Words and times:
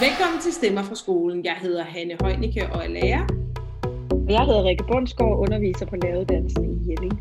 Velkommen 0.00 0.40
til 0.42 0.52
Stemmer 0.52 0.82
fra 0.82 0.94
skolen. 0.94 1.44
Jeg 1.44 1.56
hedder 1.60 1.84
Hanne 1.84 2.16
Højnicke 2.20 2.66
og 2.72 2.84
er 2.84 2.88
lærer. 2.88 3.26
Jeg 4.28 4.44
hedder 4.44 4.64
Rikke 4.64 4.84
Bundsgaard 4.84 5.32
og 5.32 5.38
underviser 5.38 5.86
på 5.86 5.96
læreruddannelsen 6.02 6.64
i 6.64 6.90
Jelling. 6.90 7.20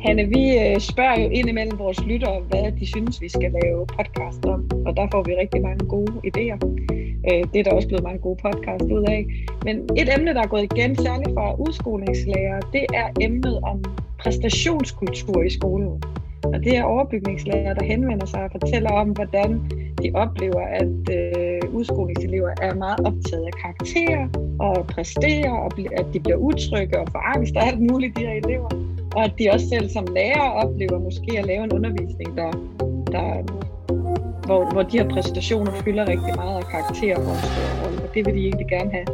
Hanne, 0.00 0.24
vi 0.24 0.58
øh, 0.58 0.80
spørger 0.80 1.20
jo 1.20 1.28
ind 1.28 1.48
imellem 1.48 1.78
vores 1.78 2.00
lyttere, 2.00 2.40
hvad 2.40 2.72
de 2.80 2.86
synes, 2.86 3.20
vi 3.20 3.28
skal 3.28 3.54
lave 3.62 3.86
podcast 3.86 4.44
om. 4.44 4.70
Og 4.86 4.96
der 4.96 5.06
får 5.12 5.22
vi 5.22 5.32
rigtig 5.34 5.62
mange 5.62 5.86
gode 5.86 6.12
idéer. 6.30 6.58
Øh, 7.30 7.44
det 7.52 7.58
er 7.60 7.64
der 7.64 7.72
også 7.72 7.88
blevet 7.88 8.04
mange 8.04 8.18
gode 8.18 8.38
podcast 8.42 8.84
ud 8.84 9.04
af. 9.08 9.26
Men 9.64 9.76
et 9.96 10.08
emne, 10.18 10.34
der 10.34 10.42
er 10.42 10.46
gået 10.46 10.62
igen, 10.72 10.96
særligt 10.96 11.30
fra 11.34 11.54
udskolingslærer, 11.54 12.60
det 12.60 12.86
er 12.94 13.08
emnet 13.20 13.60
om 13.60 13.84
præstationskultur 14.18 15.42
i 15.42 15.50
skolen. 15.50 16.02
Og 16.54 16.58
det 16.64 16.76
er 16.76 16.82
overbygningslærer, 16.82 17.74
der 17.74 17.84
henvender 17.84 18.26
sig 18.26 18.44
og 18.44 18.50
fortæller 18.50 18.90
om, 18.92 19.08
hvordan 19.08 19.50
de 20.02 20.10
oplever, 20.14 20.60
at 20.60 20.96
øh, 21.18 21.74
udskolingselever 21.74 22.50
er 22.62 22.74
meget 22.74 23.00
optaget 23.06 23.44
af 23.46 23.52
karakterer 23.62 24.28
og 24.58 24.86
præsterer, 24.86 25.50
og 25.50 25.70
at 25.96 26.06
de 26.12 26.20
bliver 26.20 26.36
utrygge 26.36 27.00
og 27.00 27.06
forangst 27.10 27.56
og 27.56 27.62
alt 27.66 27.80
muligt, 27.90 28.16
de 28.16 28.26
her 28.26 28.34
elever. 28.44 28.68
Og 29.16 29.24
at 29.24 29.32
de 29.38 29.50
også 29.52 29.68
selv 29.68 29.88
som 29.88 30.06
lærer 30.14 30.50
oplever 30.50 30.98
måske 30.98 31.38
at 31.38 31.46
lave 31.46 31.64
en 31.64 31.72
undervisning, 31.72 32.36
der, 32.36 32.50
der, 33.12 33.26
hvor, 34.46 34.72
hvor 34.72 34.82
de 34.82 34.98
her 34.98 35.08
præstationer 35.08 35.72
fylder 35.72 36.08
rigtig 36.08 36.34
meget, 36.36 36.56
og 36.56 36.64
karakterer 36.70 37.16
får 37.16 37.32
en 37.32 37.38
stor 37.38 37.84
rolle. 37.84 38.02
Og 38.02 38.14
det 38.14 38.26
vil 38.26 38.34
de 38.34 38.40
egentlig 38.40 38.66
gerne 38.66 38.90
have 38.90 39.06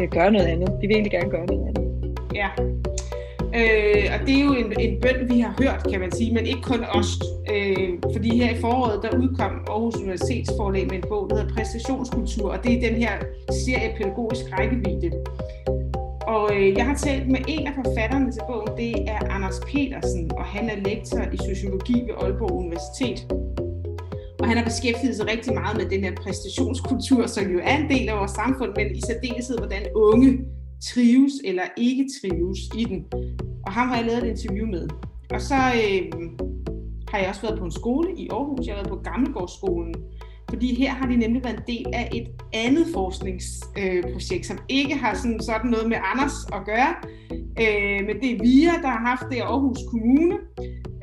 øh, 0.00 0.08
gøre 0.08 0.30
noget 0.30 0.46
andet. 0.46 0.68
De 0.80 0.86
vil 0.86 0.90
egentlig 0.90 1.12
gerne 1.12 1.30
gøre 1.30 1.46
noget 1.46 1.62
andet. 1.68 1.86
Ja, 2.34 2.48
Øh, 3.60 4.04
og 4.14 4.26
det 4.26 4.34
er 4.38 4.44
jo 4.44 4.52
en, 4.52 4.72
en 4.80 5.00
bøn, 5.00 5.28
vi 5.30 5.40
har 5.40 5.54
hørt, 5.62 5.86
kan 5.90 6.00
man 6.00 6.12
sige, 6.12 6.34
men 6.34 6.46
ikke 6.46 6.62
kun 6.62 6.84
os. 6.98 7.10
Øh, 7.54 7.88
fordi 8.12 8.36
her 8.36 8.50
i 8.56 8.60
foråret, 8.60 9.02
der 9.02 9.18
udkom 9.18 9.52
Aarhus 9.68 9.96
Universitetsforlag 9.96 10.86
med 10.86 10.96
en 10.96 11.04
bog, 11.08 11.30
der 11.30 11.36
hedder 11.36 11.54
Præstationskultur, 11.54 12.50
og 12.52 12.64
det 12.64 12.72
er 12.76 12.88
den 12.88 12.96
her 13.02 13.12
serie 13.64 13.94
pædagogisk 13.96 14.44
rækkevidde. 14.52 15.10
Og 16.26 16.50
øh, 16.56 16.74
jeg 16.78 16.86
har 16.86 16.94
talt 16.94 17.28
med 17.28 17.40
en 17.48 17.66
af 17.66 17.72
forfatterne 17.84 18.32
til 18.32 18.42
bogen, 18.48 18.68
det 18.76 18.92
er 19.14 19.20
Anders 19.36 19.60
Petersen, 19.66 20.30
og 20.38 20.44
han 20.44 20.64
er 20.70 20.76
lektor 20.88 21.22
i 21.32 21.36
sociologi 21.36 21.96
ved 22.06 22.14
Aalborg 22.22 22.52
Universitet. 22.52 23.18
Og 24.40 24.48
han 24.48 24.56
har 24.56 24.64
beskæftiget 24.64 25.16
sig 25.16 25.26
rigtig 25.34 25.54
meget 25.54 25.76
med 25.76 25.86
den 25.90 26.04
her 26.04 26.14
præstationskultur, 26.24 27.26
som 27.26 27.44
jo 27.54 27.58
er 27.62 27.76
en 27.76 27.90
del 27.90 28.08
af 28.08 28.16
vores 28.18 28.30
samfund, 28.30 28.70
men 28.76 28.86
i 28.96 29.00
særdeleshed, 29.06 29.58
hvordan 29.58 29.82
unge 29.94 30.38
trives 30.88 31.32
eller 31.44 31.62
ikke 31.76 32.06
trives 32.20 32.58
i 32.76 32.84
den. 32.84 33.06
Og 33.66 33.72
ham 33.72 33.88
har 33.88 33.96
jeg 33.96 34.06
lavet 34.06 34.24
et 34.24 34.30
interview 34.30 34.66
med. 34.66 34.88
Og 35.30 35.40
så 35.40 35.54
øh, 35.54 36.12
har 37.08 37.18
jeg 37.18 37.28
også 37.28 37.42
været 37.42 37.58
på 37.58 37.64
en 37.64 37.72
skole 37.72 38.08
i 38.18 38.28
Aarhus. 38.28 38.66
Jeg 38.66 38.74
har 38.74 38.82
været 38.82 38.88
på 38.96 39.02
Gammelgårdsskolen. 39.10 39.94
Fordi 40.52 40.74
her 40.74 40.90
har 40.90 41.06
de 41.06 41.16
nemlig 41.16 41.44
været 41.44 41.56
en 41.56 41.76
del 41.76 41.86
af 41.94 42.08
et 42.14 42.28
andet 42.52 42.86
forskningsprojekt, 42.94 44.32
øh, 44.32 44.44
som 44.44 44.58
ikke 44.68 44.94
har 44.94 45.14
sådan, 45.14 45.40
sådan 45.40 45.70
noget 45.70 45.88
med 45.88 45.96
Anders 46.12 46.36
at 46.52 46.64
gøre. 46.64 46.94
Øh, 47.62 48.06
men 48.06 48.14
det 48.22 48.28
er 48.32 48.38
VIA, 48.42 48.74
der 48.82 48.88
har 48.88 49.06
haft 49.10 49.24
det 49.30 49.36
i 49.36 49.38
Aarhus 49.38 49.78
Kommune 49.90 50.38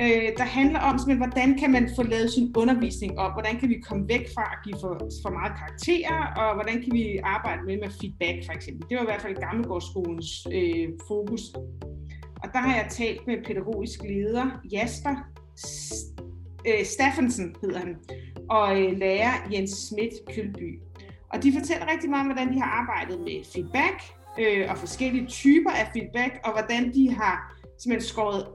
øh, 0.03 0.29
der 0.37 0.43
handler 0.43 0.79
om, 0.79 0.97
simpelthen, 0.97 1.23
hvordan 1.27 1.57
kan 1.59 1.71
man 1.71 1.89
få 1.95 2.03
lavet 2.03 2.31
sin 2.31 2.53
undervisning 2.57 3.19
op, 3.19 3.31
hvordan 3.33 3.59
kan 3.59 3.69
vi 3.69 3.77
komme 3.87 4.03
væk 4.07 4.25
fra 4.35 4.45
at 4.53 4.59
give 4.65 4.77
for, 4.81 4.93
for 5.23 5.31
meget 5.39 5.53
karakterer, 5.61 6.19
og 6.41 6.49
hvordan 6.57 6.77
kan 6.83 6.91
vi 6.93 7.19
arbejde 7.23 7.61
med 7.65 7.77
med 7.83 7.91
feedback 8.01 8.37
for 8.45 8.53
eksempel. 8.53 8.89
Det 8.89 8.97
var 8.97 9.03
i 9.03 9.09
hvert 9.11 9.21
fald 9.21 9.35
Gammelgårdsskolens 9.35 10.47
øh, 10.57 10.87
fokus. 11.07 11.41
Og 12.43 12.47
der 12.53 12.59
har 12.59 12.75
jeg 12.75 12.87
talt 12.89 13.27
med 13.27 13.37
pædagogisk 13.47 13.99
leder 14.03 14.45
Jasper 14.71 15.15
øh, 16.67 16.85
Steffensen, 16.85 17.55
hedder 17.61 17.79
han, 17.79 17.95
og 18.49 18.81
øh, 18.81 18.97
lærer 18.97 19.33
Jens 19.51 19.71
Schmidt 19.71 20.13
Kølby. 20.35 20.79
Og 21.33 21.43
de 21.43 21.53
fortæller 21.53 21.91
rigtig 21.91 22.09
meget 22.09 22.21
om, 22.21 22.27
hvordan 22.33 22.53
de 22.53 22.61
har 22.61 22.71
arbejdet 22.71 23.19
med 23.19 23.43
feedback, 23.53 24.03
øh, 24.39 24.71
og 24.71 24.77
forskellige 24.77 25.27
typer 25.27 25.71
af 25.71 25.89
feedback, 25.93 26.39
og 26.43 26.51
hvordan 26.51 26.93
de 26.93 27.13
har 27.13 27.55
simpelthen 27.79 28.09
skåret 28.09 28.47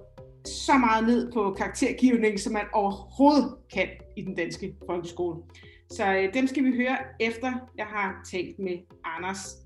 så 0.47 0.73
meget 0.79 1.07
ned 1.07 1.33
på 1.33 1.55
karaktergivning, 1.59 2.41
som 2.41 2.53
man 2.53 2.65
overhovedet 2.73 3.55
kan 3.75 3.89
i 4.17 4.23
den 4.23 4.35
danske 4.35 4.75
folkeskole. 4.87 5.43
Så 5.91 6.15
øh, 6.15 6.35
dem 6.35 6.47
skal 6.47 6.65
vi 6.65 6.77
høre 6.77 6.97
efter, 7.21 7.53
jeg 7.79 7.87
har 7.87 8.21
talt 8.33 8.59
med 8.59 8.79
Anders. 9.05 9.64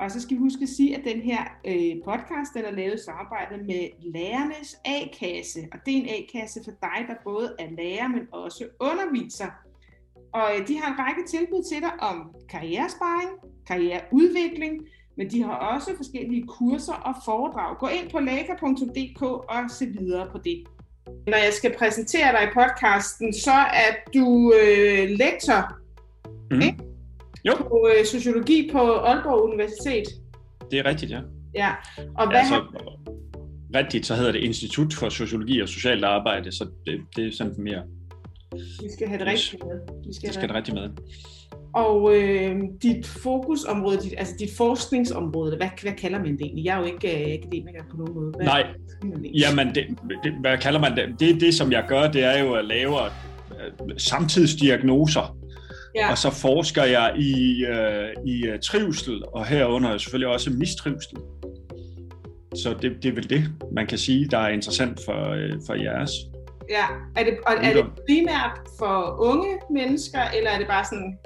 Og 0.00 0.10
så 0.10 0.20
skal 0.20 0.36
vi 0.36 0.40
huske 0.40 0.62
at 0.62 0.68
sige, 0.68 0.96
at 0.96 1.04
den 1.04 1.20
her 1.20 1.40
øh, 1.66 2.02
podcast 2.04 2.54
den 2.54 2.64
er 2.64 2.70
lavet 2.70 2.94
i 2.94 3.04
samarbejde 3.04 3.64
med 3.64 3.88
Lærernes 4.14 4.76
A-kasse. 4.84 5.60
Og 5.72 5.78
det 5.86 5.96
er 5.96 5.98
en 6.02 6.08
A-kasse 6.08 6.60
for 6.64 6.70
dig, 6.70 6.98
der 7.08 7.14
både 7.24 7.54
er 7.58 7.70
lærer, 7.70 8.08
men 8.08 8.28
også 8.32 8.64
underviser. 8.80 9.50
Og 10.32 10.50
øh, 10.58 10.68
de 10.68 10.78
har 10.80 10.92
en 10.92 10.98
række 10.98 11.22
tilbud 11.28 11.62
til 11.72 11.80
dig 11.80 11.92
om 12.02 12.34
karrieresparing, 12.48 13.30
karriereudvikling, 13.66 14.72
men 15.16 15.30
de 15.30 15.42
har 15.42 15.54
også 15.54 15.96
forskellige 15.96 16.46
kurser 16.46 16.92
og 16.92 17.14
foredrag. 17.24 17.78
Gå 17.78 17.86
ind 17.86 18.10
på 18.10 18.18
læger.dk 18.20 19.22
og 19.22 19.70
se 19.70 19.86
videre 19.86 20.28
på 20.32 20.38
det. 20.38 20.68
Når 21.26 21.38
jeg 21.44 21.52
skal 21.52 21.74
præsentere 21.78 22.32
dig 22.32 22.42
i 22.42 22.54
podcasten, 22.54 23.32
så 23.34 23.58
er 23.84 23.90
du 24.14 24.52
øh, 24.62 25.08
lektor 25.08 25.60
mm. 26.50 26.60
ikke? 26.60 26.89
Jo. 27.44 27.52
på 27.56 27.88
øh, 27.96 28.04
sociologi 28.06 28.68
på 28.72 28.78
Aalborg 28.78 29.42
Universitet. 29.42 30.04
Det 30.70 30.78
er 30.78 30.84
rigtigt, 30.84 31.10
ja. 31.10 31.20
Ja, 31.54 31.70
og 32.18 32.26
hvad 32.26 32.40
ja, 32.40 32.48
så, 32.48 32.54
har... 32.54 33.00
Rigtigt, 33.74 34.06
så 34.06 34.14
hedder 34.14 34.32
det 34.32 34.38
Institut 34.38 34.94
for 34.94 35.08
Sociologi 35.08 35.60
og 35.60 35.68
Socialt 35.68 36.04
Arbejde, 36.04 36.52
så 36.52 36.66
det, 36.86 37.00
det 37.16 37.26
er 37.26 37.32
sådan 37.32 37.54
mere... 37.58 37.82
Vi 38.52 38.88
skal 38.96 39.08
have 39.08 39.18
det 39.18 39.26
rigtigt 39.26 39.62
med. 39.64 39.80
Vi 40.06 40.14
skal, 40.14 40.26
det 40.26 40.34
skal 40.34 40.48
have 40.48 40.48
det 40.48 40.56
rigtigt 40.56 40.74
med. 40.74 40.90
Og 41.74 42.16
øh, 42.16 42.56
dit 42.82 43.06
fokusområde, 43.06 44.00
dit, 44.00 44.14
altså 44.18 44.34
dit 44.38 44.50
forskningsområde, 44.56 45.56
hvad, 45.56 45.68
hvad 45.82 45.92
kalder 45.92 46.18
man 46.18 46.32
det 46.32 46.40
egentlig? 46.40 46.64
Jeg 46.64 46.74
er 46.76 46.78
jo 46.78 46.84
ikke 46.84 47.26
øh, 47.26 47.38
akademiker 47.38 47.82
på 47.90 47.96
nogen 47.96 48.14
måde. 48.14 48.32
Hvad 48.36 48.46
Nej, 48.46 48.66
jamen 49.34 49.74
det, 49.74 49.86
det, 50.24 50.32
hvad 50.40 50.58
kalder 50.58 50.80
man 50.80 50.96
det? 50.96 51.20
det? 51.20 51.40
Det, 51.40 51.54
som 51.54 51.72
jeg 51.72 51.84
gør, 51.88 52.10
det 52.10 52.24
er 52.24 52.44
jo 52.44 52.52
at 52.52 52.64
lave 52.64 52.96
øh, 53.04 53.90
samtidsdiagnoser. 53.96 55.36
Ja. 55.94 56.10
Og 56.10 56.18
så 56.18 56.30
forsker 56.30 56.84
jeg 56.84 57.14
i, 57.18 57.64
øh, 57.64 58.08
i 58.26 58.48
uh, 58.48 58.58
trivsel, 58.62 59.22
og 59.32 59.46
herunder 59.46 59.98
selvfølgelig 59.98 60.28
også 60.28 60.50
mistrivsel. 60.50 61.18
Så 62.54 62.74
det, 62.82 63.02
det 63.02 63.08
er 63.08 63.12
vel 63.12 63.30
det, 63.30 63.44
man 63.72 63.86
kan 63.86 63.98
sige, 63.98 64.28
der 64.28 64.38
er 64.38 64.48
interessant 64.48 65.00
for, 65.04 65.30
øh, 65.30 65.52
for 65.66 65.74
jeres. 65.74 66.10
Ja, 66.70 66.84
er 67.16 67.24
det, 67.24 67.34
og 67.46 67.52
er 67.62 67.72
det 67.72 67.84
primært 68.08 68.60
for 68.78 69.16
unge 69.20 69.58
mennesker, 69.70 70.20
eller 70.36 70.50
er 70.50 70.58
det 70.58 70.66
bare 70.66 70.84
sådan 70.84 71.18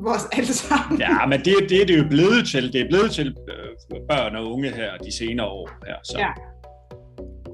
vores 0.00 0.22
alle 0.32 0.52
sammen. 0.52 1.00
Ja, 1.00 1.26
men 1.26 1.40
det, 1.40 1.54
det 1.68 1.82
er 1.82 1.86
det 1.86 1.98
jo 1.98 2.04
blevet 2.10 2.48
til. 2.48 2.72
Det 2.72 2.80
er 2.80 2.88
blevet 2.88 3.10
til 3.10 3.28
øh, 3.28 4.00
børn 4.08 4.36
og 4.36 4.52
unge 4.52 4.70
her 4.70 4.96
de 4.96 5.12
senere 5.12 5.46
år. 5.46 5.70
Her, 5.86 5.96
så. 6.04 6.18
Ja. 6.18 6.30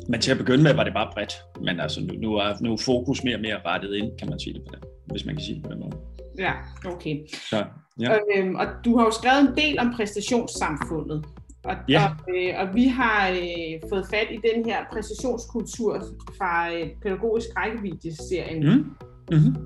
Men 0.08 0.20
til 0.20 0.30
at 0.30 0.38
begynde 0.38 0.62
med 0.62 0.74
var 0.74 0.84
det 0.84 0.92
bare 0.92 1.10
bredt. 1.14 1.32
Men 1.64 1.80
altså, 1.80 2.00
nu, 2.00 2.14
nu, 2.14 2.34
er, 2.34 2.54
nu 2.60 2.72
er 2.72 2.76
fokus 2.76 3.24
mere 3.24 3.36
og 3.36 3.40
mere 3.40 3.58
rettet 3.66 3.94
ind, 3.94 4.18
kan 4.18 4.28
man 4.30 4.40
sige 4.40 4.54
det 4.54 4.62
på 4.68 4.74
det, 4.74 4.84
hvis 5.06 5.24
man 5.26 5.34
kan 5.34 5.44
sige 5.44 5.54
det 5.54 5.62
på 5.64 5.70
den 5.70 5.80
måde. 5.80 5.96
Ja, 6.38 6.52
okay. 6.86 7.16
Så, 7.50 7.64
ja. 8.00 8.18
Øhm, 8.36 8.54
og 8.54 8.66
du 8.84 8.96
har 8.96 9.04
jo 9.04 9.10
skrevet 9.10 9.40
en 9.40 9.56
del 9.56 9.78
om 9.78 9.92
præstationssamfundet. 9.96 11.24
Og, 11.64 11.76
ja. 11.88 12.08
og, 12.08 12.34
øh, 12.36 12.54
og 12.60 12.74
vi 12.74 12.86
har 12.86 13.28
øh, 13.28 13.88
fået 13.88 14.06
fat 14.10 14.26
i 14.30 14.40
den 14.52 14.64
her 14.64 14.84
præstationskultur 14.92 16.02
fra 16.38 16.72
øh, 16.74 16.88
pædagogisk 17.02 17.46
rækkevidde-serien. 17.56 18.62
Mm. 18.66 18.84
Mm-hmm. 19.30 19.56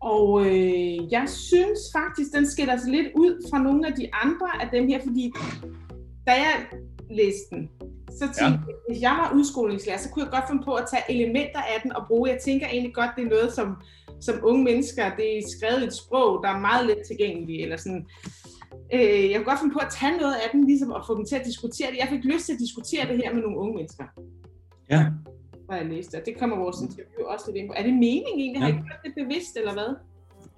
Og 0.00 0.46
øh, 0.46 1.12
jeg 1.12 1.24
synes 1.28 1.78
faktisk, 1.92 2.32
den 2.34 2.46
skiller 2.46 2.76
sig 2.76 2.90
lidt 2.90 3.06
ud 3.14 3.48
fra 3.50 3.58
nogle 3.58 3.86
af 3.86 3.92
de 3.92 4.08
andre 4.24 4.48
af 4.62 4.68
dem 4.72 4.88
her, 4.88 5.00
fordi 5.06 5.32
da 6.26 6.32
jeg 6.32 6.66
læste 7.10 7.48
den, 7.50 7.70
så 8.10 8.24
tænkte 8.24 8.44
ja. 8.44 8.50
jeg, 8.50 8.60
hvis 8.88 9.00
jeg 9.02 9.10
var 9.10 9.32
udskolingslærer, 9.38 9.98
så 9.98 10.08
kunne 10.10 10.24
jeg 10.24 10.32
godt 10.32 10.48
finde 10.50 10.62
på 10.64 10.74
at 10.74 10.86
tage 10.90 11.02
elementer 11.08 11.58
af 11.58 11.78
den 11.82 11.92
og 11.96 12.02
bruge. 12.06 12.30
Jeg 12.30 12.40
tænker 12.40 12.66
egentlig 12.66 12.94
godt, 12.94 13.10
det 13.16 13.24
er 13.24 13.28
noget, 13.28 13.52
som, 13.52 13.76
som 14.20 14.34
unge 14.42 14.64
mennesker, 14.64 15.16
det 15.16 15.38
er 15.38 15.42
skrevet 15.56 15.82
i 15.82 15.86
et 15.86 15.94
sprog, 15.94 16.42
der 16.42 16.48
er 16.48 16.60
meget 16.60 16.86
let 16.86 17.02
tilgængeligt, 17.06 17.62
eller 17.62 17.76
sådan. 17.76 18.06
Øh, 18.94 19.30
jeg 19.30 19.36
kunne 19.36 19.50
godt 19.50 19.60
finde 19.60 19.74
på 19.74 19.84
at 19.86 19.94
tage 20.00 20.16
noget 20.22 20.34
af 20.44 20.48
den, 20.52 20.66
ligesom 20.66 20.92
at 20.92 21.02
få 21.06 21.16
dem 21.16 21.24
til 21.24 21.36
at 21.36 21.46
diskutere 21.50 21.90
det. 21.90 21.98
Jeg 21.98 22.08
fik 22.10 22.24
lyst 22.24 22.46
til 22.46 22.52
at 22.52 22.58
diskutere 22.58 23.08
det 23.08 23.16
her 23.22 23.34
med 23.34 23.42
nogle 23.42 23.58
unge 23.58 23.74
mennesker. 23.74 24.04
Ja 24.90 25.02
har 25.70 25.76
jeg 25.76 25.86
læst, 25.86 26.14
og 26.14 26.22
det 26.26 26.38
kommer 26.38 26.56
vores 26.56 26.80
interview 26.82 27.26
også 27.26 27.44
lidt 27.46 27.56
ind 27.56 27.68
på. 27.68 27.74
Er 27.76 27.82
det 27.82 27.94
meningen 27.94 28.40
egentlig? 28.40 28.62
Har 28.62 28.68
I 28.68 28.72
gjort 28.72 29.02
det 29.04 29.14
bevidst, 29.22 29.56
eller 29.56 29.72
hvad? 29.72 29.90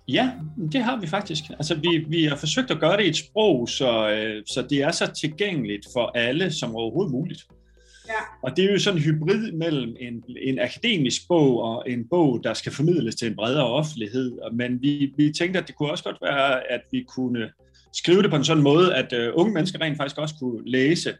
Ja, 0.08 0.30
det 0.72 0.82
har 0.82 1.00
vi 1.00 1.06
faktisk. 1.06 1.44
Altså, 1.50 1.74
vi, 1.74 2.04
vi 2.08 2.24
har 2.24 2.36
forsøgt 2.36 2.70
at 2.70 2.80
gøre 2.80 2.96
det 2.96 3.04
i 3.04 3.08
et 3.08 3.16
sprog, 3.16 3.68
så, 3.68 4.10
øh, 4.10 4.42
så 4.46 4.66
det 4.70 4.82
er 4.82 4.90
så 4.90 5.06
tilgængeligt 5.06 5.86
for 5.92 6.12
alle 6.14 6.52
som 6.52 6.76
overhovedet 6.76 7.12
muligt. 7.12 7.46
Ja. 8.08 8.12
Og 8.42 8.56
det 8.56 8.64
er 8.64 8.72
jo 8.72 8.78
sådan 8.78 8.98
en 8.98 9.04
hybrid 9.04 9.52
mellem 9.52 9.96
en, 10.00 10.24
en 10.42 10.58
akademisk 10.58 11.28
bog 11.28 11.62
og 11.62 11.84
en 11.90 12.08
bog, 12.10 12.40
der 12.44 12.54
skal 12.54 12.72
formidles 12.72 13.14
til 13.14 13.28
en 13.28 13.36
bredere 13.36 13.66
offentlighed. 13.66 14.38
Men 14.52 14.82
vi, 14.82 15.12
vi 15.16 15.32
tænkte, 15.32 15.60
at 15.60 15.66
det 15.66 15.76
kunne 15.76 15.90
også 15.90 16.04
godt 16.04 16.18
være, 16.22 16.72
at 16.72 16.80
vi 16.92 17.04
kunne 17.08 17.50
skrive 17.92 18.22
det 18.22 18.30
på 18.30 18.36
en 18.36 18.44
sådan 18.44 18.62
måde, 18.62 18.94
at 18.94 19.12
uh, 19.12 19.40
unge 19.40 19.54
mennesker 19.54 19.80
rent 19.80 19.96
faktisk 19.96 20.18
også 20.18 20.34
kunne 20.40 20.70
læse 20.70 21.14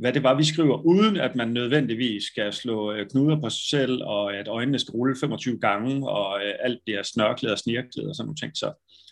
hvad 0.00 0.12
det 0.12 0.22
var, 0.22 0.34
vi 0.34 0.44
skriver, 0.44 0.76
uden 0.92 1.16
at 1.16 1.36
man 1.36 1.48
nødvendigvis 1.48 2.24
skal 2.24 2.52
slå 2.52 2.92
øh, 2.92 3.10
knuder 3.10 3.40
på 3.40 3.50
sig 3.50 3.68
selv, 3.70 4.02
og 4.04 4.36
at 4.36 4.48
øjnene 4.48 4.78
skal 4.78 4.92
rulle 4.92 5.16
25 5.20 5.58
gange, 5.58 6.08
og 6.08 6.40
øh, 6.44 6.54
alt 6.60 6.80
bliver 6.84 7.02
snørklet 7.02 7.52
og 7.52 7.58
snirklet 7.58 8.08
og 8.08 8.14
sådan 8.14 8.26
nogle 8.26 8.36
ting. 8.42 8.52
Så, 8.56 8.68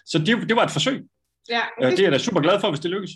så 0.07 0.19
det, 0.19 0.49
det 0.49 0.57
var 0.57 0.65
et 0.65 0.71
forsøg. 0.71 0.99
Ja, 1.49 1.63
det, 1.79 1.87
øh, 1.87 1.91
det 1.91 1.99
er 2.01 2.05
jeg 2.05 2.13
da 2.13 2.19
super 2.19 2.41
glad 2.41 2.61
for, 2.61 2.69
hvis 2.71 2.81
det 2.81 2.91
lykkes. 2.91 3.11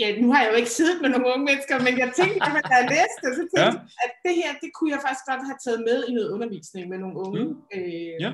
Ja, 0.00 0.08
nu 0.20 0.32
har 0.32 0.42
jeg 0.42 0.50
jo 0.52 0.56
ikke 0.56 0.70
siddet 0.78 0.96
med 1.02 1.10
nogle 1.10 1.26
unge 1.32 1.44
mennesker, 1.50 1.76
men 1.86 1.94
jeg 2.02 2.08
tænkte, 2.20 2.38
at 2.58 2.64
da 2.70 2.74
jeg 2.80 2.88
læste 2.96 3.18
det, 3.24 3.32
så 3.38 3.44
tænkte 3.52 3.78
ja. 3.80 4.04
at 4.04 4.12
det 4.24 4.34
her, 4.40 4.50
det 4.62 4.70
kunne 4.76 4.90
jeg 4.94 5.00
faktisk 5.06 5.26
godt 5.30 5.42
have 5.48 5.60
taget 5.66 5.80
med 5.88 5.98
i 6.08 6.12
noget 6.16 6.28
undervisning 6.34 6.84
med 6.92 6.98
nogle 7.04 7.16
unge. 7.26 7.44
Mm. 7.44 7.56
Øh, 7.76 8.14
ja. 8.24 8.30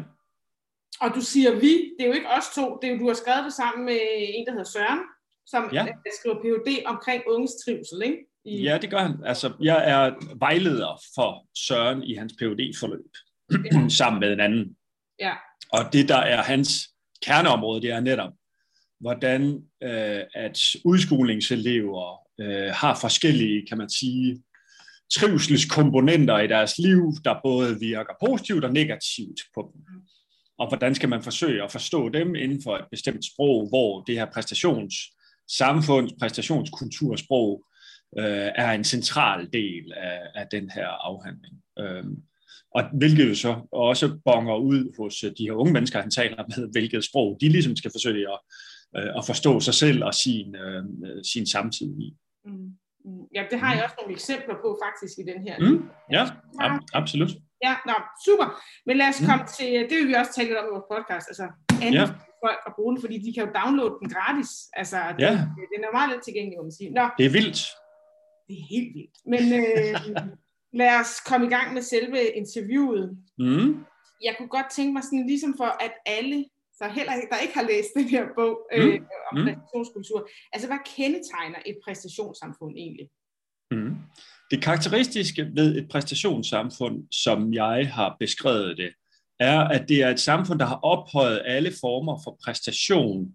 Og 1.05 1.09
du 1.17 1.21
siger 1.33 1.50
vi, 1.65 1.73
det 1.95 2.03
er 2.05 2.11
jo 2.11 2.17
ikke 2.19 2.31
os 2.39 2.49
to, 2.56 2.65
det 2.79 2.85
er 2.87 2.93
jo, 2.93 2.99
du 3.03 3.09
har 3.12 3.19
skrevet 3.23 3.45
det 3.49 3.55
sammen 3.62 3.83
med 3.91 4.00
en, 4.37 4.47
der 4.47 4.53
hedder 4.56 4.73
Søren, 4.77 5.03
som 5.53 5.62
ja. 5.73 5.83
skriver 6.19 6.37
Ph.D. 6.43 6.69
omkring 6.93 7.21
unges 7.33 7.55
trivsel, 7.62 8.00
ikke? 8.09 8.19
I... 8.49 8.62
Ja, 8.62 8.79
det 8.79 8.91
gør 8.91 8.99
han. 8.99 9.15
Altså, 9.25 9.53
jeg 9.61 9.91
er 9.91 10.35
vejleder 10.39 11.00
for 11.15 11.47
Søren 11.67 12.03
i 12.03 12.15
hans 12.15 12.33
phd 12.33 12.79
forløb 12.81 13.11
ja. 13.73 13.89
sammen 13.99 14.21
med 14.21 14.33
en 14.33 14.41
anden. 14.41 14.77
Ja. 15.21 15.33
Og 15.73 15.93
det, 15.93 16.09
der 16.09 16.17
er 16.17 16.43
hans 16.43 16.89
kerneområde, 17.27 17.83
det 17.83 17.91
er 17.91 18.00
netop, 18.00 18.33
hvordan 19.00 19.62
øh, 19.83 20.23
at 20.35 20.59
udskolingselever 20.85 22.19
øh, 22.41 22.73
har 22.75 22.99
forskellige, 23.00 23.67
kan 23.67 23.79
man 23.79 23.91
sige, 23.91 24.43
trivselskomponenter 25.15 26.39
i 26.39 26.47
deres 26.47 26.79
liv, 26.79 27.12
der 27.25 27.41
både 27.45 27.81
virker 27.81 28.15
positivt 28.27 28.65
og 28.65 28.73
negativt 28.73 29.41
på 29.55 29.73
dem. 29.75 29.83
Og 30.59 30.69
hvordan 30.69 30.95
skal 30.95 31.09
man 31.09 31.23
forsøge 31.23 31.62
at 31.62 31.73
forstå 31.73 32.09
dem 32.09 32.35
inden 32.35 32.62
for 32.62 32.77
et 32.77 32.85
bestemt 32.91 33.25
sprog, 33.25 33.69
hvor 33.69 34.03
det 34.03 34.15
her 34.15 34.27
præstations 34.35 34.95
samfunds 35.59 36.12
præstationskultursprog 36.21 37.65
øh, 38.19 38.51
er 38.55 38.71
en 38.71 38.85
central 38.85 39.49
del 39.53 39.93
af, 39.97 40.21
af 40.35 40.47
den 40.51 40.71
her 40.71 40.87
afhandling. 40.87 41.57
Øh, 41.79 42.05
og 42.75 42.83
hvilket 42.99 43.29
jo 43.29 43.35
så 43.35 43.53
også 43.73 44.19
bonger 44.25 44.57
ud 44.57 44.97
hos 44.99 45.15
de 45.39 45.45
her 45.45 45.53
unge 45.53 45.73
mennesker, 45.73 46.01
han 46.01 46.11
taler 46.11 46.45
med, 46.49 46.73
hvilket 46.73 47.05
sprog 47.05 47.39
de 47.41 47.49
ligesom 47.49 47.77
skal 47.77 47.91
forsøge 47.95 48.27
at, 48.35 48.41
øh, 48.97 49.11
at 49.19 49.27
forstå 49.27 49.61
sig 49.61 49.75
selv 49.75 50.05
og 50.05 50.15
sin, 50.15 50.57
øh, 50.57 50.85
sin 51.33 51.47
samtid 51.47 51.91
i. 52.01 52.17
Mm. 52.45 52.53
mm. 53.05 53.25
Ja, 53.35 53.43
det 53.51 53.61
har 53.61 53.75
jeg 53.75 53.85
også 53.85 53.97
nogle 53.99 54.15
eksempler 54.19 54.57
på 54.65 54.79
faktisk 54.85 55.15
i 55.19 55.25
den 55.33 55.41
her. 55.47 55.57
Mm. 55.59 55.89
Ja, 56.17 56.25
ab- 56.65 56.87
absolut. 57.01 57.33
Ja, 57.67 57.75
nå, 57.87 57.97
super. 58.27 58.47
Men 58.87 58.97
lad 58.97 59.09
os 59.09 59.21
mm. 59.21 59.27
komme 59.29 59.43
mm. 59.43 59.53
til, 59.57 59.71
det 59.91 59.97
vil 59.99 60.09
vi 60.09 60.15
også 60.21 60.33
tale 60.35 60.49
lidt 60.49 60.59
om 60.61 60.67
i 60.69 60.75
vores 60.77 60.89
podcast, 60.95 61.27
altså 61.33 61.47
andet 61.87 62.01
ja. 62.01 62.07
folk 62.45 62.61
at 62.69 62.73
bruge 62.77 62.91
den, 62.93 63.01
fordi 63.05 63.17
de 63.25 63.31
kan 63.35 63.43
jo 63.47 63.51
downloade 63.61 63.95
den 64.01 64.09
gratis. 64.15 64.51
Altså, 64.81 64.99
det, 65.17 65.25
ja. 65.27 65.33
den 65.75 65.81
er 65.87 65.93
meget 65.99 66.09
let 66.13 66.23
tilgængelig, 66.27 66.57
må 66.59 66.65
man 66.69 66.77
sige. 66.81 66.91
Nå. 66.99 67.05
Det 67.19 67.27
er 67.31 67.35
vildt. 67.39 67.61
Det 68.49 68.55
er 68.61 68.67
helt 68.71 68.95
vildt. 68.95 69.17
Men 69.33 69.43
øh, 69.61 69.95
lad 70.81 71.00
os 71.00 71.21
komme 71.27 71.47
i 71.47 71.50
gang 71.50 71.75
med 71.75 71.83
selve 71.83 72.21
interviewet. 72.41 73.19
Mm. 73.39 73.85
Jeg 74.25 74.35
kunne 74.39 74.49
godt 74.49 74.71
tænke 74.77 74.93
mig 74.93 75.03
sådan, 75.03 75.27
ligesom 75.27 75.55
for 75.56 75.71
at 75.85 75.93
alle 76.06 76.45
så 76.79 76.89
heller 76.89 77.15
ikke, 77.15 77.29
der 77.31 77.39
ikke 77.39 77.55
har 77.55 77.67
læst 77.73 77.89
den 77.97 78.09
her 78.09 78.25
bog 78.37 78.69
øh, 78.73 78.85
mm. 78.85 79.06
om 79.33 79.39
mm. 79.39 79.45
præstationskultur. 79.45 80.29
Altså, 80.53 80.69
hvad 80.69 80.79
kendetegner 80.97 81.59
et 81.67 81.79
præstationssamfund 81.85 82.75
egentlig? 82.77 83.09
Mm. 83.71 83.97
Det 84.50 84.62
karakteristiske 84.62 85.50
ved 85.55 85.77
et 85.77 85.89
præstationssamfund, 85.89 87.12
som 87.12 87.53
jeg 87.53 87.91
har 87.93 88.17
beskrevet 88.21 88.77
det, 88.77 88.93
er, 89.41 89.61
at 89.61 89.89
det 89.89 90.03
er 90.03 90.11
et 90.11 90.21
samfund, 90.21 90.59
der 90.59 90.67
har 90.67 90.81
ophøjet 90.83 91.43
alle 91.45 91.73
former 91.81 92.21
for 92.25 92.39
præstation 92.45 93.33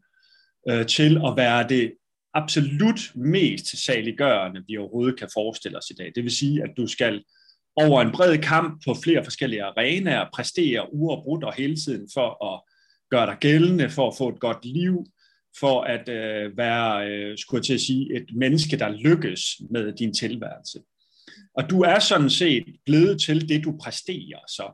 øh, 0.69 0.85
til 0.87 1.21
at 1.27 1.33
være 1.37 1.69
det 1.69 1.93
absolut 2.33 3.11
mest 3.15 3.85
saliggørende, 3.85 4.63
vi 4.67 4.77
overhovedet 4.77 5.19
kan 5.19 5.29
forestille 5.33 5.77
os 5.77 5.89
i 5.89 5.93
dag. 5.93 6.11
Det 6.15 6.23
vil 6.23 6.31
sige, 6.31 6.63
at 6.63 6.69
du 6.77 6.87
skal 6.87 7.23
over 7.75 8.01
en 8.01 8.11
bred 8.11 8.37
kamp 8.37 8.81
på 8.85 8.93
flere 9.03 9.23
forskellige 9.23 9.63
arenaer, 9.63 10.29
præstere 10.33 10.93
uafbrudt 10.93 11.43
og 11.43 11.53
hele 11.53 11.75
tiden 11.75 12.09
for 12.13 12.53
at 12.53 12.61
gøre 13.11 13.25
dig 13.25 13.37
gældende, 13.39 13.89
for 13.89 14.07
at 14.07 14.17
få 14.17 14.29
et 14.29 14.39
godt 14.39 14.65
liv, 14.65 15.05
for 15.59 15.81
at 15.81 16.09
øh, 16.09 16.57
være, 16.57 17.09
øh, 17.09 17.37
skulle 17.37 17.59
jeg 17.59 17.65
til 17.65 17.73
at 17.73 17.81
sige, 17.81 18.15
et 18.15 18.25
menneske, 18.35 18.77
der 18.77 18.89
lykkes 18.89 19.41
med 19.71 19.93
din 19.93 20.13
tilværelse. 20.13 20.79
Og 21.57 21.69
du 21.69 21.81
er 21.81 21.99
sådan 21.99 22.29
set 22.29 22.65
blevet 22.85 23.21
til 23.21 23.49
det, 23.49 23.63
du 23.63 23.77
præsterer. 23.83 24.39
Så 24.47 24.65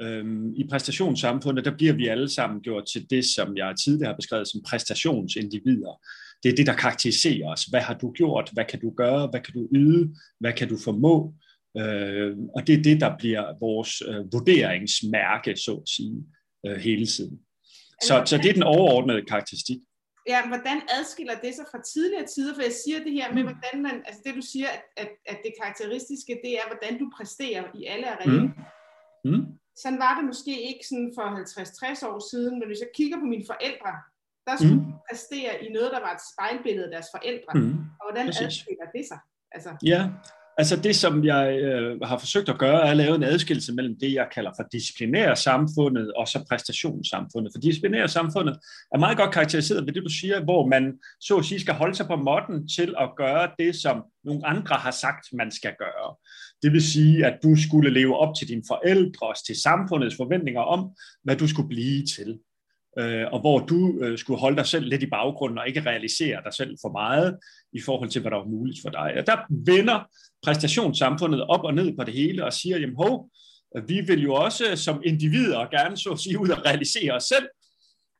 øhm, 0.00 0.54
i 0.54 0.66
præstationssamfundet, 0.70 1.64
der 1.64 1.76
bliver 1.76 1.92
vi 1.92 2.06
alle 2.06 2.28
sammen 2.28 2.60
gjort 2.60 2.84
til 2.92 3.10
det, 3.10 3.24
som 3.24 3.56
jeg 3.56 3.74
tidligere 3.84 4.08
har 4.08 4.16
beskrevet 4.16 4.48
som 4.48 4.62
præstationsindivider. 4.68 6.00
Det 6.42 6.52
er 6.52 6.56
det, 6.56 6.66
der 6.66 6.74
karakteriserer 6.74 7.48
os. 7.48 7.64
Hvad 7.64 7.80
har 7.80 7.94
du 7.94 8.12
gjort? 8.12 8.50
Hvad 8.52 8.64
kan 8.64 8.80
du 8.80 8.90
gøre? 8.90 9.26
Hvad 9.26 9.40
kan 9.40 9.54
du 9.54 9.68
yde? 9.74 10.14
Hvad 10.40 10.52
kan 10.52 10.68
du 10.68 10.76
formå? 10.84 11.34
Øh, 11.76 12.36
og 12.56 12.66
det 12.66 12.74
er 12.78 12.82
det, 12.82 13.00
der 13.00 13.18
bliver 13.18 13.58
vores 13.60 14.02
øh, 14.08 14.32
vurderingsmærke, 14.32 15.56
så 15.56 15.72
at 15.74 15.88
sige, 15.88 16.24
øh, 16.66 16.76
hele 16.76 17.06
tiden. 17.06 17.40
Så, 18.02 18.22
så 18.26 18.36
det 18.36 18.48
er 18.50 18.52
den 18.52 18.62
overordnede 18.62 19.22
karakteristik. 19.24 19.78
Ja, 20.28 20.48
hvordan 20.48 20.78
adskiller 20.98 21.36
det 21.44 21.52
sig 21.54 21.66
fra 21.72 21.80
tidligere 21.92 22.26
tider? 22.34 22.54
For 22.54 22.62
jeg 22.62 22.76
siger 22.84 22.98
det 23.06 23.12
her 23.12 23.28
med, 23.34 23.42
hvordan 23.42 23.76
man, 23.86 23.96
altså 24.06 24.20
det 24.24 24.34
du 24.34 24.44
siger, 24.52 24.68
at, 24.76 24.82
at, 25.02 25.10
at 25.26 25.38
det 25.44 25.52
karakteristiske, 25.60 26.32
det 26.44 26.52
er, 26.60 26.66
hvordan 26.70 26.92
du 27.02 27.06
præsterer 27.16 27.64
i 27.78 27.80
alle 27.92 28.06
arenaer. 28.14 28.52
Mm. 29.24 29.30
Mm. 29.30 29.44
Sådan 29.82 29.98
var 29.98 30.12
det 30.16 30.24
måske 30.32 30.54
ikke 30.70 30.84
sådan 30.90 31.12
for 31.16 31.24
50-60 31.24 32.06
år 32.10 32.18
siden, 32.30 32.54
men 32.58 32.66
hvis 32.68 32.82
jeg 32.84 32.90
kigger 32.98 33.18
på 33.20 33.28
mine 33.32 33.46
forældre, 33.52 33.92
der 34.50 34.58
skulle 34.62 34.82
mm. 34.86 34.92
præstere 35.08 35.52
i 35.64 35.66
noget, 35.76 35.90
der 35.94 36.00
var 36.06 36.12
et 36.18 36.22
spejlbillede 36.30 36.86
af 36.88 36.92
deres 36.96 37.08
forældre. 37.16 37.52
Mm. 37.54 37.74
Og 37.98 38.02
hvordan 38.06 38.26
Præcis. 38.26 38.46
adskiller 38.46 38.86
det 38.96 39.04
sig? 39.10 39.20
Altså. 39.54 39.70
Ja, 39.92 40.00
Altså 40.60 40.76
det, 40.76 40.96
som 40.96 41.24
jeg 41.24 41.58
øh, 41.58 42.00
har 42.02 42.18
forsøgt 42.18 42.48
at 42.48 42.58
gøre, 42.58 42.86
er 42.86 42.90
at 42.90 42.96
lave 42.96 43.14
en 43.14 43.22
adskillelse 43.22 43.74
mellem 43.74 43.96
det, 44.00 44.12
jeg 44.14 44.28
kalder 44.34 44.50
for 44.58 44.64
disciplinære 44.72 45.36
samfundet 45.36 46.12
og 46.12 46.28
så 46.28 46.44
præstationssamfundet. 46.50 47.52
For 47.54 47.60
disciplinære 47.60 48.08
samfundet 48.08 48.58
er 48.94 48.98
meget 48.98 49.16
godt 49.18 49.32
karakteriseret 49.34 49.86
ved 49.86 49.92
det, 49.92 50.02
du 50.02 50.08
siger, 50.20 50.44
hvor 50.44 50.66
man 50.66 50.98
så 51.20 51.36
at 51.36 51.44
sige 51.44 51.60
skal 51.60 51.74
holde 51.74 51.94
sig 51.94 52.06
på 52.06 52.16
måtten 52.16 52.68
til 52.68 52.94
at 53.00 53.10
gøre 53.16 53.50
det, 53.58 53.76
som 53.76 54.02
nogle 54.24 54.46
andre 54.46 54.76
har 54.76 54.90
sagt, 54.90 55.26
man 55.32 55.50
skal 55.50 55.74
gøre. 55.78 56.16
Det 56.62 56.72
vil 56.72 56.82
sige, 56.82 57.26
at 57.26 57.38
du 57.42 57.56
skulle 57.68 57.90
leve 57.90 58.16
op 58.16 58.34
til 58.38 58.48
dine 58.48 58.62
forældre 58.68 59.26
og 59.26 59.44
til 59.46 59.62
samfundets 59.62 60.16
forventninger 60.16 60.60
om, 60.60 60.90
hvad 61.24 61.36
du 61.36 61.48
skulle 61.48 61.68
blive 61.68 62.06
til 62.06 62.38
øh, 62.98 63.26
og 63.32 63.40
hvor 63.40 63.58
du 63.58 63.98
øh, 64.00 64.18
skulle 64.18 64.40
holde 64.40 64.56
dig 64.56 64.66
selv 64.66 64.86
lidt 64.88 65.02
i 65.02 65.06
baggrunden 65.06 65.58
og 65.58 65.68
ikke 65.68 65.80
realisere 65.80 66.42
dig 66.44 66.54
selv 66.54 66.76
for 66.82 66.92
meget 66.92 67.38
i 67.72 67.80
forhold 67.80 68.08
til, 68.10 68.20
hvad 68.20 68.30
der 68.30 68.36
var 68.36 68.44
muligt 68.44 68.78
for 68.82 68.90
dig. 68.90 69.14
Og 69.18 69.26
der 69.26 69.36
vender 69.72 70.08
præstationssamfundet 70.42 71.42
op 71.42 71.64
og 71.64 71.74
ned 71.74 71.96
på 71.96 72.04
det 72.04 72.14
hele 72.14 72.44
og 72.44 72.52
siger, 72.52 72.78
jamen 72.78 72.96
hov, 72.96 73.30
vi 73.88 74.00
vil 74.00 74.22
jo 74.22 74.34
også 74.34 74.64
som 74.76 75.02
individer 75.04 75.70
gerne 75.70 75.96
så 75.96 76.10
at 76.10 76.18
sige 76.18 76.40
ud 76.40 76.48
og 76.48 76.66
realisere 76.66 77.12
os 77.12 77.24
selv, 77.24 77.48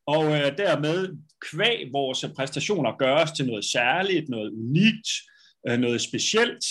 og 0.06 0.25
øh, 0.25 0.59
dermed 0.59 1.16
kvæg 1.50 1.88
vores 1.92 2.25
præstationer 2.37 2.99
gøres 2.99 3.33
til 3.33 3.47
noget 3.47 3.64
særligt, 3.64 4.28
noget 4.28 4.50
unikt, 4.50 5.09
øh, 5.68 5.78
noget 5.78 6.00
specielt, 6.00 6.64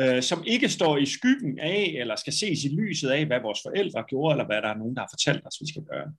øh, 0.00 0.22
som 0.22 0.44
ikke 0.46 0.68
står 0.68 0.96
i 0.96 1.06
skyggen 1.06 1.58
af, 1.58 1.94
eller 2.00 2.16
skal 2.16 2.32
ses 2.32 2.64
i 2.64 2.68
lyset 2.68 3.08
af, 3.08 3.26
hvad 3.26 3.40
vores 3.40 3.60
forældre 3.66 4.04
gjorde, 4.08 4.32
eller 4.32 4.46
hvad 4.46 4.62
der 4.62 4.68
er 4.68 4.78
nogen, 4.78 4.94
der 4.96 5.00
har 5.00 5.10
fortalt 5.12 5.46
os, 5.46 5.60
vi 5.60 5.68
skal 5.72 5.82
gøre. 5.82 6.12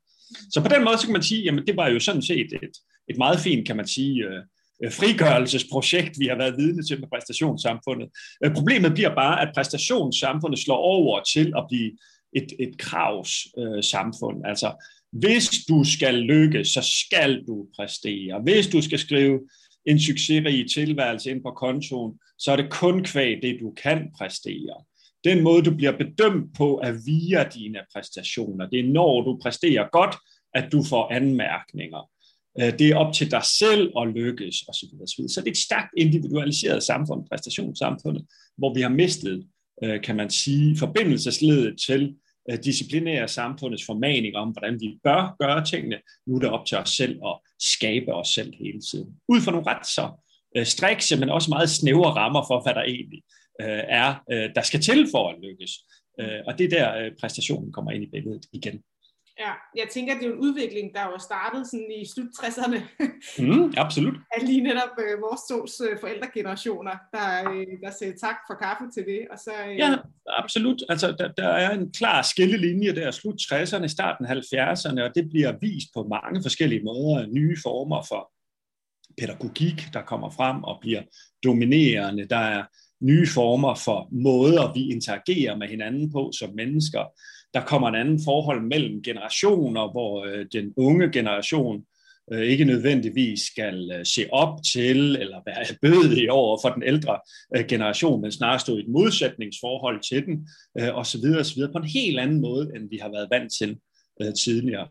Så 0.54 0.62
på 0.62 0.68
den 0.68 0.84
måde 0.84 0.98
så 0.98 1.06
kan 1.06 1.14
man 1.14 1.24
sige, 1.24 1.44
jamen 1.44 1.68
det 1.68 1.78
var 1.78 1.88
jo 1.88 2.00
sådan 2.00 2.22
set 2.22 2.54
et, 2.54 2.76
et 3.10 3.18
meget 3.18 3.40
fint, 3.40 3.68
kan 3.68 3.76
man 3.76 3.88
sige, 3.88 4.24
øh, 4.24 4.42
øh 4.84 4.92
frigørelsesprojekt, 4.92 6.20
vi 6.20 6.26
har 6.26 6.38
været 6.38 6.58
vidne 6.58 6.84
til 6.84 7.00
med 7.00 7.08
præstationssamfundet. 7.14 8.10
Øh, 8.46 8.54
problemet 8.54 8.94
bliver 8.94 9.16
bare, 9.16 9.42
at 9.42 9.52
præstationssamfundet 9.56 10.60
slår 10.60 10.78
over 10.78 11.24
til 11.34 11.54
at 11.58 11.66
blive 11.70 11.92
et, 12.36 12.54
et 12.60 12.78
kravssamfund. 12.78 14.38
Øh, 14.46 14.50
altså, 14.50 14.86
hvis 15.12 15.50
du 15.70 15.84
skal 15.84 16.14
lykkes, 16.14 16.68
så 16.68 16.82
skal 17.02 17.44
du 17.48 17.68
præstere. 17.76 18.42
Hvis 18.44 18.68
du 18.68 18.82
skal 18.82 19.00
skrive 19.00 19.40
en 19.86 20.00
succesrig 20.00 20.72
tilværelse 20.72 21.32
ind 21.32 21.44
på 21.44 21.52
kontoen, 21.52 22.14
så 22.40 22.52
er 22.52 22.56
det 22.56 22.72
kun 22.72 23.04
kvæg 23.04 23.40
det, 23.42 23.58
du 23.62 23.74
kan 23.84 24.08
præstere. 24.18 24.84
Den 25.24 25.44
måde, 25.44 25.64
du 25.64 25.76
bliver 25.76 25.98
bedømt 25.98 26.56
på, 26.58 26.82
er 26.84 26.92
via 27.06 27.44
dine 27.44 27.80
præstationer. 27.94 28.70
Det 28.70 28.80
er 28.80 28.94
når 28.94 29.22
du 29.22 29.40
præsterer 29.42 29.88
godt, 29.92 30.16
at 30.54 30.72
du 30.72 30.84
får 30.84 31.14
anmærkninger. 31.14 32.10
Øh, 32.60 32.80
det 32.80 32.90
er 32.90 32.96
op 32.96 33.14
til 33.14 33.32
dig 33.32 33.44
selv 33.44 33.92
at 34.00 34.08
lykkes, 34.08 34.56
osv. 34.68 34.90
Så 35.08 35.42
det 35.42 35.48
er 35.48 35.52
et 35.52 35.58
stærkt 35.58 35.90
individualiseret 35.98 36.84
samfund, 36.84 37.28
præstationssamfundet, 37.32 38.26
hvor 38.58 38.74
vi 38.74 38.82
har 38.82 38.90
mistet, 38.90 39.48
øh, 39.84 40.02
kan 40.02 40.16
man 40.16 40.30
sige, 40.30 40.78
forbindelsesledet 40.78 41.76
til 41.88 42.16
øh, 42.52 42.58
disciplinære 42.64 43.28
samfundets 43.28 43.86
formaning 43.86 44.36
om, 44.36 44.50
hvordan 44.50 44.80
vi 44.82 45.00
bør 45.04 45.36
gøre 45.40 45.66
tingene. 45.66 45.98
Nu 46.28 46.36
er 46.36 46.40
det 46.40 46.50
op 46.50 46.66
til 46.66 46.78
os 46.78 46.90
selv 46.90 47.20
at 47.26 47.40
skabe 47.60 48.14
os 48.14 48.28
selv 48.28 48.54
hele 48.60 48.82
tiden. 48.92 49.10
Ud 49.30 49.42
fra 49.42 49.52
nogle 49.52 49.68
ret 49.68 49.88
så 49.88 50.10
strikse, 50.64 51.20
men 51.20 51.30
også 51.30 51.50
meget 51.50 51.70
snævre 51.70 52.12
rammer 52.12 52.44
for, 52.48 52.64
hvad 52.64 52.74
der 52.74 52.84
egentlig 52.84 53.22
øh, 53.62 53.84
er, 54.02 54.24
øh, 54.32 54.50
der 54.56 54.62
skal 54.62 54.82
til 54.82 55.08
for 55.12 55.30
at 55.30 55.36
lykkes. 55.44 55.72
Øh, 56.20 56.40
og 56.48 56.58
det 56.58 56.66
er 56.66 56.70
der, 56.70 56.98
øh, 56.98 57.12
præstationen 57.22 57.74
kommer 57.74 57.92
ind 57.92 58.04
i 58.04 58.10
billedet 58.10 58.46
igen. 58.54 58.84
Ja, 59.40 59.52
jeg 59.76 59.88
tænker, 59.92 60.14
det 60.14 60.26
er 60.26 60.34
en 60.34 60.40
udvikling, 60.40 60.94
der 60.96 61.04
jo 61.04 61.18
startet 61.20 61.68
sådan 61.68 61.92
i 62.02 62.06
slut 62.14 62.32
60'erne. 62.40 62.80
mm, 63.44 63.74
absolut. 63.78 64.16
At 64.36 64.44
lige 64.44 64.62
netop 64.62 64.94
øh, 65.00 65.22
vores 65.22 65.42
tos 65.50 65.82
øh, 65.90 66.00
forældregenerationer, 66.00 66.96
der, 67.14 67.52
øh, 67.52 67.68
der 67.84 67.92
siger 68.00 68.14
tak 68.22 68.38
for 68.48 68.56
kaffe 68.56 68.84
til 68.94 69.04
det. 69.06 69.22
Og 69.32 69.38
så, 69.38 69.52
øh... 69.68 69.78
Ja, 69.78 69.96
absolut. 70.28 70.84
Altså, 70.90 71.16
der, 71.20 71.32
der 71.32 71.48
er 71.48 71.72
en 71.72 71.92
klar 71.92 72.22
skillelinje 72.22 72.96
der, 72.96 73.12
slut 73.12 73.42
60'erne, 73.42 73.88
starten 73.88 74.26
70'erne, 74.26 75.02
og 75.02 75.16
det 75.16 75.30
bliver 75.30 75.54
vist 75.62 75.90
på 75.96 76.04
mange 76.04 76.42
forskellige 76.42 76.84
måder, 76.84 77.28
nye 77.28 77.58
former 77.64 78.02
for 78.10 78.32
pædagogik, 79.20 79.80
der 79.94 80.02
kommer 80.02 80.30
frem 80.30 80.64
og 80.64 80.78
bliver 80.82 81.02
dominerende. 81.44 82.26
Der 82.26 82.44
er 82.56 82.64
nye 83.02 83.28
former 83.28 83.76
for 83.76 84.08
måder, 84.12 84.74
vi 84.74 84.92
interagerer 84.92 85.56
med 85.56 85.68
hinanden 85.68 86.12
på 86.12 86.32
som 86.40 86.50
mennesker. 86.56 87.04
Der 87.54 87.62
kommer 87.62 87.88
en 87.88 87.96
anden 87.96 88.20
forhold 88.26 88.62
mellem 88.62 89.04
generationer, 89.04 89.92
hvor 89.92 90.26
øh, 90.26 90.46
den 90.54 90.74
unge 90.78 91.12
generation 91.12 91.84
øh, 92.34 92.42
ikke 92.42 92.66
nødvendigvis 92.66 93.40
skal 93.40 93.92
øh, 93.96 94.06
se 94.06 94.26
op 94.32 94.64
til 94.74 95.16
eller 95.16 95.42
være 95.46 95.66
bødig 95.84 96.32
over 96.32 96.58
for 96.62 96.70
den 96.70 96.84
ældre 96.84 97.20
øh, 97.56 97.66
generation, 97.68 98.22
men 98.22 98.32
snarere 98.32 98.60
stå 98.60 98.78
i 98.78 98.80
et 98.80 98.90
modsætningsforhold 98.90 100.02
til 100.10 100.26
den, 100.26 100.48
øh, 100.80 100.98
osv. 100.98 101.26
osv. 101.40 101.62
på 101.74 101.78
en 101.78 101.90
helt 101.90 102.20
anden 102.20 102.42
måde, 102.42 102.72
end 102.76 102.90
vi 102.90 103.00
har 103.02 103.10
været 103.10 103.28
vant 103.32 103.54
til 103.60 103.78
øh, 104.22 104.34
tidligere. 104.34 104.88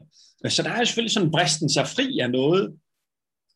Så 0.48 0.62
der 0.62 0.70
er 0.70 0.84
selvfølgelig 0.84 1.12
sådan 1.12 1.30
bristen 1.30 1.68
sig 1.68 1.86
fri 1.86 2.18
af 2.18 2.30
noget, 2.30 2.74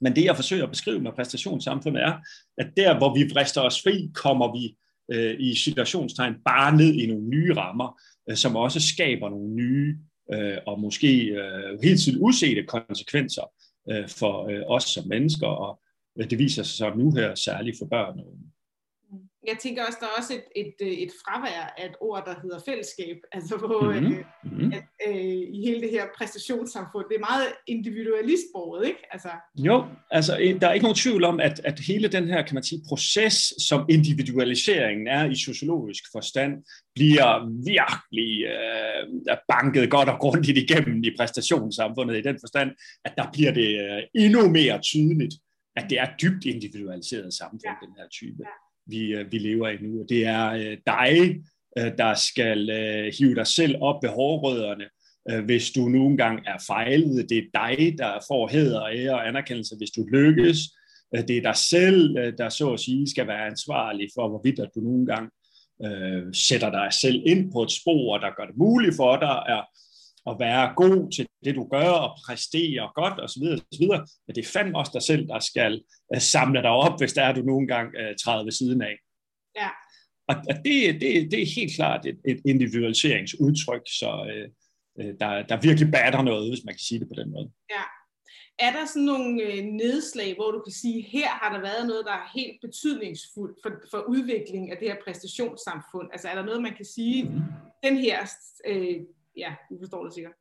men 0.05 0.17
det 0.17 0.25
jeg 0.25 0.37
forsøger 0.37 0.65
at 0.65 0.71
beskrive 0.71 1.01
med 1.01 1.13
præstationssamfundet 1.13 2.03
er, 2.03 2.15
at 2.59 2.67
der 2.77 2.99
hvor 2.99 3.15
vi 3.15 3.31
brister 3.33 3.61
os 3.61 3.83
fri, 3.83 4.11
kommer 4.15 4.53
vi 4.57 4.77
øh, 5.15 5.37
i 5.41 5.57
situationstegn 5.57 6.35
bare 6.45 6.77
ned 6.77 6.95
i 6.95 7.07
nogle 7.07 7.29
nye 7.29 7.55
rammer, 7.55 8.01
øh, 8.31 8.37
som 8.37 8.57
også 8.57 8.81
skaber 8.81 9.29
nogle 9.29 9.51
nye 9.55 9.99
øh, 10.33 10.59
og 10.67 10.81
måske 10.81 11.25
øh, 11.25 11.79
helt 11.83 12.01
tiden 12.01 12.19
usete 12.23 12.63
konsekvenser 12.63 13.53
øh, 13.91 14.09
for 14.09 14.49
øh, 14.49 14.63
os 14.67 14.85
som 14.85 15.09
mennesker, 15.09 15.47
og 15.47 15.81
øh, 16.19 16.31
det 16.31 16.39
viser 16.39 16.63
sig 16.63 16.77
så 16.77 16.95
nu 16.97 17.11
her 17.11 17.35
særligt 17.35 17.79
for 17.79 17.87
børn 17.87 18.19
og 18.19 18.27
unge 18.33 18.54
jeg 19.47 19.57
tænker 19.59 19.85
også, 19.87 19.99
der 20.01 20.07
er 20.07 20.17
også 20.19 20.33
et, 20.35 20.45
et, 20.57 20.75
øh, 20.83 20.89
et 21.05 21.13
fravær 21.25 21.75
af 21.79 21.87
et 21.87 21.97
ord, 22.01 22.23
der 22.27 22.35
hedder 22.43 22.59
fællesskab, 22.69 23.17
altså 23.37 23.57
hvor 23.57 23.93
mm-hmm. 23.93 24.67
øh, 24.67 24.77
at, 24.77 24.85
øh, 25.09 25.41
i 25.57 25.61
hele 25.67 25.81
det 25.81 25.91
her 25.91 26.05
præstationssamfund, 26.19 27.05
det 27.09 27.17
er 27.17 27.27
meget 27.31 27.49
individualistbordet, 27.67 28.87
ikke? 28.87 29.01
Altså. 29.11 29.29
Jo, 29.59 29.85
altså 30.11 30.57
der 30.61 30.69
er 30.69 30.73
ikke 30.73 30.85
nogen 30.85 31.03
tvivl 31.05 31.25
om, 31.25 31.41
at, 31.41 31.61
at 31.65 31.81
hele 31.81 32.09
den 32.09 32.29
her, 32.29 32.43
kan 32.43 32.55
man 32.55 32.63
sige, 32.63 32.83
proces, 32.89 33.55
som 33.69 33.87
individualiseringen 33.89 35.07
er 35.07 35.25
i 35.25 35.37
sociologisk 35.37 36.05
forstand, 36.13 36.53
bliver 36.95 37.31
virkelig 37.73 38.45
øh, 38.45 39.37
banket 39.49 39.91
godt 39.91 40.09
og 40.09 40.19
grundigt 40.19 40.59
igennem 40.59 41.05
i 41.05 41.11
præstationssamfundet 41.19 42.17
i 42.19 42.23
den 42.23 42.37
forstand, 42.43 42.71
at 43.05 43.13
der 43.19 43.27
bliver 43.33 43.53
det 43.53 43.71
øh, 43.85 44.03
endnu 44.25 44.49
mere 44.49 44.81
tydeligt, 44.81 45.35
at 45.77 45.87
det 45.91 45.99
er 46.01 46.09
dybt 46.23 46.45
individualiseret 46.45 47.35
samfund, 47.35 47.61
ja. 47.65 47.87
den 47.87 47.95
her 47.99 48.09
type. 48.09 48.43
Ja 48.43 48.64
vi, 48.87 49.15
øh, 49.15 49.33
vi 49.33 49.39
lever 49.39 49.69
i 49.69 49.77
nu. 49.81 50.05
Det 50.09 50.27
er 50.27 50.53
øh, 50.53 50.77
dig, 50.87 51.43
øh, 51.79 51.93
der 51.99 52.15
skal 52.15 52.71
hive 53.19 53.35
dig 53.35 53.47
selv 53.47 53.77
op 53.81 54.03
ved 54.03 54.11
hårrødderne, 54.11 54.85
hvis 55.45 55.71
du 55.71 55.89
nogle 55.89 56.11
engang 56.11 56.41
er 56.47 56.59
fejlet. 56.67 57.31
Det 57.31 57.39
er 57.39 57.43
dig, 57.55 57.99
der 57.99 58.13
får 58.29 58.49
heder, 58.49 58.83
ære 58.83 59.15
og 59.15 59.29
anerkendelse, 59.29 59.75
hvis 59.79 59.91
du 59.91 60.03
lykkes. 60.13 60.59
Det 61.29 61.37
er 61.37 61.43
dig 61.43 61.57
selv, 61.57 62.17
der 62.39 62.49
så 62.49 62.73
at 62.73 62.81
sige 62.81 63.11
skal 63.11 63.27
være 63.27 63.47
ansvarlig 63.47 64.09
for, 64.15 64.29
hvorvidt 64.29 64.61
du 64.75 64.81
nogle 64.81 65.01
engang 65.01 65.31
øh, 65.85 66.35
sætter 66.35 66.71
dig 66.71 66.89
selv 66.93 67.23
ind 67.27 67.53
på 67.53 67.63
et 67.63 67.71
spor, 67.71 68.19
der 68.19 68.31
gør 68.37 68.47
det 68.47 68.57
muligt 68.57 68.97
for 68.97 69.17
dig 69.17 69.37
at 69.57 69.65
at 70.31 70.37
være 70.39 70.75
god 70.77 71.13
til 71.13 71.27
det, 71.45 71.55
du 71.55 71.69
gør, 71.69 71.91
og 71.91 72.19
præstere 72.27 72.91
godt 72.95 73.21
osv. 73.21 73.43
osv. 73.73 73.87
Men 74.27 74.35
det 74.35 74.39
er 74.39 74.53
fandme 74.53 74.79
også 74.79 74.91
dig 74.95 75.03
selv, 75.03 75.29
der 75.29 75.39
skal 75.39 75.83
uh, 76.15 76.21
samle 76.21 76.63
dig 76.63 76.71
op, 76.71 77.01
hvis 77.01 77.13
der 77.13 77.23
er 77.23 77.33
du 77.33 77.43
nogle 77.43 77.67
gange 77.67 77.91
uh, 78.01 78.17
træder 78.25 78.45
ved 78.45 78.53
siden 78.53 78.83
af. 78.83 78.97
Ja. 79.57 79.69
Og, 80.29 80.37
og 80.51 80.55
det, 80.65 81.01
det, 81.01 81.31
det 81.31 81.43
er 81.43 81.55
helt 81.55 81.75
klart 81.75 82.07
et, 82.07 82.19
et 82.29 82.41
individualiseringsudtryk, 82.47 83.83
så 83.87 84.11
uh, 85.01 85.05
der, 85.21 85.43
der 85.43 85.61
virkelig 85.61 85.93
batter 85.93 86.23
noget, 86.23 86.51
hvis 86.51 86.65
man 86.65 86.75
kan 86.75 86.87
sige 86.89 87.01
det 87.01 87.09
på 87.09 87.23
den 87.23 87.31
måde. 87.31 87.51
Ja. 87.71 87.85
Er 88.59 88.73
der 88.73 88.87
sådan 88.87 89.03
nogle 89.03 89.43
øh, 89.43 89.65
nedslag, 89.65 90.35
hvor 90.35 90.51
du 90.51 90.61
kan 90.61 90.73
sige, 90.73 91.03
her 91.03 91.29
har 91.29 91.53
der 91.55 91.61
været 91.61 91.87
noget, 91.87 92.05
der 92.07 92.13
er 92.13 92.31
helt 92.35 92.61
betydningsfuldt 92.61 93.59
for, 93.63 93.71
for 93.91 93.99
udviklingen 94.09 94.71
af 94.73 94.77
det 94.79 94.89
her 94.89 94.97
præstationssamfund? 95.05 96.09
Altså 96.13 96.29
er 96.29 96.35
der 96.35 96.45
noget, 96.45 96.63
man 96.63 96.77
kan 96.77 96.85
sige, 96.85 97.25
mm. 97.25 97.41
den 97.83 97.97
her 97.97 98.19
øh, 98.67 99.01
ja, 99.37 99.55
du 99.71 99.77
forstår 99.81 100.05
det 100.05 100.15
sikkert. 100.15 100.33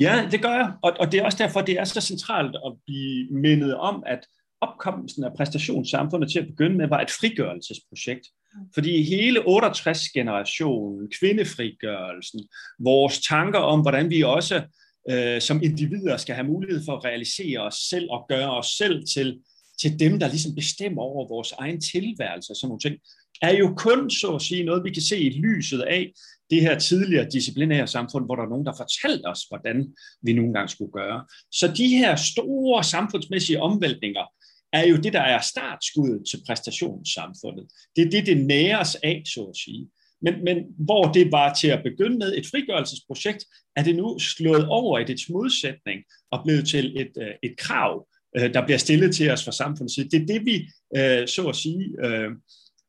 Ja, 0.00 0.28
det 0.30 0.42
gør 0.42 0.54
jeg, 0.54 0.72
og, 0.82 0.92
og 1.00 1.12
det 1.12 1.20
er 1.20 1.24
også 1.24 1.38
derfor, 1.38 1.60
det 1.60 1.78
er 1.78 1.84
så 1.84 2.00
centralt 2.00 2.56
at 2.66 2.72
blive 2.86 3.28
mindet 3.30 3.76
om, 3.76 4.02
at 4.06 4.26
opkommelsen 4.60 5.24
af 5.24 5.30
præstationssamfundet 5.36 6.30
til 6.30 6.38
at 6.38 6.46
begynde 6.46 6.76
med 6.76 6.88
var 6.88 7.00
et 7.00 7.10
frigørelsesprojekt. 7.10 8.26
Fordi 8.74 9.02
hele 9.02 9.40
68-generationen, 9.40 11.10
kvindefrigørelsen, 11.20 12.40
vores 12.78 13.20
tanker 13.20 13.58
om, 13.58 13.80
hvordan 13.80 14.10
vi 14.10 14.22
også 14.22 14.62
øh, 15.10 15.40
som 15.40 15.62
individer 15.62 16.16
skal 16.16 16.34
have 16.34 16.46
mulighed 16.46 16.84
for 16.84 16.96
at 16.96 17.04
realisere 17.04 17.60
os 17.60 17.74
selv 17.74 18.10
og 18.10 18.26
gøre 18.28 18.56
os 18.58 18.66
selv 18.66 19.06
til, 19.14 19.40
til 19.80 20.00
dem, 20.00 20.18
der 20.18 20.28
ligesom 20.28 20.54
bestemmer 20.54 21.02
over 21.02 21.28
vores 21.28 21.52
egen 21.52 21.80
tilværelse 21.80 22.52
og 22.52 22.56
sådan 22.56 22.68
nogle 22.68 22.80
ting, 22.80 22.96
er 23.42 23.54
jo 23.56 23.74
kun, 23.76 24.10
så 24.10 24.34
at 24.34 24.42
sige, 24.42 24.64
noget, 24.64 24.84
vi 24.84 24.92
kan 24.92 25.02
se 25.02 25.18
i 25.18 25.38
lyset 25.38 25.80
af 25.80 26.12
det 26.50 26.60
her 26.60 26.78
tidligere 26.78 27.30
disciplinære 27.30 27.86
samfund, 27.86 28.24
hvor 28.24 28.36
der 28.36 28.42
er 28.42 28.48
nogen, 28.48 28.66
der 28.66 28.74
fortalte 28.76 29.26
os, 29.26 29.40
hvordan 29.48 29.94
vi 30.22 30.32
nogle 30.32 30.52
gange 30.54 30.68
skulle 30.68 30.92
gøre. 30.92 31.26
Så 31.52 31.72
de 31.76 31.88
her 31.88 32.16
store 32.16 32.84
samfundsmæssige 32.84 33.62
omvæltninger 33.62 34.24
er 34.72 34.86
jo 34.86 34.96
det, 34.96 35.12
der 35.12 35.20
er 35.20 35.40
startskuddet 35.40 36.22
til 36.30 36.40
præstationssamfundet. 36.46 37.66
Det 37.96 38.06
er 38.06 38.10
det, 38.10 38.26
det 38.26 38.46
næres 38.46 38.94
af, 38.94 39.22
så 39.26 39.42
at 39.42 39.56
sige. 39.56 39.88
Men, 40.22 40.44
men 40.44 40.56
hvor 40.78 41.12
det 41.12 41.32
var 41.32 41.54
til 41.54 41.68
at 41.68 41.82
begynde 41.82 42.18
med 42.18 42.34
et 42.36 42.46
frigørelsesprojekt, 42.46 43.44
er 43.76 43.82
det 43.82 43.96
nu 43.96 44.18
slået 44.18 44.66
over 44.68 44.98
i 44.98 45.04
dets 45.04 45.28
modsætning 45.30 46.00
og 46.30 46.40
blevet 46.44 46.68
til 46.68 47.00
et, 47.00 47.12
øh, 47.22 47.34
et 47.42 47.56
krav, 47.58 48.06
øh, 48.36 48.54
der 48.54 48.64
bliver 48.64 48.78
stillet 48.78 49.14
til 49.14 49.30
os 49.30 49.44
fra 49.44 49.52
samfundets 49.52 49.94
side. 49.94 50.08
Det 50.08 50.22
er 50.22 50.26
det, 50.26 50.46
vi, 50.46 50.56
øh, 50.96 51.28
så 51.28 51.46
at 51.48 51.56
sige, 51.56 51.84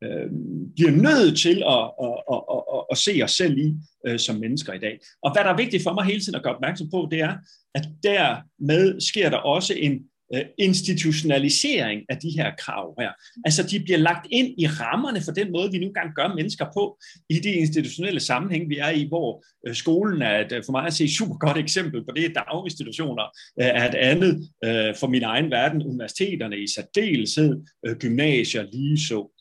øh, 0.04 0.30
bliver 0.76 0.92
nødt 0.92 1.38
til 1.38 1.64
at, 1.76 1.84
at, 2.06 2.18
at, 2.34 2.42
at, 2.76 2.84
at 2.92 2.98
se 2.98 3.22
os 3.24 3.32
selv 3.32 3.58
i 3.58 3.74
øh, 4.08 4.20
som 4.20 4.36
mennesker 4.36 4.74
i 4.74 4.80
dag. 4.80 5.00
Og 5.24 5.34
hvad 5.34 5.44
der 5.44 5.50
er 5.50 5.58
vigtigt 5.58 5.84
for 5.84 5.94
mig 5.94 6.06
hele 6.06 6.20
tiden 6.20 6.36
at 6.36 6.44
gøre 6.44 6.56
opmærksom 6.56 6.90
på, 6.90 7.08
det 7.12 7.20
er, 7.20 7.36
at 7.76 7.88
dermed 8.04 9.02
sker 9.02 9.30
der 9.30 9.38
også 9.38 9.74
en 9.74 10.00
øh, 10.34 10.46
institutionalisering 10.58 12.02
af 12.10 12.18
de 12.18 12.30
her 12.30 12.52
krav 12.60 12.96
her. 13.00 13.12
Altså 13.46 13.64
de 13.64 13.80
bliver 13.80 13.98
lagt 13.98 14.28
ind 14.32 14.54
i 14.58 14.68
rammerne 14.68 15.22
for 15.22 15.32
den 15.32 15.52
måde, 15.52 15.72
vi 15.72 15.78
nu 15.78 15.88
engang 15.88 16.16
gør 16.16 16.36
mennesker 16.36 16.66
på 16.78 16.98
i 17.30 17.40
de 17.40 17.52
institutionelle 17.52 18.20
sammenhæng, 18.20 18.70
vi 18.70 18.78
er 18.78 18.90
i, 18.90 19.06
hvor 19.08 19.44
øh, 19.68 19.76
skolen 19.76 20.22
er 20.22 20.40
et, 20.46 20.52
øh, 20.52 20.64
for 20.66 20.72
mig 20.72 20.86
at 20.86 20.94
se 20.94 21.16
super 21.16 21.38
godt 21.38 21.58
eksempel 21.58 22.06
på 22.06 22.12
det, 22.16 22.36
daginstitutioner 22.36 23.24
øh, 23.62 23.68
er 23.68 23.90
et 23.90 23.96
andet 23.96 24.50
øh, 24.66 24.96
for 25.00 25.08
min 25.08 25.24
egen 25.24 25.52
verden, 25.52 25.84
universiteterne 25.84 26.58
i 26.58 26.68
særdeleshed, 26.76 27.62
øh, 27.88 27.96
gymnasier 27.96 28.64
lige 28.74 29.00
så. 29.00 29.35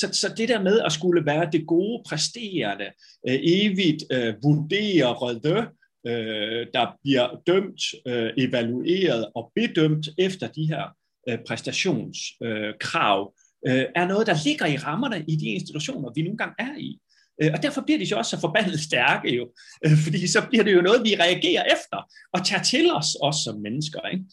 Så, 0.00 0.08
så 0.12 0.34
det 0.36 0.48
der 0.48 0.62
med 0.62 0.80
at 0.80 0.92
skulle 0.92 1.26
være 1.26 1.48
det 1.52 1.66
gode, 1.66 2.02
præsterende, 2.08 2.84
øh, 3.28 3.38
evigt 3.42 4.04
øh, 4.12 4.34
vurderede, 4.42 5.68
øh, 6.06 6.66
der 6.74 6.86
bliver 7.02 7.28
dømt, 7.46 7.80
øh, 8.06 8.30
evalueret 8.36 9.28
og 9.34 9.52
bedømt 9.54 10.08
efter 10.18 10.48
de 10.48 10.66
her 10.66 10.84
øh, 11.28 11.38
præstationskrav, 11.46 13.34
øh, 13.66 13.78
øh 13.78 13.86
er 13.96 14.06
noget, 14.06 14.26
der 14.26 14.36
ligger 14.44 14.66
i 14.66 14.76
rammerne 14.76 15.24
i 15.28 15.36
de 15.36 15.46
institutioner, 15.46 16.12
vi 16.14 16.22
nogle 16.22 16.38
gange 16.38 16.54
er 16.58 16.76
i. 16.78 17.00
Øh, 17.42 17.50
og 17.54 17.62
derfor 17.62 17.80
bliver 17.80 17.98
de 17.98 18.06
så 18.08 18.16
også 18.16 18.30
så 18.30 18.40
forbandet 18.40 18.80
stærke 18.80 19.34
jo, 19.34 19.52
øh, 19.84 19.96
fordi 20.04 20.26
så 20.26 20.46
bliver 20.48 20.64
det 20.64 20.74
jo 20.74 20.80
noget, 20.80 21.04
vi 21.04 21.16
reagerer 21.16 21.64
efter 21.74 22.12
og 22.32 22.46
tager 22.46 22.62
til 22.62 22.92
os, 22.92 23.14
også 23.22 23.40
som 23.44 23.60
mennesker. 23.60 24.00
Ikke? 24.12 24.24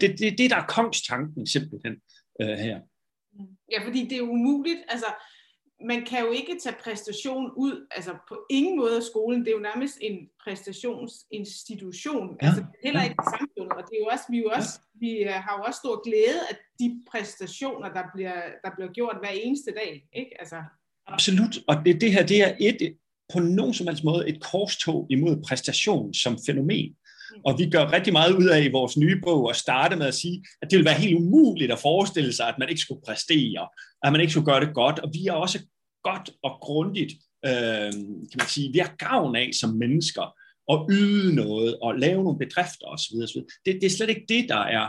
Det, 0.00 0.18
det, 0.18 0.38
det 0.38 0.50
der 0.50 0.56
er 0.56 0.66
kongstanken 0.68 1.46
simpelthen 1.46 1.94
her. 2.40 2.78
Ja, 3.72 3.86
fordi 3.86 4.04
det 4.08 4.18
er 4.18 4.22
umuligt. 4.22 4.80
Altså, 4.88 5.06
man 5.86 6.04
kan 6.04 6.24
jo 6.24 6.30
ikke 6.30 6.58
tage 6.62 6.76
præstation 6.84 7.50
ud, 7.56 7.86
altså 7.90 8.12
på 8.28 8.46
ingen 8.50 8.76
måde 8.78 8.96
af 8.96 9.02
skolen. 9.02 9.40
Det 9.40 9.48
er 9.48 9.52
jo 9.52 9.68
nærmest 9.70 9.98
en 10.00 10.28
præstationsinstitution. 10.44 12.36
Ja. 12.42 12.46
Altså 12.46 12.64
heller 12.84 13.02
ikke 13.02 13.16
i 13.22 13.30
samfundet. 13.36 13.72
Og 13.78 13.82
det 13.88 13.94
er 13.96 14.00
jo 14.04 14.08
også, 14.14 14.24
vi, 14.30 14.38
er 14.38 14.42
jo 14.42 14.50
også, 14.58 14.72
ja. 14.78 14.98
vi 15.04 15.10
øh, 15.28 15.32
har 15.44 15.52
jo 15.58 15.62
også 15.66 15.78
stor 15.78 15.96
glæde 16.06 16.40
af 16.50 16.56
de 16.80 17.02
præstationer, 17.10 17.88
der 17.92 18.04
bliver, 18.14 18.36
der 18.64 18.70
bliver 18.76 18.92
gjort 18.92 19.16
hver 19.20 19.30
eneste 19.30 19.70
dag. 19.70 20.08
Ikke? 20.12 20.30
Altså. 20.40 20.58
Absolut. 21.06 21.54
Og 21.68 21.74
det, 21.84 22.00
det 22.00 22.12
her, 22.12 22.26
det 22.26 22.42
er 22.42 22.56
et, 22.58 22.96
på 23.32 23.38
nogen 23.38 23.74
som 23.74 23.86
helst 23.86 24.04
måde 24.04 24.28
et 24.28 24.42
korstog 24.42 25.06
imod 25.10 25.42
præstation 25.48 26.14
som 26.14 26.38
fænomen. 26.46 26.96
Og 27.44 27.58
vi 27.58 27.70
gør 27.70 27.92
rigtig 27.92 28.12
meget 28.12 28.32
ud 28.32 28.48
af 28.48 28.62
i 28.62 28.70
vores 28.70 28.96
nye 28.96 29.20
bog 29.24 29.50
at 29.50 29.56
starte 29.56 29.96
med 29.96 30.06
at 30.06 30.14
sige, 30.14 30.44
at 30.62 30.70
det 30.70 30.76
vil 30.76 30.84
være 30.84 30.94
helt 30.94 31.16
umuligt 31.16 31.72
at 31.72 31.78
forestille 31.78 32.32
sig, 32.32 32.48
at 32.48 32.58
man 32.58 32.68
ikke 32.68 32.80
skulle 32.80 33.00
præstere, 33.06 33.68
at 34.02 34.12
man 34.12 34.20
ikke 34.20 34.30
skulle 34.30 34.46
gøre 34.46 34.60
det 34.60 34.74
godt. 34.74 34.98
Og 34.98 35.10
vi 35.12 35.26
er 35.26 35.32
også 35.32 35.58
godt 36.02 36.30
og 36.42 36.58
grundigt, 36.60 37.12
øh, 37.46 37.92
kan 38.30 38.38
man 38.38 38.46
sige, 38.46 38.72
vi 38.72 38.78
har 38.78 38.94
gavn 38.98 39.36
af 39.36 39.50
som 39.60 39.70
mennesker 39.70 40.34
og 40.68 40.88
yde 40.92 41.34
noget 41.34 41.78
og 41.82 41.98
lave 41.98 42.24
nogle 42.24 42.38
bedrifter 42.38 42.86
osv. 42.86 43.16
osv. 43.22 43.40
Det, 43.66 43.74
det 43.80 43.84
er 43.84 43.90
slet 43.90 44.08
ikke 44.08 44.24
det, 44.28 44.48
der 44.48 44.62
er 44.64 44.88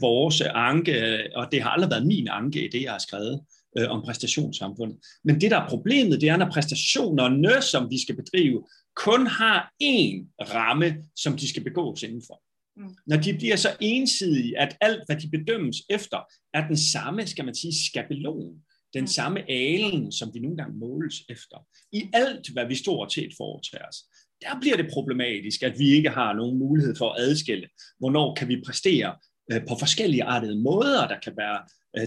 vores 0.00 0.40
anke, 0.40 0.94
og 1.34 1.48
det 1.52 1.62
har 1.62 1.70
aldrig 1.70 1.90
været 1.90 2.06
min 2.06 2.28
anke 2.30 2.64
i 2.64 2.68
det, 2.68 2.82
jeg 2.82 2.92
har 2.92 2.98
skrevet 2.98 3.40
øh, 3.78 3.90
om 3.90 4.02
præstationssamfundet. 4.02 4.96
Men 5.24 5.40
det, 5.40 5.50
der 5.50 5.60
er 5.60 5.68
problemet, 5.68 6.20
det 6.20 6.28
er, 6.28 6.36
når 6.36 6.50
præstationerne, 6.50 7.62
som 7.62 7.90
vi 7.90 8.02
skal 8.02 8.16
bedrive, 8.16 8.64
kun 8.96 9.26
har 9.26 9.72
én 9.82 10.36
ramme, 10.40 11.04
som 11.16 11.36
de 11.36 11.48
skal 11.48 11.64
begås 11.64 12.02
indenfor. 12.02 12.42
Mm. 12.76 12.94
Når 13.06 13.16
de 13.16 13.34
bliver 13.34 13.56
så 13.56 13.76
ensidige, 13.80 14.58
at 14.58 14.76
alt, 14.80 15.02
hvad 15.06 15.16
de 15.16 15.28
bedømmes 15.28 15.76
efter, 15.90 16.18
er 16.54 16.66
den 16.68 16.76
samme, 16.76 17.26
skal 17.26 17.44
man 17.44 17.54
sige, 17.54 17.74
skabelon, 17.90 18.54
den 18.94 19.02
mm. 19.02 19.06
samme 19.06 19.50
alen, 19.50 20.12
som 20.12 20.34
vi 20.34 20.40
nogle 20.40 20.56
gange 20.56 20.78
måles 20.78 21.14
efter. 21.28 21.66
I 21.92 22.08
alt, 22.12 22.52
hvad 22.52 22.66
vi 22.66 22.74
stort 22.74 23.12
set 23.12 23.32
foretager 23.36 23.88
os. 23.88 23.96
Der 24.42 24.60
bliver 24.60 24.76
det 24.76 24.90
problematisk, 24.92 25.62
at 25.62 25.78
vi 25.78 25.88
ikke 25.88 26.10
har 26.10 26.32
nogen 26.32 26.58
mulighed 26.58 26.94
for 26.98 27.10
at 27.10 27.20
adskille, 27.20 27.68
hvornår 27.98 28.34
kan 28.34 28.48
vi 28.48 28.62
præstere 28.66 29.16
øh, 29.52 29.60
på 29.68 29.74
forskellige 29.78 30.24
artede 30.24 30.62
måder, 30.62 31.08
der 31.08 31.20
kan 31.20 31.32
være 31.36 31.60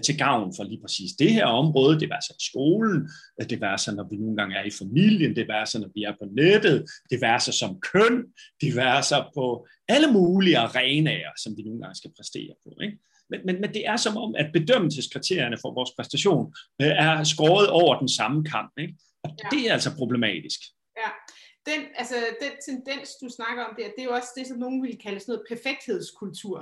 til 0.03 0.17
gavn 0.17 0.53
for 0.55 0.63
lige 0.63 0.81
præcis 0.81 1.11
det 1.19 1.33
her 1.33 1.45
område. 1.45 1.99
Det 1.99 2.09
var 2.09 2.21
så 2.27 2.33
i 2.39 2.43
skolen, 2.49 3.09
øh, 3.41 3.49
det 3.49 3.61
var 3.61 3.77
så, 3.77 3.95
når 3.95 4.07
vi 4.09 4.15
nogle 4.17 4.37
gange 4.37 4.55
er 4.55 4.63
i 4.63 4.77
familien, 4.81 5.35
det 5.35 5.47
var 5.47 5.65
så, 5.65 5.79
når 5.79 5.89
vi 5.95 6.03
er 6.03 6.13
på 6.21 6.25
nettet, 6.41 6.85
det 7.09 7.21
var 7.21 7.37
så 7.37 7.51
som 7.51 7.79
køn, 7.79 8.23
det 8.61 8.75
var 8.75 9.01
så 9.01 9.31
på 9.35 9.67
alle 9.87 10.11
mulige 10.11 10.57
arenaer, 10.57 11.31
som 11.43 11.57
vi 11.57 11.61
nogle 11.63 11.81
gange 11.81 11.95
skal 11.95 12.11
præstere 12.17 12.53
på. 12.63 12.69
Ikke? 12.83 12.97
Men, 13.29 13.39
men, 13.45 13.61
men 13.61 13.73
det 13.73 13.87
er 13.87 13.97
som 13.97 14.17
om, 14.17 14.35
at 14.37 14.47
bedømmelseskriterierne 14.53 15.57
for 15.61 15.73
vores 15.73 15.91
præstation 15.97 16.53
øh, 16.81 16.87
er 16.87 17.23
skåret 17.23 17.69
over 17.69 17.99
den 17.99 18.09
samme 18.09 18.43
kamp. 18.43 18.73
Ikke? 18.79 18.93
Og 19.23 19.29
ja. 19.29 19.47
det 19.51 19.61
er 19.67 19.73
altså 19.73 19.91
problematisk. 19.97 20.59
Ja, 21.01 21.09
den, 21.69 21.81
altså, 21.95 22.15
den 22.41 22.51
tendens, 22.67 23.09
du 23.21 23.29
snakker 23.29 23.63
om 23.63 23.73
der, 23.77 23.85
det 23.95 24.01
er 24.01 24.09
jo 24.11 24.15
også 24.19 24.31
det, 24.37 24.47
som 24.47 24.57
nogen 24.57 24.83
vil 24.83 24.97
kalde 25.03 25.19
sådan 25.19 25.31
noget 25.33 25.47
perfekthedskultur. 25.51 26.57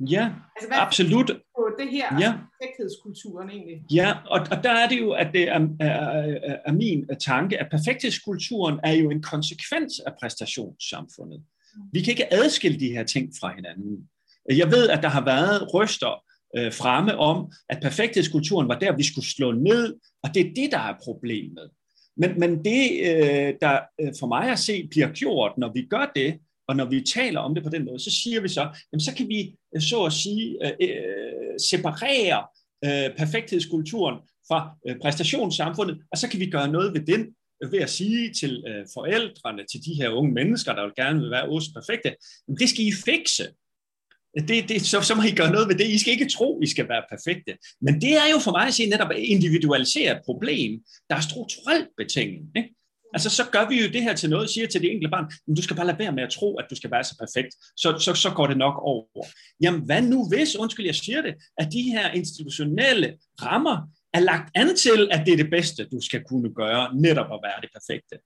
Ja, 0.00 0.30
altså, 0.56 0.68
hvad 0.68 0.78
absolut. 0.78 1.30
På 1.58 1.68
det 1.78 1.90
her 1.90 2.20
ja. 2.20 2.32
perfekthedskulturen 2.60 3.50
egentlig. 3.50 3.82
Ja, 3.92 4.14
og, 4.26 4.40
og 4.50 4.64
der 4.64 4.70
er 4.70 4.88
det 4.88 5.00
jo, 5.00 5.10
at 5.12 5.28
det 5.32 5.48
er, 5.48 5.68
er, 5.80 6.56
er 6.66 6.72
min 6.72 7.08
tanke, 7.20 7.58
at 7.58 7.66
perfekthedskulturen 7.70 8.80
er 8.84 8.92
jo 8.92 9.10
en 9.10 9.22
konsekvens 9.22 10.00
af 10.06 10.12
præstationssamfundet. 10.20 11.42
Vi 11.92 12.02
kan 12.02 12.10
ikke 12.10 12.34
adskille 12.34 12.80
de 12.80 12.88
her 12.88 13.04
ting 13.04 13.32
fra 13.40 13.54
hinanden. 13.54 14.08
Jeg 14.50 14.70
ved, 14.70 14.88
at 14.88 15.02
der 15.02 15.08
har 15.08 15.24
været 15.24 15.74
ryster 15.74 16.24
øh, 16.56 16.72
fremme 16.72 17.18
om, 17.18 17.52
at 17.68 17.78
perfekthedskulturen 17.82 18.68
var 18.68 18.78
der, 18.78 18.96
vi 18.96 19.02
skulle 19.02 19.26
slå 19.26 19.52
ned, 19.52 19.96
og 20.22 20.34
det 20.34 20.46
er 20.46 20.54
det, 20.54 20.72
der 20.72 20.78
er 20.78 20.94
problemet. 21.04 21.70
Men, 22.16 22.40
men 22.40 22.64
det, 22.64 22.90
øh, 23.00 23.54
der 23.60 23.80
øh, 24.00 24.12
for 24.20 24.26
mig 24.26 24.50
at 24.50 24.58
se 24.58 24.88
bliver 24.90 25.08
gjort, 25.08 25.52
når 25.58 25.72
vi 25.72 25.86
gør 25.90 26.12
det, 26.16 26.38
og 26.68 26.76
når 26.76 26.84
vi 26.84 27.00
taler 27.00 27.40
om 27.40 27.54
det 27.54 27.64
på 27.64 27.70
den 27.70 27.84
måde, 27.84 27.98
så 27.98 28.10
siger 28.10 28.40
vi 28.40 28.48
så, 28.48 28.60
jamen 28.92 29.00
så 29.00 29.14
kan 29.16 29.28
vi 29.28 29.54
øh, 29.76 29.82
så 29.82 30.04
at 30.04 30.12
sige 30.12 30.56
øh, 30.66 30.72
øh, 30.80 31.60
separere 31.70 32.46
øh, 32.84 33.16
perfekthedskulturen 33.16 34.16
fra 34.48 34.76
øh, 34.88 34.96
præstationssamfundet, 35.02 35.98
og 36.12 36.18
så 36.18 36.28
kan 36.28 36.40
vi 36.40 36.50
gøre 36.50 36.68
noget 36.68 36.94
ved 36.94 37.00
den 37.00 37.26
øh, 37.62 37.72
ved 37.72 37.78
at 37.78 37.90
sige 37.90 38.34
til 38.34 38.64
øh, 38.68 38.86
forældrene, 38.94 39.62
til 39.72 39.80
de 39.84 39.94
her 39.94 40.08
unge 40.08 40.32
mennesker, 40.32 40.74
der 40.74 40.82
vil 40.82 40.92
gerne 40.96 41.20
vil 41.20 41.30
være 41.30 41.48
os 41.48 41.68
perfekte, 41.74 42.14
jamen 42.48 42.58
det 42.58 42.68
skal 42.68 42.86
I 42.86 42.92
fikse. 43.04 43.44
Det, 44.48 44.68
det, 44.68 44.82
så, 44.82 45.00
så 45.00 45.14
må 45.14 45.22
I 45.22 45.34
gøre 45.40 45.52
noget 45.52 45.68
ved 45.68 45.74
det. 45.74 45.86
I 45.86 45.98
skal 45.98 46.12
ikke 46.12 46.28
tro, 46.28 46.60
I 46.60 46.66
skal 46.66 46.88
være 46.88 47.04
perfekte. 47.10 47.52
Men 47.80 48.00
det 48.00 48.12
er 48.12 48.28
jo 48.32 48.38
for 48.38 48.50
mig 48.50 48.66
at 48.66 48.74
sige 48.74 48.90
netop 48.90 49.10
at 49.10 49.18
individualisere 49.18 50.16
et 50.16 50.22
problem, 50.24 50.80
der 51.10 51.16
er 51.16 51.20
strukturelt 51.20 51.88
betinget. 51.96 52.46
Ikke? 52.56 52.74
Altså, 53.14 53.30
så 53.30 53.44
gør 53.52 53.68
vi 53.68 53.82
jo 53.82 53.88
det 53.92 54.02
her 54.02 54.14
til 54.14 54.30
noget, 54.30 54.50
siger 54.50 54.66
til 54.66 54.80
det 54.82 54.90
enkelte 54.90 55.10
barn, 55.10 55.32
men 55.46 55.56
du 55.56 55.62
skal 55.62 55.76
bare 55.76 55.86
lade 55.86 55.98
være 55.98 56.12
med 56.12 56.22
at 56.22 56.30
tro, 56.30 56.56
at 56.56 56.66
du 56.70 56.76
skal 56.76 56.90
være 56.90 57.04
så 57.04 57.16
perfekt, 57.18 57.54
så, 57.76 57.98
så, 58.04 58.14
så 58.14 58.30
går 58.30 58.46
det 58.46 58.56
nok 58.56 58.76
over. 58.82 59.26
Jamen, 59.62 59.82
hvad 59.86 60.02
nu 60.02 60.28
hvis, 60.28 60.56
undskyld, 60.56 60.86
jeg 60.86 60.94
siger 60.94 61.22
det, 61.22 61.34
at 61.58 61.72
de 61.72 61.82
her 61.82 62.10
institutionelle 62.10 63.18
rammer 63.42 63.76
er 64.14 64.20
lagt 64.20 64.50
an 64.54 64.76
til, 64.76 65.08
at 65.10 65.26
det 65.26 65.32
er 65.32 65.36
det 65.36 65.50
bedste, 65.50 65.84
du 65.84 66.00
skal 66.00 66.22
kunne 66.28 66.54
gøre, 66.54 66.94
netop 66.94 67.32
at 67.32 67.40
være 67.46 67.60
det 67.62 67.70
perfekte. 67.76 68.16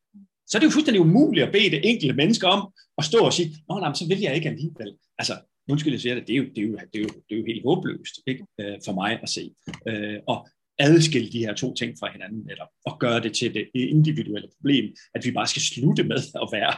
Så 0.49 0.59
er 0.59 0.61
det 0.61 0.67
jo 0.67 0.71
fuldstændig 0.71 1.01
umuligt 1.01 1.47
at 1.47 1.53
bede 1.53 1.71
det 1.71 1.81
enkelte 1.91 2.15
menneske 2.15 2.47
om 2.47 2.73
at 2.99 3.05
stå 3.05 3.19
og 3.19 3.33
sige, 3.33 3.57
nå, 3.69 3.79
nej, 3.79 3.95
så 3.95 4.09
vil 4.09 4.21
jeg 4.21 4.35
ikke 4.35 4.49
alligevel. 4.49 4.93
Altså, 5.19 5.35
undskyld, 5.71 5.93
jeg 5.93 6.01
siger 6.01 6.15
det, 6.15 6.27
det 6.27 6.33
er 6.33 6.37
jo, 6.37 6.45
det 6.45 6.59
er 6.59 6.63
jo, 6.63 6.73
det 6.93 6.99
er 7.01 7.03
jo, 7.03 7.09
det 7.29 7.35
er 7.35 7.39
jo 7.41 7.45
helt 7.47 7.63
håbløst 7.67 8.15
ikke? 8.27 8.45
Øh, 8.61 8.77
for 8.85 8.93
mig 8.93 9.19
at 9.23 9.29
se. 9.29 9.55
Øh, 9.89 10.19
og 10.27 10.49
adskille 10.79 11.33
de 11.33 11.39
her 11.39 11.55
to 11.55 11.75
ting 11.75 11.97
fra 12.01 12.13
hinanden 12.13 12.43
netop, 12.47 12.69
og 12.87 12.99
gøre 12.99 13.21
det 13.21 13.35
til 13.35 13.55
det 13.55 13.71
individuelle 13.75 14.49
problem, 14.57 14.95
at 15.15 15.25
vi 15.25 15.31
bare 15.33 15.47
skal 15.47 15.63
slutte 15.63 16.05
med 16.05 16.21
at 16.43 16.49
være 16.57 16.73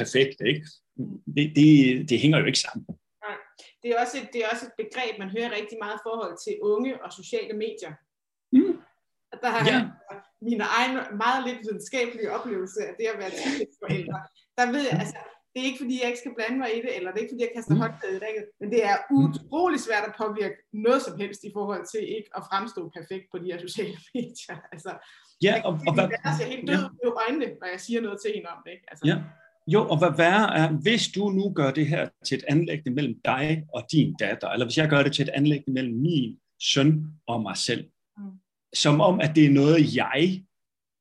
perfekte. 0.00 0.42
Ikke? 0.50 0.62
Det, 1.36 1.44
det, 1.56 1.68
det 2.10 2.20
hænger 2.20 2.38
jo 2.38 2.46
ikke 2.50 2.64
sammen. 2.66 2.86
Nej. 3.26 3.36
Det, 3.82 3.88
er 3.90 4.00
også 4.02 4.16
et, 4.22 4.28
det 4.32 4.40
er 4.44 4.48
også 4.52 4.64
et 4.70 4.76
begreb, 4.82 5.12
man 5.18 5.30
hører 5.36 5.56
rigtig 5.58 5.78
meget 5.84 5.96
i 5.98 6.04
forhold 6.08 6.34
til 6.44 6.54
unge 6.62 6.92
og 7.04 7.10
sociale 7.20 7.54
medier. 7.64 7.92
Mm. 8.56 8.74
Der 9.42 9.50
har 9.54 9.62
ja. 9.70 9.78
mine 10.48 10.64
egne 10.78 10.98
meget 11.24 11.40
lidt 11.46 11.58
videnskabelige 11.64 12.32
oplevelse 12.36 12.80
af 12.88 12.94
det 12.98 13.06
at 13.12 13.18
være 13.22 13.32
teenageforældre. 13.38 14.18
Der 14.58 14.66
ved 14.74 14.82
jeg, 14.90 14.96
altså, 15.02 15.18
det 15.52 15.58
er 15.60 15.66
ikke 15.70 15.82
fordi, 15.84 15.94
jeg 16.00 16.08
ikke 16.10 16.22
skal 16.24 16.36
blande 16.38 16.58
mig 16.62 16.70
i 16.76 16.80
det, 16.84 16.92
eller 16.96 17.08
det 17.10 17.18
er 17.18 17.24
ikke 17.24 17.34
fordi, 17.34 17.46
jeg 17.46 17.54
kaster 17.56 17.74
mm. 17.74 17.82
håndklædet 17.82 18.16
i 18.18 18.24
ringet, 18.26 18.44
men 18.60 18.68
det 18.74 18.80
er 18.90 18.96
utrolig 19.20 19.80
svært 19.86 20.04
at 20.10 20.14
påvirke 20.22 20.58
noget 20.86 21.00
som 21.06 21.14
helst 21.22 21.40
i 21.48 21.52
forhold 21.58 21.84
til 21.92 22.02
ikke 22.16 22.30
at 22.38 22.42
fremstå 22.50 22.80
perfekt 22.98 23.26
på 23.32 23.36
de 23.42 23.48
her 23.50 23.60
sociale 23.66 23.98
medier. 24.14 24.56
Altså, 24.74 24.90
ja, 25.46 25.54
og, 25.68 25.72
og, 25.88 25.92
hvad, 25.94 26.06
jeg 26.26 26.34
ser 26.38 26.48
helt 26.54 26.66
død 26.72 26.84
ja. 26.86 27.06
i 27.06 27.08
øjnene, 27.22 27.48
når 27.60 27.68
jeg 27.74 27.80
siger 27.86 28.00
noget 28.06 28.18
til 28.22 28.30
hende 28.36 28.48
om 28.54 28.60
det. 28.64 28.70
Ikke? 28.76 28.86
Altså. 28.90 29.04
Ja. 29.10 29.16
Jo, 29.74 29.80
og 29.92 29.96
hvad 29.98 30.12
værre 30.22 30.48
er, 30.60 30.66
hvis 30.84 31.04
du 31.16 31.22
nu 31.38 31.52
gør 31.58 31.70
det 31.70 31.86
her 31.86 32.08
til 32.26 32.38
et 32.38 32.44
anlæggende 32.48 32.94
mellem 32.98 33.16
dig 33.24 33.64
og 33.74 33.82
din 33.92 34.14
datter, 34.22 34.48
eller 34.48 34.66
hvis 34.66 34.78
jeg 34.78 34.88
gør 34.88 35.02
det 35.02 35.12
til 35.12 35.22
et 35.22 35.34
anlæggende 35.38 35.72
mellem 35.78 35.96
min 36.06 36.38
søn 36.72 37.04
og 37.26 37.42
mig 37.42 37.56
selv, 37.56 37.84
mm. 38.18 38.24
som 38.74 39.00
om, 39.00 39.20
at 39.20 39.30
det 39.36 39.44
er 39.46 39.50
noget, 39.50 39.96
jeg 39.96 40.42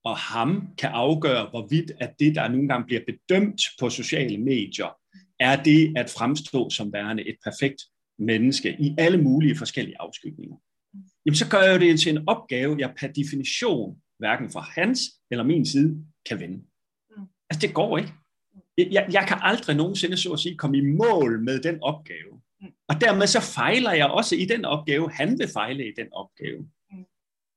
og 0.07 0.17
ham 0.17 0.67
kan 0.77 0.89
afgøre, 0.89 1.49
hvorvidt 1.49 1.91
at 1.99 2.19
det, 2.19 2.35
der 2.35 2.47
nogle 2.47 2.67
gange 2.67 2.85
bliver 2.85 3.01
bedømt 3.07 3.61
på 3.79 3.89
sociale 3.89 4.37
medier, 4.37 4.97
er 5.39 5.63
det 5.63 5.97
at 5.97 6.09
fremstå 6.09 6.69
som 6.69 6.93
værende 6.93 7.29
et 7.29 7.35
perfekt 7.43 7.81
menneske 8.19 8.75
i 8.79 8.95
alle 8.97 9.21
mulige 9.21 9.57
forskellige 9.57 10.01
afskygninger. 10.01 10.55
Jamen 11.25 11.35
så 11.35 11.49
gør 11.49 11.61
jeg 11.61 11.79
det 11.79 11.99
til 11.99 12.17
en 12.17 12.23
opgave, 12.27 12.75
jeg 12.79 12.93
per 12.99 13.07
definition, 13.07 14.01
hverken 14.19 14.49
fra 14.49 14.61
hans 14.61 14.99
eller 15.31 15.43
min 15.43 15.65
side, 15.65 16.05
kan 16.29 16.39
vinde. 16.39 16.63
Altså 17.49 17.67
det 17.67 17.73
går 17.73 17.97
ikke. 17.97 18.13
Jeg, 18.77 19.07
jeg 19.11 19.25
kan 19.27 19.37
aldrig 19.41 19.75
nogensinde, 19.75 20.17
så 20.17 20.33
at 20.33 20.39
sige, 20.39 20.57
komme 20.57 20.77
i 20.77 20.81
mål 20.81 21.43
med 21.43 21.59
den 21.59 21.83
opgave. 21.83 22.41
Og 22.89 23.01
dermed 23.01 23.27
så 23.27 23.41
fejler 23.41 23.91
jeg 23.91 24.07
også 24.07 24.35
i 24.35 24.45
den 24.45 24.65
opgave, 24.65 25.11
han 25.11 25.39
vil 25.39 25.47
fejle 25.53 25.87
i 25.87 25.91
den 25.97 26.07
opgave. 26.13 26.69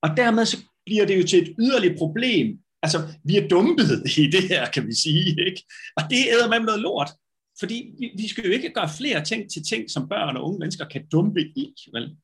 Og 0.03 0.17
dermed 0.17 0.47
så 0.47 0.57
bliver 0.91 1.07
det 1.07 1.19
jo 1.19 1.27
til 1.27 1.43
et 1.43 1.55
yderligt 1.59 1.99
problem. 1.99 2.47
Altså, 2.83 2.99
vi 3.25 3.37
er 3.37 3.49
dumpet 3.49 3.91
i 4.19 4.25
det 4.35 4.45
her, 4.49 4.63
kan 4.75 4.87
vi 4.87 4.95
sige. 4.95 5.31
Ikke? 5.49 5.63
Og 5.97 6.03
det 6.11 6.21
æder 6.35 6.49
med 6.49 6.61
noget 6.61 6.81
lort. 6.81 7.11
Fordi 7.61 7.77
vi, 7.99 8.07
vi 8.17 8.29
skal 8.29 8.45
jo 8.45 8.53
ikke 8.53 8.73
gøre 8.79 8.91
flere 8.99 9.25
ting 9.25 9.51
til 9.53 9.63
ting, 9.71 9.91
som 9.91 10.09
børn 10.09 10.37
og 10.37 10.45
unge 10.47 10.59
mennesker 10.59 10.85
kan 10.85 11.07
dumpe 11.13 11.41
i. 11.41 11.75
Vel? 11.95 12.17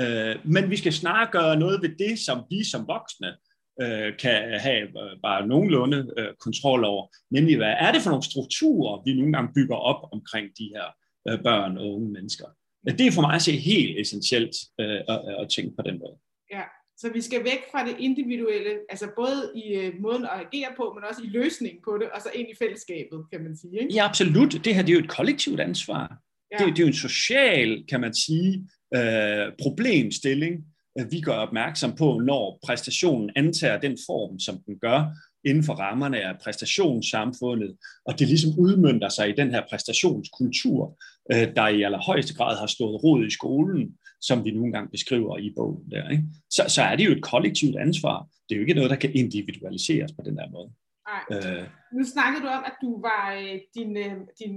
Øh, 0.00 0.36
men 0.54 0.70
vi 0.70 0.76
skal 0.76 0.92
snarere 0.92 1.30
gøre 1.32 1.56
noget 1.58 1.82
ved 1.82 1.92
det, 1.98 2.18
som 2.18 2.44
vi 2.50 2.64
som 2.64 2.88
voksne 2.88 3.30
øh, 3.82 4.10
kan 4.18 4.60
have 4.60 4.82
øh, 4.82 5.16
bare 5.22 5.46
nogenlunde 5.46 6.12
øh, 6.18 6.28
kontrol 6.40 6.84
over. 6.84 7.06
Nemlig, 7.30 7.56
hvad 7.56 7.74
er 7.78 7.92
det 7.92 8.02
for 8.02 8.10
nogle 8.10 8.30
strukturer, 8.30 9.02
vi 9.04 9.14
nogle 9.14 9.32
gange 9.32 9.54
bygger 9.54 9.76
op 9.76 10.08
omkring 10.12 10.46
de 10.58 10.66
her 10.74 10.86
øh, 11.28 11.42
børn 11.42 11.78
og 11.78 11.94
unge 11.94 12.10
mennesker. 12.12 12.46
Øh, 12.88 12.98
det 12.98 13.06
er 13.06 13.12
for 13.12 13.26
mig 13.26 13.34
at 13.34 13.42
se 13.42 13.52
helt 13.52 14.00
essentielt 14.00 14.56
øh, 14.80 15.00
at, 15.08 15.20
at 15.40 15.48
tænke 15.56 15.76
på 15.76 15.82
den 15.88 15.98
måde. 15.98 16.16
Ja, 16.56 16.64
så 16.96 17.10
vi 17.12 17.20
skal 17.20 17.44
væk 17.44 17.60
fra 17.70 17.86
det 17.86 17.96
individuelle, 17.98 18.70
altså 18.88 19.06
både 19.16 19.52
i 19.54 19.74
øh, 19.74 19.92
måden 20.00 20.24
at 20.24 20.30
agere 20.30 20.72
på, 20.76 20.92
men 20.94 21.04
også 21.10 21.22
i 21.24 21.26
løsningen 21.26 21.80
på 21.84 21.98
det, 21.98 22.10
og 22.10 22.20
så 22.22 22.30
ind 22.34 22.48
i 22.50 22.54
fællesskabet, 22.58 23.26
kan 23.32 23.42
man 23.42 23.56
sige. 23.56 23.80
Ikke? 23.80 23.94
Ja, 23.94 24.04
absolut. 24.04 24.52
Det 24.64 24.74
her 24.74 24.82
det 24.82 24.92
er 24.92 24.96
jo 24.98 25.04
et 25.04 25.08
kollektivt 25.08 25.60
ansvar. 25.60 26.18
Ja. 26.52 26.64
Det, 26.64 26.76
det 26.76 26.78
er 26.78 26.86
jo 26.86 26.86
en 26.86 27.02
social, 27.08 27.84
kan 27.88 28.00
man 28.00 28.14
sige, 28.14 28.68
øh, 28.96 29.52
problemstilling, 29.62 30.64
vi 31.10 31.20
gør 31.20 31.32
opmærksom 31.32 31.96
på, 31.96 32.22
når 32.26 32.58
præstationen 32.66 33.30
antager 33.36 33.80
den 33.80 33.98
form, 34.06 34.38
som 34.38 34.58
den 34.66 34.78
gør, 34.78 34.98
inden 35.44 35.64
for 35.64 35.74
rammerne 35.74 36.20
af 36.20 36.38
præstationssamfundet, 36.42 37.76
og 38.06 38.18
det 38.18 38.28
ligesom 38.28 38.50
udmyndter 38.58 39.08
sig 39.08 39.28
i 39.28 39.32
den 39.32 39.50
her 39.50 39.62
præstationskultur, 39.70 40.98
øh, 41.32 41.54
der 41.56 41.68
i 41.68 41.82
allerhøjeste 41.82 42.34
grad 42.34 42.56
har 42.56 42.66
stået 42.66 43.04
rod 43.04 43.26
i 43.26 43.30
skolen, 43.30 43.98
som 44.20 44.44
vi 44.44 44.50
nogle 44.50 44.72
gange 44.72 44.90
beskriver 44.90 45.38
i 45.38 45.52
bogen 45.56 45.90
der. 45.90 46.08
Ikke? 46.08 46.24
Så, 46.50 46.62
så 46.68 46.82
er 46.82 46.96
det 46.96 47.06
jo 47.06 47.12
et 47.12 47.22
kollektivt 47.22 47.76
ansvar. 47.76 48.26
Det 48.48 48.54
er 48.54 48.56
jo 48.56 48.62
ikke 48.62 48.74
noget, 48.74 48.90
der 48.90 48.96
kan 48.96 49.14
individualiseres 49.14 50.12
på 50.12 50.22
den 50.24 50.36
der 50.36 50.48
måde. 50.50 50.70
Nej. 51.10 51.22
Øh. 51.34 51.64
Nu 51.96 52.02
snakkede 52.14 52.42
du 52.44 52.48
om, 52.58 52.62
at 52.70 52.76
du 52.84 52.90
var 53.08 53.24
øh, 53.40 53.56
din, 53.76 53.90
din 54.40 54.54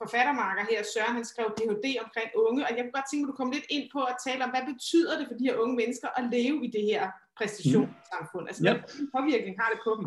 forfattermarker 0.00 0.64
her, 0.70 0.80
Søren, 0.92 1.14
han 1.18 1.30
skrev 1.32 1.46
Ph.D. 1.58 1.86
omkring 2.04 2.30
unge, 2.46 2.60
og 2.66 2.70
jeg 2.74 2.82
kunne 2.82 2.98
godt 2.98 3.08
tænke 3.08 3.22
mig, 3.22 3.28
at 3.28 3.32
du 3.32 3.40
kom 3.40 3.50
lidt 3.56 3.68
ind 3.76 3.86
på 3.94 4.00
at 4.10 4.16
tale 4.26 4.40
om, 4.44 4.50
hvad 4.54 4.64
betyder 4.72 5.12
det 5.18 5.26
for 5.28 5.36
de 5.38 5.48
her 5.48 5.56
unge 5.62 5.76
mennesker 5.82 6.08
at 6.18 6.24
leve 6.36 6.58
i 6.66 6.68
det 6.76 6.84
her 6.90 7.04
præstationssamfund? 7.38 8.44
Altså, 8.48 8.62
ja. 8.64 8.72
hvilken 8.72 9.08
påvirkning 9.16 9.54
har 9.60 9.68
det 9.72 9.80
på 9.86 9.92
dem? 9.98 10.06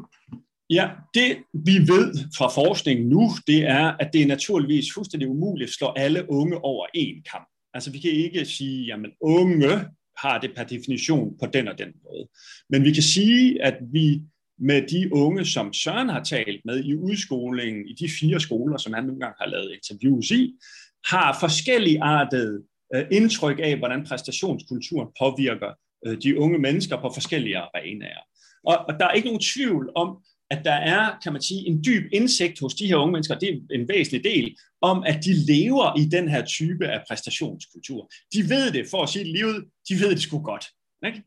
Ja, 0.78 0.86
det 1.14 1.30
vi 1.54 1.76
ved 1.94 2.08
fra 2.38 2.48
forskningen 2.60 3.10
nu, 3.10 3.24
det 3.48 3.60
er, 3.64 3.86
at 4.00 4.10
det 4.14 4.22
er 4.22 4.28
naturligvis 4.28 4.94
fuldstændig 4.94 5.30
umuligt 5.30 5.68
at 5.68 5.74
slå 5.74 5.88
alle 5.96 6.26
unge 6.30 6.58
over 6.64 6.86
en 6.94 7.24
kamp. 7.32 7.48
Altså 7.74 7.92
vi 7.92 8.00
kan 8.00 8.12
ikke 8.12 8.46
sige, 8.46 8.86
jamen 8.86 9.12
unge 9.22 9.86
har 10.18 10.40
det 10.40 10.52
per 10.56 10.64
definition 10.64 11.38
på 11.40 11.46
den 11.46 11.68
og 11.68 11.78
den 11.78 11.92
måde. 12.04 12.28
Men 12.70 12.84
vi 12.84 12.92
kan 12.94 13.04
sige, 13.04 13.64
at 13.64 13.78
vi 13.94 14.22
med 14.60 14.82
de 14.88 15.14
unge, 15.14 15.46
som 15.46 15.74
Søren 15.74 16.10
har 16.10 16.24
talt 16.24 16.62
med 16.66 16.84
i 16.84 16.96
udskolingen 16.96 17.88
i 17.88 17.94
de 17.94 18.10
fire 18.20 18.40
skoler, 18.40 18.78
som 18.78 18.94
han 18.94 19.04
nogle 19.04 19.20
gange 19.20 19.36
har 19.40 19.48
lavet 19.48 19.72
interviews 19.74 20.32
i, 20.32 20.54
har 21.06 21.38
forskellige 21.40 22.04
artede 22.04 22.64
øh, 22.96 23.06
indtryk 23.12 23.60
af, 23.64 23.78
hvordan 23.78 24.04
præstationskulturen 24.04 25.08
påvirker 25.20 25.72
Øh, 26.06 26.18
de 26.24 26.40
unge 26.40 26.60
mennesker 26.60 27.02
på 27.02 27.12
forskellige 27.14 27.58
arenaer. 27.58 28.22
Og, 28.64 28.78
og 28.88 28.94
der 29.00 29.06
er 29.08 29.12
ikke 29.12 29.28
nogen 29.28 29.42
tvivl 29.42 29.92
om, 29.96 30.18
at 30.52 30.66
der 30.66 30.74
er, 30.74 31.20
kan 31.24 31.34
man 31.34 31.42
sige, 31.42 31.68
en 31.68 31.84
dyb 31.86 32.04
indsigt 32.14 32.60
hos 32.60 32.74
de 32.74 32.88
her 32.88 32.96
unge 32.96 33.12
mennesker, 33.12 33.40
det 33.40 33.50
er 33.50 33.60
en 33.72 33.88
væsentlig 33.88 34.24
del, 34.24 34.58
om 34.82 35.04
at 35.04 35.26
de 35.26 35.34
lever 35.34 36.00
i 36.00 36.06
den 36.06 36.30
her 36.30 36.46
type 36.46 36.88
af 36.88 37.04
præstationskultur. 37.08 38.12
De 38.34 38.50
ved 38.50 38.72
det, 38.72 38.88
for 38.92 39.04
at 39.04 39.10
sige 39.10 39.26
livet, 39.26 39.66
de 39.90 39.94
ved 40.00 40.10
det 40.10 40.22
sgu 40.22 40.42
godt. 40.42 40.66
Ikke? 41.06 41.24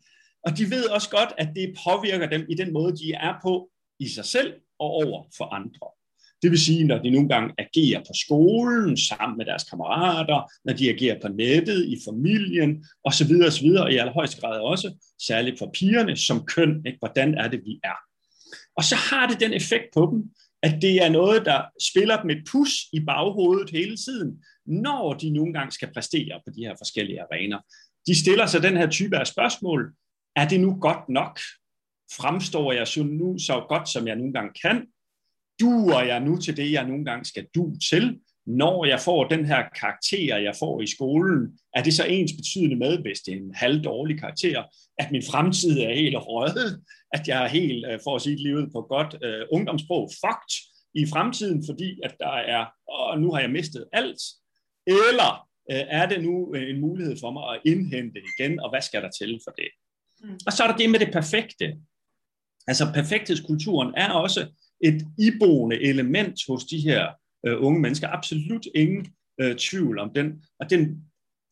Og 0.47 0.59
de 0.59 0.71
ved 0.71 0.85
også 0.89 1.11
godt, 1.11 1.33
at 1.39 1.49
det 1.57 1.77
påvirker 1.85 2.29
dem 2.29 2.47
i 2.49 2.55
den 2.55 2.73
måde, 2.73 2.97
de 2.97 3.13
er 3.13 3.35
på 3.43 3.71
i 4.01 4.09
sig 4.09 4.25
selv 4.25 4.55
og 4.79 4.91
over 4.91 5.25
for 5.37 5.45
andre. 5.45 5.87
Det 6.45 6.51
vil 6.51 6.61
sige, 6.61 6.85
når 6.85 6.99
de 6.99 7.11
nogle 7.11 7.29
gange 7.29 7.55
agerer 7.59 8.01
på 8.01 8.13
skolen 8.15 8.97
sammen 8.97 9.39
med 9.39 9.47
deres 9.47 9.65
kammerater, 9.65 10.51
når 10.65 10.73
de 10.73 10.91
agerer 10.91 11.21
på 11.23 11.29
nettet, 11.29 11.85
i 11.85 11.97
familien 12.09 12.85
osv. 13.05 13.33
osv. 13.47 13.67
og 13.67 13.93
i 13.93 13.97
allerhøjeste 13.97 14.41
grad 14.41 14.61
også, 14.61 15.07
særligt 15.27 15.59
for 15.59 15.71
pigerne 15.75 16.17
som 16.17 16.47
køn, 16.47 16.83
ikke? 16.87 16.99
hvordan 16.99 17.35
er 17.35 17.49
det, 17.49 17.61
vi 17.65 17.81
er. 17.85 17.99
Og 18.77 18.85
så 18.85 18.97
har 18.97 19.27
det 19.27 19.41
den 19.41 19.53
effekt 19.53 19.85
på 19.95 20.09
dem, 20.13 20.31
at 20.63 20.83
det 20.83 21.05
er 21.05 21.09
noget, 21.09 21.45
der 21.45 21.63
spiller 21.93 22.23
dem 22.23 22.31
et 22.31 22.43
pus 22.53 22.71
i 22.93 23.01
baghovedet 23.01 23.71
hele 23.71 23.97
tiden, 23.97 24.45
når 24.67 25.13
de 25.13 25.31
nogle 25.31 25.53
gange 25.53 25.73
skal 25.73 25.93
præstere 25.95 26.41
på 26.47 26.53
de 26.57 26.61
her 26.61 26.75
forskellige 26.79 27.23
arenaer. 27.23 27.61
De 28.07 28.21
stiller 28.21 28.47
sig 28.47 28.63
den 28.63 28.77
her 28.77 28.91
type 28.91 29.19
af 29.19 29.27
spørgsmål. 29.27 29.93
Er 30.37 30.49
det 30.49 30.61
nu 30.61 30.77
godt 30.81 31.09
nok? 31.09 31.41
Fremstår 32.17 32.73
jeg 32.73 32.89
så 32.89 33.03
nu 33.03 33.39
så 33.39 33.67
godt, 33.69 33.89
som 33.89 34.07
jeg 34.07 34.17
nogle 34.17 34.33
gange 34.33 34.53
kan? 34.63 34.87
Duer 35.61 36.03
jeg 36.03 36.21
nu 36.21 36.37
til 36.37 36.57
det, 36.57 36.73
jeg 36.73 36.89
nogle 36.89 37.05
gange 37.05 37.25
skal 37.25 37.47
du 37.55 37.73
til? 37.91 38.21
Når 38.47 38.85
jeg 38.85 39.01
får 39.01 39.29
den 39.29 39.45
her 39.45 39.63
karakter, 39.81 40.37
jeg 40.37 40.55
får 40.59 40.81
i 40.81 40.87
skolen, 40.87 41.59
er 41.75 41.83
det 41.83 41.95
så 41.95 42.05
ens 42.05 42.33
betydende 42.33 42.77
med, 42.77 42.99
hvis 42.99 43.21
det 43.21 43.35
er 43.35 43.39
en 43.39 43.55
halvdårlig 43.55 44.21
karakter, 44.21 44.63
at 44.99 45.13
min 45.13 45.23
fremtid 45.31 45.79
er 45.79 45.95
helt 45.95 46.17
røget? 46.17 46.83
at 47.17 47.29
jeg 47.29 47.45
er 47.45 47.49
helt, 47.49 47.87
øh, 47.91 48.01
for 48.05 48.17
at 48.17 48.23
sige 48.23 48.37
livet 48.37 48.73
på 48.73 48.81
godt 48.95 49.13
uh, 49.27 49.57
ungdomssprog, 49.57 50.11
fucked 50.23 50.55
i 50.95 51.03
fremtiden, 51.13 51.65
fordi 51.69 52.01
at 52.05 52.15
der 52.21 52.37
er, 52.57 52.65
og 52.89 53.21
nu 53.21 53.33
har 53.33 53.41
jeg 53.41 53.51
mistet 53.51 53.85
alt, 53.93 54.23
eller 54.87 55.31
uh, 55.73 55.85
er 56.01 56.07
det 56.07 56.23
nu 56.23 56.53
en 56.53 56.81
mulighed 56.81 57.17
for 57.21 57.31
mig 57.31 57.45
at 57.55 57.61
indhente 57.65 58.21
igen, 58.33 58.61
og 58.61 58.71
hvad 58.71 58.83
skal 58.83 59.03
der 59.03 59.11
til 59.21 59.41
for 59.45 59.53
det? 59.61 59.71
Mm. 60.23 60.39
Og 60.47 60.53
så 60.53 60.63
er 60.63 60.67
der 60.67 60.77
det 60.77 60.91
med 60.91 61.01
det 61.01 61.13
perfekte. 61.13 61.67
Altså 62.67 62.85
perfekthedskulturen 62.95 63.95
er 63.97 64.11
også 64.11 64.41
et 64.85 65.07
iboende 65.19 65.83
element 65.83 66.41
hos 66.49 66.65
de 66.65 66.79
her 66.79 67.09
øh, 67.47 67.63
unge 67.63 67.81
mennesker. 67.81 68.09
Absolut 68.09 68.67
ingen 68.75 69.07
øh, 69.41 69.57
tvivl 69.57 69.99
om 69.99 70.11
den. 70.15 70.45
Og 70.61 70.71
den 70.71 71.05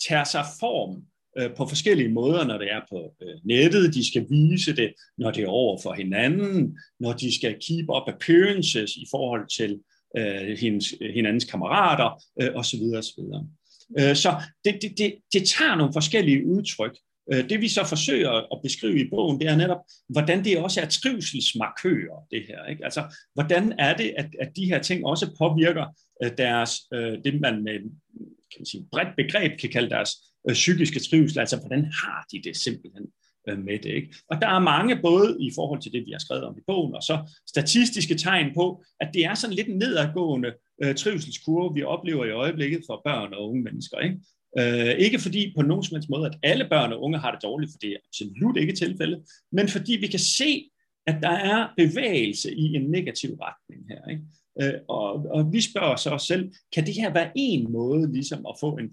tager 0.09 0.25
sig 0.25 0.45
form 0.61 1.03
Øh, 1.39 1.55
på 1.57 1.67
forskellige 1.67 2.09
måder, 2.09 2.45
når 2.45 2.59
det 2.59 2.73
er 2.73 2.81
på 2.91 3.15
øh, 3.23 3.35
nettet. 3.45 3.95
De 3.95 4.09
skal 4.11 4.27
vise 4.31 4.77
det, 4.77 4.93
når 5.19 5.31
det 5.31 5.43
er 5.43 5.49
over 5.49 5.79
for 5.83 5.93
hinanden, 5.93 6.79
når 7.01 7.13
de 7.13 7.35
skal 7.35 7.57
keep 7.69 7.87
up 7.89 8.09
appearances 8.15 8.97
i 8.97 9.07
forhold 9.11 9.49
til 9.59 9.81
øh, 10.19 10.59
hendes, 10.59 10.95
hinandens 11.15 11.45
kammerater 11.45 12.23
øh, 12.41 12.55
osv. 12.55 12.83
osv. 12.97 13.21
Øh, 13.99 14.17
så 14.17 14.31
det, 14.65 14.79
det, 14.83 14.99
det, 14.99 15.15
det 15.33 15.49
tager 15.49 15.75
nogle 15.77 15.93
forskellige 15.93 16.47
udtryk. 16.47 16.99
Øh, 17.33 17.49
det 17.49 17.61
vi 17.61 17.69
så 17.69 17.85
forsøger 17.85 18.31
at 18.31 18.63
beskrive 18.63 19.01
i 19.01 19.11
bogen, 19.11 19.41
det 19.41 19.49
er 19.49 19.57
netop, 19.57 19.79
hvordan 20.09 20.45
det 20.45 20.59
også 20.59 20.81
er 20.81 20.87
trivselsmarkører, 20.87 22.27
det 22.31 22.43
her. 22.49 22.67
Ikke? 22.67 22.85
Altså, 22.85 23.03
hvordan 23.35 23.75
er 23.79 23.97
det, 23.97 24.15
at, 24.19 24.27
at 24.41 24.57
de 24.57 24.65
her 24.65 24.79
ting 24.79 25.07
også 25.07 25.37
påvirker 25.39 25.87
øh, 26.25 26.31
deres, 26.39 26.71
øh, 26.95 27.19
det 27.25 27.41
man 27.41 27.63
med 27.63 27.79
kan 28.53 28.61
man 28.61 28.67
sige, 28.67 28.87
bredt 28.93 29.17
begreb 29.17 29.61
kan 29.61 29.71
kalde 29.71 29.91
deres 29.91 30.11
psykiske 30.53 31.01
trivsel, 31.01 31.39
altså 31.39 31.57
hvordan 31.57 31.85
har 31.85 32.27
de 32.33 32.43
det 32.45 32.57
simpelthen 32.57 33.07
med 33.47 33.79
det. 33.79 33.91
Ikke? 33.91 34.15
Og 34.31 34.41
der 34.41 34.49
er 34.49 34.59
mange, 34.59 35.03
både 35.03 35.37
i 35.41 35.51
forhold 35.55 35.81
til 35.81 35.93
det, 35.93 36.07
vi 36.07 36.13
har 36.13 36.19
skrevet 36.19 36.45
om 36.45 36.59
i 36.59 36.61
bogen, 36.67 36.95
og 36.95 37.03
så 37.03 37.33
statistiske 37.49 38.15
tegn 38.15 38.55
på, 38.55 38.85
at 39.01 39.11
det 39.15 39.25
er 39.25 39.35
sådan 39.35 39.57
lidt 39.57 39.69
en 39.69 39.79
nedadgående 39.79 40.53
øh, 40.83 40.95
trivselskurve, 40.95 41.75
vi 41.75 41.83
oplever 41.83 42.25
i 42.25 42.31
øjeblikket 42.31 42.81
for 42.87 43.01
børn 43.05 43.35
og 43.35 43.49
unge 43.49 43.63
mennesker. 43.63 43.99
Ikke? 43.99 44.17
Øh, 44.59 44.99
ikke 44.99 45.19
fordi 45.19 45.53
på 45.57 45.63
nogen 45.63 45.85
som 45.85 45.95
helst 45.95 46.11
måde, 46.11 46.27
at 46.27 46.39
alle 46.43 46.69
børn 46.71 46.93
og 46.93 47.03
unge 47.03 47.19
har 47.19 47.31
det 47.31 47.43
dårligt, 47.43 47.73
for 47.73 47.79
det 47.79 47.91
er 47.91 47.97
absolut 48.09 48.57
ikke 48.57 48.73
tilfældet, 48.73 49.23
men 49.53 49.69
fordi 49.69 49.93
vi 49.93 50.07
kan 50.07 50.19
se, 50.19 50.71
at 51.07 51.17
der 51.23 51.31
er 51.31 51.69
bevægelse 51.77 52.55
i 52.55 52.75
en 52.75 52.91
negativ 52.91 53.31
retning 53.41 53.89
her. 53.89 54.11
Ikke? 54.11 54.23
Øh, 54.61 54.81
og, 54.89 55.27
og 55.31 55.53
vi 55.53 55.61
spørger 55.61 55.97
så 55.97 56.11
os 56.11 56.23
selv, 56.23 56.53
kan 56.75 56.87
det 56.87 56.95
her 56.95 57.13
være 57.13 57.31
en 57.35 57.73
måde 57.73 58.13
ligesom 58.13 58.47
at 58.47 58.57
få 58.61 58.77
en 58.77 58.91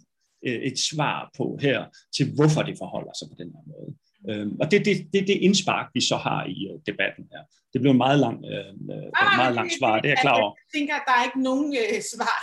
øh, 0.47 0.61
et 0.61 0.79
svar 0.79 1.31
på 1.37 1.57
her, 1.61 1.85
til 2.15 2.33
hvorfor 2.35 2.61
det 2.61 2.77
forholder 2.77 3.11
sig 3.19 3.27
på 3.29 3.35
den 3.37 3.51
her 3.55 3.63
måde. 3.67 3.95
Øhm, 4.29 4.57
og 4.61 4.71
det 4.71 4.79
er 4.79 4.83
det, 4.83 4.97
det, 5.13 5.27
det 5.27 5.37
indspark, 5.47 5.87
vi 5.93 6.01
så 6.01 6.15
har 6.15 6.45
i 6.45 6.57
uh, 6.69 6.79
debatten 6.85 7.25
her. 7.31 7.41
Det 7.73 7.81
blev 7.81 7.91
en 7.91 7.97
meget 7.97 8.19
lang, 8.19 8.37
øh, 8.51 8.73
ah, 9.21 9.37
meget 9.41 9.55
lang 9.55 9.69
svar, 9.79 9.99
det 9.99 10.05
er 10.05 10.09
jeg 10.09 10.21
klar 10.21 10.41
over. 10.41 10.51
Jeg 10.57 10.79
tænker, 10.79 10.95
at 10.95 11.05
der 11.07 11.15
er 11.19 11.23
ikke 11.29 11.41
nogen 11.49 11.67
øh, 11.81 12.01
svar. 12.13 12.37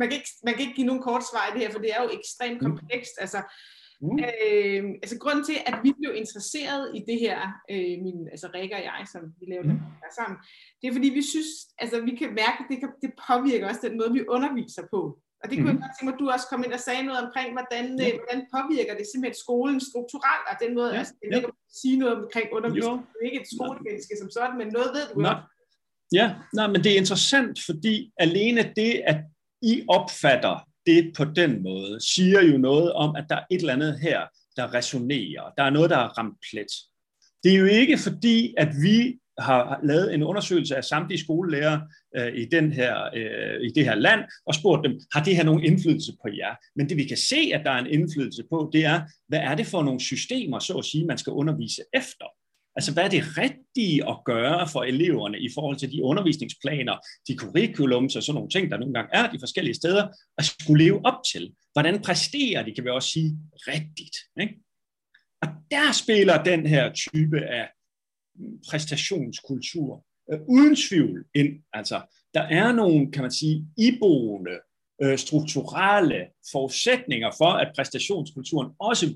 Man 0.00 0.08
kan, 0.08 0.16
ikke, 0.18 0.30
man 0.44 0.54
kan 0.54 0.62
ikke 0.66 0.76
give 0.78 0.90
nogen 0.90 1.02
kort 1.08 1.24
svar 1.30 1.44
i 1.46 1.52
det 1.54 1.60
her, 1.62 1.72
for 1.72 1.82
det 1.84 1.90
er 1.96 2.00
jo 2.02 2.08
ekstremt 2.18 2.60
mm. 2.60 2.66
komplekst. 2.68 3.14
Mm. 3.16 3.22
Altså, 3.24 3.40
mm. 4.00 4.18
øh, 4.26 4.82
altså 5.02 5.16
grunden 5.22 5.44
til, 5.50 5.58
at 5.70 5.76
vi 5.84 5.90
blev 6.00 6.12
interesseret 6.22 6.84
i 6.98 7.00
det 7.10 7.18
her, 7.24 7.38
øh, 7.72 7.94
min, 8.04 8.18
altså 8.34 8.46
Rikke 8.54 8.76
og 8.78 8.84
jeg, 8.90 9.00
som 9.12 9.22
vi 9.40 9.44
lavede 9.52 9.68
mm. 9.72 9.78
det 10.02 10.12
sammen, 10.18 10.36
det 10.78 10.86
er 10.88 10.94
fordi, 10.98 11.08
vi 11.18 11.24
synes, 11.32 11.50
altså 11.82 11.96
vi 12.08 12.12
kan 12.20 12.30
mærke, 12.42 12.58
at 12.62 12.68
det, 12.70 12.78
kan, 12.82 12.90
det 13.04 13.12
påvirker 13.28 13.68
også 13.68 13.82
den 13.88 13.98
måde, 14.00 14.12
vi 14.18 14.22
underviser 14.36 14.84
på. 14.94 15.00
Og 15.40 15.44
det 15.48 15.54
kunne 15.56 15.72
mm. 15.72 15.78
jeg 15.78 15.84
godt 15.84 15.94
tænke 15.94 16.08
mig, 16.08 16.14
at 16.16 16.22
du 16.22 16.26
også 16.36 16.46
kom 16.52 16.64
ind 16.66 16.74
og 16.78 16.82
sagde 16.88 17.02
noget 17.08 17.20
omkring, 17.26 17.48
hvordan, 17.56 17.84
ja. 18.00 18.06
Øh, 18.06 18.14
hvordan 18.20 18.40
påvirker 18.56 18.94
det 18.98 19.04
simpelthen 19.06 19.42
skolen 19.44 19.78
strukturelt, 19.90 20.46
og 20.50 20.54
den 20.62 20.72
måde, 20.78 20.90
ja. 20.92 20.98
altså, 21.00 21.12
det 21.18 21.24
er 21.30 21.36
ikke 21.40 21.52
at 21.54 21.60
sige 21.82 21.96
noget 22.02 22.14
omkring 22.22 22.46
undervisning, 22.56 23.00
du 23.12 23.18
er 23.20 23.26
ikke 23.28 23.40
et 23.42 23.50
skolemenneske 23.54 24.14
som 24.20 24.30
sådan, 24.36 24.56
men 24.60 24.68
noget 24.76 24.90
ved 24.96 25.04
du 25.10 25.16
jo. 25.20 25.34
Ja, 26.18 26.26
nej, 26.58 26.66
men 26.72 26.80
det 26.84 26.90
er 26.92 26.98
interessant, 27.04 27.54
fordi 27.68 27.94
alene 28.26 28.62
det, 28.80 28.92
at 29.12 29.18
I 29.62 29.84
opfatter 29.88 30.56
det 30.86 31.12
på 31.16 31.24
den 31.24 31.62
måde, 31.62 32.00
siger 32.00 32.42
jo 32.42 32.58
noget 32.58 32.92
om, 32.92 33.16
at 33.16 33.26
der 33.30 33.36
er 33.36 33.44
et 33.50 33.60
eller 33.60 33.72
andet 33.72 34.00
her, 34.00 34.20
der 34.56 34.74
resonerer. 34.74 35.44
Der 35.56 35.64
er 35.64 35.70
noget, 35.70 35.90
der 35.90 35.98
er 35.98 36.08
ramt 36.18 36.38
plet. 36.50 36.72
Det 37.42 37.54
er 37.54 37.58
jo 37.58 37.64
ikke 37.80 37.98
fordi, 37.98 38.54
at 38.58 38.68
vi 38.82 39.18
har 39.38 39.80
lavet 39.82 40.14
en 40.14 40.22
undersøgelse 40.22 40.76
af 40.76 40.84
samtlige 40.84 41.20
skolelærer 41.24 41.80
øh, 42.16 42.36
i, 42.36 42.44
den 42.44 42.72
her, 42.72 43.04
øh, 43.14 43.66
i 43.66 43.70
det 43.74 43.84
her 43.84 43.94
land, 43.94 44.20
og 44.46 44.54
spurgt 44.54 44.84
dem, 44.84 45.00
har 45.12 45.24
det 45.24 45.36
her 45.36 45.44
nogen 45.44 45.64
indflydelse 45.64 46.12
på 46.22 46.28
jer? 46.36 46.54
Men 46.76 46.88
det 46.88 46.96
vi 46.96 47.04
kan 47.04 47.16
se, 47.16 47.50
at 47.54 47.60
der 47.64 47.70
er 47.70 47.78
en 47.78 47.86
indflydelse 47.86 48.42
på, 48.50 48.70
det 48.72 48.84
er, 48.84 49.00
hvad 49.28 49.38
er 49.38 49.54
det 49.54 49.66
for 49.66 49.82
nogle 49.82 50.00
systemer, 50.00 50.58
så 50.58 50.74
at 50.78 50.84
sige, 50.84 51.06
man 51.06 51.18
skal 51.18 51.32
undervise 51.32 51.82
efter? 51.94 52.26
Altså, 52.76 52.92
hvad 52.92 53.04
er 53.04 53.08
det 53.08 53.24
rigtige 53.38 54.08
at 54.08 54.16
gøre 54.24 54.68
for 54.68 54.82
eleverne 54.82 55.38
i 55.40 55.48
forhold 55.54 55.76
til 55.76 55.92
de 55.92 56.02
undervisningsplaner, 56.02 56.96
de 57.28 57.36
curriculums 57.36 58.16
og 58.16 58.22
sådan 58.22 58.34
nogle 58.34 58.50
ting, 58.50 58.70
der 58.70 58.78
nogle 58.78 58.94
gange 58.94 59.10
er 59.12 59.30
de 59.30 59.38
forskellige 59.40 59.74
steder, 59.74 60.08
at 60.38 60.44
skulle 60.44 60.84
leve 60.84 61.06
op 61.06 61.18
til? 61.32 61.52
Hvordan 61.72 62.02
præsterer 62.02 62.62
de, 62.62 62.74
kan 62.74 62.84
vi 62.84 62.90
også 62.90 63.10
sige, 63.10 63.38
rigtigt? 63.52 64.16
Ikke? 64.40 64.54
Og 65.42 65.48
der 65.70 65.92
spiller 65.92 66.42
den 66.42 66.66
her 66.66 66.92
type 66.92 67.40
af 67.40 67.68
præstationskultur 68.70 70.04
øh, 70.32 70.40
uden 70.48 70.76
tvivl 70.76 71.24
ind. 71.34 71.62
Altså, 71.72 72.00
der 72.34 72.42
er 72.42 72.72
nogle, 72.72 73.12
kan 73.12 73.22
man 73.22 73.30
sige, 73.30 73.66
iboende 73.76 74.58
øh, 75.02 75.18
strukturelle 75.18 76.26
forudsætninger 76.52 77.30
for, 77.38 77.50
at 77.50 77.72
præstationskulturen 77.76 78.72
også 78.78 79.14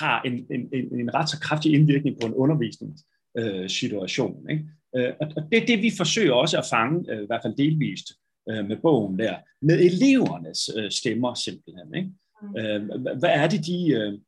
har 0.00 0.22
en, 0.22 0.32
en, 0.32 0.68
en, 0.72 1.00
en 1.00 1.14
ret 1.14 1.30
så 1.30 1.40
kraftig 1.40 1.72
indvirkning 1.72 2.20
på 2.20 2.26
en 2.26 2.34
undervisningssituation. 2.34 4.50
Øh, 4.50 4.52
ikke? 4.52 4.64
Øh, 4.96 5.12
og 5.20 5.26
det 5.52 5.62
er 5.62 5.66
det, 5.66 5.82
vi 5.82 5.92
forsøger 5.96 6.32
også 6.32 6.58
at 6.58 6.66
fange, 6.70 7.12
øh, 7.12 7.22
i 7.22 7.26
hvert 7.26 7.42
fald 7.44 7.56
delvist 7.56 8.12
øh, 8.50 8.66
med 8.66 8.76
bogen 8.76 9.18
der, 9.18 9.36
med 9.62 9.80
elevernes 9.80 10.70
øh, 10.76 10.90
stemmer 10.90 11.34
simpelthen. 11.34 11.94
Ikke? 11.94 12.10
Mm. 12.42 12.56
Øh, 12.56 12.82
hvad 13.18 13.30
er 13.30 13.48
det, 13.48 13.66
de, 13.66 13.90
øh, 13.90 14.18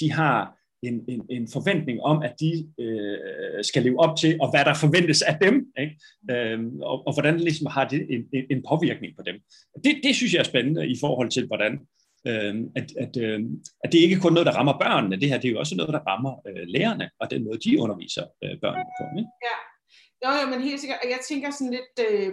de 0.00 0.12
har 0.12 0.59
en, 0.82 1.04
en, 1.08 1.22
en 1.30 1.48
forventning 1.52 2.00
om, 2.02 2.22
at 2.22 2.34
de 2.40 2.52
øh, 2.80 3.64
skal 3.64 3.82
leve 3.82 4.00
op 4.00 4.16
til, 4.16 4.38
og 4.40 4.50
hvad 4.50 4.64
der 4.64 4.74
forventes 4.74 5.22
af 5.22 5.36
dem, 5.42 5.54
ikke? 5.78 5.94
Øhm, 6.30 6.80
og, 6.82 7.06
og 7.06 7.12
hvordan 7.12 7.40
ligesom 7.40 7.66
har 7.66 7.88
det 7.88 8.00
en, 8.14 8.22
en, 8.32 8.44
en 8.50 8.64
påvirkning 8.68 9.16
på 9.16 9.22
dem. 9.26 9.36
Det, 9.84 10.00
det 10.04 10.16
synes 10.16 10.32
jeg 10.34 10.40
er 10.40 10.50
spændende 10.52 10.88
i 10.88 10.96
forhold 11.00 11.30
til, 11.30 11.46
hvordan 11.46 11.72
øh, 12.26 12.54
at, 12.76 12.88
at, 13.04 13.16
øh, 13.24 13.40
at 13.84 13.92
det 13.92 13.98
ikke 13.98 14.20
kun 14.20 14.32
er 14.32 14.34
noget, 14.34 14.46
der 14.46 14.58
rammer 14.58 14.78
børnene, 14.78 15.20
det 15.20 15.28
her 15.28 15.38
det 15.38 15.48
er 15.48 15.52
jo 15.52 15.58
også 15.58 15.76
noget, 15.76 15.92
der 15.92 16.06
rammer 16.10 16.32
øh, 16.48 16.64
lærerne, 16.66 17.10
og 17.20 17.30
den 17.30 17.44
måde, 17.44 17.58
de 17.64 17.80
underviser 17.80 18.24
øh, 18.44 18.54
børnene 18.62 18.90
på. 18.98 19.04
Ikke? 19.18 19.30
Ja. 19.48 19.56
Nå, 20.22 20.28
jo, 20.40 20.46
men 20.50 20.68
helt 20.68 20.80
sikkert. 20.80 20.98
Og 21.04 21.08
jeg 21.10 21.20
tænker 21.28 21.50
sådan 21.50 21.74
lidt... 21.78 21.94
Øh, 22.06 22.32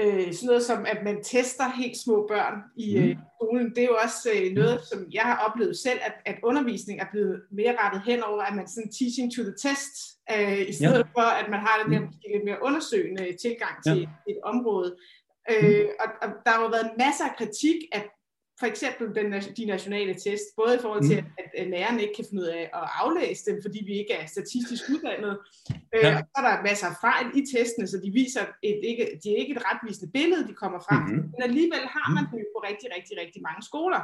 øh, 0.00 0.32
sådan 0.34 0.46
noget 0.46 0.62
som, 0.62 0.86
at 0.86 1.00
man 1.04 1.24
tester 1.24 1.68
helt 1.68 1.98
små 2.04 2.26
børn 2.32 2.54
i 2.76 2.98
øh, 2.98 3.08
mm. 3.08 3.16
skolen. 3.36 3.70
Det 3.74 3.82
er 3.82 3.90
jo 3.92 3.98
også 4.04 4.30
øh, 4.36 4.52
noget, 4.52 4.80
som 4.90 4.98
jeg 5.12 5.22
har 5.22 5.38
oplevet 5.46 5.76
selv, 5.76 6.00
at, 6.08 6.14
at 6.30 6.36
undervisning 6.42 7.00
er 7.00 7.10
blevet 7.12 7.36
mere 7.58 7.76
rettet 7.80 8.02
hen 8.10 8.22
over, 8.22 8.42
at 8.42 8.56
man 8.56 8.68
sådan 8.68 8.92
teaching 8.98 9.28
to 9.34 9.42
the 9.42 9.56
test, 9.64 9.94
øh, 10.34 10.60
i 10.70 10.72
stedet 10.72 11.04
ja. 11.06 11.12
for, 11.16 11.28
at 11.40 11.46
man 11.50 11.60
har 11.66 11.74
den 11.82 11.92
her 11.94 12.00
mm. 12.00 12.12
lidt 12.32 12.44
mere 12.48 12.62
undersøgende 12.62 13.24
tilgang 13.44 13.74
til 13.86 13.98
ja. 14.00 14.32
et 14.32 14.38
område. 14.52 14.90
Øh, 15.52 15.80
mm. 15.82 16.00
og, 16.02 16.08
og 16.22 16.28
der 16.44 16.50
har 16.52 16.62
jo 16.64 16.68
været 16.76 16.90
masser 17.04 17.24
af 17.30 17.36
kritik 17.40 17.78
af 17.92 18.02
for 18.58 18.66
eksempel 18.66 19.14
den, 19.14 19.32
de 19.56 19.64
nationale 19.64 20.14
test, 20.14 20.44
både 20.56 20.74
i 20.76 20.78
forhold 20.82 21.08
til, 21.08 21.20
mm. 21.20 21.30
at, 21.38 21.50
at 21.60 21.66
lærerne 21.70 22.02
ikke 22.02 22.14
kan 22.14 22.24
finde 22.28 22.42
ud 22.42 22.48
af 22.48 22.62
at 22.80 22.88
aflæse 23.02 23.50
dem, 23.50 23.62
fordi 23.62 23.84
vi 23.84 23.92
ikke 23.92 24.12
er 24.12 24.26
statistisk 24.26 24.82
uddannet. 24.92 25.38
Øh, 25.94 26.02
ja. 26.02 26.10
Øh, 26.10 26.16
og 26.16 26.22
så 26.30 26.36
er 26.36 26.44
der 26.46 26.62
masser 26.62 26.86
af 26.86 26.96
fejl 27.00 27.26
i 27.38 27.42
testene, 27.52 27.86
så 27.86 27.96
de 28.04 28.10
viser 28.10 28.44
et, 28.62 28.80
ikke, 28.90 29.20
de 29.22 29.26
er 29.32 29.36
ikke 29.42 29.54
et 29.56 29.62
retvisende 29.68 30.12
billede, 30.12 30.48
de 30.48 30.54
kommer 30.54 30.80
frem. 30.88 31.02
Mm. 31.02 31.22
Men 31.32 31.40
alligevel 31.48 31.84
har 31.96 32.08
man 32.14 32.24
det 32.24 32.46
på 32.54 32.58
rigtig, 32.68 32.88
rigtig, 32.96 33.14
rigtig 33.22 33.42
mange 33.42 33.62
skoler. 33.62 34.02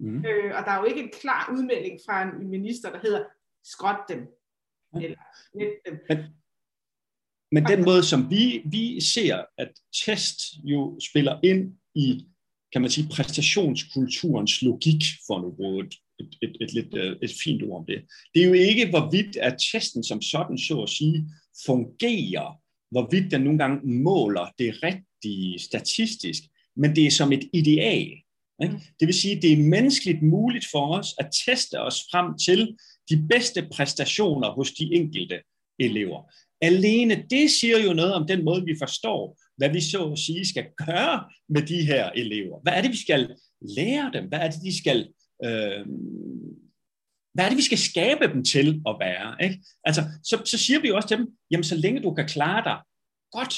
Mm. 0.00 0.24
Øh, 0.26 0.50
og 0.56 0.60
der 0.64 0.70
er 0.72 0.78
jo 0.80 0.84
ikke 0.84 1.02
en 1.02 1.12
klar 1.22 1.42
udmelding 1.54 2.00
fra 2.06 2.22
en 2.22 2.50
minister, 2.50 2.90
der 2.92 3.00
hedder, 3.02 3.24
skråt 3.64 4.02
dem. 4.08 4.20
Eller 4.94 5.18
net 5.54 5.72
dem. 5.86 5.94
Men, 6.08 6.18
men 7.52 7.64
den 7.64 7.84
måde, 7.84 8.02
som 8.04 8.30
vi, 8.30 8.62
vi 8.66 9.00
ser, 9.00 9.44
at 9.58 9.72
test 10.04 10.38
jo 10.64 10.98
spiller 11.00 11.40
ind 11.42 11.74
i 11.94 12.26
kan 12.72 12.80
man 12.82 12.90
sige, 12.90 13.08
præstationskulturens 13.08 14.62
logik, 14.62 15.02
for 15.26 15.40
nu 15.40 15.50
bruge 15.56 15.84
et, 15.84 15.94
et, 16.20 16.36
et, 16.42 16.56
et, 16.60 16.72
lidt, 16.72 16.94
øh, 16.94 17.16
et 17.22 17.30
fint 17.44 17.62
ord 17.62 17.78
om 17.80 17.86
det. 17.86 18.02
Det 18.34 18.42
er 18.42 18.46
jo 18.46 18.52
ikke, 18.52 18.90
hvorvidt 18.90 19.36
at 19.36 19.56
testen 19.72 20.04
som 20.04 20.22
sådan, 20.22 20.58
så 20.58 20.82
at 20.82 20.88
sige, 20.88 21.28
fungerer, 21.66 22.60
hvorvidt 22.90 23.30
den 23.30 23.40
nogle 23.40 23.58
gange 23.58 23.92
måler 23.92 24.46
det 24.58 24.82
rigtige 24.82 25.58
statistisk, 25.58 26.42
men 26.76 26.96
det 26.96 27.06
er 27.06 27.10
som 27.10 27.32
et 27.32 27.48
ideal. 27.52 28.12
Ikke? 28.62 28.74
Mm. 28.74 28.80
Det 29.00 29.06
vil 29.06 29.14
sige, 29.14 29.36
at 29.36 29.42
det 29.42 29.52
er 29.52 29.56
menneskeligt 29.56 30.22
muligt 30.22 30.66
for 30.70 30.98
os 30.98 31.14
at 31.18 31.30
teste 31.46 31.80
os 31.80 32.00
frem 32.10 32.38
til 32.38 32.76
de 33.10 33.26
bedste 33.30 33.68
præstationer 33.72 34.50
hos 34.50 34.70
de 34.70 34.84
enkelte 34.92 35.40
elever. 35.78 36.32
Alene 36.60 37.24
det 37.30 37.50
siger 37.50 37.78
jo 37.78 37.92
noget 37.92 38.14
om 38.14 38.26
den 38.26 38.44
måde, 38.44 38.64
vi 38.64 38.76
forstår 38.78 39.38
hvad 39.58 39.70
vi 39.70 39.80
så 39.80 40.12
at 40.12 40.18
sige 40.18 40.48
skal 40.48 40.66
gøre 40.86 41.24
med 41.48 41.62
de 41.62 41.86
her 41.86 42.10
elever. 42.10 42.60
Hvad 42.62 42.72
er 42.72 42.82
det, 42.82 42.90
vi 42.90 43.02
skal 43.02 43.36
lære 43.60 44.10
dem? 44.14 44.24
Hvad 44.28 44.38
er 44.38 44.50
det, 44.50 44.60
de 44.62 44.78
skal... 44.78 44.98
Øh, 45.44 45.86
hvad 47.34 47.44
er 47.44 47.48
det, 47.48 47.58
vi 47.58 47.62
skal 47.62 47.78
skabe 47.78 48.24
dem 48.34 48.44
til 48.44 48.82
at 48.86 48.96
være? 49.00 49.36
Ikke? 49.44 49.64
Altså, 49.84 50.02
så, 50.24 50.42
så 50.44 50.58
siger 50.58 50.80
vi 50.80 50.88
jo 50.88 50.96
også 50.96 51.08
til 51.08 51.18
dem, 51.18 51.28
jamen 51.50 51.64
så 51.64 51.76
længe 51.76 52.02
du 52.02 52.14
kan 52.14 52.28
klare 52.28 52.64
dig 52.64 52.78
godt 53.32 53.54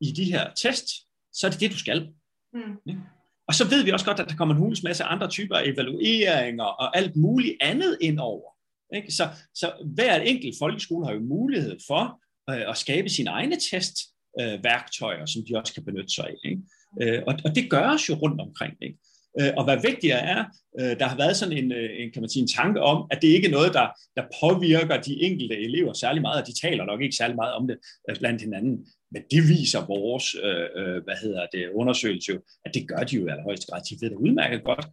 i 0.00 0.12
de 0.12 0.24
her 0.24 0.54
test, 0.54 0.86
så 1.32 1.46
er 1.46 1.50
det 1.50 1.60
det, 1.60 1.70
du 1.70 1.78
skal. 1.78 2.08
Mm. 2.52 2.76
Ikke? 2.88 3.00
Og 3.48 3.54
så 3.54 3.68
ved 3.68 3.84
vi 3.84 3.90
også 3.90 4.06
godt, 4.06 4.20
at 4.20 4.28
der 4.28 4.36
kommer 4.36 4.54
en 4.54 4.60
hulens 4.60 4.82
masse 4.82 5.04
andre 5.04 5.28
typer 5.28 5.56
af 5.56 5.68
evalueringer 5.68 6.64
og 6.64 6.96
alt 6.96 7.16
muligt 7.16 7.56
andet 7.60 7.98
ind 8.00 8.18
over. 8.18 8.50
Ikke? 8.94 9.12
Så, 9.12 9.28
så 9.54 9.72
hver 9.94 10.20
enkelt 10.20 10.54
folkeskole 10.58 11.06
har 11.06 11.12
jo 11.12 11.20
mulighed 11.20 11.78
for 11.86 12.20
øh, 12.50 12.70
at 12.70 12.76
skabe 12.76 13.08
sin 13.08 13.26
egne 13.26 13.56
test, 13.70 13.98
øh, 14.40 14.64
værktøjer, 14.64 15.26
som 15.26 15.42
de 15.48 15.58
også 15.58 15.74
kan 15.74 15.84
benytte 15.84 16.14
sig 16.14 16.24
af. 16.24 16.36
Ikke? 16.44 16.62
Øh, 17.02 17.22
og, 17.26 17.34
og 17.44 17.54
det 17.54 17.70
gøres 17.70 18.08
jo 18.08 18.14
rundt 18.14 18.40
omkring. 18.40 18.74
Ikke? 18.82 18.98
Øh, 19.40 19.52
og 19.56 19.64
hvad 19.64 19.78
vigtigere 19.82 20.20
er, 20.20 20.44
øh, 20.80 20.98
der 21.00 21.06
har 21.06 21.16
været 21.16 21.36
sådan 21.36 21.58
en, 21.58 21.72
øh, 21.72 21.90
en, 22.00 22.12
kan 22.12 22.22
man 22.22 22.30
sige, 22.30 22.42
en 22.42 22.48
tanke 22.48 22.80
om, 22.80 23.06
at 23.10 23.22
det 23.22 23.28
ikke 23.28 23.48
er 23.48 23.52
noget, 23.58 23.72
der, 23.74 23.86
der 24.16 24.24
påvirker 24.40 25.00
de 25.00 25.22
enkelte 25.22 25.56
elever 25.56 25.92
særlig 25.92 26.22
meget, 26.22 26.40
og 26.40 26.46
de 26.46 26.60
taler 26.60 26.84
nok 26.84 27.02
ikke 27.02 27.16
særlig 27.16 27.36
meget 27.36 27.54
om 27.54 27.68
det 27.68 27.76
øh, 28.10 28.16
blandt 28.18 28.42
hinanden. 28.42 28.86
Men 29.12 29.22
det 29.30 29.42
viser 29.48 29.86
vores 29.86 30.26
øh, 30.34 30.68
øh, 30.80 31.04
hvad 31.04 31.16
hedder 31.22 31.46
det, 31.52 31.70
undersøgelse 31.74 32.32
jo, 32.32 32.40
at 32.64 32.74
det 32.74 32.88
gør 32.88 33.02
de 33.08 33.16
jo 33.16 33.26
i 33.26 33.30
allerhøjeste 33.30 33.66
grad. 33.70 33.80
De 33.90 33.96
ved 34.00 34.10
det 34.10 34.16
udmærket 34.16 34.64
godt, 34.64 34.86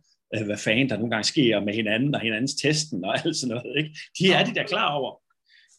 hvad 0.45 0.57
fanden 0.57 0.89
der 0.89 0.97
nogle 0.97 1.11
gange 1.11 1.23
sker 1.23 1.59
med 1.59 1.73
hinanden 1.73 2.15
og 2.15 2.21
hinandens 2.21 2.55
testen 2.55 3.05
og 3.05 3.11
alt 3.19 3.35
sådan 3.35 3.55
noget. 3.55 3.77
Ikke? 3.77 3.91
De 4.19 4.31
er 4.31 4.45
de 4.45 4.55
der 4.55 4.63
klar 4.63 4.91
over. 4.93 5.11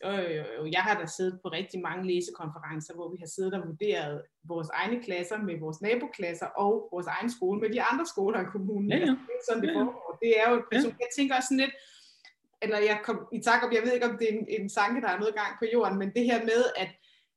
Øh, 0.04 0.72
jeg 0.72 0.82
har 0.86 0.94
da 1.00 1.06
siddet 1.06 1.40
på 1.42 1.48
rigtig 1.48 1.80
mange 1.80 2.06
læsekonferencer, 2.10 2.94
hvor 2.94 3.08
vi 3.12 3.18
har 3.20 3.26
siddet 3.26 3.54
og 3.54 3.62
vurderet 3.68 4.22
vores 4.44 4.68
egne 4.68 5.02
klasser 5.02 5.38
med 5.38 5.60
vores 5.60 5.80
naboklasser 5.82 6.46
og 6.46 6.88
vores 6.92 7.06
egen 7.06 7.30
skole 7.30 7.60
med 7.60 7.70
de 7.70 7.82
andre 7.82 8.06
skoler 8.06 8.40
i 8.40 8.52
kommunen. 8.54 8.90
Ja, 8.90 8.96
ja. 8.96 9.14
Det 9.28 9.34
er 9.38 9.44
sådan, 9.48 9.62
det 9.62 9.72
foregår. 9.74 10.18
Det 10.22 10.30
er 10.40 10.50
jo 10.50 10.56
et 10.56 10.68
person, 10.72 10.92
jeg 11.04 11.10
tænker 11.16 11.36
også 11.36 11.48
sådan 11.48 11.64
lidt, 11.64 11.74
eller 12.62 12.78
jeg 12.78 13.00
kom 13.06 13.18
i 13.32 13.40
tak 13.48 13.60
om, 13.64 13.72
jeg 13.72 13.82
ved 13.82 13.92
ikke, 13.92 14.10
om 14.10 14.18
det 14.18 14.26
er 14.28 14.38
en, 14.38 14.46
en 14.48 14.68
sanke, 14.68 15.00
der 15.00 15.08
er 15.08 15.18
noget 15.18 15.34
gang 15.34 15.52
på 15.58 15.64
jorden, 15.74 15.98
men 15.98 16.10
det 16.16 16.24
her 16.24 16.40
med, 16.50 16.62
at 16.82 16.90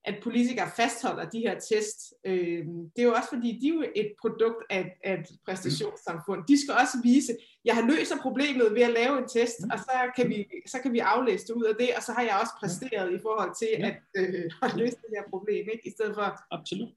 at 0.06 0.16
politikere 0.24 0.72
fastholder 0.76 1.30
de 1.30 1.40
her 1.40 1.60
test. 1.60 2.14
Øh, 2.26 2.66
det 2.96 3.02
er 3.02 3.04
jo 3.04 3.14
også 3.14 3.30
fordi, 3.30 3.60
de 3.62 3.68
er 3.68 3.74
jo 3.74 3.86
et 3.96 4.12
produkt 4.22 4.64
af, 4.70 4.98
af 5.04 5.14
et 5.14 5.28
præstationssamfund. 5.46 6.42
De 6.48 6.62
skal 6.62 6.74
også 6.74 6.98
vise, 7.04 7.38
jeg 7.66 7.76
har 7.76 7.86
løst 7.92 8.14
problemet 8.22 8.76
ved 8.76 8.82
at 8.82 8.94
lave 8.94 9.18
en 9.18 9.28
test, 9.28 9.60
og 9.74 9.80
så 9.80 9.92
kan 10.16 10.30
vi, 10.30 10.48
så 10.68 10.78
kan 10.80 10.94
vi 10.94 11.00
aflæse 11.00 11.48
det 11.48 11.54
ud 11.54 11.64
af 11.64 11.76
det, 11.80 11.90
og 11.98 12.04
så 12.04 12.12
har 12.12 12.22
jeg 12.22 12.38
også 12.42 12.54
præsteret 12.60 13.14
i 13.14 13.20
forhold 13.22 13.52
til 13.62 13.72
at, 13.88 13.96
øh, 14.18 14.52
at 14.66 14.76
løse 14.76 14.96
det 14.96 15.10
her 15.16 15.24
problem, 15.30 15.66
ikke? 15.74 15.88
i 15.88 15.92
stedet 15.92 16.16
for... 16.16 16.40
Absolut. 16.52 16.90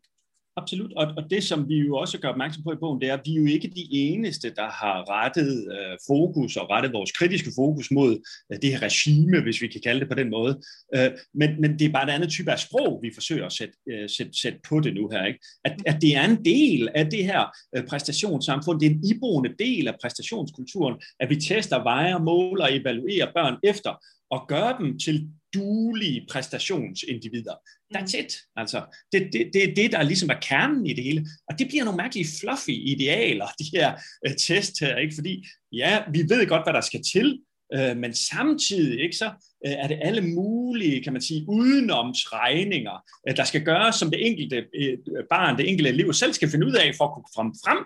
Absolut, 0.59 0.93
og, 0.97 1.07
og 1.17 1.31
det 1.31 1.45
som 1.45 1.69
vi 1.69 1.79
jo 1.79 1.97
også 1.97 2.19
gør 2.19 2.29
opmærksom 2.29 2.63
på 2.63 2.73
i 2.73 2.77
bogen, 2.81 3.01
det 3.01 3.09
er, 3.09 3.15
at 3.15 3.21
vi 3.25 3.31
er 3.31 3.41
jo 3.41 3.47
ikke 3.47 3.69
de 3.69 3.87
eneste, 3.91 4.55
der 4.55 4.69
har 4.69 5.11
rettet 5.11 5.69
øh, 5.73 5.99
fokus 6.07 6.57
og 6.57 6.71
rettet 6.71 6.93
vores 6.93 7.13
kritiske 7.13 7.51
fokus 7.57 7.91
mod 7.91 8.13
øh, 8.53 8.59
det 8.63 8.71
her 8.71 8.83
regime, 8.83 9.41
hvis 9.41 9.63
vi 9.63 9.69
kan 9.69 9.81
kalde 9.81 10.01
det 10.01 10.09
på 10.09 10.15
den 10.15 10.31
måde. 10.31 10.61
Øh, 10.95 11.11
men, 11.35 11.61
men 11.61 11.79
det 11.79 11.85
er 11.85 11.93
bare 11.93 12.09
et 12.09 12.15
andet 12.15 12.31
type 12.31 12.53
af 12.53 12.59
sprog, 12.59 12.99
vi 13.03 13.11
forsøger 13.15 13.47
at 13.47 13.53
sætte, 13.53 13.75
øh, 13.91 14.09
sætte, 14.09 14.33
sætte 14.43 14.59
på 14.69 14.81
det 14.81 14.95
nu 14.95 15.09
her. 15.09 15.25
Ikke? 15.25 15.41
At, 15.65 15.75
at 15.87 16.03
det 16.03 16.17
er 16.17 16.25
en 16.25 16.45
del 16.45 16.89
af 16.95 17.11
det 17.11 17.25
her 17.25 17.45
øh, 17.77 17.85
præstationssamfund, 17.87 18.81
det 18.81 18.87
er 18.87 18.91
en 18.91 19.05
iboende 19.05 19.55
del 19.59 19.89
af 19.89 19.95
præstationskulturen, 20.03 20.95
at 21.21 21.31
vi 21.31 21.37
tester, 21.37 21.83
vejer, 21.83 22.19
måler 22.19 22.65
og 22.65 22.77
evaluerer 22.77 23.33
børn 23.35 23.57
efter, 23.63 23.93
og 24.31 24.45
gøre 24.49 24.77
dem 24.81 24.99
til 24.99 25.29
duelige 25.57 26.27
præstationsindivider. 26.31 27.55
That's 27.95 28.19
it. 28.19 28.37
Altså, 28.57 28.83
det, 29.13 29.29
det, 29.33 29.51
det 29.53 29.71
er 29.71 29.75
det, 29.75 29.93
der 29.93 30.03
ligesom 30.03 30.31
er 30.31 30.41
kernen 30.43 30.87
i 30.87 30.93
det 30.93 31.05
hele. 31.05 31.27
Og 31.51 31.59
det 31.59 31.69
bliver 31.69 31.85
nogle 31.85 31.97
mærkelige 31.97 32.29
fluffy 32.41 32.71
idealer, 32.71 33.47
de 33.61 33.65
her 33.73 33.95
uh, 34.29 34.35
test 34.39 34.81
her, 34.81 34.97
ikke? 34.97 35.15
Fordi, 35.15 35.47
ja, 35.73 36.03
vi 36.13 36.19
ved 36.29 36.47
godt, 36.47 36.65
hvad 36.65 36.73
der 36.73 36.81
skal 36.81 37.01
til, 37.13 37.41
uh, 37.77 37.97
men 37.97 38.15
samtidig, 38.15 39.01
ikke, 39.01 39.17
så 39.17 39.27
uh, 39.67 39.73
er 39.73 39.89
det 39.89 39.99
alle 40.03 40.21
mulige, 40.21 41.03
kan 41.03 41.13
man 41.13 41.23
sige, 41.23 41.45
udenomsregninger, 41.49 43.05
uh, 43.31 43.37
der 43.37 43.45
skal 43.45 43.65
gøres, 43.65 43.95
som 43.95 44.11
det 44.11 44.27
enkelte 44.27 44.57
uh, 44.57 45.19
barn, 45.31 45.59
det 45.59 45.69
enkelte 45.69 45.91
elev 45.91 46.13
selv 46.13 46.33
skal 46.33 46.51
finde 46.51 46.67
ud 46.67 46.75
af, 46.75 46.95
for 46.97 47.05
at 47.05 47.15
kunne 47.15 47.35
frem 47.35 47.53
frem 47.65 47.79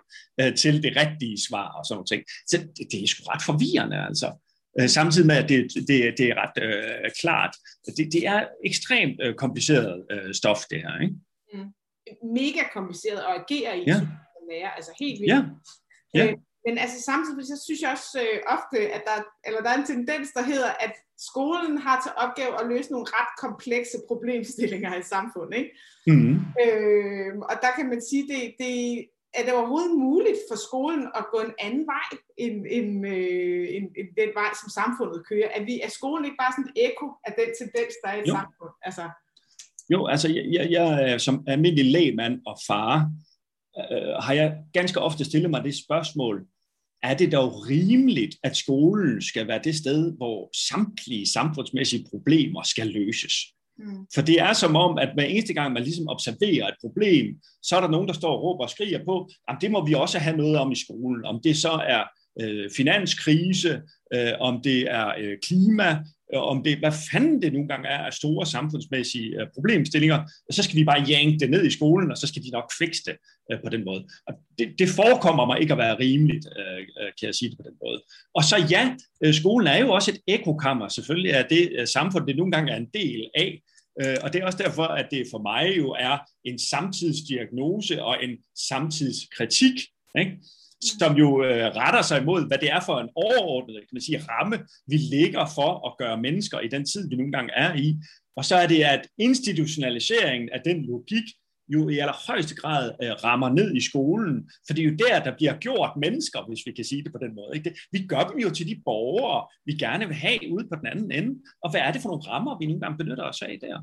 uh, 0.42 0.54
til 0.56 0.82
det 0.82 0.96
rigtige 0.96 1.36
svar 1.48 1.68
og 1.68 1.84
sådan 1.84 1.96
noget. 1.96 2.24
Så 2.48 2.56
det, 2.56 2.92
det 2.92 3.02
er 3.02 3.06
sgu 3.06 3.22
ret 3.24 3.42
forvirrende, 3.42 4.06
altså. 4.08 4.49
Øh, 4.80 4.88
samtidig 4.88 5.26
med, 5.26 5.36
at 5.36 5.48
det, 5.48 5.74
det, 5.74 6.18
det 6.18 6.26
er 6.30 6.34
ret 6.42 6.62
øh, 6.64 7.10
klart. 7.20 7.56
Det, 7.86 8.12
det 8.12 8.26
er 8.26 8.46
ekstremt 8.64 9.20
øh, 9.22 9.34
kompliceret 9.34 10.06
øh, 10.10 10.34
stof, 10.34 10.58
det 10.70 10.78
her. 10.78 11.00
Ikke? 11.00 11.14
Mm. 11.54 11.72
Mega 12.34 12.62
kompliceret 12.72 13.18
at 13.18 13.34
agere 13.40 13.78
i, 13.78 13.84
ja. 13.86 13.94
som 13.94 14.08
lærer. 14.50 14.70
Altså 14.70 14.92
helt 15.00 15.20
vildt. 15.20 15.32
Ja. 15.34 15.42
Ja. 16.14 16.26
Øh, 16.26 16.36
men 16.66 16.78
altså 16.78 17.02
samtidig 17.02 17.46
så 17.46 17.62
synes 17.64 17.80
jeg 17.82 17.90
også 17.90 18.18
øh, 18.24 18.38
ofte, 18.56 18.78
at 18.96 19.02
der, 19.08 19.16
eller 19.46 19.60
der 19.60 19.70
er 19.70 19.78
en 19.78 19.86
tendens, 19.86 20.28
der 20.32 20.42
hedder, 20.42 20.70
at 20.86 20.92
skolen 21.18 21.78
har 21.78 21.96
til 22.04 22.12
opgave 22.24 22.60
at 22.60 22.68
løse 22.72 22.90
nogle 22.92 23.06
ret 23.16 23.32
komplekse 23.44 23.98
problemstillinger 24.08 24.98
i 24.98 25.02
samfundet. 25.02 25.58
Ikke? 25.58 25.72
Mm. 26.06 26.34
Øh, 26.62 27.32
og 27.50 27.54
der 27.64 27.70
kan 27.76 27.86
man 27.88 28.02
sige, 28.10 28.24
det, 28.32 28.42
det, 28.58 28.74
er 29.34 29.42
det 29.44 29.52
overhovedet 29.58 29.98
muligt 30.08 30.40
for 30.48 30.56
skolen 30.66 31.04
at 31.18 31.24
gå 31.32 31.38
en 31.48 31.54
anden 31.66 31.86
vej 31.94 32.08
end, 32.44 32.56
end, 32.76 33.06
øh, 33.14 33.64
end, 33.76 33.86
end 33.98 34.08
den 34.20 34.30
vej, 34.40 34.50
som 34.60 34.68
samfundet 34.78 35.26
kører? 35.28 35.48
Er, 35.56 35.62
vi, 35.64 35.74
er 35.86 35.90
skolen 35.98 36.24
ikke 36.24 36.40
bare 36.42 36.52
sådan 36.56 36.70
et 36.70 36.78
ekko 36.86 37.06
af 37.26 37.32
den 37.40 37.48
tendens, 37.60 37.92
der 38.02 38.08
er 38.10 38.16
i 38.16 38.20
et 38.20 38.34
samfund? 38.38 38.74
Altså... 38.88 39.04
Jo, 39.92 40.06
altså 40.06 40.28
jeg, 40.28 40.44
jeg, 40.56 40.70
jeg 40.70 41.20
som 41.20 41.44
almindelig 41.46 41.92
lægmand 41.92 42.34
og 42.46 42.56
far, 42.68 42.94
øh, 43.78 44.14
har 44.24 44.34
jeg 44.40 44.56
ganske 44.72 45.00
ofte 45.00 45.24
stillet 45.24 45.50
mig 45.50 45.64
det 45.64 45.74
spørgsmål, 45.84 46.46
er 47.02 47.14
det 47.14 47.32
dog 47.32 47.68
rimeligt, 47.68 48.36
at 48.42 48.56
skolen 48.56 49.22
skal 49.22 49.48
være 49.48 49.60
det 49.64 49.74
sted, 49.74 50.16
hvor 50.16 50.50
samtlige 50.68 51.26
samfundsmæssige 51.26 52.06
problemer 52.10 52.62
skal 52.62 52.86
løses? 52.86 53.34
Mm. 53.80 54.06
For 54.14 54.22
det 54.22 54.40
er 54.40 54.52
som 54.52 54.76
om, 54.76 54.98
at 54.98 55.10
hver 55.14 55.24
eneste 55.24 55.54
gang, 55.54 55.72
man 55.72 55.82
ligesom 55.82 56.08
observerer 56.08 56.66
et 56.68 56.74
problem, 56.80 57.26
så 57.62 57.76
er 57.76 57.80
der 57.80 57.88
nogen, 57.88 58.08
der 58.08 58.14
står 58.14 58.36
og 58.36 58.42
råber 58.42 58.64
og 58.64 58.70
skriger 58.70 59.04
på, 59.04 59.28
at 59.48 59.56
det 59.60 59.70
må 59.70 59.86
vi 59.86 59.94
også 59.94 60.18
have 60.18 60.36
noget 60.36 60.56
om 60.56 60.72
i 60.72 60.76
skolen. 60.84 61.24
Om 61.24 61.40
det 61.44 61.56
så 61.56 61.70
er 61.70 62.04
øh, 62.40 62.70
finanskrise, 62.76 63.82
øh, 64.14 64.32
om 64.40 64.60
det 64.62 64.90
er 64.90 65.12
øh, 65.18 65.38
klima, 65.42 65.90
øh, 66.34 66.42
om 66.42 66.62
det, 66.64 66.78
hvad 66.78 66.92
fanden 67.12 67.42
det 67.42 67.52
nogle 67.52 67.68
gange 67.68 67.88
er 67.88 67.98
af 67.98 68.12
store 68.12 68.46
samfundsmæssige 68.46 69.40
øh, 69.40 69.46
problemstillinger, 69.54 70.18
så 70.50 70.62
skal 70.62 70.76
vi 70.76 70.84
bare 70.84 71.04
janke 71.08 71.38
det 71.38 71.50
ned 71.50 71.66
i 71.66 71.70
skolen, 71.70 72.10
og 72.10 72.16
så 72.16 72.26
skal 72.26 72.42
de 72.42 72.50
nok 72.50 72.72
fikse 72.78 73.02
det 73.06 73.16
øh, 73.52 73.58
på 73.64 73.70
den 73.70 73.84
måde. 73.84 74.04
Og 74.26 74.34
det, 74.58 74.68
det 74.78 74.88
forekommer 74.88 75.46
mig 75.46 75.60
ikke 75.60 75.72
at 75.72 75.78
være 75.78 75.98
rimeligt, 75.98 76.46
øh, 76.58 76.78
øh 76.78 77.10
kan 77.18 77.26
jeg 77.26 77.34
sige 77.34 77.50
det 77.50 77.58
på 77.58 77.64
den 77.68 77.76
måde. 77.84 78.02
Og 78.34 78.44
så 78.44 78.56
ja, 78.70 78.96
øh, 79.24 79.34
skolen 79.34 79.66
er 79.66 79.78
jo 79.78 79.90
også 79.92 80.10
et 80.10 80.20
ekokammer, 80.26 80.88
selvfølgelig 80.88 81.30
er 81.30 81.42
det 81.48 81.72
øh, 81.78 81.86
samfund, 81.86 82.26
det 82.26 82.36
nogle 82.36 82.52
gange 82.52 82.72
er 82.72 82.76
en 82.76 82.90
del 82.94 83.30
af, 83.34 83.62
Øh, 84.02 84.16
og 84.22 84.32
det 84.32 84.40
er 84.40 84.46
også 84.46 84.58
derfor, 84.58 84.82
at 84.82 85.08
det 85.10 85.26
for 85.30 85.38
mig 85.38 85.76
jo 85.76 85.90
er 85.90 86.18
en 86.44 86.58
samtidsdiagnose 86.58 88.02
og 88.02 88.24
en 88.24 88.36
samtidskritik, 88.68 89.76
ikke? 90.18 90.38
som 90.98 91.16
jo 91.16 91.44
øh, 91.44 91.66
retter 91.76 92.02
sig 92.02 92.22
imod, 92.22 92.46
hvad 92.48 92.58
det 92.58 92.70
er 92.70 92.80
for 92.80 93.00
en 93.00 93.08
overordnet 93.14 93.76
kan 93.76 93.92
man 93.92 94.02
sige, 94.02 94.24
ramme, 94.28 94.58
vi 94.86 94.96
ligger 94.96 95.46
for 95.54 95.88
at 95.88 95.96
gøre 95.98 96.20
mennesker 96.20 96.60
i 96.60 96.68
den 96.68 96.84
tid, 96.84 97.08
vi 97.08 97.16
nogle 97.16 97.32
gange 97.32 97.52
er 97.52 97.74
i. 97.74 97.96
Og 98.36 98.44
så 98.44 98.56
er 98.56 98.66
det, 98.66 98.82
at 98.82 99.08
institutionaliseringen 99.18 100.48
af 100.52 100.60
den 100.64 100.86
logik 100.86 101.26
jo 101.74 101.88
i 101.88 101.98
allerhøjeste 101.98 102.54
grad 102.54 102.92
øh, 103.02 103.10
rammer 103.24 103.48
ned 103.48 103.74
i 103.74 103.80
skolen, 103.80 104.50
for 104.66 104.74
det 104.74 104.82
er 104.82 104.88
jo 104.90 104.96
der, 105.04 105.24
der 105.24 105.36
bliver 105.36 105.54
gjort 105.56 105.92
mennesker, 106.04 106.40
hvis 106.48 106.62
vi 106.66 106.72
kan 106.72 106.84
sige 106.84 107.04
det 107.04 107.12
på 107.12 107.18
den 107.24 107.34
måde. 107.34 107.50
Ikke? 107.54 107.70
Det, 107.70 107.78
vi 107.92 108.06
gør 108.06 108.22
dem 108.30 108.38
jo 108.38 108.50
til 108.50 108.66
de 108.66 108.82
borgere, 108.84 109.46
vi 109.66 109.72
gerne 109.72 110.06
vil 110.06 110.16
have 110.16 110.52
ude 110.54 110.66
på 110.70 110.76
den 110.80 110.86
anden 110.86 111.12
ende, 111.12 111.32
og 111.64 111.70
hvad 111.70 111.80
er 111.80 111.92
det 111.92 112.02
for 112.02 112.08
nogle 112.08 112.26
rammer, 112.30 112.58
vi 112.58 112.66
nogle 112.66 112.80
gange 112.80 112.98
benytter 112.98 113.24
os 113.24 113.42
af 113.42 113.58
der? 113.60 113.76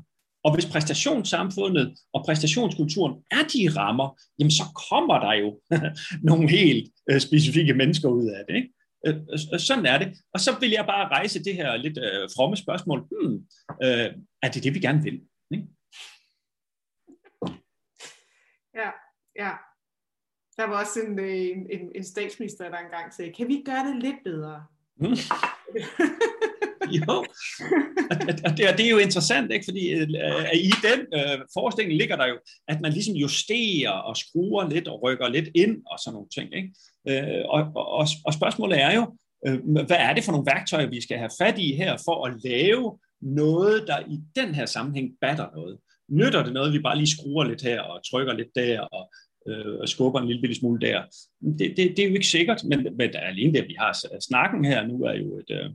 Og 0.44 0.54
hvis 0.54 0.66
præstationssamfundet 0.66 1.94
og 2.12 2.24
præstationskulturen 2.26 3.14
er 3.30 3.44
de 3.54 3.80
rammer, 3.80 4.20
jamen 4.38 4.50
så 4.50 4.64
kommer 4.90 5.16
der 5.26 5.32
jo 5.32 5.60
nogle 6.30 6.50
helt 6.50 6.92
øh, 7.10 7.20
specifikke 7.20 7.74
mennesker 7.74 8.08
ud 8.08 8.26
af 8.26 8.42
det. 8.48 8.56
Ikke? 8.56 8.68
Øh, 9.06 9.16
øh, 9.52 9.60
sådan 9.60 9.86
er 9.86 9.98
det. 9.98 10.08
Og 10.34 10.40
så 10.40 10.50
vil 10.60 10.70
jeg 10.70 10.84
bare 10.86 11.08
rejse 11.08 11.44
det 11.44 11.54
her 11.54 11.76
lidt 11.76 11.98
øh, 11.98 12.28
fromme 12.36 12.56
spørgsmål. 12.56 13.00
Hmm, 13.10 13.34
øh, 13.82 14.10
er 14.42 14.50
det 14.50 14.64
det, 14.64 14.74
vi 14.74 14.80
gerne 14.80 15.02
vil? 15.02 15.20
Ikke? 15.50 15.66
Ja, 18.78 18.90
ja. 19.36 19.52
Der 20.56 20.66
var 20.66 20.80
også 20.80 21.00
en, 21.00 21.18
en, 21.18 21.66
en, 21.70 21.92
en 21.94 22.04
statsminister, 22.04 22.70
der 22.70 22.78
engang 22.78 23.14
sagde, 23.14 23.32
kan 23.32 23.48
vi 23.48 23.62
gøre 23.66 23.84
det 23.88 24.02
lidt 24.02 24.16
bedre? 24.24 24.64
Mm. 24.96 25.16
jo, 26.98 27.12
og 28.44 28.52
det, 28.56 28.68
og 28.68 28.78
det 28.78 28.86
er 28.86 28.90
jo 28.90 28.98
interessant, 28.98 29.52
ikke? 29.52 29.64
fordi 29.64 29.90
øh, 29.90 30.08
i 30.54 30.72
den 30.88 31.00
øh, 31.14 31.38
forestilling 31.54 31.98
ligger 31.98 32.16
der 32.16 32.26
jo, 32.26 32.38
at 32.68 32.80
man 32.80 32.92
ligesom 32.92 33.14
justerer 33.14 33.90
og 33.90 34.16
skruer 34.16 34.68
lidt 34.68 34.88
og 34.88 35.02
rykker 35.02 35.28
lidt 35.28 35.48
ind 35.54 35.82
og 35.86 35.98
sådan 35.98 36.14
nogle 36.14 36.28
ting. 36.28 36.48
Ikke? 36.54 36.70
Øh, 37.08 37.44
og, 37.48 37.60
og, 37.74 38.06
og 38.24 38.34
spørgsmålet 38.34 38.82
er 38.82 38.94
jo, 38.94 39.16
øh, 39.46 39.58
hvad 39.86 39.96
er 39.98 40.14
det 40.14 40.24
for 40.24 40.32
nogle 40.32 40.46
værktøjer, 40.46 40.86
vi 40.86 41.00
skal 41.00 41.18
have 41.18 41.30
fat 41.40 41.58
i 41.58 41.74
her 41.74 41.96
for 42.04 42.26
at 42.26 42.44
lave 42.44 42.98
noget, 43.20 43.84
der 43.86 43.98
i 44.00 44.18
den 44.36 44.54
her 44.54 44.66
sammenhæng 44.66 45.10
batter 45.20 45.50
noget? 45.54 45.78
Nytter 46.08 46.44
det 46.44 46.52
noget, 46.52 46.72
vi 46.72 46.78
bare 46.78 46.96
lige 46.96 47.16
skruer 47.16 47.44
lidt 47.44 47.62
her 47.62 47.80
og 47.80 48.00
trykker 48.10 48.32
lidt 48.32 48.54
der 48.54 48.80
og 48.80 49.10
øh, 49.48 49.88
skubber 49.88 50.20
en 50.20 50.26
lille 50.26 50.42
bitte 50.42 50.56
smule 50.56 50.80
der? 50.80 51.02
Det, 51.58 51.74
det, 51.76 51.96
det 51.96 51.98
er 51.98 52.08
jo 52.08 52.14
ikke 52.14 52.26
sikkert, 52.26 52.64
men, 52.64 52.82
men 52.96 53.10
alene 53.14 53.52
det, 53.52 53.68
vi 53.68 53.76
har 53.78 54.20
snakken 54.20 54.64
her 54.64 54.86
nu, 54.86 55.02
er 55.02 55.12
jo 55.12 55.38
et, 55.38 55.50
øh, 55.50 55.70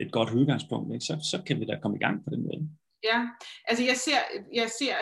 et 0.00 0.12
godt 0.12 0.30
udgangspunkt, 0.30 0.94
ikke? 0.94 1.04
Så, 1.04 1.28
så 1.30 1.42
kan 1.46 1.60
vi 1.60 1.64
da 1.64 1.78
komme 1.82 1.96
i 1.96 2.00
gang 2.00 2.24
på 2.24 2.30
den 2.30 2.42
måde. 2.42 2.68
Ja, 3.08 3.18
altså 3.68 3.84
jeg 3.90 3.96
ser, 3.96 4.20
jeg 4.60 4.68
ser 4.78 4.94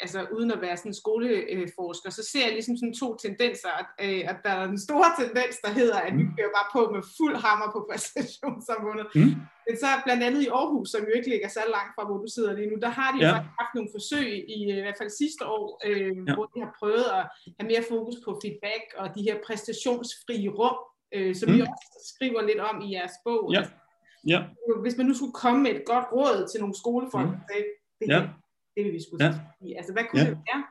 altså 0.00 0.26
uden 0.36 0.50
at 0.50 0.60
være 0.60 0.76
sådan 0.76 1.00
skoleforsker, 1.02 2.10
så 2.10 2.22
ser 2.32 2.44
jeg 2.44 2.52
ligesom 2.52 2.76
sådan 2.76 3.00
to 3.02 3.08
tendenser, 3.24 3.72
at, 3.80 3.88
øh, 4.04 4.22
at 4.30 4.38
der 4.44 4.50
er 4.50 4.64
en 4.64 4.80
stor 4.86 5.04
tendens, 5.20 5.54
der 5.64 5.70
hedder, 5.80 5.98
at 6.06 6.12
vi 6.18 6.22
mm. 6.22 6.34
kører 6.36 6.52
bare 6.58 6.68
på 6.76 6.82
med 6.94 7.02
fuld 7.18 7.36
hammer 7.44 7.68
på 7.74 7.80
præstationssamfundet. 7.90 9.06
Mm. 9.14 9.34
Men 9.66 9.74
så 9.82 9.88
blandt 10.06 10.22
andet 10.26 10.42
i 10.42 10.48
Aarhus, 10.58 10.88
som 10.90 11.00
jo 11.08 11.12
ikke 11.18 11.30
ligger 11.34 11.48
så 11.48 11.64
langt 11.76 11.92
fra, 11.94 12.06
hvor 12.06 12.18
du 12.24 12.28
sidder 12.34 12.52
lige 12.58 12.70
nu, 12.70 12.76
der 12.86 12.92
har 13.00 13.10
de 13.12 13.18
ja. 13.24 13.30
faktisk 13.30 13.54
haft 13.60 13.72
nogle 13.74 13.90
forsøg, 13.96 14.28
i, 14.56 14.58
i 14.78 14.80
hvert 14.84 14.98
fald 15.00 15.10
sidste 15.22 15.42
år, 15.56 15.66
øh, 15.86 16.12
ja. 16.28 16.34
hvor 16.34 16.46
de 16.52 16.58
har 16.64 16.72
prøvet 16.80 17.06
at 17.18 17.24
have 17.58 17.68
mere 17.72 17.84
fokus 17.92 18.16
på 18.24 18.30
feedback 18.42 18.86
og 19.00 19.06
de 19.16 19.22
her 19.28 19.36
præstationsfrie 19.46 20.50
rum, 20.58 20.78
øh, 21.16 21.32
som 21.38 21.46
mm. 21.48 21.54
vi 21.54 21.60
også 21.60 21.90
skriver 22.12 22.42
lidt 22.50 22.60
om 22.70 22.76
i 22.86 22.88
jeres 22.96 23.16
bog. 23.24 23.44
Ja. 23.52 23.58
Altså, 23.58 23.72
Ja. 24.26 24.40
Hvis 24.82 24.96
man 24.96 25.06
nu 25.06 25.14
skulle 25.14 25.32
komme 25.32 25.62
med 25.62 25.70
et 25.70 25.82
godt 25.86 26.06
råd 26.12 26.48
til 26.50 26.60
nogle 26.60 26.76
skolefolk, 26.76 27.28
mm. 27.28 27.40
det, 27.50 27.64
det, 28.00 28.06
ja. 28.14 28.20
det 28.76 28.84
vil 28.84 28.92
vi 28.92 29.02
skulle 29.06 29.24
ja. 29.24 29.32
sige. 29.62 29.76
Altså, 29.78 29.92
hvad 29.92 30.04
kunne 30.10 30.22
ja. 30.22 30.30
det 30.30 30.38
være? 30.48 30.62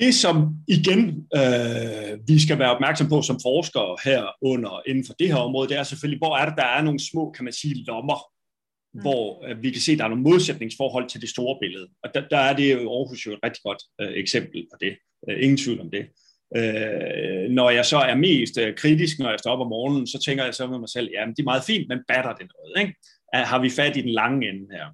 Det, 0.00 0.14
som 0.14 0.34
igen 0.68 1.00
øh, 1.40 2.28
vi 2.28 2.36
skal 2.44 2.58
være 2.58 2.74
opmærksom 2.74 3.08
på 3.08 3.22
som 3.22 3.38
forskere 3.42 3.96
her 4.04 4.20
under 4.42 4.88
inden 4.88 5.04
for 5.06 5.14
det 5.14 5.28
her 5.28 5.36
område, 5.36 5.68
det 5.68 5.76
er 5.76 5.82
selvfølgelig, 5.82 6.18
hvor 6.18 6.36
er 6.36 6.46
det, 6.48 6.56
der 6.56 6.64
er 6.76 6.82
nogle 6.82 7.00
små, 7.10 7.30
kan 7.30 7.44
man 7.44 7.52
sige, 7.52 7.84
lommer, 7.84 8.18
mm. 8.94 9.00
hvor 9.00 9.46
øh, 9.46 9.62
vi 9.62 9.70
kan 9.70 9.80
se, 9.80 9.96
der 9.98 10.04
er 10.04 10.08
nogle 10.08 10.22
modsætningsforhold 10.22 11.08
til 11.08 11.20
det 11.20 11.28
store 11.28 11.58
billede. 11.60 11.88
Og 12.02 12.14
der, 12.14 12.28
der 12.28 12.38
er 12.38 12.56
det 12.56 12.72
jo 12.72 12.78
Aarhus 12.78 13.26
jo 13.26 13.32
et 13.32 13.38
rigtig 13.44 13.62
godt 13.64 13.82
øh, 14.00 14.12
eksempel 14.22 14.66
på 14.72 14.76
det. 14.80 14.92
Øh, 15.28 15.42
ingen 15.42 15.58
tvivl 15.58 15.80
om 15.80 15.90
det. 15.90 16.04
Øh, 16.56 17.50
når 17.50 17.70
jeg 17.70 17.86
så 17.86 17.98
er 17.98 18.14
mest 18.14 18.58
øh, 18.58 18.76
kritisk, 18.76 19.18
når 19.18 19.30
jeg 19.30 19.38
står 19.38 19.50
op 19.50 19.60
om 19.60 19.68
morgenen, 19.68 20.06
så 20.06 20.18
tænker 20.24 20.44
jeg 20.44 20.54
så 20.54 20.66
med 20.66 20.78
mig 20.78 20.88
selv, 20.88 21.08
ja, 21.12 21.26
det 21.26 21.38
er 21.38 21.44
meget 21.44 21.64
fint, 21.64 21.88
men 21.88 21.98
batter 22.08 22.34
det 22.34 22.46
noget? 22.54 22.86
Ikke? 22.86 22.94
Har 23.34 23.58
vi 23.58 23.70
fat 23.70 23.96
i 23.96 24.00
den 24.00 24.10
lange 24.10 24.48
ende 24.48 24.66
her? 24.70 24.86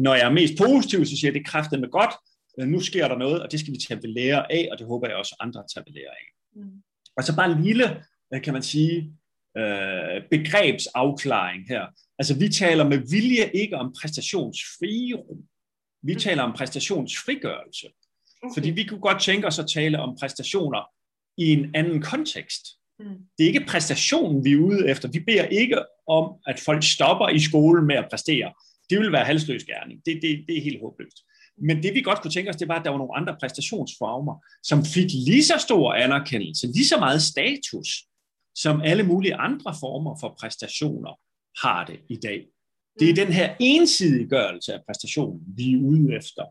Når 0.00 0.14
jeg 0.14 0.26
er 0.26 0.32
mest 0.32 0.54
positiv, 0.58 1.04
så 1.04 1.16
siger 1.16 1.30
jeg, 1.30 1.34
det 1.34 1.46
kræfter 1.46 1.78
med 1.78 1.90
godt, 1.90 2.14
øh, 2.58 2.68
nu 2.68 2.80
sker 2.80 3.08
der 3.08 3.18
noget, 3.18 3.42
og 3.42 3.52
det 3.52 3.60
skal 3.60 3.72
vi 3.72 3.78
tage 3.88 4.00
ved 4.02 4.10
lære 4.14 4.52
af, 4.52 4.68
og 4.72 4.78
det 4.78 4.86
håber 4.86 5.08
jeg 5.08 5.16
også 5.16 5.36
andre 5.40 5.64
tager 5.74 5.84
ved 5.86 5.92
lære 5.92 6.14
af. 6.20 6.26
Mm. 6.56 6.82
Og 7.16 7.24
så 7.24 7.36
bare 7.36 7.52
en 7.52 7.62
lille, 7.62 8.04
kan 8.44 8.52
man 8.52 8.62
sige, 8.62 9.12
øh, 9.58 10.22
begrebsafklaring 10.30 11.68
her. 11.68 11.86
Altså 12.18 12.38
vi 12.38 12.48
taler 12.48 12.84
med 12.88 12.98
vilje 13.10 13.50
ikke 13.54 13.76
om 13.76 13.94
præstationsfri 14.00 15.14
rum. 15.14 15.38
Vi 16.02 16.12
mm. 16.12 16.18
taler 16.18 16.42
om 16.42 16.52
præstationsfrigørelse. 16.52 17.86
Okay. 18.42 18.54
Fordi 18.54 18.70
vi 18.70 18.84
kunne 18.84 19.00
godt 19.00 19.22
tænke 19.22 19.46
os 19.46 19.58
at 19.58 19.68
tale 19.74 19.98
om 19.98 20.16
præstationer 20.20 20.82
i 21.38 21.52
en 21.52 21.70
anden 21.74 22.02
kontekst. 22.02 22.62
Mm. 22.98 23.06
Det 23.38 23.44
er 23.44 23.48
ikke 23.48 23.66
præstationen, 23.68 24.44
vi 24.44 24.52
er 24.52 24.58
ude 24.58 24.88
efter. 24.88 25.08
Vi 25.08 25.20
beder 25.20 25.44
ikke 25.44 25.78
om, 26.08 26.34
at 26.46 26.60
folk 26.60 26.82
stopper 26.82 27.28
i 27.28 27.40
skolen 27.40 27.86
med 27.86 27.96
at 27.96 28.06
præstere. 28.10 28.52
Det 28.90 28.98
vil 29.00 29.12
være 29.12 29.24
halsløs 29.24 29.64
gerning. 29.64 30.00
Det, 30.06 30.18
det, 30.22 30.44
det 30.48 30.58
er 30.58 30.62
helt 30.62 30.80
håbløst. 30.80 31.18
Men 31.58 31.82
det 31.82 31.94
vi 31.94 32.00
godt 32.00 32.22
kunne 32.22 32.30
tænke 32.30 32.50
os, 32.50 32.56
det 32.56 32.68
var, 32.68 32.78
at 32.78 32.84
der 32.84 32.90
var 32.90 32.98
nogle 32.98 33.16
andre 33.16 33.36
præstationsformer, 33.40 34.44
som 34.62 34.84
fik 34.84 35.10
lige 35.12 35.44
så 35.44 35.58
stor 35.58 35.92
anerkendelse, 35.92 36.66
lige 36.66 36.86
så 36.86 36.98
meget 36.98 37.22
status, 37.22 37.88
som 38.54 38.80
alle 38.80 39.02
mulige 39.02 39.34
andre 39.34 39.74
former 39.80 40.16
for 40.20 40.36
præstationer 40.40 41.20
har 41.64 41.84
det 41.84 42.00
i 42.08 42.16
dag. 42.16 42.46
Det 43.00 43.08
er 43.08 43.12
mm. 43.12 43.16
den 43.16 43.32
her 43.32 43.56
ensidiggørelse 43.60 44.74
af 44.74 44.80
præstationen, 44.86 45.40
vi 45.56 45.72
er 45.72 45.78
ude 45.78 46.16
efter 46.16 46.42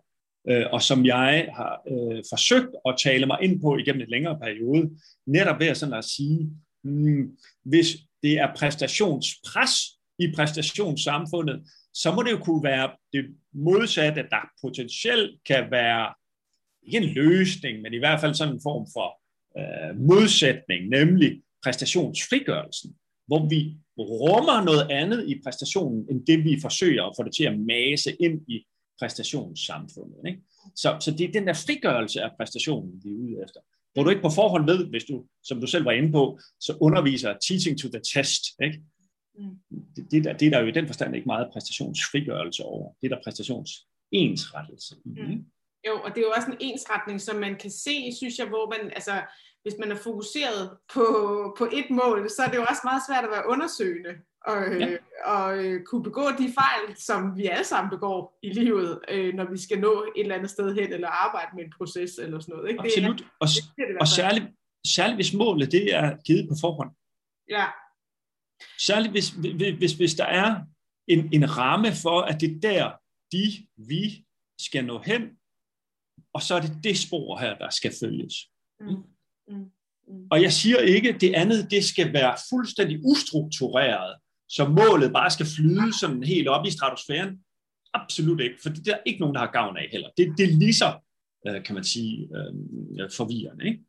øh, 0.50 0.66
og 0.72 0.82
som 0.82 1.06
jeg 1.06 1.50
har 1.56 1.82
øh, 1.92 2.24
forsøgt 2.32 2.76
at 2.86 2.96
tale 3.04 3.26
mig 3.26 3.38
ind 3.42 3.62
på 3.62 3.78
igennem 3.78 4.02
en 4.02 4.10
længere 4.10 4.40
periode, 4.40 4.90
netop 5.26 5.60
ved 5.60 5.68
at, 5.68 5.78
sådan 5.78 5.94
at 5.94 6.06
sige, 6.06 6.50
hmm, 6.84 7.38
hvis 7.64 7.88
det 8.24 8.34
er 8.40 8.56
præstationspres 8.56 9.72
i 10.20 10.32
præstationssamfundet, 10.36 11.62
så 11.94 12.12
må 12.12 12.24
det 12.24 12.32
jo 12.32 12.38
kunne 12.38 12.64
være 12.64 12.92
det 13.14 13.26
modsatte, 13.54 14.22
at 14.22 14.28
der 14.30 14.50
potentielt 14.62 15.44
kan 15.46 15.72
være 15.72 16.14
ikke 16.84 16.98
en 16.98 17.14
løsning, 17.14 17.82
men 17.82 17.94
i 17.94 17.98
hvert 17.98 18.22
fald 18.22 18.34
sådan 18.34 18.54
en 18.54 18.62
form 18.64 18.88
for 18.96 19.10
øh, 19.60 20.00
modsætning, 20.00 20.90
nemlig 20.90 21.42
præstationsfrigørelsen, 21.64 22.96
hvor 23.28 23.50
vi 23.50 23.78
rummer 24.00 24.64
noget 24.64 24.92
andet 24.92 25.30
i 25.30 25.42
præstationen, 25.44 26.08
end 26.10 26.26
det 26.26 26.44
vi 26.44 26.60
forsøger 26.62 27.04
at 27.04 27.14
få 27.18 27.24
det 27.24 27.36
til 27.36 27.44
at 27.44 27.60
mase 27.60 28.12
ind 28.20 28.42
i 28.48 28.66
præstationssamfundet. 29.02 30.22
Ikke? 30.28 30.42
Så, 30.76 30.98
så 31.00 31.12
det 31.12 31.24
er 31.26 31.32
den 31.32 31.48
der 31.48 31.54
frigørelse 31.54 32.22
af 32.22 32.30
præstationen, 32.38 33.02
vi 33.04 33.10
er 33.10 33.18
ude 33.24 33.44
efter. 33.44 33.60
Hvor 33.94 34.04
du 34.04 34.10
ikke 34.10 34.22
på 34.22 34.30
forhånd 34.30 34.66
ved, 34.66 34.86
hvis 34.86 35.04
du, 35.04 35.26
som 35.44 35.62
du 35.62 35.68
selv 35.68 35.86
var 35.86 35.92
inde 35.92 36.12
på, 36.12 36.40
så 36.60 36.78
underviser 36.82 37.38
teaching 37.48 37.80
to 37.80 37.88
the 37.90 38.02
test. 38.14 38.44
Ikke? 38.64 38.82
Mm. 39.40 39.56
Det, 39.96 40.12
det, 40.12 40.24
der, 40.24 40.34
det 40.34 40.46
er 40.46 40.50
der 40.50 40.60
jo 40.60 40.68
i 40.68 40.72
den 40.72 40.88
forstand 40.88 41.16
ikke 41.16 41.32
meget 41.34 41.50
præstationsfrigørelse 41.54 42.64
over. 42.64 42.94
Det 43.02 43.12
er 43.12 43.16
der 43.16 43.24
præstationsensrettelse. 43.24 44.96
Mm. 45.06 45.46
Jo, 45.88 45.94
og 46.04 46.10
det 46.10 46.18
er 46.18 46.28
jo 46.30 46.34
også 46.38 46.52
en 46.52 46.58
ensretning, 46.60 47.22
som 47.22 47.36
man 47.36 47.56
kan 47.56 47.72
se, 47.72 47.96
synes 48.18 48.38
jeg, 48.40 48.48
hvor 48.48 48.66
man, 48.74 48.92
altså, 49.00 49.16
hvis 49.64 49.76
man 49.80 49.92
er 49.92 49.96
fokuseret 49.96 50.78
på, 50.94 51.06
på 51.58 51.66
et 51.80 51.90
mål, 51.90 52.30
så 52.30 52.44
er 52.44 52.50
det 52.50 52.58
jo 52.58 52.66
også 52.70 52.82
meget 52.84 53.04
svært 53.08 53.24
at 53.24 53.32
være 53.36 53.50
undersøgende 53.54 54.14
og, 54.46 54.80
ja. 54.80 54.88
Øh, 54.88 55.00
og 55.26 55.66
øh, 55.66 55.84
kunne 55.84 56.04
begå 56.04 56.22
de 56.22 56.54
fejl, 56.60 56.98
som 56.98 57.38
vi 57.38 57.46
alle 57.46 57.64
sammen 57.64 57.90
begår 57.90 58.40
i 58.44 58.50
livet, 58.50 59.00
øh, 59.10 59.34
når 59.34 59.52
vi 59.52 59.58
skal 59.58 59.80
nå 59.80 60.04
et 60.04 60.22
eller 60.22 60.36
andet 60.36 60.50
sted 60.50 60.76
hen, 60.76 60.94
eller 60.94 61.08
arbejde 61.08 61.56
med 61.56 61.64
en 61.64 61.74
proces, 61.78 62.12
eller 62.18 62.40
sådan 62.40 62.56
noget. 62.56 62.70
Ikke? 62.70 62.80
Absolut, 62.80 63.18
det 63.18 63.26
er, 63.26 63.30
og, 63.40 63.48
det 63.48 63.84
er 63.84 63.88
det 63.88 63.98
og 64.00 64.08
særligt, 64.08 64.46
særligt 64.88 65.18
hvis 65.18 65.34
målet 65.34 65.72
det 65.72 65.96
er 65.96 66.18
givet 66.26 66.50
på 66.50 66.56
forhånd. 66.62 66.92
Ja. 67.50 67.66
Særligt 68.80 69.12
hvis, 69.12 69.30
hvis, 69.78 69.94
hvis 69.94 70.14
der 70.14 70.26
er 70.26 70.62
en, 71.08 71.30
en 71.34 71.58
ramme 71.58 71.92
for, 72.04 72.22
at 72.22 72.42
det 72.42 72.56
er 72.56 72.60
der, 72.60 72.92
de, 73.32 73.68
vi 73.78 74.26
skal 74.60 74.86
nå 74.86 75.02
hen, 75.06 75.22
og 76.34 76.42
så 76.42 76.56
er 76.56 76.62
det 76.62 76.80
det 76.84 76.98
spor 76.98 77.38
her, 77.38 77.58
der 77.58 77.70
skal 77.70 77.94
følges. 78.00 78.34
Mm. 78.80 79.04
Mm. 79.48 79.72
Mm. 80.08 80.28
Og 80.32 80.42
jeg 80.42 80.54
siger 80.54 80.78
ikke, 80.78 81.10
at 81.10 81.22
det 81.22 81.36
andet 81.36 81.72
det 81.72 81.86
skal 81.86 82.14
være 82.14 82.38
fuldstændig 82.50 83.00
ustruktureret, 83.06 84.21
så 84.56 84.68
målet 84.68 85.14
bare 85.14 85.32
skal 85.32 85.46
flyde 85.56 86.00
sådan 86.00 86.24
helt 86.24 86.48
op 86.48 86.66
i 86.66 86.72
stratosfæren. 86.72 87.40
Absolut 87.94 88.42
ikke, 88.42 88.56
for 88.64 88.70
det 88.70 88.88
er 88.88 88.98
ikke 89.06 89.20
nogen, 89.20 89.36
der 89.36 89.42
har 89.42 89.52
gavn 89.52 89.78
af 89.78 89.88
heller. 89.92 90.10
Det, 90.18 90.34
det 90.38 90.44
er 90.44 90.58
lige 90.58 90.74
så, 90.74 91.00
øh, 91.48 91.64
kan 91.64 91.76
man 91.76 91.84
sige, 91.84 92.30
øh, 92.36 93.10
forvirrende. 93.18 93.66
Ikke? 93.66 93.80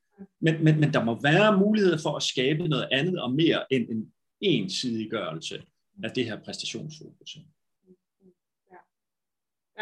Men, 0.40 0.64
men, 0.64 0.80
men 0.80 0.92
der 0.92 1.04
må 1.04 1.20
være 1.22 1.58
mulighed 1.58 1.98
for 1.98 2.16
at 2.16 2.22
skabe 2.22 2.68
noget 2.68 2.88
andet 2.92 3.20
og 3.20 3.32
mere 3.32 3.72
end 3.72 3.88
en 3.90 4.12
ensidiggørelse 4.40 5.62
af 6.04 6.10
det 6.10 6.24
her 6.24 6.40
præstationsfokus. 6.44 7.38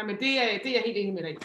Ja. 0.01 0.03
Jamen, 0.03 0.19
det 0.19 0.31
er, 0.43 0.57
det 0.63 0.69
er 0.69 0.73
jeg 0.73 0.83
helt 0.85 0.97
enig 0.97 1.13
med 1.13 1.23
dig 1.23 1.37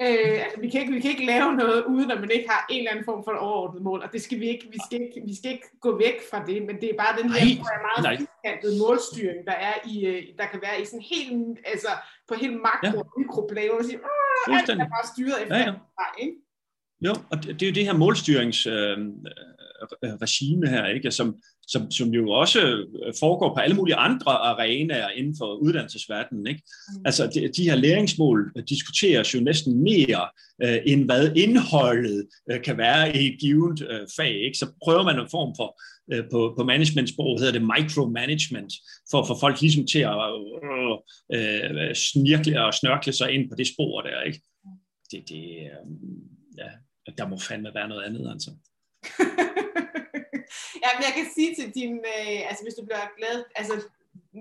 Øh, 0.00 0.44
altså, 0.44 0.60
vi, 0.60 0.68
kan 0.70 0.80
ikke, 0.80 0.92
vi 0.92 1.00
kan 1.00 1.10
ikke 1.10 1.26
lave 1.26 1.52
noget, 1.62 1.84
uden 1.84 2.10
at 2.10 2.20
man 2.20 2.30
ikke 2.30 2.48
har 2.48 2.66
en 2.70 2.78
eller 2.78 2.90
anden 2.90 3.04
form 3.04 3.24
for 3.24 3.32
overordnet 3.32 3.82
mål, 3.82 4.02
og 4.02 4.12
det 4.12 4.22
skal 4.22 4.40
vi 4.40 4.48
ikke, 4.48 4.66
vi 4.70 4.78
skal 4.86 5.00
ikke, 5.02 5.22
vi 5.26 5.34
skal 5.36 5.50
ikke 5.50 5.68
gå 5.80 5.98
væk 5.98 6.16
fra 6.30 6.44
det, 6.46 6.62
men 6.68 6.76
det 6.80 6.90
er 6.90 6.96
bare 7.04 7.18
den 7.20 7.32
her 7.32 7.44
nej, 7.44 7.54
meget 7.88 8.18
firkantede 8.18 8.74
målstyring, 8.84 9.40
der 9.50 9.52
er 9.52 9.74
i, 9.92 9.94
øh, 10.06 10.22
der 10.38 10.46
kan 10.52 10.60
være 10.66 10.76
i 10.82 10.84
sådan 10.84 11.04
helt, 11.12 11.58
altså 11.72 11.90
på 12.28 12.34
helt 12.42 12.56
makro- 12.66 12.98
ja. 12.98 13.02
mikroplan, 13.20 13.68
hvor 13.68 13.78
man 13.80 13.86
siger, 13.88 14.00
alt 14.56 14.68
er 14.70 14.76
bare 14.96 15.06
styret 15.14 15.36
efter 15.42 15.56
ja, 15.56 15.62
ja. 15.62 15.72
ikke? 16.24 16.36
Jo, 17.06 17.12
og 17.30 17.36
det, 17.42 17.48
det 17.60 17.62
er 17.62 17.70
jo 17.70 17.74
det 17.78 17.86
her 17.88 17.96
målstyringsregime 18.04 20.66
øh, 20.66 20.72
her, 20.74 20.84
ikke? 20.86 21.10
Som, 21.10 21.26
som, 21.66 21.90
som 21.90 22.08
jo 22.08 22.30
også 22.30 22.60
øh, 22.60 23.14
foregår 23.20 23.54
på 23.54 23.60
alle 23.60 23.76
mulige 23.76 23.96
andre 23.96 24.32
arenaer 24.32 25.08
inden 25.08 25.34
for 25.38 25.54
uddannelsesverdenen. 25.54 26.46
Ikke? 26.46 26.62
Mm. 26.88 27.02
Altså 27.04 27.30
de, 27.34 27.48
de 27.56 27.70
her 27.70 27.76
læringsmål 27.76 28.52
diskuteres 28.68 29.34
jo 29.34 29.40
næsten 29.40 29.82
mere, 29.82 30.28
øh, 30.64 30.78
end 30.86 31.04
hvad 31.04 31.32
indholdet 31.36 32.26
øh, 32.50 32.62
kan 32.62 32.78
være 32.78 33.16
i 33.16 33.26
et 33.26 33.40
givet 33.40 33.82
øh, 33.90 34.06
fag. 34.16 34.34
Ikke? 34.44 34.58
Så 34.58 34.66
prøver 34.84 35.02
man 35.02 35.18
en 35.18 35.30
form 35.30 35.54
for, 35.56 35.80
øh, 36.12 36.24
på, 36.30 36.54
på 36.58 36.64
managementsprog 36.64 37.38
hedder 37.38 37.52
det 37.52 37.70
micromanagement, 37.76 38.72
for 39.10 39.20
at 39.20 39.26
få 39.26 39.40
folk 39.40 39.60
ligesom 39.60 39.86
til 39.86 39.98
at 39.98 40.16
øh, 41.34 41.70
øh, 41.88 41.94
snirkle 41.94 42.64
og 42.64 42.74
snørkle 42.74 43.12
sig 43.12 43.30
ind 43.30 43.50
på 43.50 43.54
det 43.56 43.66
spor 43.66 44.00
der. 44.00 44.22
Ikke? 44.22 44.40
Det, 45.10 45.28
det, 45.28 45.44
øh, 45.44 45.86
ja, 46.58 46.70
der 47.18 47.28
må 47.28 47.38
fandme 47.38 47.70
være 47.74 47.88
noget 47.88 48.02
andet, 48.02 48.30
altså. 48.32 48.50
ja, 50.82 50.88
men 50.94 51.02
jeg 51.08 51.14
kan 51.18 51.26
sige 51.36 51.50
til 51.58 51.66
din, 51.78 51.92
øh, 52.14 52.40
altså 52.48 52.62
hvis 52.64 52.78
du 52.78 52.84
bliver 52.88 53.06
glad, 53.18 53.36
altså 53.60 53.74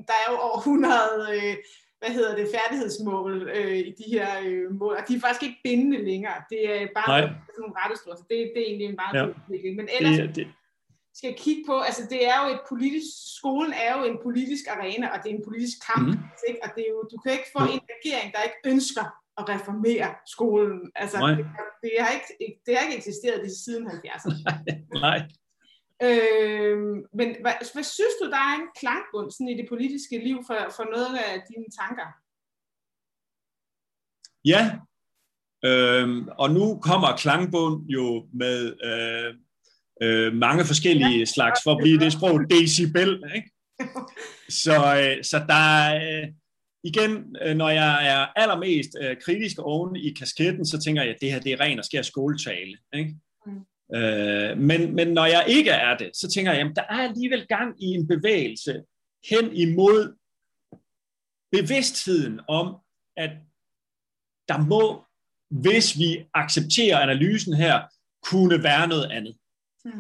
der 0.10 0.18
er 0.22 0.28
jo 0.32 0.38
over 0.48 0.58
100, 0.58 0.94
øh, 1.36 1.56
hvad 2.02 2.12
hedder 2.18 2.36
det, 2.36 2.54
færdighedsmål 2.58 3.50
øh, 3.58 3.78
i 3.90 3.92
de 4.00 4.08
her 4.16 4.28
øh, 4.46 4.66
mål, 4.80 4.94
og 5.00 5.04
de 5.08 5.16
er 5.16 5.24
faktisk 5.26 5.44
ikke 5.44 5.60
bindende 5.64 6.00
længere. 6.10 6.38
Det 6.52 6.62
er 6.76 6.88
bare 6.98 7.10
Nej. 7.14 7.22
sådan 7.22 7.62
nogle 7.64 7.76
rettestor, 7.82 8.12
så 8.16 8.24
det, 8.30 8.38
det 8.54 8.60
er 8.62 8.68
egentlig 8.70 8.88
en 8.88 9.00
meget 9.04 9.16
ja. 9.18 9.24
god 9.26 9.34
udvikling. 9.42 9.74
Men 9.80 9.88
ellers 9.98 10.18
det, 10.18 10.36
det. 10.36 10.48
skal 11.18 11.28
jeg 11.32 11.38
kigge 11.46 11.64
på, 11.70 11.76
altså 11.90 12.04
det 12.14 12.22
er 12.32 12.38
jo 12.42 12.48
et 12.56 12.62
politisk, 12.72 13.10
skolen 13.40 13.74
er 13.86 13.92
jo 13.98 14.02
en 14.12 14.18
politisk 14.28 14.66
arena, 14.76 15.06
og 15.14 15.18
det 15.22 15.28
er 15.32 15.36
en 15.40 15.48
politisk 15.50 15.78
kamp, 15.90 16.08
mm. 16.08 16.50
ikke? 16.50 16.60
og 16.64 16.70
det 16.76 16.82
er 16.88 16.92
jo, 16.96 17.00
du 17.14 17.18
kan 17.24 17.32
ikke 17.38 17.52
få 17.56 17.62
ja. 17.64 17.74
en 17.76 17.84
regering, 17.94 18.28
der 18.34 18.42
ikke 18.48 18.62
ønsker 18.74 19.06
at 19.40 19.44
reformere 19.54 20.08
skolen. 20.36 20.80
Altså, 20.96 21.18
det, 21.28 21.46
det, 21.84 21.92
har 22.04 22.12
ikke, 22.18 22.62
det 22.66 22.72
har 22.76 22.82
ikke 22.86 22.98
eksisteret 23.02 23.38
lige 23.44 23.56
siden 23.66 23.84
70'erne. 23.88 24.36
Nej. 25.06 25.20
Øh, 26.08 26.78
men 27.20 27.28
hvad, 27.42 27.56
hvad 27.74 27.84
synes 27.84 28.16
du, 28.22 28.26
der 28.36 28.42
er 28.50 28.56
en 28.62 28.70
klangbund 28.80 29.32
sådan 29.32 29.50
i 29.54 29.58
det 29.58 29.70
politiske 29.70 30.18
liv 30.18 30.38
for, 30.48 30.58
for 30.76 30.86
noget 30.96 31.18
af 31.18 31.34
dine 31.50 31.70
tanker? 31.80 32.08
Ja, 34.46 34.64
øh, 35.66 36.28
og 36.38 36.52
nu 36.52 36.80
kommer 36.80 37.18
klangbund 37.18 37.90
jo 37.90 38.28
med 38.34 38.60
øh, 38.90 39.34
øh, 40.04 40.34
mange 40.34 40.66
forskellige 40.66 41.20
ja. 41.20 41.26
slags, 41.26 41.60
for 41.64 41.72
at 41.72 41.82
blive 41.82 42.00
det 42.00 42.14
sprog, 42.14 42.50
decibel. 42.50 43.24
Ikke? 43.36 43.52
Så, 44.64 44.76
øh, 44.76 45.24
så 45.24 45.46
der 45.48 45.64
er, 45.84 46.22
øh, 46.22 46.28
igen, 46.84 47.36
øh, 47.42 47.56
når 47.56 47.70
jeg 47.70 48.08
er 48.08 48.40
allermest 48.42 48.90
øh, 49.02 49.18
kritisk 49.26 49.60
oven 49.60 49.96
i 49.96 50.14
kasketten, 50.14 50.66
så 50.66 50.80
tænker 50.80 51.02
jeg, 51.02 51.12
at 51.12 51.18
det 51.22 51.32
her 51.32 51.40
det 51.40 51.52
er 51.52 51.60
ren 51.60 51.80
og 51.80 51.86
skær 51.86 52.02
skoletale. 52.02 52.78
Ikke? 52.94 53.16
Mm. 53.46 53.66
Øh, 53.96 54.58
men, 54.58 54.96
men 54.96 55.08
når 55.08 55.26
jeg 55.26 55.46
ikke 55.48 55.72
er 55.72 55.98
det, 55.98 56.10
så 56.14 56.30
tænker 56.30 56.52
jeg, 56.52 56.62
at 56.62 56.76
der 56.76 56.82
er 56.82 57.10
alligevel 57.10 57.48
gang 57.48 57.84
i 57.84 57.86
en 57.86 58.08
bevægelse 58.08 58.84
hen 59.30 59.56
imod 59.56 60.16
bevidstheden 61.52 62.40
om, 62.48 62.76
at 63.18 63.30
der 64.48 64.58
må, 64.58 65.04
hvis 65.50 65.98
vi 66.00 66.26
accepterer 66.34 67.00
analysen 67.00 67.54
her, 67.54 67.82
kunne 68.24 68.64
være 68.64 68.88
noget 68.88 69.12
andet. 69.12 69.38
Mm. 69.86 69.92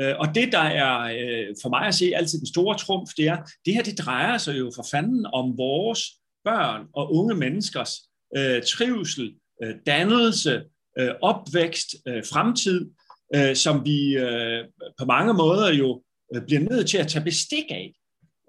Øh, 0.00 0.14
og 0.18 0.34
det, 0.34 0.52
der 0.52 0.58
er 0.58 0.98
øh, 1.00 1.54
for 1.62 1.68
mig 1.68 1.86
at 1.86 1.94
se 1.94 2.12
altid 2.14 2.38
den 2.38 2.46
store 2.46 2.78
trumf, 2.78 3.10
det 3.16 3.28
er, 3.28 3.36
det 3.64 3.74
her 3.74 3.82
det 3.82 3.98
drejer 3.98 4.38
sig 4.38 4.58
jo 4.58 4.72
for 4.76 4.86
fanden 4.90 5.26
om 5.26 5.58
vores 5.58 6.00
børn 6.44 6.86
og 6.92 7.14
unge 7.14 7.34
menneskers 7.34 7.90
øh, 8.36 8.62
trivsel, 8.62 9.34
øh, 9.62 9.74
dannelse, 9.86 10.64
øh, 10.98 11.10
opvækst, 11.22 11.94
øh, 12.08 12.24
fremtid, 12.32 12.90
øh, 13.34 13.56
som 13.56 13.84
vi 13.84 14.16
øh, 14.16 14.64
på 14.98 15.04
mange 15.04 15.34
måder 15.34 15.72
jo 15.72 16.02
øh, 16.34 16.42
bliver 16.46 16.60
nødt 16.60 16.88
til 16.88 16.98
at 16.98 17.08
tage 17.08 17.24
bestik 17.24 17.64
af, 17.70 17.92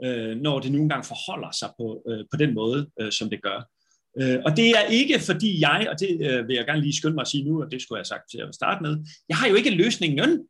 øh, 0.03 0.38
når 0.38 0.59
det 0.59 0.71
nogle 0.71 0.89
gange 0.89 1.07
forholder 1.07 1.51
sig 1.51 1.69
på, 1.79 2.03
øh, 2.09 2.25
på 2.31 2.38
den 2.38 2.53
måde, 2.53 2.89
øh, 3.01 3.11
som 3.11 3.29
det 3.29 3.41
gør. 3.41 3.69
Øh, 4.21 4.39
og 4.45 4.57
det 4.57 4.69
er 4.69 4.83
ikke 4.89 5.19
fordi 5.19 5.61
jeg, 5.61 5.88
og 5.91 5.99
det 5.99 6.11
øh, 6.29 6.47
vil 6.47 6.55
jeg 6.55 6.65
gerne 6.65 6.81
lige 6.81 6.97
skynde 6.97 7.15
mig 7.15 7.21
at 7.21 7.27
sige 7.27 7.43
nu, 7.49 7.63
og 7.63 7.71
det 7.71 7.81
skulle 7.81 7.97
jeg 7.97 7.99
have 7.99 8.13
sagt 8.15 8.31
til 8.31 8.38
at 8.38 8.55
starte 8.55 8.83
med, 8.83 9.05
jeg 9.29 9.38
har 9.38 9.47
jo 9.47 9.55
ikke 9.55 9.69
løsningen 9.69 10.47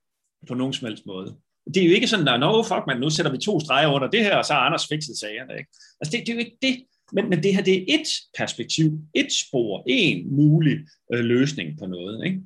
på 0.47 0.53
nogen 0.53 0.73
som 0.73 0.87
helst 0.87 1.05
måde. 1.05 1.35
Det 1.73 1.83
er 1.83 1.87
jo 1.87 1.93
ikke 1.93 2.07
sådan, 2.07 2.27
at 2.27 2.39
no, 2.39 2.63
fuck 2.63 2.83
man, 2.87 2.99
nu 2.99 3.09
sætter 3.09 3.31
vi 3.31 3.37
to 3.37 3.59
streger 3.59 3.87
under 3.87 4.09
det 4.09 4.23
her, 4.23 4.35
og 4.35 4.45
så 4.45 4.53
har 4.53 4.59
Anders 4.59 4.87
fikset 4.87 5.17
sagerne. 5.17 5.53
Ikke? 5.57 5.69
Altså 5.99 6.11
det, 6.11 6.19
det 6.25 6.29
er 6.29 6.33
jo 6.33 6.39
ikke 6.39 6.57
det. 6.61 6.75
Men, 7.11 7.29
men 7.29 7.43
det 7.43 7.55
her, 7.55 7.63
det 7.63 7.77
er 7.77 7.85
et 7.87 8.07
perspektiv, 8.37 8.99
et 9.13 9.31
spor, 9.31 9.83
en 9.87 10.35
mulig 10.35 10.77
øh, 11.13 11.23
løsning 11.25 11.79
på 11.79 11.85
noget. 11.85 12.25
Ikke? 12.25 12.39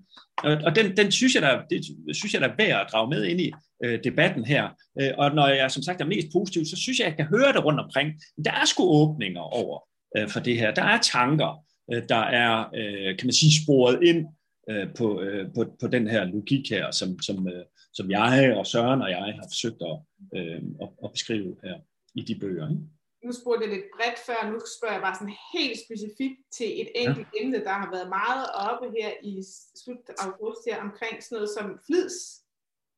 Og, 0.44 0.58
og 0.66 0.76
den, 0.76 0.98
den 0.98 1.12
synes 1.12 1.36
jeg, 1.36 1.42
der, 1.42 1.62
det 1.70 1.86
synes 2.16 2.34
jeg, 2.34 2.42
der 2.42 2.48
er 2.48 2.56
værd 2.58 2.82
at 2.82 2.88
drage 2.92 3.10
med 3.10 3.26
ind 3.26 3.42
i 3.42 3.52
øh, 3.84 4.00
debatten 4.04 4.46
her. 4.46 4.70
Øh, 5.02 5.12
og 5.18 5.36
når 5.36 5.48
jeg 5.48 5.72
som 5.72 5.84
sagt 5.84 6.02
er 6.02 6.06
mest 6.06 6.28
positiv, 6.34 6.66
så 6.66 6.76
synes 6.76 7.00
jeg, 7.00 7.08
jeg 7.08 7.16
kan 7.16 7.26
høre 7.26 7.54
det 7.54 7.66
rundt 7.66 7.80
omkring. 7.80 8.14
Der 8.46 8.52
er 8.52 8.66
sgu 8.66 8.84
åbninger 8.84 9.42
over 9.42 9.80
øh, 10.18 10.30
for 10.30 10.40
det 10.40 10.60
her. 10.60 10.74
Der 10.74 10.84
er 10.84 11.00
tanker, 11.02 11.66
øh, 11.94 12.04
der 12.10 12.24
er, 12.44 12.70
øh, 12.76 13.18
kan 13.18 13.28
man 13.28 13.34
sige, 13.34 13.64
sporet 13.64 14.00
ind 14.04 14.28
øh, 14.70 14.88
på, 14.98 15.22
øh, 15.22 15.48
på, 15.56 15.66
på 15.82 15.88
den 15.88 16.08
her 16.08 16.24
logik 16.26 16.70
her, 16.70 16.92
som, 16.92 17.22
som, 17.22 17.48
øh, 17.48 17.66
som 17.94 18.12
jeg 18.12 18.54
og 18.58 18.68
Søren 18.68 19.02
og 19.02 19.10
jeg 19.10 19.18
har 19.18 19.48
forsøgt 19.52 19.82
at, 19.82 19.98
øh, 20.36 20.62
at, 20.82 20.90
at 21.04 21.12
beskrive 21.12 21.56
her 21.64 21.76
i 22.16 22.22
de 22.22 22.36
bøger. 22.40 22.70
Ikke? 22.70 22.82
Nu 23.26 23.32
spurgte 23.32 23.66
jeg 23.66 23.74
lidt 23.76 23.92
bredt 23.96 24.20
før, 24.28 24.40
nu 24.52 24.58
spørger 24.76 24.96
jeg 24.96 25.06
bare 25.08 25.20
sådan 25.20 25.40
helt 25.56 25.80
specifikt 25.86 26.40
til 26.58 26.70
et 26.82 26.90
enkelt 26.96 27.28
ja. 27.34 27.40
emne, 27.40 27.60
der 27.68 27.76
har 27.82 27.90
været 27.96 28.10
meget 28.20 28.46
oppe 28.68 28.86
her 28.98 29.12
i 29.32 29.34
slut 29.82 30.06
august 30.26 30.62
her, 30.68 30.78
omkring 30.88 31.16
sådan 31.24 31.36
noget 31.36 31.50
som 31.58 31.68
flids. 31.86 32.18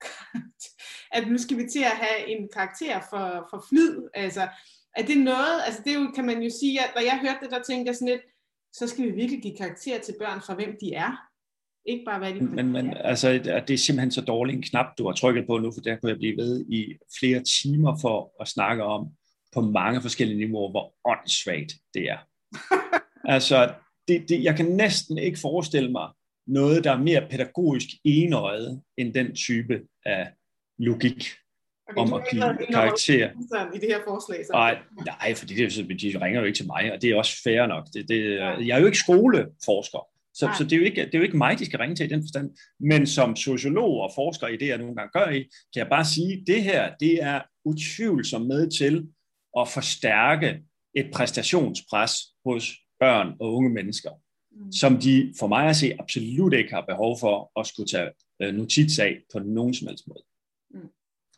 at 1.15 1.23
nu 1.31 1.37
skal 1.37 1.57
vi 1.57 1.65
til 1.69 1.83
at 1.91 1.97
have 2.03 2.19
en 2.33 2.49
karakter 2.53 2.99
for, 3.09 3.25
for 3.49 3.65
flid. 3.69 3.95
Altså, 4.13 4.43
er 4.95 5.03
det 5.05 5.17
noget, 5.17 5.57
altså 5.65 5.81
det 5.85 5.95
jo, 5.95 6.11
kan 6.15 6.25
man 6.25 6.41
jo 6.41 6.49
sige, 6.59 6.79
at 6.79 6.91
når 6.95 7.01
jeg 7.01 7.19
hørte 7.25 7.41
det, 7.43 7.51
der 7.51 7.63
tænkte 7.63 7.89
jeg 7.89 7.95
sådan 7.95 8.13
lidt, 8.13 8.25
så 8.73 8.87
skal 8.87 9.05
vi 9.05 9.11
virkelig 9.11 9.41
give 9.41 9.57
karakter 9.57 9.99
til 9.99 10.15
børn 10.19 10.41
for 10.45 10.53
hvem 10.55 10.77
de 10.81 10.93
er. 10.93 11.13
Ikke 11.85 12.05
bare 12.05 12.19
hvad 12.19 12.33
de 12.33 12.41
men, 12.41 12.71
men 12.71 12.93
altså, 12.97 13.31
det 13.67 13.69
er 13.69 13.77
simpelthen 13.77 14.11
så 14.11 14.21
dårlig 14.21 14.55
en 14.55 14.61
knap, 14.61 14.97
du 14.97 15.05
har 15.05 15.13
trykket 15.13 15.47
på 15.47 15.57
nu, 15.57 15.71
for 15.71 15.81
der 15.81 15.95
kunne 15.95 16.09
jeg 16.09 16.17
blive 16.17 16.37
ved 16.37 16.65
i 16.69 16.97
flere 17.19 17.43
timer 17.43 17.97
for 18.01 18.41
at 18.41 18.47
snakke 18.47 18.83
om, 18.83 19.07
på 19.53 19.61
mange 19.61 20.01
forskellige 20.01 20.37
niveauer, 20.37 20.71
hvor 20.71 20.93
åndssvagt 21.05 21.73
det 21.93 22.09
er. 22.09 22.17
altså, 23.35 23.73
det, 24.07 24.29
det, 24.29 24.43
jeg 24.43 24.55
kan 24.55 24.65
næsten 24.65 25.17
ikke 25.17 25.39
forestille 25.39 25.91
mig 25.91 26.09
noget, 26.47 26.83
der 26.83 26.91
er 26.91 26.97
mere 26.97 27.27
pædagogisk 27.29 27.87
enøjet 28.03 28.81
end 28.97 29.13
den 29.13 29.35
type 29.35 29.81
af 30.05 30.27
logik 30.79 31.29
okay, 31.87 32.01
om 32.01 32.13
at 32.13 32.23
give 32.31 32.57
karakter. 32.71 33.29
I 33.75 33.77
det 33.77 33.89
her 33.89 33.99
forslag? 34.07 34.45
Så. 34.45 34.51
Nej, 34.53 34.77
nej, 35.05 35.35
fordi 35.35 35.55
det, 35.55 36.01
de 36.01 36.25
ringer 36.25 36.39
jo 36.39 36.45
ikke 36.45 36.57
til 36.57 36.67
mig, 36.67 36.93
og 36.93 37.01
det 37.01 37.09
er 37.09 37.15
også 37.15 37.41
fair 37.43 37.65
nok. 37.65 37.87
Det, 37.93 38.09
det, 38.09 38.39
jeg 38.39 38.75
er 38.75 38.79
jo 38.79 38.85
ikke 38.85 38.97
skoleforsker, 38.97 40.07
så, 40.33 40.51
så 40.57 40.63
det, 40.63 40.73
er 40.73 40.77
jo 40.77 40.83
ikke, 40.83 41.05
det 41.05 41.15
er 41.15 41.19
jo 41.19 41.23
ikke 41.23 41.37
mig, 41.37 41.59
de 41.59 41.65
skal 41.65 41.79
ringe 41.79 41.95
til 41.95 42.05
i 42.05 42.09
den 42.09 42.23
forstand. 42.23 42.49
Men 42.79 43.07
som 43.07 43.35
sociolog 43.35 44.01
og 44.01 44.11
forsker 44.15 44.47
i 44.47 44.57
det, 44.57 44.67
jeg 44.67 44.77
nogle 44.77 44.95
gange 44.95 45.11
gør 45.19 45.29
i, 45.29 45.39
kan 45.73 45.79
jeg 45.83 45.89
bare 45.89 46.05
sige, 46.05 46.33
at 46.33 46.43
det 46.47 46.63
her, 46.63 46.95
det 46.99 47.23
er 47.23 47.41
utvivlsomt 47.65 48.47
med 48.47 48.71
til 48.71 49.07
at 49.59 49.67
forstærke 49.67 50.61
et 50.95 51.11
præstationspres 51.13 52.13
hos 52.45 52.71
børn 52.99 53.35
og 53.39 53.53
unge 53.53 53.69
mennesker, 53.69 54.09
mm. 54.51 54.71
som 54.71 54.97
de 54.97 55.33
for 55.39 55.47
mig 55.47 55.67
at 55.67 55.75
se 55.75 55.93
absolut 55.99 56.53
ikke 56.53 56.73
har 56.73 56.85
behov 56.89 57.19
for 57.19 57.59
at 57.59 57.67
skulle 57.67 57.87
tage 57.87 58.09
øh, 58.41 58.53
notits 58.53 58.99
af 58.99 59.17
på 59.33 59.39
nogen 59.39 59.73
som 59.73 59.87
helst 59.87 60.07
måde. 60.07 60.23
Mm. 60.73 60.89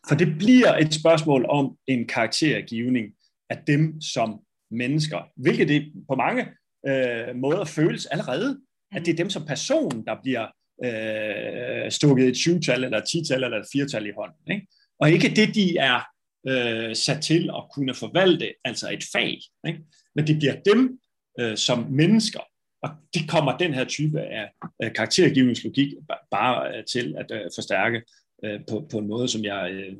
For 0.08 0.16
det 0.16 0.38
bliver 0.38 0.78
et 0.78 0.94
spørgsmål 0.94 1.46
om 1.50 1.78
en 1.88 2.08
karaktergivning 2.08 3.14
af 3.50 3.58
dem 3.68 4.02
som 4.02 4.40
mennesker, 4.72 5.22
hvilket 5.36 5.68
det 5.68 5.94
på 6.10 6.16
mange 6.16 6.48
øh, 6.88 7.36
måder 7.36 7.66
føles 7.66 8.06
allerede, 8.06 8.54
mm. 8.54 8.98
at 8.98 9.06
det 9.06 9.12
er 9.12 9.16
dem 9.16 9.30
som 9.30 9.46
person, 9.46 10.06
der 10.06 10.16
bliver 10.22 10.48
øh, 10.86 11.92
stukket 11.92 12.28
et 12.28 12.38
syvtal 12.38 12.84
eller 12.84 12.98
et 12.98 13.08
tital 13.12 13.44
eller 13.44 13.60
et 13.60 13.68
firtal 13.72 14.06
i 14.06 14.12
hånden. 14.18 14.52
Ikke? 14.52 14.68
Og 15.00 15.12
ikke 15.12 15.30
det, 15.36 15.56
de 15.56 15.78
er 15.78 16.13
øh, 16.48 16.96
sat 16.96 17.22
til 17.22 17.50
at 17.58 17.64
kunne 17.74 17.94
forvalte, 17.94 18.54
altså 18.64 18.92
et 18.92 19.04
fag. 19.12 19.40
Ikke? 19.68 19.80
Men 20.16 20.28
det 20.28 20.38
bliver 20.40 20.56
dem 20.66 21.00
øh, 21.40 21.58
som 21.58 21.80
mennesker, 21.90 22.40
og 22.84 22.90
det 23.14 23.30
kommer 23.30 23.58
den 23.58 23.74
her 23.74 23.86
type 23.86 24.22
af 24.22 24.52
øh, 24.84 24.94
karaktergivningslogik 24.94 25.94
bare 26.32 26.78
øh, 26.78 26.86
til 26.86 27.16
at 27.18 27.32
øh, 27.32 27.50
forstærke 27.56 28.04
øh, 28.46 28.60
på, 28.70 28.88
på 28.92 28.98
en 28.98 29.08
måde, 29.08 29.28
som 29.28 29.44
jeg, 29.44 29.72
øh, 29.72 29.96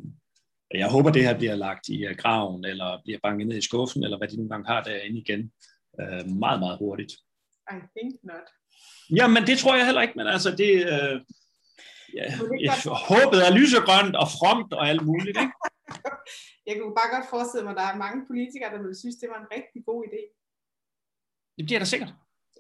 jeg 0.74 0.90
håber, 0.90 1.12
det 1.12 1.24
her 1.24 1.38
bliver 1.38 1.56
lagt 1.56 1.88
i 1.88 2.06
øh, 2.06 2.16
graven, 2.16 2.66
eller 2.66 3.02
bliver 3.04 3.20
banket 3.24 3.48
ned 3.48 3.58
i 3.58 3.62
skuffen, 3.62 4.04
eller 4.04 4.18
hvad 4.18 4.28
de 4.28 4.36
nogle 4.36 4.50
gange 4.50 4.68
har 4.68 4.84
derinde 4.84 5.20
igen, 5.20 5.52
øh, 6.02 6.28
meget, 6.28 6.60
meget 6.60 6.78
hurtigt. 6.78 7.14
I 7.72 7.80
think 7.98 8.14
not. 8.24 8.48
Ja, 9.16 9.28
men 9.28 9.44
det 9.48 9.58
tror 9.58 9.76
jeg 9.76 9.86
heller 9.86 10.02
ikke, 10.02 10.14
men 10.16 10.28
altså 10.28 10.52
det... 10.52 10.72
Øh, 10.94 11.22
ja, 12.14 12.74
håbet 13.12 13.40
er 13.48 13.52
lysegrønt 13.60 14.16
og 14.16 14.28
fromt 14.28 14.74
og 14.74 14.90
alt 14.90 15.06
muligt, 15.06 15.38
ikke? 15.44 15.54
Jeg 16.68 16.76
kunne 16.80 16.96
bare 17.00 17.14
godt 17.16 17.28
forestille 17.30 17.64
mig, 17.66 17.74
at 17.76 17.82
der 17.82 17.88
er 17.90 18.04
mange 18.06 18.20
politikere, 18.30 18.74
der 18.74 18.82
vil 18.82 18.96
synes, 19.02 19.16
det 19.16 19.30
var 19.34 19.40
en 19.40 19.52
rigtig 19.58 19.82
god 19.90 20.00
idé. 20.10 20.22
Det 21.58 21.66
bliver 21.66 21.80
der 21.80 21.86
sikkert. 21.94 22.14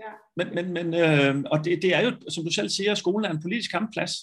Ja. 0.04 0.12
Men, 0.38 0.48
men, 0.56 0.66
men 0.78 0.88
øh, 1.04 1.44
og 1.52 1.66
det, 1.66 1.82
det 1.82 1.96
er 1.96 2.02
jo, 2.06 2.12
som 2.30 2.44
du 2.46 2.52
selv 2.52 2.70
siger, 2.70 2.92
at 2.92 2.98
skolen 2.98 3.26
er 3.26 3.32
en 3.32 3.42
politisk 3.42 3.72
kampplads. 3.72 4.14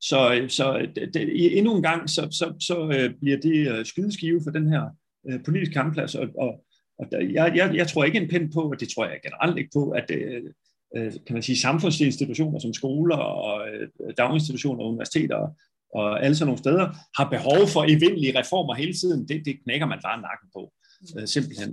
Så, 0.00 0.46
så 0.48 0.88
det, 0.94 1.14
det, 1.14 1.58
endnu 1.58 1.76
en 1.76 1.82
gang, 1.82 2.10
så, 2.10 2.22
så, 2.30 2.54
så 2.60 2.76
øh, 2.96 3.14
bliver 3.20 3.40
det 3.40 3.72
øh, 3.72 3.84
skydeskive 3.86 4.40
for 4.44 4.50
den 4.50 4.68
her 4.68 4.84
øh, 5.28 5.44
politiske 5.44 5.72
kampplads. 5.72 6.14
Og, 6.14 6.28
og, 6.38 6.64
og 6.98 7.06
der, 7.12 7.20
jeg, 7.20 7.52
jeg, 7.56 7.74
jeg 7.74 7.88
tror 7.88 8.04
ikke 8.04 8.18
en 8.18 8.28
pind 8.28 8.52
på, 8.52 8.60
og 8.60 8.80
det 8.80 8.88
tror 8.88 9.04
jeg 9.04 9.20
generelt 9.22 9.58
ikke 9.58 9.70
på, 9.74 9.90
at 9.90 10.10
øh, 10.10 10.42
øh 10.96 11.12
kan 11.26 11.34
man 11.34 11.42
sige, 11.42 11.58
samfundsinstitutioner 11.58 12.58
som 12.58 12.74
skoler 12.74 13.16
og 13.16 13.68
øh, 13.68 13.88
daginstitutioner 14.18 14.82
og 14.82 14.88
universiteter 14.88 15.48
og 15.94 16.24
alle 16.24 16.36
sådan 16.36 16.46
nogle 16.46 16.58
steder, 16.58 16.86
har 17.18 17.30
behov 17.30 17.68
for 17.68 17.82
evindelige 17.84 18.38
reformer 18.38 18.74
hele 18.74 18.94
tiden. 18.94 19.28
Det, 19.28 19.44
det 19.44 19.62
knækker 19.62 19.86
man 19.86 20.00
bare 20.02 20.20
nakken 20.20 20.48
på, 20.52 20.72
øh, 21.18 21.28
simpelthen. 21.28 21.70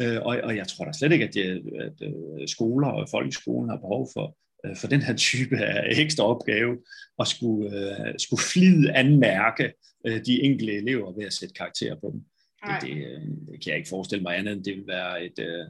Øh, 0.00 0.20
og, 0.22 0.40
og 0.44 0.56
jeg 0.56 0.68
tror 0.68 0.84
da 0.84 0.92
slet 0.92 1.12
ikke, 1.12 1.28
at, 1.28 1.34
det, 1.34 1.46
at 1.86 2.08
øh, 2.08 2.48
skoler 2.48 2.88
og 2.88 3.08
folkeskolen 3.10 3.70
har 3.70 3.76
behov 3.76 4.08
for 4.14 4.36
øh, 4.64 4.76
for 4.76 4.86
den 4.86 5.02
her 5.02 5.16
type 5.16 5.56
af 5.56 6.00
ekstra 6.00 6.24
opgave 6.24 6.78
at 7.18 7.26
skulle, 7.26 7.66
øh, 7.78 8.14
skulle 8.18 8.42
flide 8.52 8.92
anmærke 8.92 9.72
øh, 10.06 10.24
de 10.26 10.42
enkelte 10.42 10.72
elever 10.72 11.12
ved 11.12 11.24
at 11.24 11.32
sætte 11.32 11.54
karakterer 11.54 11.94
på 11.94 12.10
dem. 12.12 12.24
Det, 12.66 12.82
det, 12.82 12.96
øh, 13.06 13.20
det 13.20 13.62
kan 13.62 13.70
jeg 13.70 13.76
ikke 13.76 13.88
forestille 13.88 14.22
mig 14.22 14.38
andet 14.38 14.52
end 14.52 14.64
det 14.64 14.76
vil 14.76 14.86
være 14.86 15.24
et, 15.24 15.38
øh, 15.38 15.66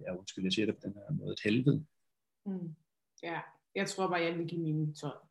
ja, 0.00 0.16
undskyld, 0.16 0.44
jeg 0.44 0.52
siger 0.52 0.66
det 0.66 0.74
på 0.74 0.80
den 0.84 0.94
her 0.94 1.16
måde, 1.16 1.32
et 1.32 1.40
helvede. 1.44 1.84
Mm. 2.46 2.74
Ja, 3.22 3.38
jeg 3.74 3.88
tror 3.88 4.08
bare, 4.08 4.20
jeg 4.20 4.38
vil 4.38 4.46
give 4.46 4.60
mine 4.60 4.94
12 4.94 5.25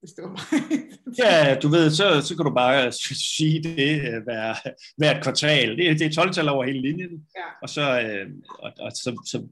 hvis 0.00 0.10
det 0.10 0.24
var 0.24 0.30
mig. 0.30 0.62
ja, 1.22 1.58
du 1.62 1.68
ved, 1.68 1.90
så, 1.90 2.20
så 2.20 2.36
kan 2.36 2.44
du 2.44 2.54
bare 2.54 2.92
sige 3.36 3.62
det 3.62 4.22
hver, 4.22 4.54
hvert 4.96 5.22
kvartal. 5.22 5.76
Det, 5.76 5.98
det 5.98 6.06
er 6.06 6.32
12 6.32 6.48
over 6.50 6.64
hele 6.64 6.80
linjen. 6.80 7.10
Ja. 7.36 7.48
Og, 7.62 7.68
så, 7.68 8.00
øh, 8.00 8.26
og, 8.58 8.72
og 8.78 8.92
så, 8.92 9.22
så 9.26 9.48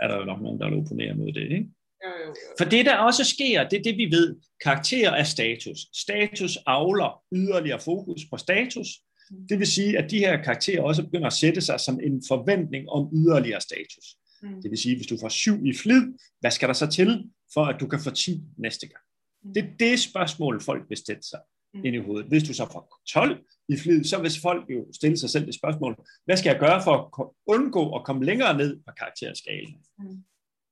er 0.00 0.08
der 0.08 0.16
jo 0.18 0.24
nok 0.24 0.42
nogen, 0.42 0.60
der 0.60 0.70
vil 0.70 0.78
opponere 0.78 1.14
mod 1.14 1.32
det, 1.32 1.42
ikke? 1.42 1.68
Jo, 2.04 2.10
jo, 2.22 2.28
jo. 2.28 2.34
For 2.58 2.64
det, 2.64 2.86
der 2.86 2.96
også 2.96 3.24
sker, 3.24 3.68
det 3.68 3.78
er 3.78 3.82
det, 3.82 3.96
vi 3.96 4.04
ved. 4.10 4.36
Karakter 4.64 5.10
er 5.10 5.24
status. 5.24 5.78
Status 5.94 6.58
avler 6.66 7.22
yderligere 7.32 7.80
fokus 7.80 8.20
på 8.30 8.36
status. 8.36 8.88
Mm. 9.30 9.48
Det 9.48 9.58
vil 9.58 9.66
sige, 9.66 9.98
at 9.98 10.10
de 10.10 10.18
her 10.18 10.42
karakterer 10.42 10.82
også 10.82 11.02
begynder 11.02 11.26
at 11.26 11.32
sætte 11.32 11.60
sig 11.60 11.80
som 11.80 12.00
en 12.02 12.22
forventning 12.28 12.88
om 12.88 13.10
yderligere 13.14 13.60
status. 13.60 14.06
Mm. 14.42 14.62
Det 14.62 14.70
vil 14.70 14.78
sige, 14.78 14.96
hvis 14.96 15.06
du 15.06 15.16
får 15.20 15.28
syv 15.28 15.66
i 15.66 15.72
flid, 15.82 16.02
hvad 16.40 16.50
skal 16.50 16.68
der 16.68 16.74
så 16.74 16.86
til, 16.86 17.30
for 17.54 17.64
at 17.64 17.80
du 17.80 17.86
kan 17.86 18.00
få 18.00 18.10
10 18.10 18.42
næste 18.58 18.86
gang? 18.86 19.05
Det 19.54 19.64
er 19.64 19.76
det 19.78 20.00
spørgsmål, 20.00 20.60
folk 20.60 20.88
vil 20.88 20.98
stille 20.98 21.22
sig 21.22 21.40
mm. 21.74 21.84
ind 21.84 21.96
i 21.96 21.98
hovedet. 21.98 22.26
Hvis 22.26 22.42
du 22.42 22.54
så 22.54 22.66
får 22.72 23.00
12 23.08 23.44
i 23.68 23.76
flid, 23.76 24.04
så 24.04 24.22
vil 24.22 24.30
folk 24.42 24.70
jo 24.70 24.86
stille 24.92 25.18
sig 25.18 25.30
selv 25.30 25.46
det 25.46 25.54
spørgsmål, 25.54 25.96
hvad 26.24 26.36
skal 26.36 26.50
jeg 26.50 26.60
gøre 26.60 26.82
for 26.84 27.22
at 27.22 27.28
undgå 27.46 27.96
at 27.96 28.04
komme 28.04 28.24
længere 28.24 28.56
ned 28.56 28.80
på 28.86 28.92
karakterskalen? 28.98 29.84
Mm. 29.98 30.24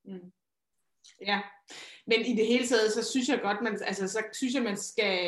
Mm. 0.05 0.31
Ja, 1.21 1.41
men 2.07 2.25
i 2.25 2.35
det 2.35 2.47
hele 2.47 2.67
taget, 2.67 2.91
så 2.91 3.11
synes 3.11 3.29
jeg 3.29 3.39
godt, 3.41 3.61
man, 3.61 3.79
altså, 3.85 4.07
så 4.07 4.23
synes 4.33 4.53
jeg, 4.53 4.63
man 4.63 4.77
skal 4.77 5.19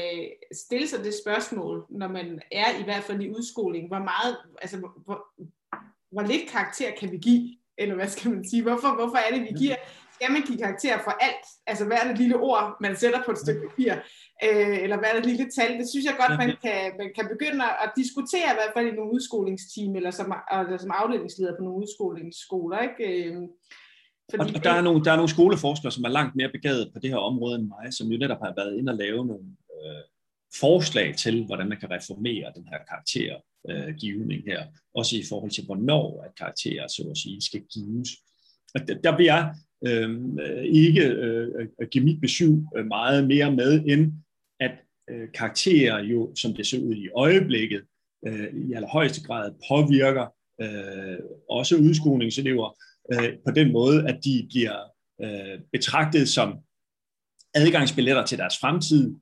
stille 0.52 0.88
sig 0.88 1.04
det 1.04 1.14
spørgsmål, 1.24 1.86
når 1.90 2.08
man 2.08 2.42
er 2.52 2.80
i 2.80 2.84
hvert 2.84 3.04
fald 3.04 3.22
i 3.22 3.30
udskoling, 3.30 3.88
hvor 3.88 4.00
meget, 4.00 4.38
altså, 4.62 4.78
hvor, 4.78 5.26
hvor 6.12 6.22
lidt 6.22 6.50
karakter 6.50 6.92
kan 7.00 7.12
vi 7.12 7.18
give, 7.18 7.58
eller 7.78 7.96
hvad 7.96 8.08
skal 8.08 8.32
man 8.32 8.50
sige, 8.50 8.62
hvorfor, 8.62 8.96
hvorfor 8.96 9.18
er 9.18 9.32
det, 9.34 9.42
vi 9.42 9.58
giver 9.58 9.76
skal 10.18 10.32
man 10.32 10.44
give 10.48 10.64
karakter 10.66 10.96
for 11.06 11.14
alt? 11.28 11.46
Altså 11.72 11.84
hvad 11.86 11.98
er 12.00 12.08
det 12.08 12.18
lille 12.18 12.38
ord, 12.50 12.66
man 12.86 12.96
sætter 13.02 13.20
på 13.24 13.32
et 13.32 13.44
stykke 13.44 13.62
papir? 13.68 13.94
Øh, 14.46 14.78
eller 14.84 14.98
hvad 14.98 15.10
er 15.10 15.16
det 15.18 15.26
lille 15.32 15.48
tal? 15.58 15.72
Det 15.80 15.88
synes 15.90 16.06
jeg 16.06 16.16
godt, 16.22 16.34
man 16.44 16.52
kan, 16.66 16.82
man 17.02 17.10
kan 17.18 17.26
begynde 17.34 17.64
at 17.84 17.90
diskutere 18.02 18.48
i 18.54 18.58
hvert 18.58 18.74
fald 18.76 18.88
i 18.88 18.98
nogle 18.98 19.14
udskolingsteam, 19.16 19.92
eller 20.00 20.12
som, 20.20 20.28
eller 20.52 20.82
som 20.84 20.98
afdelingsleder 21.02 21.54
på 21.56 21.64
nogle 21.64 21.82
udskolingsskoler. 21.84 22.80
Ikke? 22.88 23.04
Øh, 23.10 23.36
fordi 24.32 24.56
og 24.56 24.64
der 24.64 24.74
er, 24.80 24.82
nogle, 24.82 25.04
der 25.06 25.12
er 25.12 25.20
nogle 25.22 25.36
skoleforskere, 25.38 25.92
som 25.92 26.04
er 26.04 26.18
langt 26.20 26.36
mere 26.36 26.52
begavet 26.58 26.92
på 26.94 27.00
det 27.00 27.10
her 27.10 27.18
område 27.18 27.56
end 27.60 27.68
mig, 27.76 27.94
som 27.94 28.08
jo 28.08 28.18
netop 28.18 28.42
har 28.46 28.54
været 28.58 28.78
inde 28.78 28.92
og 28.92 28.98
lave 28.98 29.26
nogle 29.26 29.48
øh, 29.76 30.04
forslag 30.60 31.16
til, 31.16 31.46
hvordan 31.46 31.70
man 31.70 31.80
kan 31.80 31.92
reformere 31.92 32.52
den 32.56 32.66
her 32.72 32.80
karaktergivning 32.90 34.42
øh, 34.48 34.54
her, 34.54 34.62
også 34.94 35.16
i 35.16 35.24
forhold 35.30 35.52
til, 35.52 35.66
hvornår 35.66 36.24
at 36.26 36.36
karakterer, 36.36 36.88
så 36.88 37.08
at 37.12 37.18
sige, 37.18 37.42
skal 37.42 37.62
gives. 37.74 38.10
Og 38.76 38.88
der, 38.88 38.96
der 39.06 39.18
vil 39.18 39.26
jeg 39.26 39.56
øh, 39.86 40.20
ikke 40.66 41.06
øh, 41.08 41.68
give 41.92 42.04
mit 42.04 42.22
besøg 42.22 42.64
meget 42.88 43.28
mere 43.28 43.52
med, 43.56 43.84
end 43.88 44.14
at 44.60 44.72
øh, 45.10 45.28
karakterer 45.34 46.04
jo, 46.04 46.36
som 46.36 46.54
det 46.54 46.68
ser 46.68 46.80
ud 46.80 46.96
i 46.96 47.10
øjeblikket, 47.16 47.82
øh, 48.28 48.48
i 48.70 48.74
allerhøjeste 48.74 49.24
grad 49.24 49.52
påvirker 49.70 50.28
øh, 50.62 51.18
også 51.50 51.76
udskolingselever 51.76 52.78
øh, 53.14 53.34
på 53.46 53.52
den 53.52 53.72
måde, 53.72 54.08
at 54.10 54.20
de 54.24 54.48
bliver 54.50 54.78
øh, 55.22 55.60
betragtet 55.72 56.30
som 56.30 56.58
adgangsbilletter 57.56 58.26
til 58.26 58.38
deres 58.38 58.60
fremtid 58.60 59.16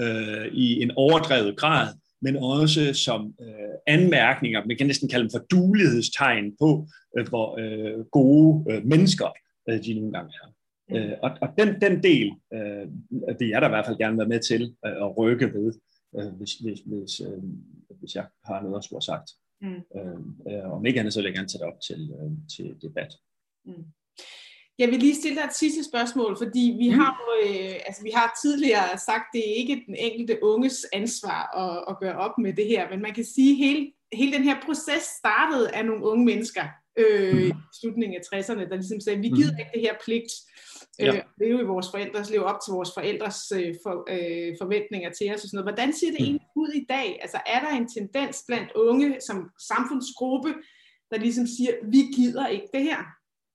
øh, 0.00 0.46
i 0.52 0.82
en 0.82 0.90
overdrevet 0.96 1.56
grad, 1.56 1.94
men 2.22 2.36
også 2.36 2.94
som 2.94 3.34
øh, 3.40 3.72
anmærkninger, 3.86 4.66
man 4.66 4.76
kan 4.76 4.86
næsten 4.86 5.08
kalde 5.08 5.22
dem 5.22 5.30
for 5.30 5.46
dulighedstegn 5.50 6.56
på, 6.60 6.88
øh, 7.18 7.28
hvor 7.28 7.58
øh, 7.60 8.04
gode 8.04 8.72
øh, 8.72 8.84
mennesker 8.84 9.28
øh, 9.68 9.84
de 9.84 9.94
nogle 9.94 10.12
gange 10.12 10.32
er. 10.42 10.48
Øh, 10.94 11.12
og 11.22 11.30
og 11.40 11.48
den, 11.58 11.80
den 11.80 12.02
del 12.02 12.32
øh, 12.52 12.86
vil 13.38 13.48
jeg 13.48 13.62
da 13.62 13.66
i 13.66 13.70
hvert 13.70 13.86
fald 13.86 13.98
gerne 13.98 14.18
være 14.18 14.28
med 14.28 14.40
til 14.40 14.76
øh, 14.86 14.96
at 15.04 15.18
rykke 15.18 15.46
ved, 15.54 15.72
øh, 16.18 16.32
hvis, 16.38 16.52
hvis, 16.54 16.80
hvis, 16.86 17.20
øh, 17.20 17.42
hvis 18.00 18.14
jeg 18.14 18.26
har 18.44 18.62
noget 18.62 18.76
at 18.76 18.84
skulle 18.84 18.96
have 18.96 19.12
sagt. 19.14 19.30
Mm. 19.60 19.82
Øh, 19.96 20.20
øh, 20.48 20.72
om 20.72 20.86
ikke 20.86 21.00
andet, 21.00 21.12
så 21.12 21.18
vil 21.20 21.26
jeg 21.26 21.34
gerne 21.34 21.48
tage 21.48 21.64
det 21.64 21.72
op 21.72 21.80
til, 21.88 22.00
øh, 22.20 22.30
til 22.56 22.82
debat. 22.82 23.12
Mm. 23.64 23.84
Jeg 24.78 24.88
vil 24.88 24.98
lige 24.98 25.14
stille 25.14 25.36
dig 25.36 25.44
et 25.46 25.54
sidste 25.54 25.84
spørgsmål, 25.84 26.36
fordi 26.38 26.76
vi 26.78 26.88
mm. 26.88 26.98
har 26.98 27.12
øh, 27.44 27.74
altså 27.86 28.02
vi 28.02 28.10
har 28.14 28.38
tidligere 28.42 28.98
sagt, 28.98 29.24
det 29.32 29.42
er 29.48 29.54
ikke 29.54 29.82
den 29.86 29.96
enkelte 29.96 30.38
unges 30.42 30.86
ansvar 30.92 31.40
at, 31.62 31.84
at 31.90 32.00
gøre 32.00 32.16
op 32.16 32.38
med 32.38 32.52
det 32.52 32.66
her, 32.66 32.90
men 32.90 33.02
man 33.02 33.14
kan 33.14 33.24
sige, 33.24 33.50
at 33.52 33.56
hele, 33.56 33.92
hele 34.12 34.32
den 34.32 34.44
her 34.44 34.56
proces 34.66 35.02
startede 35.02 35.74
af 35.74 35.86
nogle 35.86 36.04
unge 36.04 36.24
mennesker, 36.24 36.64
øh, 36.98 37.34
mm. 37.34 37.48
i 37.48 37.52
slutningen 37.80 38.20
af 38.20 38.24
60'erne, 38.30 38.68
der 38.70 38.76
ligesom 38.76 39.00
sagde, 39.00 39.20
vi 39.20 39.28
gider 39.28 39.52
mm. 39.52 39.58
ikke 39.58 39.70
det 39.74 39.80
her 39.80 39.94
pligt, 40.04 40.32
øh, 41.00 41.06
ja. 41.06 41.20
leve 41.40 41.60
i 41.60 41.70
vores 41.72 41.88
forældres, 41.90 42.30
leve 42.30 42.44
op 42.44 42.60
til 42.64 42.72
vores 42.72 42.90
forældres 42.94 43.38
øh, 43.58 43.74
for, 43.82 43.94
øh, 44.14 44.50
forventninger 44.62 45.10
til 45.18 45.34
os 45.34 45.42
og 45.44 45.48
sådan 45.48 45.56
noget. 45.56 45.70
Hvordan 45.70 45.92
ser 45.92 46.10
det 46.10 46.20
mm. 46.20 46.26
egentlig 46.26 46.50
ud 46.56 46.70
i 46.80 46.84
dag? 46.88 47.08
Altså 47.24 47.38
er 47.46 47.60
der 47.64 47.72
en 47.80 47.88
tendens 47.96 48.36
blandt 48.48 48.70
unge 48.88 49.08
som 49.28 49.38
samfundsgruppe, 49.70 50.50
der 51.10 51.18
ligesom 51.18 51.46
siger, 51.46 51.72
vi 51.94 52.00
gider 52.16 52.46
ikke 52.46 52.68
det 52.74 52.82
her? 52.82 53.00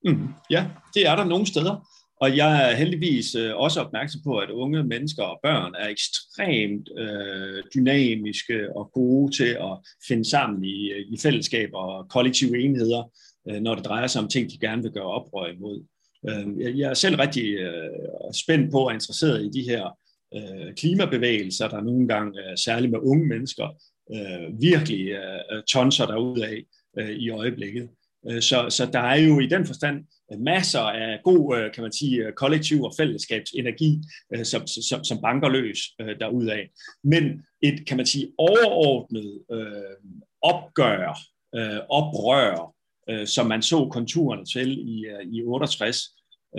Mm. 0.05 0.27
Ja, 0.49 0.61
det 0.93 1.07
er 1.07 1.15
der 1.15 1.25
nogle 1.25 1.47
steder. 1.47 1.75
Og 2.21 2.38
jeg 2.38 2.71
er 2.71 2.75
heldigvis 2.75 3.35
øh, 3.35 3.55
også 3.55 3.81
opmærksom 3.81 4.21
på, 4.23 4.38
at 4.38 4.49
unge 4.49 4.83
mennesker 4.83 5.23
og 5.23 5.39
børn 5.43 5.75
er 5.79 5.88
ekstremt 5.88 6.89
øh, 6.97 7.63
dynamiske 7.75 8.77
og 8.77 8.91
gode 8.93 9.35
til 9.38 9.51
at 9.67 9.77
finde 10.07 10.29
sammen 10.29 10.63
i, 10.63 10.91
i 11.13 11.17
fællesskaber 11.23 11.77
og 11.77 12.09
kollektive 12.09 12.59
enheder, 12.59 12.99
øh, 12.99 13.26
Øh, 13.49 13.61
når 13.61 13.75
det 13.75 13.85
drejer 13.85 14.07
sig 14.07 14.21
om 14.21 14.27
ting, 14.27 14.51
de 14.51 14.57
gerne 14.57 14.81
vil 14.81 14.91
gøre 14.91 15.03
oprør 15.03 15.45
imod. 15.45 15.83
Øh, 16.29 16.79
jeg, 16.79 16.89
er 16.89 16.93
selv 16.93 17.15
rigtig 17.15 17.55
øh, 17.57 17.89
spændt 18.43 18.71
på 18.71 18.79
og 18.79 18.93
interesseret 18.93 19.45
i 19.45 19.59
de 19.59 19.69
her 19.69 19.97
klimabevægelser, 20.77 21.67
der 21.67 21.81
nogle 21.81 22.07
gange, 22.07 22.57
særligt 22.57 22.91
med 22.91 22.99
unge 22.99 23.27
mennesker, 23.27 23.67
virkelig 24.59 25.15
tonser 25.71 26.05
derudad 26.05 26.57
i 27.17 27.29
øjeblikket. 27.29 27.89
Så, 28.39 28.65
så 28.69 28.89
der 28.93 28.99
er 28.99 29.15
jo 29.15 29.39
i 29.39 29.47
den 29.47 29.65
forstand 29.65 30.05
masser 30.39 30.79
af 30.79 31.19
god, 31.23 31.71
kan 31.73 31.83
man 31.83 31.91
sige, 31.91 32.31
kollektiv 32.35 32.83
og 32.83 32.93
fællesskabsenergi, 32.97 34.01
som, 34.43 34.67
som, 34.67 35.03
som 35.03 35.21
banker 35.21 35.49
løs 35.49 35.79
derudaf. 36.19 36.67
Men 37.03 37.23
et, 37.61 37.87
kan 37.87 37.97
man 37.97 38.05
sige, 38.05 38.31
overordnet 38.37 39.41
øh, 39.51 40.11
opgør, 40.41 41.19
øh, 41.55 41.79
oprør, 41.89 42.76
øh, 43.09 43.27
som 43.27 43.47
man 43.47 43.61
så 43.61 43.89
konturerne 43.91 44.45
til 44.45 44.71
i, 44.71 45.05
i 45.31 45.43
68, 45.43 45.97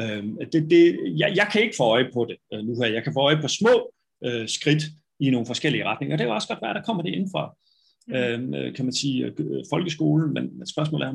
øh, 0.01 0.25
det, 0.53 0.71
det, 0.71 0.99
jeg, 1.19 1.33
jeg 1.37 1.49
kan 1.53 1.63
ikke 1.63 1.77
få 1.77 1.85
øje 1.85 2.11
på 2.15 2.27
det 2.29 2.65
nu 2.67 2.81
her. 2.81 2.93
Jeg 2.93 3.05
kan 3.05 3.13
få 3.13 3.21
øje 3.21 3.41
på 3.43 3.49
små 3.49 3.93
øh, 4.25 4.49
skridt 4.49 4.83
i 5.21 5.31
nogle 5.31 5.47
forskellige 5.47 5.85
retninger. 5.85 6.17
Det 6.17 6.25
er 6.25 6.29
jo 6.29 6.35
også 6.35 6.49
godt 6.49 6.63
være, 6.63 6.75
der 6.75 6.83
kommer 6.83 7.03
det 7.03 7.13
indenfra, 7.13 7.57
mm. 8.09 8.55
øh, 8.55 8.75
kan 8.75 8.85
man 8.85 8.95
sige, 8.95 9.33
folkeskolen, 9.71 10.35
men 10.35 10.67
spørgsmålet 10.67 11.07
er, 11.07 11.13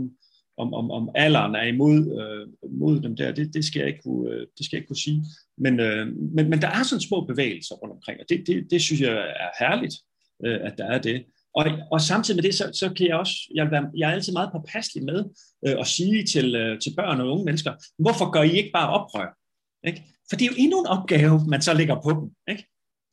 om, 0.57 0.73
om, 0.73 0.91
om 0.91 1.09
alderen 1.15 1.55
er 1.55 1.63
imod 1.63 1.97
øh, 2.21 2.71
mod 2.79 2.99
dem 2.99 3.15
der, 3.15 3.31
det, 3.31 3.53
det, 3.53 3.65
skal 3.65 3.79
jeg 3.79 3.88
ikke 3.88 4.01
kunne, 4.01 4.31
øh, 4.31 4.47
det 4.57 4.65
skal 4.65 4.75
jeg 4.75 4.81
ikke 4.81 4.88
kunne 4.88 5.05
sige. 5.07 5.23
Men, 5.57 5.79
øh, 5.79 6.07
men, 6.07 6.49
men 6.49 6.61
der 6.61 6.67
er 6.67 6.84
sådan 6.84 7.01
små 7.01 7.25
bevægelser 7.25 7.75
rundt 7.75 7.93
omkring, 7.93 8.19
og 8.19 8.25
det, 8.29 8.47
det, 8.47 8.71
det 8.71 8.81
synes 8.81 9.01
jeg 9.01 9.11
er 9.11 9.65
herligt, 9.65 9.95
øh, 10.45 10.59
at 10.61 10.73
der 10.77 10.86
er 10.86 11.01
det. 11.01 11.25
Og, 11.56 11.66
og 11.91 12.01
samtidig 12.01 12.38
med 12.38 12.43
det, 12.43 12.56
så, 12.56 12.70
så 12.74 12.93
kan 12.93 13.08
jeg 13.08 13.16
også, 13.16 13.36
jeg, 13.56 13.72
være, 13.72 13.86
jeg 13.97 14.10
er 14.10 14.14
altid 14.14 14.34
meget 14.34 14.49
påpasselig 14.51 15.04
med 15.06 15.26
øh, 15.68 15.76
at 15.80 15.88
sige 15.88 16.26
til, 16.26 16.56
øh, 16.56 16.80
til 16.80 16.93
børn 16.97 17.22
og 17.22 17.28
unge 17.32 17.45
mennesker, 17.45 17.74
hvorfor 17.99 18.32
gør 18.32 18.41
I 18.41 18.58
ikke 18.58 18.72
bare 18.74 18.89
oprør? 18.89 19.38
Ikke? 19.88 20.04
For 20.30 20.36
det 20.36 20.45
er 20.45 20.49
jo 20.51 20.58
endnu 20.58 20.80
en 20.80 20.88
opgave, 20.88 21.45
man 21.47 21.62
så 21.62 21.74
lægger 21.74 22.01
på 22.01 22.10
dem. 22.10 22.26
Ikke? 22.51 22.64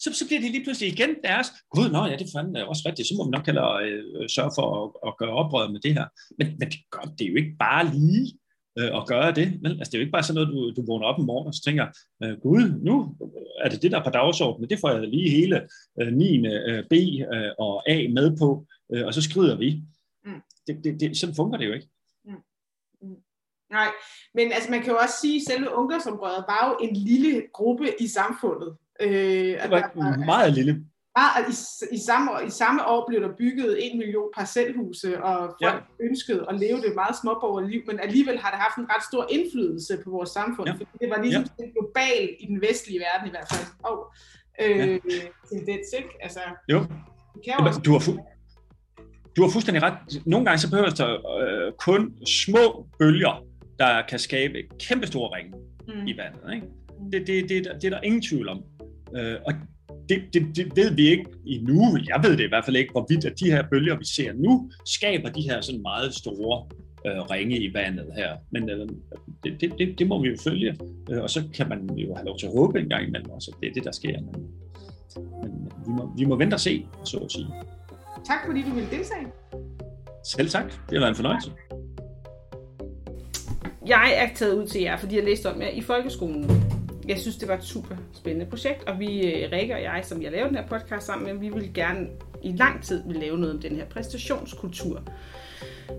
Så, 0.03 0.09
så 0.19 0.27
bliver 0.27 0.41
det 0.41 0.51
lige 0.51 0.65
pludselig 0.65 0.93
igen 0.93 1.11
deres, 1.25 1.49
gud, 1.75 1.91
nå 1.91 2.07
ja, 2.07 2.17
det 2.17 2.27
er 2.27 2.39
fandme 2.39 2.69
også 2.69 2.83
rigtigt, 2.87 3.09
så 3.09 3.15
må 3.17 3.25
vi 3.25 3.31
nok 3.31 3.47
heller 3.47 3.69
øh, 3.87 4.29
sørge 4.29 4.53
for 4.59 4.67
at, 4.79 4.87
at 5.09 5.13
gøre 5.19 5.35
oprør 5.41 5.69
med 5.75 5.81
det 5.81 5.95
her. 5.95 6.07
Men, 6.39 6.47
men 6.59 6.67
det, 6.71 6.81
gør, 6.91 7.05
det 7.19 7.25
er 7.25 7.31
jo 7.33 7.37
ikke 7.37 7.57
bare 7.59 7.85
lige 7.95 8.39
øh, 8.79 8.97
at 8.99 9.07
gøre 9.07 9.33
det. 9.33 9.63
Men, 9.63 9.73
altså, 9.73 9.91
det 9.91 9.95
er 9.95 9.99
jo 9.99 10.07
ikke 10.07 10.13
bare 10.13 10.23
sådan 10.23 10.35
noget, 10.35 10.77
du, 10.77 10.83
du 10.83 10.87
vågner 10.87 11.07
op 11.07 11.19
om 11.19 11.25
morgenen 11.25 11.49
og 11.49 11.55
så 11.55 11.63
tænker, 11.63 11.87
øh, 12.23 12.41
gud, 12.41 12.81
nu 12.83 13.17
er 13.61 13.69
det 13.69 13.83
det, 13.83 13.93
der 13.93 13.99
er 14.01 14.05
på 14.05 14.11
dagsordenen, 14.11 14.71
det 14.71 14.79
får 14.81 14.91
jeg 14.91 15.09
lige 15.09 15.31
hele 15.31 15.69
øh, 16.01 16.13
9. 16.13 16.47
Øh, 16.47 16.85
B 16.91 16.93
øh, 17.35 17.51
og 17.59 17.91
A 17.91 18.09
med 18.09 18.37
på, 18.39 18.67
øh, 18.93 19.07
og 19.07 19.15
så 19.15 19.23
skrider 19.23 19.57
vi. 19.59 19.83
Mm. 20.25 20.41
Det, 20.67 20.85
det, 20.85 21.01
det, 21.01 21.17
sådan 21.17 21.35
fungerer 21.35 21.59
det 21.59 21.67
jo 21.67 21.73
ikke. 21.73 21.89
Mm. 22.25 22.33
Mm. 23.03 23.17
Nej, 23.71 23.89
men 24.35 24.53
altså 24.53 24.71
man 24.71 24.83
kan 24.83 24.93
jo 24.93 24.99
også 24.99 25.15
sige, 25.21 25.37
at 25.37 25.43
selve 25.43 25.75
ungdomsområdet 25.75 26.45
var 26.49 26.69
jo 26.69 26.87
en 26.87 26.97
lille 26.97 27.43
gruppe 27.53 27.87
i 28.01 28.07
samfundet. 28.07 28.77
Øh, 29.01 29.63
det 29.63 29.71
var, 29.71 29.93
var 29.95 30.25
meget 30.25 30.55
lille. 30.55 30.85
Bare, 31.17 31.51
i, 31.53 31.55
i, 31.97 31.99
samme, 32.09 32.31
I 32.47 32.51
samme 32.51 32.81
år 32.87 33.05
blev 33.09 33.21
der 33.21 33.33
bygget 33.39 33.71
en 33.85 33.99
million 33.99 34.29
parcelhuse, 34.37 35.23
og 35.23 35.39
folk 35.63 35.83
ja. 36.01 36.07
ønskede 36.09 36.47
at 36.51 36.61
leve 36.61 36.79
det 36.85 36.93
meget 36.95 37.17
småborgerligt 37.23 37.73
liv, 37.73 37.83
men 37.87 38.01
alligevel 38.01 38.39
har 38.39 38.51
det 38.51 38.61
haft 38.61 38.77
en 38.77 38.87
ret 38.95 39.05
stor 39.11 39.27
indflydelse 39.31 39.99
på 40.05 40.11
vores 40.11 40.31
samfund, 40.31 40.69
ja. 40.69 40.73
fordi 40.73 40.91
det 41.01 41.11
var 41.11 41.23
ligesom 41.23 41.45
ja. 41.59 41.65
global 41.77 42.37
i 42.41 42.47
den 42.47 42.61
vestlige 42.61 43.01
verden 43.07 43.27
i 43.29 43.31
hvert 43.31 43.49
fald. 43.53 43.67
Og, 43.89 43.97
øh, 44.63 44.89
ja. 44.89 44.99
tendens, 45.53 45.87
ikke? 45.99 46.13
Altså, 46.21 46.41
jo. 46.73 46.79
Kan 47.45 47.55
jo 47.61 47.67
også... 47.67 47.81
du, 47.81 47.93
har 47.93 48.03
fu- 48.07 48.25
du 49.37 49.43
har 49.43 49.51
fuldstændig 49.51 49.83
ret. 49.83 49.99
Nogle 50.27 50.45
gange 50.47 50.59
så 50.59 50.71
behøver 50.71 50.91
der 50.91 51.11
øh, 51.43 51.73
kun 51.87 52.17
små 52.27 52.87
bølger, 52.99 53.45
der 53.79 54.03
kan 54.09 54.19
skabe 54.19 54.59
kæmpe 54.81 55.07
store 55.07 55.37
ringe 55.37 55.53
mm. 55.89 56.07
i 56.07 56.17
vandet. 56.17 56.55
Ikke? 56.55 56.67
Det, 57.13 57.27
det, 57.27 57.49
det, 57.49 57.83
det 57.83 57.85
er 57.85 57.91
der 57.91 58.01
ingen 58.01 58.23
tvivl 58.23 58.49
om. 58.49 58.63
Øh, 59.17 59.37
og 59.47 59.53
det, 60.11 60.35
det, 60.35 60.57
det 60.57 60.77
ved 60.77 60.95
vi 60.95 61.09
ikke 61.09 61.27
endnu. 61.47 61.99
Jeg 62.09 62.21
ved 62.23 62.37
det 62.37 62.45
i 62.45 62.49
hvert 62.49 62.65
fald 62.65 62.77
ikke, 62.77 62.93
hvorvidt 62.93 63.25
at 63.25 63.41
de 63.41 63.51
her 63.51 63.63
bølger, 63.71 63.99
vi 63.99 64.05
ser 64.05 64.33
nu, 64.33 64.71
skaber 64.87 65.29
de 65.29 65.43
her 65.43 65.61
sådan 65.61 65.83
meget 65.83 66.15
store 66.15 66.67
øh, 67.07 67.21
ringe 67.31 67.59
i 67.59 67.75
vandet 67.75 68.07
her. 68.17 68.37
Men 68.51 68.71
øh, 68.71 68.89
det, 69.45 69.61
det, 69.61 69.73
det, 69.79 69.99
det 69.99 70.07
må 70.09 70.23
vi 70.23 70.29
jo 70.29 70.37
følge, 70.45 70.77
øh, 71.11 71.23
og 71.23 71.31
så 71.31 71.43
kan 71.55 71.69
man 71.69 71.91
jo 71.97 72.15
have 72.15 72.27
lov 72.27 72.39
til 72.39 72.47
at 72.47 72.53
håbe 72.53 72.81
en 72.81 72.89
gang 72.89 73.09
imellem 73.09 73.31
også, 73.31 73.51
at 73.55 73.61
det 73.61 73.69
er 73.69 73.75
det, 73.75 73.85
der 73.85 73.93
sker. 73.93 74.21
Men, 74.21 74.49
men 75.43 75.73
vi, 75.87 75.93
må, 75.93 76.13
vi 76.17 76.25
må 76.25 76.37
vente 76.37 76.55
og 76.55 76.61
se, 76.61 76.87
så 77.05 77.17
at 77.19 77.33
sige. 77.33 77.47
Tak 78.27 78.39
fordi 78.47 78.63
du 78.63 78.75
ville 78.75 78.91
deltage. 78.91 79.27
Selv 80.25 80.49
tak. 80.49 80.65
Det 80.65 80.93
har 80.93 80.99
været 80.99 81.09
en 81.09 81.15
fornøjelse. 81.15 81.51
Jeg 83.87 84.15
er 84.17 84.35
taget 84.35 84.55
ud 84.55 84.67
til 84.67 84.81
jer, 84.81 84.97
fordi 84.97 85.17
jeg 85.17 85.25
læste 85.25 85.53
om 85.53 85.61
jer 85.61 85.69
i 85.69 85.81
folkeskolen 85.81 86.60
jeg 87.11 87.19
synes, 87.19 87.37
det 87.37 87.49
var 87.49 87.55
et 87.55 87.65
super 87.65 87.97
spændende 88.13 88.47
projekt, 88.47 88.85
og 88.89 88.99
vi, 88.99 89.33
øh, 89.33 89.53
Rikke 89.53 89.75
og 89.75 89.83
jeg, 89.83 90.01
som 90.05 90.23
jeg 90.23 90.33
lavede 90.33 90.49
den 90.49 90.57
her 90.57 90.67
podcast 90.67 91.07
sammen 91.07 91.27
med, 91.29 91.41
vi 91.41 91.49
vil 91.49 91.75
gerne 91.75 92.07
i 92.43 92.53
lang 92.53 92.83
tid 92.83 93.03
vil 93.07 93.17
lave 93.17 93.39
noget 93.39 93.55
om 93.55 93.61
den 93.61 93.77
her 93.77 93.85
præstationskultur. 93.85 95.03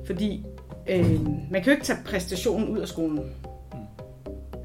Fordi 0.06 0.44
øh, 0.90 1.22
man 1.52 1.64
kan 1.64 1.66
jo 1.66 1.72
ikke 1.72 1.84
tage 1.84 2.00
præstationen 2.06 2.68
ud 2.68 2.80
af 2.80 2.88
skolen. 2.88 3.32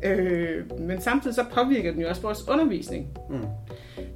Øh, 0.03 0.81
men 0.81 1.01
samtidig 1.01 1.35
så 1.35 1.45
påvirker 1.53 1.93
den 1.93 2.01
jo 2.01 2.09
også 2.09 2.23
vores 2.23 2.49
undervisning. 2.49 3.09
Mm. 3.31 3.45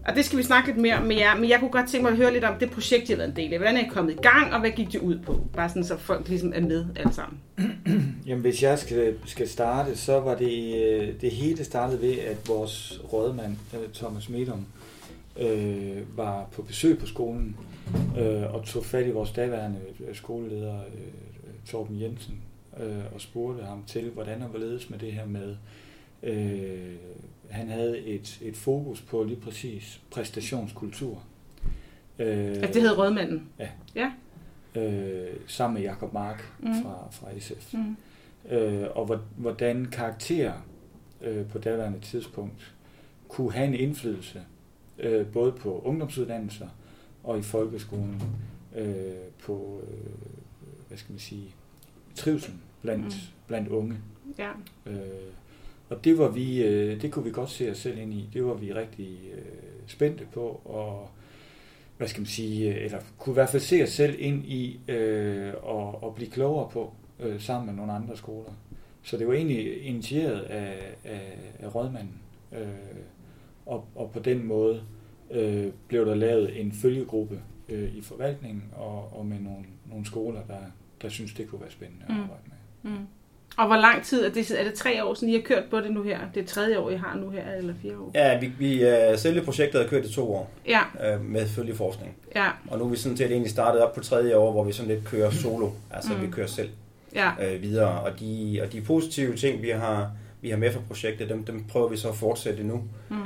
Og 0.08 0.16
det 0.16 0.24
skal 0.24 0.38
vi 0.38 0.42
snakke 0.42 0.68
lidt 0.68 0.80
mere 0.80 0.96
om 0.96 1.06
med 1.06 1.16
jer, 1.16 1.36
men 1.36 1.50
jeg 1.50 1.58
kunne 1.60 1.70
godt 1.70 1.88
tænke 1.88 2.02
mig 2.02 2.10
at 2.10 2.16
høre 2.16 2.32
lidt 2.32 2.44
om 2.44 2.58
det 2.60 2.70
projekt, 2.70 3.08
I 3.08 3.12
har 3.12 3.16
været 3.16 3.28
en 3.28 3.36
del 3.36 3.52
af. 3.52 3.58
Hvordan 3.58 3.76
er 3.76 3.80
I 3.80 3.88
kommet 3.88 4.12
i 4.12 4.16
gang, 4.16 4.54
og 4.54 4.60
hvad 4.60 4.70
gik 4.70 4.92
det 4.92 5.00
ud 5.00 5.18
på? 5.18 5.40
Bare 5.52 5.68
sådan, 5.68 5.84
så 5.84 5.96
folk 5.96 6.28
ligesom 6.28 6.52
er 6.54 6.60
med 6.60 6.86
alle 6.96 7.12
sammen. 7.12 7.40
Jamen, 8.26 8.40
hvis 8.42 8.62
jeg 8.62 8.78
skal, 8.78 9.14
skal 9.26 9.48
starte, 9.48 9.96
så 9.96 10.20
var 10.20 10.34
det, 10.34 10.84
øh, 10.84 11.20
det 11.20 11.30
hele 11.30 11.64
startede 11.64 12.02
ved, 12.02 12.18
at 12.18 12.48
vores 12.48 13.00
rådmand, 13.12 13.56
øh, 13.74 13.92
Thomas 13.94 14.28
Medum, 14.28 14.66
øh, 15.40 16.16
var 16.16 16.48
på 16.52 16.62
besøg 16.62 16.98
på 16.98 17.06
skolen 17.06 17.56
øh, 18.18 18.54
og 18.54 18.64
tog 18.64 18.84
fat 18.84 19.06
i 19.06 19.10
vores 19.10 19.30
daværende 19.30 19.78
øh, 20.08 20.14
skoleleder, 20.14 20.74
øh, 20.74 21.12
Torben 21.66 22.00
Jensen, 22.00 22.34
øh, 22.78 23.14
og 23.14 23.20
spurgte 23.20 23.64
ham 23.64 23.84
til, 23.86 24.10
hvordan 24.10 24.40
han 24.40 24.52
var 24.52 24.58
ledes 24.58 24.90
med 24.90 24.98
det 24.98 25.12
her 25.12 25.26
med 25.26 25.56
øh, 26.22 26.96
han 27.50 27.68
havde 27.68 27.98
et, 27.98 28.38
et 28.42 28.56
fokus 28.56 29.00
på 29.00 29.22
lige 29.22 29.40
præcis 29.40 30.00
præstationskultur. 30.10 31.22
Øh, 32.18 32.48
altså 32.48 32.72
det 32.72 32.82
hed 32.82 32.98
Rødmanden? 32.98 33.48
Ja. 33.58 33.68
ja. 33.94 34.12
Øh, 34.80 35.36
sammen 35.46 35.74
med 35.74 35.82
Jakob 35.82 36.12
Mark 36.12 36.52
mm. 36.58 36.82
fra, 36.82 37.08
fra 37.10 37.38
SF. 37.38 37.74
Mm. 37.74 37.96
Øh, 38.50 38.88
og 38.94 39.20
hvordan 39.36 39.84
karakterer 39.84 40.66
øh, 41.20 41.46
på 41.46 41.58
daværende 41.58 42.00
tidspunkt 42.00 42.74
kunne 43.28 43.52
have 43.52 43.66
en 43.66 43.74
indflydelse 43.74 44.42
øh, 44.98 45.26
både 45.26 45.52
på 45.52 45.82
ungdomsuddannelser 45.84 46.68
og 47.24 47.38
i 47.38 47.42
folkeskolen 47.42 48.22
øh, 48.76 49.14
på, 49.42 49.80
øh, 49.82 50.10
hvad 50.88 50.98
skal 50.98 51.12
man 51.12 51.18
sige, 51.18 51.54
trivsel 52.20 52.54
blandt, 52.82 53.04
mm. 53.04 53.12
blandt 53.46 53.68
unge. 53.68 53.96
Ja. 54.38 54.50
Øh, 54.86 54.96
og 55.88 56.04
det 56.04 56.18
var 56.18 56.28
vi, 56.28 56.62
øh, 56.62 57.02
det 57.02 57.12
kunne 57.12 57.24
vi 57.24 57.30
godt 57.30 57.50
se 57.50 57.70
os 57.70 57.78
selv 57.78 57.98
ind 57.98 58.14
i. 58.14 58.28
Det 58.32 58.44
var 58.44 58.54
vi 58.54 58.72
rigtig 58.72 59.18
øh, 59.34 59.42
spændte 59.86 60.26
på, 60.32 60.60
og 60.64 61.10
hvad 61.96 62.08
skal 62.08 62.20
man 62.20 62.26
sige, 62.26 62.74
øh, 62.74 62.84
eller 62.84 62.98
kunne 63.18 63.32
i 63.32 63.34
hvert 63.34 63.48
fald 63.48 63.62
se 63.62 63.82
os 63.82 63.88
selv 63.88 64.16
ind 64.18 64.44
i 64.44 64.80
øh, 64.88 65.52
og, 65.62 66.04
og 66.04 66.14
blive 66.14 66.30
klogere 66.30 66.68
på 66.70 66.92
øh, 67.20 67.40
sammen 67.40 67.66
med 67.66 67.74
nogle 67.74 67.92
andre 67.92 68.16
skoler. 68.16 68.50
Så 69.02 69.16
det 69.16 69.26
var 69.26 69.34
egentlig 69.34 69.82
initieret 69.82 70.40
af, 70.40 70.94
af, 71.04 71.38
af 71.58 71.74
rådmanden. 71.74 72.20
Øh, 72.52 72.68
og, 73.66 73.84
og 73.94 74.10
på 74.10 74.18
den 74.18 74.46
måde 74.46 74.82
øh, 75.30 75.66
blev 75.88 76.06
der 76.06 76.14
lavet 76.14 76.60
en 76.60 76.72
følgegruppe 76.72 77.40
øh, 77.68 77.94
i 77.94 78.00
forvaltningen 78.00 78.64
og, 78.72 79.18
og 79.18 79.26
med 79.26 79.40
nogle, 79.40 79.64
nogle 79.86 80.06
skoler, 80.06 80.40
der, 80.48 80.58
der 81.02 81.08
synes 81.08 81.32
det 81.32 81.50
kunne 81.50 81.60
være 81.60 81.70
spændende 81.70 82.04
at 82.08 82.14
mm. 82.14 82.20
arbejde 82.20 82.42
med. 82.46 82.90
Mm. 82.92 83.06
Og 83.56 83.66
hvor 83.66 83.76
lang 83.76 84.04
tid 84.04 84.24
er 84.24 84.30
det? 84.30 84.50
Er 84.50 84.64
det 84.64 84.74
tre 84.74 85.04
år 85.04 85.14
siden, 85.14 85.32
I 85.32 85.36
har 85.36 85.42
kørt 85.42 85.64
på 85.70 85.80
det 85.80 85.90
nu 85.90 86.02
her? 86.02 86.18
Det 86.34 86.42
er 86.42 86.46
tredje 86.46 86.78
år, 86.78 86.90
I 86.90 86.96
har 86.96 87.16
nu 87.16 87.30
her, 87.30 87.52
eller 87.52 87.74
fire 87.82 87.98
år? 87.98 88.10
Ja, 88.14 88.38
vi, 88.38 88.52
vi 88.58 88.84
uh, 88.84 89.18
selve 89.18 89.42
projektet 89.42 89.80
har 89.80 89.88
kørt 89.88 90.04
i 90.04 90.12
to 90.12 90.34
år 90.34 90.50
ja. 90.66 90.80
uh, 91.14 91.24
med 91.24 91.46
følgeforskning. 91.46 92.16
Ja. 92.34 92.48
Og 92.68 92.78
nu 92.78 92.84
er 92.84 92.88
vi 92.88 92.96
sådan 92.96 93.16
set 93.16 93.30
egentlig 93.30 93.50
startet 93.50 93.82
op 93.82 93.94
på 93.94 94.00
tredje 94.00 94.36
år, 94.36 94.52
hvor 94.52 94.64
vi 94.64 94.72
sådan 94.72 94.94
lidt 94.94 95.04
kører 95.04 95.30
solo, 95.30 95.70
altså 95.90 96.12
mm. 96.12 96.22
vi 96.22 96.30
kører 96.30 96.46
selv 96.46 96.70
ja. 97.14 97.54
uh, 97.54 97.62
videre. 97.62 98.00
Og 98.00 98.20
de, 98.20 98.60
og 98.62 98.72
de 98.72 98.80
positive 98.80 99.36
ting, 99.36 99.62
vi 99.62 99.68
har, 99.68 100.10
vi 100.42 100.50
har 100.50 100.56
med 100.56 100.72
fra 100.72 100.80
projektet, 100.86 101.28
dem, 101.28 101.44
dem 101.44 101.64
prøver 101.64 101.88
vi 101.88 101.96
så 101.96 102.08
at 102.08 102.14
fortsætte 102.14 102.62
nu. 102.62 102.82
Mm. 103.08 103.16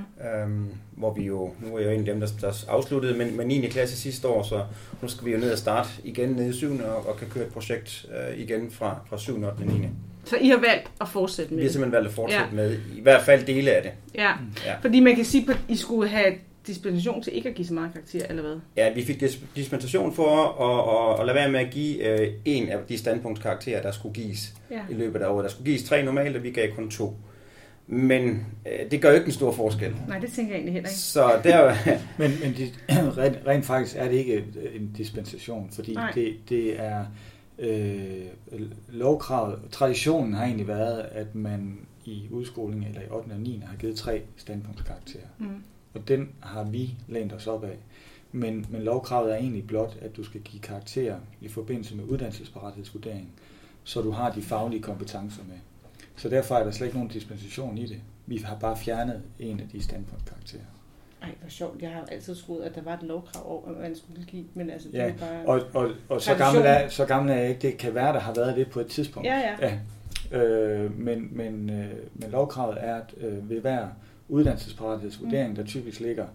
Um, 0.44 0.68
hvor 0.92 1.14
vi 1.14 1.22
jo, 1.22 1.52
nu 1.60 1.76
er 1.76 1.80
jeg 1.80 1.86
jo 1.86 1.92
en 1.92 1.98
af 1.98 2.04
dem, 2.06 2.20
der, 2.20 2.28
der 2.40 2.64
afsluttede 2.68 3.18
med, 3.18 3.30
med 3.30 3.44
9. 3.44 3.66
klasse 3.66 3.96
sidste 3.96 4.28
år, 4.28 4.42
så 4.42 4.64
nu 5.02 5.08
skal 5.08 5.26
vi 5.26 5.32
jo 5.32 5.38
ned 5.38 5.52
og 5.52 5.58
starte 5.58 5.88
igen 6.04 6.28
nede 6.28 6.48
i 6.48 6.52
7. 6.52 6.80
og, 6.84 7.08
og 7.08 7.16
kan 7.16 7.28
køre 7.28 7.46
et 7.46 7.52
projekt 7.52 8.06
uh, 8.08 8.40
igen 8.40 8.70
fra, 8.70 8.98
fra 9.08 9.18
7. 9.18 9.42
og 9.42 9.52
8. 9.52 9.64
9. 9.64 9.88
Så 10.24 10.36
I 10.36 10.48
har 10.48 10.56
valgt 10.56 10.90
at 11.00 11.08
fortsætte 11.08 11.54
med 11.54 11.58
Vi 11.58 11.64
har 11.66 11.72
simpelthen 11.72 11.92
valgt 11.92 12.08
at 12.08 12.14
fortsætte 12.14 12.46
ja. 12.50 12.56
med, 12.56 12.78
i 12.96 13.00
hvert 13.00 13.22
fald 13.22 13.46
dele 13.46 13.70
af 13.72 13.82
det. 13.82 13.92
Ja, 14.14 14.30
ja. 14.66 14.74
fordi 14.80 15.00
man 15.00 15.16
kan 15.16 15.24
sige, 15.24 15.50
at 15.50 15.58
I 15.68 15.76
skulle 15.76 16.08
have 16.08 16.34
dispensation 16.66 17.22
til 17.22 17.36
ikke 17.36 17.48
at 17.48 17.54
give 17.54 17.66
så 17.66 17.74
meget 17.74 17.92
karakter, 17.92 18.26
eller 18.28 18.42
hvad? 18.42 18.56
Ja, 18.76 18.92
vi 18.92 19.04
fik 19.04 19.22
dispensation 19.56 20.12
for 20.12 20.28
at, 20.30 21.14
at, 21.14 21.20
at 21.20 21.26
lade 21.26 21.36
være 21.36 21.50
med 21.50 21.60
at 21.60 21.70
give 21.70 22.20
øh, 22.20 22.32
en 22.44 22.68
af 22.68 22.78
de 22.88 22.98
standpunktskarakterer, 22.98 23.82
der 23.82 23.92
skulle 23.92 24.14
gives 24.14 24.54
ja. 24.70 24.80
i 24.90 24.94
løbet 24.94 25.20
af 25.20 25.28
året. 25.28 25.44
Der 25.44 25.50
skulle 25.50 25.66
gives 25.66 25.84
tre 25.84 26.02
normalt, 26.02 26.36
og 26.36 26.42
vi 26.42 26.50
gav 26.50 26.70
kun 26.70 26.90
to. 26.90 27.16
Men 27.86 28.46
øh, 28.66 28.90
det 28.90 29.02
gør 29.02 29.08
jo 29.08 29.14
ikke 29.14 29.26
en 29.26 29.32
stor 29.32 29.52
forskel. 29.52 29.94
Nej, 30.08 30.18
det 30.18 30.32
tænker 30.32 30.52
jeg 30.52 30.56
egentlig 30.56 30.72
heller 30.72 30.88
ikke. 30.88 31.00
Så 31.00 31.40
der... 31.44 31.74
men 32.18 32.30
men 32.42 32.54
det, 32.56 32.72
rent, 33.18 33.38
rent 33.46 33.64
faktisk 33.64 33.96
er 33.98 34.08
det 34.08 34.14
ikke 34.14 34.44
en 34.74 34.92
dispensation, 34.96 35.70
fordi 35.72 35.96
det, 36.14 36.36
det 36.48 36.80
er 36.80 37.04
øh, 37.58 38.22
lovkravet, 38.88 39.58
traditionen 39.72 40.34
har 40.34 40.44
egentlig 40.44 40.68
været, 40.68 41.06
at 41.12 41.34
man 41.34 41.78
i 42.04 42.28
udskolingen 42.30 42.88
eller 42.88 43.00
i 43.00 43.08
8. 43.10 43.32
og 43.32 43.40
9. 43.40 43.62
har 43.66 43.76
givet 43.76 43.96
tre 43.96 44.22
standpunktskarakterer. 44.36 45.26
Mm. 45.38 45.46
Og 45.95 46.09
den 46.09 46.28
har 46.40 46.64
vi 46.64 46.95
lænt 47.09 47.32
os 47.32 47.47
op 47.47 47.64
af. 47.64 47.78
Men, 48.32 48.66
men 48.70 48.82
lovkravet 48.82 49.32
er 49.32 49.36
egentlig 49.36 49.66
blot, 49.66 49.97
at 50.01 50.16
du 50.16 50.24
skal 50.24 50.40
give 50.40 50.62
karakterer 50.62 51.18
i 51.40 51.49
forbindelse 51.49 51.97
med 51.97 52.05
uddannelsesparathedsvurdering, 52.05 53.32
så 53.84 54.03
du 54.03 54.11
har 54.11 54.32
de 54.32 54.42
faglige 54.42 54.82
kompetencer 54.82 55.42
med. 55.49 55.57
Så 56.16 56.28
derfor 56.28 56.55
er 56.55 56.64
der 56.64 56.70
slet 56.70 56.86
ikke 56.86 56.99
nogen 56.99 57.11
dispensation 57.11 57.78
i 57.78 57.86
det. 57.86 58.01
Vi 58.26 58.36
har 58.36 58.57
bare 58.57 58.76
fjernet 58.76 59.22
en 59.38 59.61
af 59.61 59.68
de 59.68 59.82
standpunktkarakterer. 59.82 60.62
Ej, 61.22 61.30
hvor 61.40 61.51
sjovt. 61.51 61.82
Jeg 61.82 61.90
har 61.90 62.05
altid 62.05 62.34
troet, 62.34 62.62
at 62.64 62.74
der 62.74 62.82
var 62.82 62.95
et 62.95 63.03
lovkrav 63.03 63.51
over, 63.51 63.68
at 63.68 63.80
man 63.80 63.97
skulle 63.97 64.24
give, 64.24 64.45
men 64.55 64.70
altså, 64.70 64.88
ja, 64.92 65.07
det 65.07 65.14
er 65.14 65.18
bare... 65.18 65.47
Og, 65.47 65.62
og, 65.74 65.90
og 66.09 66.20
så, 66.22 66.34
gammel 66.34 66.62
er, 66.66 66.88
så 66.88 67.05
gammel 67.05 67.32
er 67.32 67.36
jeg 67.36 67.49
ikke. 67.49 67.62
Det 67.62 67.76
kan 67.76 67.95
være, 67.95 68.12
der 68.12 68.20
har 68.20 68.34
været 68.34 68.57
det 68.57 68.70
på 68.70 68.80
et 68.80 68.86
tidspunkt. 68.86 69.28
Ja, 69.28 69.38
ja. 69.38 69.57
ja. 69.61 69.78
Øh, 70.38 70.99
men, 70.99 71.28
men, 71.32 71.70
øh, 71.70 71.92
men 72.14 72.30
lovkravet 72.30 72.76
er, 72.80 72.97
at 72.97 73.14
øh, 73.16 73.51
ved 73.51 73.61
hver 73.61 73.88
uddannelsesparathedsvurdering, 74.29 75.51
mm. 75.51 75.57
der 75.57 75.64
typisk 75.64 76.01
ligger 76.01 76.27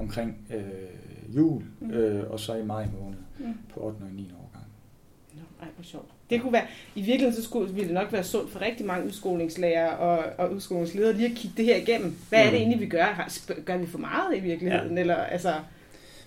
omkring 0.00 0.36
øh, 0.54 1.36
jul, 1.36 1.62
mm. 1.80 1.90
øh, 1.90 2.30
og 2.30 2.40
så 2.40 2.54
i 2.54 2.62
maj 2.62 2.86
måned 3.00 3.18
mm. 3.38 3.54
på 3.74 3.80
8. 3.80 3.96
og 4.02 4.08
9. 4.12 4.22
årgang. 4.22 4.66
Nå, 5.34 5.42
ej, 5.62 5.68
hvor 5.76 5.84
sjovt. 5.84 6.08
Det 6.30 6.42
kunne 6.42 6.52
være, 6.52 6.66
i 6.94 7.00
virkeligheden 7.00 7.34
så 7.34 7.42
skulle, 7.42 7.74
ville 7.74 7.88
det 7.88 7.94
nok 7.94 8.12
være 8.12 8.24
sundt 8.24 8.52
for 8.52 8.60
rigtig 8.60 8.86
mange 8.86 9.06
udskolingslærer 9.06 9.90
og, 9.90 10.24
og 10.38 10.52
udskolingsledere 10.52 11.12
lige 11.12 11.28
at 11.30 11.36
kigge 11.36 11.56
det 11.56 11.64
her 11.64 11.76
igennem. 11.76 12.16
Hvad 12.28 12.38
mm. 12.38 12.46
er 12.46 12.50
det 12.50 12.52
mm. 12.52 12.56
egentlig, 12.56 12.80
vi 12.80 12.86
gør? 12.86 13.28
Gør 13.64 13.76
vi 13.76 13.86
for 13.86 13.98
meget 13.98 14.36
i 14.36 14.40
virkeligheden? 14.40 14.94
Ja. 14.94 15.00
Eller, 15.00 15.16
altså, 15.16 15.54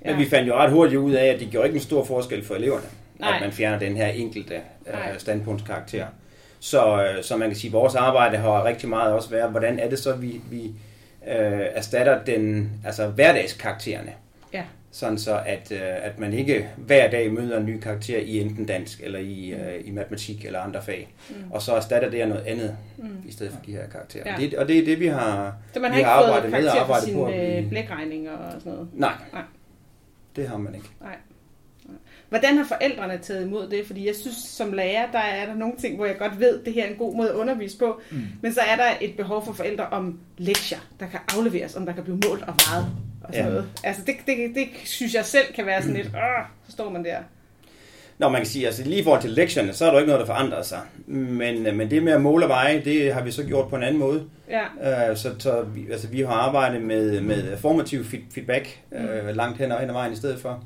ja. 0.06 0.12
Men 0.12 0.20
vi 0.20 0.26
fandt 0.26 0.48
jo 0.48 0.56
ret 0.56 0.72
hurtigt 0.72 1.00
ud 1.00 1.12
af, 1.12 1.26
at 1.26 1.40
det 1.40 1.50
gjorde 1.50 1.68
ikke 1.68 1.78
en 1.78 1.84
stor 1.84 2.04
forskel 2.04 2.44
for 2.44 2.56
eleverne, 2.56 2.86
Nej. 3.20 3.36
at 3.36 3.42
man 3.42 3.52
fjerner 3.52 3.80
den 3.80 3.96
her 3.98 4.08
enkelte 4.08 4.56
uh, 4.88 5.18
standpunktskarakter. 5.18 6.08
Så, 6.60 6.94
uh, 6.94 7.24
så 7.24 7.38
man 7.38 7.50
kan 7.50 7.56
sige, 7.56 7.70
at 7.70 7.74
vores 7.74 7.96
arbejde 7.96 8.38
har 8.38 8.66
rigtig 8.66 8.90
meget 8.90 9.14
også 9.14 9.30
været, 9.30 9.52
hvordan 9.52 9.80
er 9.80 9.90
det 9.90 10.00
så, 10.00 10.16
vi, 10.16 10.42
vi 10.52 10.72
uh, 11.22 11.28
erstatter 11.76 12.24
den, 12.24 12.72
altså 12.86 13.08
hverdagskaraktererne. 13.08 14.12
Ja 14.54 14.64
sådan 14.92 15.18
så 15.18 15.42
at, 15.46 15.72
øh, 15.72 15.80
at 15.82 16.20
man 16.20 16.34
ikke 16.34 16.70
hver 16.78 17.10
dag 17.10 17.34
møder 17.34 17.58
en 17.58 17.66
ny 17.66 17.80
karakter 17.80 18.20
i 18.20 18.40
enten 18.40 18.66
dansk 18.66 19.02
eller 19.04 19.20
i, 19.20 19.54
mm. 19.58 19.64
øh, 19.64 19.82
i 19.86 19.92
matematik 19.92 20.46
eller 20.46 20.60
andre 20.60 20.82
fag, 20.82 21.14
mm. 21.30 21.36
og 21.52 21.62
så 21.62 21.76
erstatter 21.76 22.10
det 22.10 22.20
af 22.20 22.28
noget 22.28 22.46
andet 22.46 22.78
mm. 22.98 23.10
i 23.28 23.32
stedet 23.32 23.54
for 23.54 23.60
de 23.66 23.72
her 23.72 23.88
karakterer. 23.88 24.32
Ja. 24.32 24.46
Det, 24.46 24.54
og 24.54 24.68
det 24.68 24.78
er 24.78 24.86
det, 24.86 25.00
vi 25.00 25.08
har, 25.08 25.56
så 25.74 25.80
man 25.80 25.92
har 25.92 25.98
vi 25.98 26.04
har 26.04 26.12
arbejdet 26.12 26.52
med 26.52 26.68
og 26.68 26.82
arbejdet 26.82 27.14
på. 27.14 27.30
Øh, 27.30 27.70
blækregninger 27.70 28.32
og 28.32 28.52
sådan 28.52 28.72
noget? 28.72 28.88
Nej, 28.94 29.14
Nej, 29.34 29.44
det 30.36 30.48
har 30.48 30.58
man 30.58 30.76
ikke. 30.76 30.88
Nej. 31.02 31.16
Hvordan 32.30 32.58
har 32.58 32.66
forældrene 32.66 33.18
taget 33.22 33.46
imod 33.46 33.70
det? 33.70 33.88
Fordi 33.88 34.08
jeg 34.08 34.16
synes, 34.16 34.38
som 34.38 34.74
lærer, 34.74 35.12
der 35.12 35.20
er 35.20 35.46
der 35.46 35.56
nogle 35.56 35.74
ting, 35.78 35.96
hvor 35.96 36.06
jeg 36.06 36.18
godt 36.18 36.40
ved, 36.40 36.60
at 36.60 36.66
det 36.66 36.74
her 36.74 36.86
er 36.86 36.90
en 36.90 36.98
god 36.98 37.16
måde 37.16 37.30
at 37.30 37.36
undervise 37.36 37.78
på. 37.78 38.02
Mm. 38.12 38.22
Men 38.42 38.54
så 38.54 38.62
er 38.62 38.76
der 38.76 38.90
et 39.02 39.18
behov 39.18 39.46
for 39.46 39.54
forældre 39.54 39.88
om 39.88 40.20
lektier, 40.38 40.80
der 41.00 41.08
kan 41.08 41.20
afleveres, 41.38 41.76
om 41.76 41.86
der 41.86 41.94
kan 41.94 42.04
blive 42.04 42.20
målt 42.28 42.44
og 42.44 42.54
meget 42.70 42.86
og 43.24 43.34
sådan 43.34 43.46
ja. 43.46 43.50
noget. 43.50 43.70
Altså 43.84 44.02
det, 44.06 44.16
det, 44.26 44.38
det 44.56 44.68
synes 44.86 45.14
jeg 45.14 45.26
selv 45.26 45.54
kan 45.56 45.66
være 45.66 45.82
sådan 45.82 45.96
lidt, 45.96 46.08
åh, 46.08 46.46
så 46.66 46.72
står 46.72 46.90
man 46.90 47.06
der. 47.06 47.18
Nå, 48.18 48.30
man 48.30 48.42
kan 48.42 48.48
sige, 48.48 48.66
altså 48.66 48.84
lige 48.84 49.02
i 49.02 49.04
forhold 49.04 49.22
til 49.22 49.30
lektierne, 49.30 49.74
så 49.74 49.86
er 49.86 49.92
der 49.92 50.00
ikke 50.00 50.08
noget, 50.08 50.28
der 50.28 50.34
forandrer 50.34 50.62
sig. 50.62 50.80
Men, 51.08 51.68
øh, 51.68 51.76
men 51.76 51.92
det 51.92 52.04
med 52.04 52.14
at 52.14 52.22
måle 52.22 52.46
og 52.46 52.50
veje, 52.50 52.82
det 52.86 53.14
har 53.14 53.22
vi 53.24 53.32
så 53.32 53.44
gjort 53.44 53.70
på 53.70 53.76
en 53.76 53.84
anden 53.84 54.00
måde. 54.00 54.24
Ja. 54.50 55.10
Uh, 55.10 55.18
så 55.18 55.30
så 55.40 55.62
vi, 55.62 55.92
altså, 55.92 56.08
vi 56.08 56.22
har 56.22 56.34
arbejdet 56.34 56.82
med, 56.82 57.22
med 57.22 57.58
formativ 57.58 58.06
feedback 58.06 58.80
uh, 58.92 59.36
langt 59.36 59.58
hen 59.58 59.72
og 59.72 59.80
hen 59.80 59.90
ad 59.90 59.94
vejen 59.94 60.14
i 60.14 60.16
stedet 60.16 60.40
for. 60.40 60.64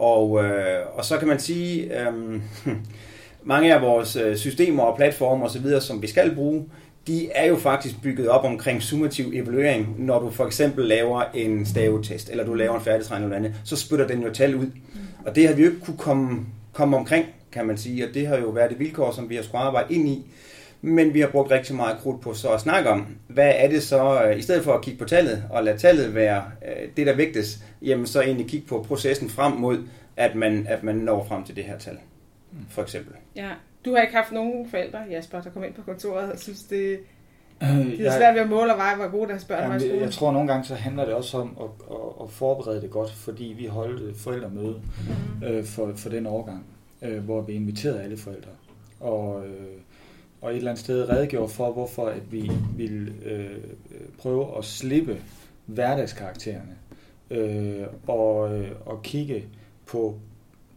Og, 0.00 0.30
uh, 0.30 0.98
og 0.98 1.04
så 1.04 1.18
kan 1.18 1.28
man 1.28 1.38
sige, 1.38 1.90
um, 2.08 2.42
mange 3.42 3.74
af 3.74 3.82
vores 3.82 4.38
systemer 4.38 4.82
og 4.82 4.96
platforme 4.96 5.44
osv., 5.44 5.80
som 5.80 6.02
vi 6.02 6.06
skal 6.06 6.34
bruge, 6.34 6.66
de 7.06 7.30
er 7.32 7.46
jo 7.46 7.56
faktisk 7.56 8.02
bygget 8.02 8.28
op 8.28 8.44
omkring 8.44 8.82
summativ 8.82 9.32
evaluering. 9.34 9.94
Når 9.98 10.18
du 10.18 10.30
for 10.30 10.46
eksempel 10.46 10.84
laver 10.84 11.22
en 11.34 11.66
stavetest, 11.66 12.30
eller 12.30 12.44
du 12.44 12.54
laver 12.54 12.74
en 12.74 12.80
færdigtræning 12.80 13.24
eller 13.24 13.36
andet, 13.36 13.54
så 13.64 13.76
spytter 13.76 14.06
den 14.06 14.22
jo 14.22 14.32
tal 14.32 14.54
ud. 14.54 14.66
Og 15.26 15.34
det 15.34 15.48
har 15.48 15.54
vi 15.54 15.62
jo 15.62 15.70
ikke 15.70 15.84
kunne 15.84 15.96
komme, 15.96 16.46
komme 16.72 16.96
omkring, 16.96 17.26
kan 17.52 17.66
man 17.66 17.78
sige, 17.78 18.08
og 18.08 18.14
det 18.14 18.26
har 18.26 18.36
jo 18.36 18.48
været 18.48 18.72
et 18.72 18.78
vilkår, 18.78 19.12
som 19.12 19.30
vi 19.30 19.36
har 19.36 19.42
skulle 19.42 19.60
arbejde 19.60 19.94
ind 19.94 20.08
i. 20.08 20.26
Men 20.82 21.14
vi 21.14 21.20
har 21.20 21.28
brugt 21.28 21.50
rigtig 21.50 21.74
meget 21.76 21.98
krudt 21.98 22.20
på 22.20 22.34
så 22.34 22.48
at 22.48 22.60
snakke 22.60 22.90
om, 22.90 23.06
hvad 23.28 23.52
er 23.56 23.68
det 23.68 23.82
så, 23.82 24.24
øh, 24.24 24.38
i 24.38 24.42
stedet 24.42 24.64
for 24.64 24.72
at 24.72 24.82
kigge 24.82 24.98
på 24.98 25.04
tallet 25.04 25.44
og 25.50 25.64
lade 25.64 25.78
tallet 25.78 26.14
være 26.14 26.44
øh, 26.68 26.88
det, 26.96 27.06
der 27.06 27.16
vægtes, 27.16 27.64
jamen 27.82 28.06
så 28.06 28.20
egentlig 28.20 28.48
kigge 28.48 28.66
på 28.66 28.84
processen 28.88 29.30
frem 29.30 29.52
mod, 29.52 29.78
at 30.16 30.34
man, 30.34 30.66
at 30.68 30.82
man 30.82 30.94
når 30.94 31.24
frem 31.24 31.44
til 31.44 31.56
det 31.56 31.64
her 31.64 31.78
tal, 31.78 31.98
for 32.68 32.82
eksempel. 32.82 33.14
Ja, 33.36 33.50
du 33.84 33.94
har 33.94 34.02
ikke 34.02 34.14
haft 34.14 34.32
nogen 34.32 34.70
forældre, 34.70 34.98
Jasper, 35.10 35.40
der 35.40 35.50
kom 35.50 35.64
ind 35.64 35.74
på 35.74 35.82
kontoret 35.82 36.32
og 36.32 36.38
synes, 36.38 36.62
det, 36.62 36.98
øh, 37.62 37.68
det 37.68 38.06
er 38.06 38.16
svært 38.16 38.34
ved 38.34 38.42
at 38.42 38.48
måle 38.48 38.72
og 38.72 38.78
veje, 38.78 38.96
hvor 38.96 39.10
gode 39.10 39.28
deres 39.28 39.44
børn 39.44 39.70
var 39.70 39.76
i 39.76 39.80
skolen. 39.80 40.00
Jeg 40.00 40.10
tror 40.10 40.32
nogle 40.32 40.48
gange, 40.48 40.64
så 40.64 40.74
handler 40.74 41.04
det 41.04 41.14
også 41.14 41.38
om 41.38 41.56
at, 41.60 41.70
at, 41.90 41.96
at 42.22 42.30
forberede 42.30 42.80
det 42.80 42.90
godt, 42.90 43.10
fordi 43.10 43.54
vi 43.58 43.66
holdt 43.66 44.16
forældremøde 44.16 44.80
mm. 45.40 45.46
øh, 45.46 45.64
for, 45.64 45.92
for 45.96 46.08
den 46.08 46.26
årgang, 46.26 46.66
øh, 47.02 47.24
hvor 47.24 47.40
vi 47.40 47.52
inviterede 47.52 48.02
alle 48.02 48.16
forældre. 48.16 48.50
Og, 49.00 49.46
øh, 49.46 49.79
og 50.40 50.50
et 50.50 50.56
eller 50.56 50.70
andet 50.70 50.84
sted 50.84 51.08
redegjorde 51.08 51.52
for, 51.52 51.72
hvorfor 51.72 52.06
at 52.06 52.32
vi 52.32 52.50
ville 52.76 53.12
øh, 53.24 53.58
prøve 54.18 54.58
at 54.58 54.64
slippe 54.64 55.22
hverdagskaraktererne 55.66 56.76
øh, 57.30 57.86
og, 58.06 58.58
øh, 58.58 58.70
og 58.86 59.02
kigge 59.02 59.44
på 59.86 60.18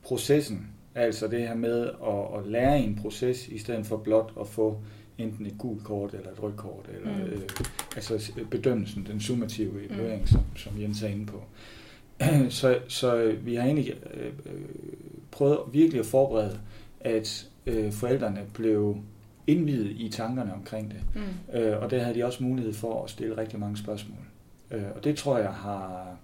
processen 0.03 0.73
Altså 0.95 1.27
det 1.27 1.39
her 1.39 1.55
med 1.55 1.81
at, 1.87 2.39
at 2.39 2.51
lære 2.51 2.79
en 2.79 2.99
proces, 3.01 3.47
i 3.47 3.57
stedet 3.57 3.85
for 3.85 3.97
blot 3.97 4.33
at 4.39 4.47
få 4.47 4.77
enten 5.17 5.45
et 5.45 5.57
gult 5.57 5.83
kort 5.83 6.13
eller 6.13 6.31
et 6.31 6.43
rødt 6.43 6.57
kort, 6.57 6.89
eller 6.95 7.17
mm. 7.17 7.23
øh, 7.23 7.49
altså 7.95 8.31
bedømmelsen, 8.51 9.07
den 9.07 9.21
summative 9.21 9.85
evaluering, 9.85 10.21
mm. 10.21 10.27
som, 10.27 10.41
som 10.55 10.81
Jens 10.81 11.03
er 11.03 11.07
inde 11.07 11.25
på. 11.25 11.43
så, 12.49 12.79
så 12.87 13.35
vi 13.41 13.55
har 13.55 13.63
egentlig 13.63 13.93
øh, 14.13 14.31
prøvet 15.31 15.59
virkelig 15.71 15.99
at 15.99 16.05
forberede, 16.05 16.59
at 16.99 17.47
øh, 17.65 17.91
forældrene 17.91 18.41
blev 18.53 18.97
indvidet 19.47 19.91
i 19.91 20.09
tankerne 20.09 20.53
omkring 20.53 20.91
det. 20.91 21.01
Mm. 21.15 21.57
Øh, 21.57 21.81
og 21.81 21.91
der 21.91 22.03
havde 22.03 22.15
de 22.15 22.25
også 22.25 22.43
mulighed 22.43 22.73
for 22.73 23.03
at 23.03 23.09
stille 23.09 23.37
rigtig 23.37 23.59
mange 23.59 23.77
spørgsmål. 23.77 24.19
Øh, 24.71 24.83
og 24.95 25.03
det 25.03 25.17
tror 25.17 25.37
jeg 25.37 25.53
har, 25.53 26.15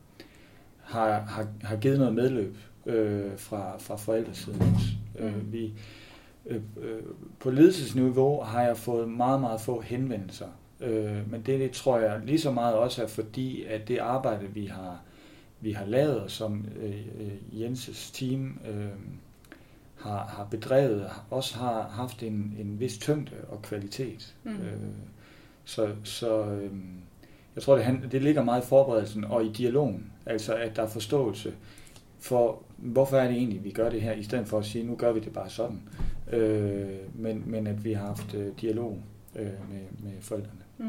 har, 0.83 1.19
har, 1.19 1.47
har 1.63 1.75
givet 1.75 1.99
noget 1.99 2.13
medløb 2.13 2.57
øh, 2.85 3.37
fra, 3.37 3.77
fra 3.77 3.95
forældresiden 3.95 4.61
også. 4.75 4.87
Mm. 5.19 5.25
Øh, 5.25 5.53
vi, 5.53 5.73
øh, 6.45 6.61
øh, 6.81 7.01
på 7.39 7.49
ledelsesniveau 7.49 8.41
har 8.41 8.61
jeg 8.61 8.77
fået 8.77 9.09
meget, 9.09 9.41
meget 9.41 9.61
få 9.61 9.81
henvendelser. 9.81 10.47
Øh, 10.81 11.31
men 11.31 11.41
det, 11.45 11.59
det 11.59 11.71
tror 11.71 11.97
jeg 11.97 12.21
lige 12.23 12.39
så 12.39 12.51
meget 12.51 12.75
også 12.75 13.03
er 13.03 13.07
fordi, 13.07 13.63
at 13.63 13.87
det 13.87 13.97
arbejde, 13.97 14.45
vi 14.45 14.65
har, 14.65 15.01
vi 15.61 15.71
har 15.71 15.85
lavet, 15.85 16.31
som 16.31 16.65
øh, 16.81 16.89
øh 17.19 17.61
Jenses 17.61 18.11
team 18.11 18.59
øh, 18.69 18.85
har, 19.99 20.33
har 20.37 20.47
bedrevet, 20.51 21.09
også 21.29 21.57
har 21.57 21.89
haft 21.89 22.23
en, 22.23 22.55
en 22.59 22.79
vis 22.79 22.97
tyngde 22.97 23.31
og 23.49 23.61
kvalitet. 23.61 24.35
Mm. 24.43 24.51
Øh, 24.51 24.73
så 25.65 25.89
så 26.03 26.45
øh, 26.45 26.71
jeg 27.55 27.63
tror, 27.63 27.75
det, 27.75 28.11
det 28.11 28.21
ligger 28.21 28.43
meget 28.43 28.63
i 28.63 28.67
forberedelsen 28.67 29.23
og 29.23 29.45
i 29.45 29.51
dialogen, 29.51 30.11
altså 30.25 30.53
at 30.55 30.75
der 30.75 30.83
er 30.83 30.87
forståelse 30.87 31.53
for, 32.19 32.63
hvorfor 32.77 33.17
er 33.17 33.27
det 33.27 33.37
egentlig, 33.37 33.63
vi 33.63 33.71
gør 33.71 33.89
det 33.89 34.01
her, 34.01 34.13
i 34.13 34.23
stedet 34.23 34.47
for 34.47 34.59
at 34.59 34.65
sige, 34.65 34.83
nu 34.83 34.95
gør 34.95 35.11
vi 35.11 35.19
det 35.19 35.33
bare 35.33 35.49
sådan. 35.49 35.81
Øh, 36.31 36.87
men, 37.15 37.43
men 37.45 37.67
at 37.67 37.83
vi 37.83 37.93
har 37.93 38.05
haft 38.05 38.33
øh, 38.33 38.47
dialog 38.61 38.97
øh, 39.35 39.45
med, 39.45 39.81
med 40.03 40.11
forældrene. 40.21 40.61
Mm. 40.77 40.85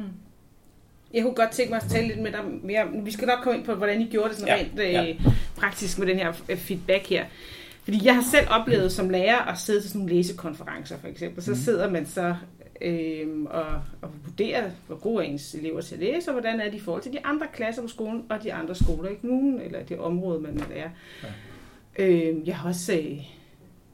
Jeg 1.15 1.23
kunne 1.23 1.35
godt 1.35 1.51
tænke 1.51 1.71
mig 1.71 1.77
at 1.83 1.91
tale 1.91 2.09
lidt 2.09 2.21
med 2.21 2.33
dig 2.33 2.41
mere. 2.63 2.89
Vi 3.05 3.11
skal 3.11 3.27
nok 3.27 3.39
komme 3.43 3.59
ind 3.59 3.67
på, 3.67 3.75
hvordan 3.75 4.01
I 4.01 4.09
gjorde 4.11 4.29
det 4.29 4.39
sådan 4.39 4.57
ja, 4.57 4.63
rent 4.63 4.81
øh, 4.81 4.93
ja. 4.93 5.33
praktisk 5.57 5.99
med 5.99 6.07
den 6.07 6.17
her 6.17 6.33
øh, 6.49 6.57
feedback 6.57 7.07
her. 7.07 7.25
Fordi 7.85 8.01
jeg 8.05 8.15
har 8.15 8.23
selv 8.23 8.47
oplevet 8.51 8.93
som 8.93 9.11
lærer 9.11 9.39
at 9.39 9.59
sidde 9.59 9.81
til 9.81 9.91
sådan 9.91 9.99
nogle 9.99 10.15
læsekonferencer 10.15 10.99
for 10.99 11.09
eksempel. 11.09 11.43
Så 11.43 11.51
mm. 11.51 11.57
sidder 11.57 11.91
man 11.91 12.07
så 12.07 12.35
øh, 12.81 13.29
og, 13.45 13.67
og 14.03 14.11
vurderer, 14.25 14.71
hvor 14.87 14.97
gode 14.97 15.25
er 15.25 15.29
ens 15.29 15.55
elever 15.55 15.81
til 15.81 15.95
at 15.95 16.01
læse, 16.01 16.31
og 16.31 16.33
hvordan 16.33 16.61
er 16.61 16.71
de 16.71 16.77
i 16.77 16.81
forhold 16.81 17.03
til 17.03 17.13
de 17.13 17.25
andre 17.25 17.47
klasser 17.53 17.83
på 17.83 17.89
skolen, 17.89 18.25
og 18.29 18.43
de 18.43 18.53
andre 18.53 18.75
skoler 18.75 19.09
i 19.09 19.15
kommunen, 19.15 19.61
eller 19.61 19.83
det 19.83 19.99
område, 19.99 20.41
man 20.41 20.63
lærer. 20.71 20.91
Ja. 21.23 21.29
Øh, 22.05 22.49
jeg 22.49 22.57
har 22.57 22.69
også 22.69 22.93
øh, 22.93 23.19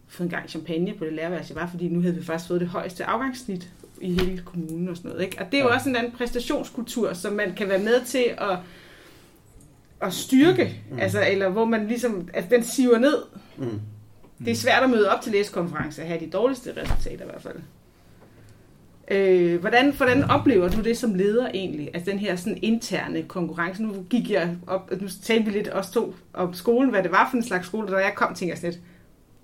fået 0.08 0.26
en 0.26 0.30
gang 0.30 0.48
champagne 0.48 0.94
på 0.94 1.04
det 1.04 1.12
lærerværelse, 1.12 1.54
var, 1.54 1.66
fordi 1.66 1.88
nu 1.88 2.00
havde 2.00 2.14
vi 2.14 2.24
faktisk 2.24 2.48
fået 2.48 2.60
det 2.60 2.68
højeste 2.68 3.04
afgangssnit 3.04 3.70
i 4.00 4.12
hele 4.12 4.42
kommunen 4.44 4.88
og 4.88 4.96
sådan 4.96 5.10
noget. 5.10 5.24
Ikke? 5.24 5.38
Og 5.40 5.46
det 5.52 5.58
er 5.58 5.62
jo 5.62 5.68
ja. 5.68 5.74
også 5.74 5.88
en 5.88 5.96
anden 5.96 6.12
præstationskultur, 6.12 7.12
som 7.12 7.32
man 7.32 7.54
kan 7.54 7.68
være 7.68 7.78
med 7.78 8.04
til 8.04 8.24
at, 8.38 8.58
at 10.00 10.12
styrke, 10.12 10.82
mm. 10.90 10.98
altså, 10.98 11.24
eller 11.30 11.48
hvor 11.48 11.64
man 11.64 11.88
ligesom, 11.88 12.28
altså 12.34 12.50
den 12.50 12.64
siver 12.64 12.98
ned. 12.98 13.16
Mm. 13.56 13.80
Det 14.44 14.50
er 14.50 14.54
svært 14.54 14.82
at 14.82 14.90
møde 14.90 15.10
op 15.10 15.20
til 15.20 15.32
læsekonferencer 15.32 16.02
og 16.02 16.08
have 16.08 16.20
de 16.20 16.30
dårligste 16.30 16.72
resultater 16.82 17.24
i 17.24 17.28
hvert 17.28 17.42
fald. 17.42 17.56
Øh, 19.10 19.60
hvordan, 19.60 19.92
hvordan 19.92 20.24
oplever 20.30 20.68
du 20.68 20.80
det 20.80 20.98
som 20.98 21.14
leder 21.14 21.48
egentlig? 21.54 21.90
Altså 21.94 22.10
den 22.10 22.18
her 22.18 22.36
sådan 22.36 22.58
interne 22.62 23.22
konkurrence. 23.22 23.82
Nu 23.82 24.06
gik 24.10 24.30
jeg 24.30 24.56
op, 24.66 24.90
nu 25.00 25.08
talte 25.24 25.44
vi 25.44 25.50
lidt 25.50 25.68
også 25.68 25.92
to 25.92 26.14
om 26.32 26.54
skolen, 26.54 26.90
hvad 26.90 27.02
det 27.02 27.10
var 27.10 27.28
for 27.30 27.36
en 27.36 27.42
slags 27.42 27.66
skole, 27.66 27.92
da 27.92 27.96
jeg 27.96 28.12
kom, 28.16 28.28
tænkte 28.28 28.46
jeg 28.46 28.58
sådan 28.58 28.70
lidt, 28.70 28.82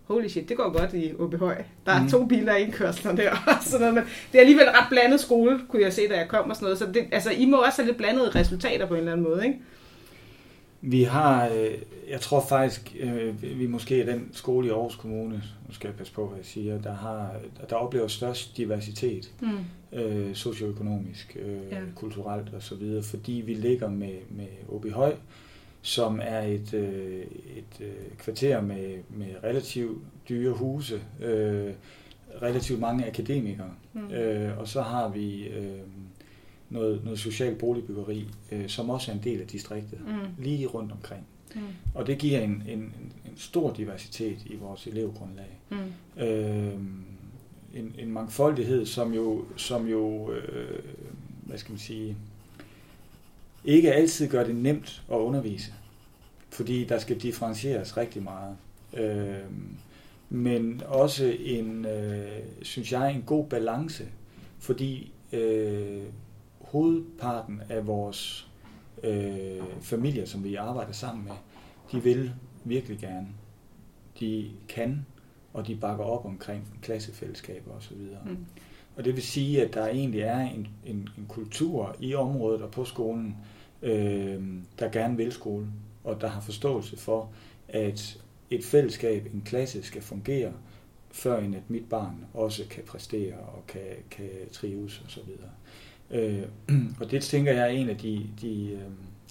holy 0.05 0.29
shit, 0.29 0.49
det 0.49 0.57
går 0.57 0.79
godt 0.79 0.95
i 0.95 1.13
OB 1.19 1.35
Høj. 1.35 1.63
Der 1.87 1.93
er 1.93 2.03
mm. 2.03 2.09
to 2.09 2.27
biler 2.27 2.57
i 2.57 2.63
indkørslen 2.63 3.17
der 3.17 3.31
og 3.47 3.55
sådan 3.61 3.81
noget, 3.81 3.95
men 3.95 4.05
det 4.33 4.39
er 4.39 4.41
alligevel 4.41 4.67
ret 4.71 4.87
blandet 4.91 5.21
skole, 5.21 5.61
kunne 5.69 5.83
jeg 5.83 5.93
se, 5.93 6.09
da 6.09 6.17
jeg 6.17 6.29
kom 6.29 6.51
og 6.51 6.57
sådan 6.57 6.65
noget. 6.67 6.79
Så 6.79 6.87
det, 6.87 7.05
altså, 7.13 7.31
I 7.31 7.47
må 7.47 7.57
også 7.57 7.83
have 7.83 7.87
lidt 7.87 7.97
blandede 7.97 8.31
resultater 8.31 8.87
på 8.87 8.95
en 8.95 8.99
eller 8.99 9.13
anden 9.13 9.25
måde, 9.25 9.47
ikke? 9.47 9.59
Vi 10.85 11.03
har, 11.03 11.49
øh, 11.49 11.79
jeg 12.09 12.21
tror 12.21 12.41
faktisk, 12.49 12.97
øh, 13.01 13.43
vi 13.43 13.67
måske 13.67 14.03
er 14.03 14.07
den 14.07 14.29
skole 14.33 14.67
i 14.67 14.71
Aarhus 14.71 14.97
Kommune, 14.97 15.43
nu 15.69 15.75
skal 15.75 15.89
jeg 15.89 15.97
passe 15.97 16.13
på, 16.13 16.27
hvad 16.27 16.37
jeg 16.37 16.47
siger, 16.47 16.81
der, 16.81 16.95
har, 16.95 17.35
der 17.71 17.77
oplever 17.77 18.09
størst 18.09 18.57
diversitet, 18.57 19.33
mm. 19.41 19.99
øh, 19.99 20.35
socioøkonomisk, 20.35 21.37
øh, 21.41 21.59
ja. 21.71 21.79
kulturelt 21.97 22.55
osv., 22.55 23.03
fordi 23.03 23.33
vi 23.33 23.55
ligger 23.55 23.89
med, 23.89 24.15
med 24.31 24.47
OB 24.69 24.87
Høj, 24.91 25.15
som 25.83 26.21
er 26.23 26.41
et, 26.41 26.75
øh, 26.75 27.25
et 27.57 27.81
øh, 27.81 28.17
kvarter 28.19 28.61
med, 28.61 28.99
med 29.09 29.27
relativt 29.45 29.99
dyre 30.29 30.53
huse, 30.53 31.01
øh, 31.21 31.73
relativt 32.43 32.81
mange 32.81 33.07
akademikere, 33.07 33.71
mm. 33.93 34.13
øh, 34.13 34.59
og 34.59 34.69
så 34.69 34.83
har 34.83 35.09
vi... 35.09 35.43
Øh, 35.45 35.79
noget, 36.73 37.05
noget 37.05 37.19
social 37.19 37.55
boligbyggeri, 37.55 38.29
øh, 38.53 38.69
som 38.69 38.91
også 38.91 39.11
er 39.11 39.15
en 39.15 39.23
del 39.25 39.41
af 39.41 39.47
distriktet, 39.47 40.01
mm. 40.01 40.45
lige 40.45 40.67
rundt 40.67 40.93
omkring. 40.93 41.27
Mm. 41.55 41.61
Og 41.95 42.07
det 42.07 42.19
giver 42.19 42.41
en, 42.41 42.63
en, 42.69 42.79
en 42.79 43.37
stor 43.37 43.73
diversitet 43.73 44.39
i 44.47 44.57
vores 44.57 44.87
elevgrundlag. 44.87 45.59
Mm. 45.71 46.23
Øh, 46.23 46.75
en, 47.75 47.95
en 47.99 48.13
mangfoldighed, 48.13 48.87
som 48.87 49.15
jo, 49.15 49.45
som 49.57 49.87
jo 49.87 50.33
øh, 50.33 50.83
hvad 51.43 51.59
skal 51.59 51.73
man 51.73 51.79
sige, 51.79 52.17
ikke 53.65 53.93
altid 53.93 54.29
gør 54.29 54.45
det 54.45 54.57
nemt 54.57 55.03
at 55.13 55.17
undervise, 55.17 55.73
fordi 56.51 56.85
der 56.85 56.99
skal 56.99 57.21
differentieres 57.21 57.97
rigtig 57.97 58.23
meget. 58.23 58.57
Øh, 58.95 59.45
men 60.31 60.83
også 60.87 61.37
en, 61.41 61.85
øh, 61.85 62.43
synes 62.63 62.93
jeg, 62.93 63.15
en 63.15 63.23
god 63.23 63.47
balance, 63.47 64.05
fordi 64.59 65.13
øh, 65.33 66.03
hovedparten 66.73 67.63
af 67.69 67.87
vores 67.87 68.49
øh, 69.03 69.63
familier, 69.81 70.27
som 70.27 70.45
vi 70.45 70.55
arbejder 70.55 70.93
sammen 70.93 71.25
med, 71.25 71.33
de 71.93 72.03
vil 72.03 72.33
virkelig 72.65 72.99
gerne. 72.99 73.29
De 74.21 74.51
kan, 74.69 75.07
og 75.53 75.67
de 75.67 75.77
bakker 75.77 76.05
op 76.05 76.25
omkring 76.25 76.79
klassefællesskaber 76.83 77.73
osv. 77.73 77.97
Mm. 78.27 78.47
Og 78.97 79.05
det 79.05 79.15
vil 79.15 79.23
sige, 79.23 79.63
at 79.63 79.75
der 79.75 79.87
egentlig 79.87 80.21
er 80.21 80.41
en, 80.41 80.69
en, 80.87 81.09
en 81.19 81.27
kultur 81.29 81.97
i 82.01 82.15
området 82.15 82.63
og 82.63 82.71
på 82.71 82.85
skolen, 82.85 83.37
øh, 83.83 84.43
der 84.79 84.89
gerne 84.89 85.17
vil 85.17 85.33
skole, 85.33 85.67
og 86.05 86.21
der 86.21 86.29
har 86.29 86.41
forståelse 86.41 86.97
for, 86.97 87.31
at 87.69 88.19
et 88.51 88.65
fællesskab, 88.65 89.35
en 89.35 89.43
klasse 89.45 89.83
skal 89.83 90.03
fungere, 90.03 90.53
før 91.11 91.39
end 91.39 91.57
at 91.57 91.71
mit 91.71 91.89
barn 91.89 92.25
også 92.35 92.65
kan 92.71 92.83
præstere 92.87 93.35
og 93.35 93.65
kan, 93.69 93.81
kan 94.11 94.29
trives 94.53 95.03
osv. 95.07 95.31
Øh, 96.13 96.43
og 97.01 97.11
det 97.11 97.23
tænker 97.23 97.53
jeg 97.53 97.63
er 97.63 97.67
en 97.67 97.89
af 97.89 97.97
de, 97.97 98.27
de, 98.41 98.71
øh, 98.73 98.81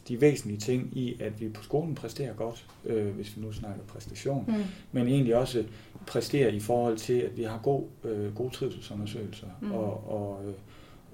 de 0.08 0.22
væsentlige 0.22 0.60
ting 0.60 0.98
i, 0.98 1.18
at 1.20 1.42
vi 1.42 1.50
på 1.50 1.64
skolen 1.64 1.96
præsterer 1.96 2.34
godt, 2.34 2.66
øh, 2.86 3.08
hvis 3.08 3.38
vi 3.38 3.42
nu 3.42 3.52
snakker 3.52 3.84
præstation, 3.88 4.46
mm. 4.48 4.64
men 4.92 5.08
egentlig 5.08 5.36
også 5.36 5.64
præsterer 6.08 6.50
i 6.50 6.60
forhold 6.60 6.98
til, 6.98 7.14
at 7.14 7.38
vi 7.38 7.44
har 7.44 7.60
god, 7.64 7.84
øh, 8.04 8.36
gode 8.36 8.54
trivselsundersøgelser 8.54 9.48
mm. 9.62 9.72
og, 9.72 10.12
og, 10.12 10.46
øh, 10.46 10.54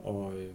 og 0.03 0.33
øh, 0.37 0.49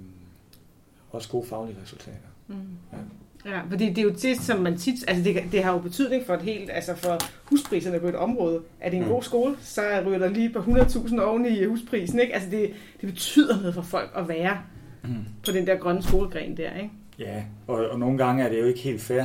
også 1.10 1.28
gode 1.28 1.46
faglige 1.46 1.76
resultater. 1.82 2.28
Mm. 2.48 2.54
Ja. 2.92 2.98
Ja, 3.44 3.60
fordi 3.70 3.88
det 3.88 3.98
er 3.98 4.02
jo 4.02 4.14
det, 4.22 4.40
som 4.40 4.60
man 4.60 4.78
tit... 4.78 5.04
Altså 5.08 5.24
det, 5.24 5.42
det 5.52 5.62
har 5.62 5.72
jo 5.72 5.78
betydning 5.78 6.26
for 6.26 6.34
et 6.34 6.42
helt... 6.42 6.70
Altså 6.70 6.94
for 6.96 7.18
huspriserne 7.44 8.00
på 8.00 8.08
et 8.08 8.14
område. 8.14 8.62
Er 8.80 8.90
det 8.90 8.96
en 8.96 9.04
mm. 9.04 9.10
god 9.10 9.22
skole, 9.22 9.56
så 9.60 9.82
ryger 10.06 10.18
der 10.18 10.28
lige 10.28 10.50
på 10.50 10.58
100.000 10.58 11.20
oven 11.20 11.46
i 11.46 11.64
husprisen, 11.64 12.20
ikke? 12.20 12.34
Altså 12.34 12.50
det, 12.50 12.70
det 13.00 13.08
betyder 13.08 13.60
noget 13.60 13.74
for 13.74 13.82
folk 13.82 14.10
at 14.16 14.28
være 14.28 14.58
mm. 15.02 15.24
på 15.46 15.52
den 15.52 15.66
der 15.66 15.76
grønne 15.76 16.02
skolegren 16.02 16.56
der, 16.56 16.76
ikke? 16.76 16.90
Ja, 17.18 17.44
og, 17.66 17.90
og 17.90 17.98
nogle 17.98 18.18
gange 18.18 18.44
er 18.44 18.48
det 18.48 18.60
jo 18.60 18.64
ikke 18.64 18.80
helt 18.80 19.00
fair. 19.00 19.24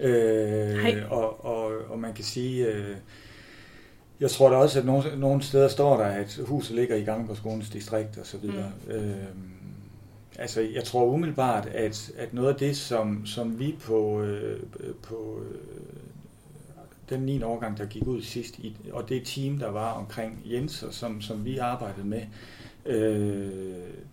Øh, 0.00 0.96
og, 1.10 1.44
og, 1.44 1.72
og 1.88 1.98
man 1.98 2.12
kan 2.12 2.24
sige... 2.24 2.66
Øh, 2.66 2.96
jeg 4.20 4.30
tror 4.30 4.50
da 4.50 4.56
også, 4.56 4.78
at 4.78 4.86
nogle, 4.86 5.04
nogle 5.16 5.42
steder 5.42 5.68
står 5.68 5.96
der, 5.96 6.04
at 6.04 6.40
huset 6.46 6.76
ligger 6.76 6.96
i 6.96 7.02
gang 7.02 7.28
på 7.28 7.34
skolens 7.34 7.70
distrikt 7.70 8.18
og 8.18 8.26
så 8.26 8.38
videre. 8.38 8.72
Mm. 8.86 8.92
Øh, 8.92 9.14
Altså, 10.38 10.60
jeg 10.60 10.84
tror 10.84 11.04
umiddelbart, 11.04 11.66
at, 11.66 12.12
at 12.18 12.34
noget 12.34 12.48
af 12.48 12.54
det, 12.54 12.76
som, 12.76 13.26
som 13.26 13.58
vi 13.58 13.74
på, 13.80 14.22
øh, 14.22 14.60
på 15.02 15.40
øh, 15.50 15.58
den 17.10 17.20
9. 17.20 17.42
årgang, 17.42 17.78
der 17.78 17.86
gik 17.86 18.06
ud 18.06 18.22
sidst, 18.22 18.58
i, 18.58 18.76
og 18.92 19.08
det 19.08 19.22
team, 19.24 19.58
der 19.58 19.70
var 19.70 19.92
omkring 19.92 20.42
Jens, 20.44 20.82
og 20.82 20.94
som, 20.94 21.20
som 21.20 21.44
vi 21.44 21.58
arbejdede 21.58 22.06
med, 22.06 22.20
øh, 22.20 22.26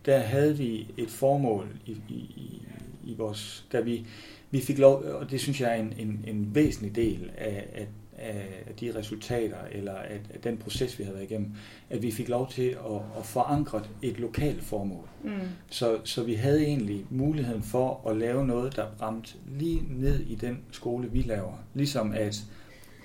der 0.05 0.17
havde 0.17 0.57
vi 0.57 0.87
et 0.97 1.09
formål 1.09 1.67
i, 1.85 1.91
i, 2.09 2.61
i 3.03 3.15
vores, 3.17 3.65
da 3.71 3.79
vi, 3.79 4.05
vi 4.51 4.61
fik 4.61 4.77
lov, 4.77 5.03
og 5.03 5.31
det 5.31 5.41
synes 5.41 5.61
jeg 5.61 5.69
er 5.69 5.75
en, 5.75 5.93
en, 5.97 6.25
en 6.27 6.55
væsentlig 6.55 6.95
del 6.95 7.31
af, 7.37 7.67
af 7.73 7.87
af 8.19 8.73
de 8.79 8.95
resultater, 8.95 9.57
eller 9.71 9.93
af, 9.93 10.19
af 10.33 10.39
den 10.43 10.57
proces, 10.57 10.99
vi 10.99 11.03
havde 11.03 11.15
været 11.15 11.31
igennem, 11.31 11.51
at 11.89 12.01
vi 12.01 12.11
fik 12.11 12.29
lov 12.29 12.51
til 12.51 12.69
at, 12.69 13.01
at 13.17 13.25
forankre 13.25 13.83
et 14.01 14.19
lokalt 14.19 14.63
formål. 14.63 15.07
Mm. 15.23 15.31
Så, 15.69 15.97
så 16.03 16.23
vi 16.23 16.33
havde 16.33 16.65
egentlig 16.65 17.05
muligheden 17.09 17.63
for 17.63 18.09
at 18.09 18.17
lave 18.17 18.47
noget, 18.47 18.75
der 18.75 18.85
ramte 19.01 19.33
lige 19.57 19.81
ned 19.89 20.19
i 20.19 20.35
den 20.35 20.59
skole, 20.71 21.11
vi 21.11 21.21
laver. 21.21 21.53
Ligesom 21.73 22.11
at 22.11 22.43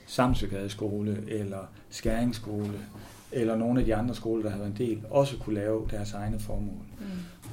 Samsøgade 0.07 0.71
skole, 0.71 1.25
eller 1.29 1.73
Skæringsskole, 1.91 2.81
eller 3.35 3.57
nogle 3.57 3.81
af 3.81 3.87
de 3.87 3.95
andre 3.95 4.15
skoler, 4.15 4.43
der 4.43 4.51
har 4.51 4.59
været 4.59 4.81
en 4.81 4.87
del, 4.87 5.03
også 5.11 5.37
kunne 5.37 5.55
lave 5.55 5.89
deres 5.91 6.13
egne 6.13 6.39
formål. 6.39 6.85
Mm. 6.99 7.05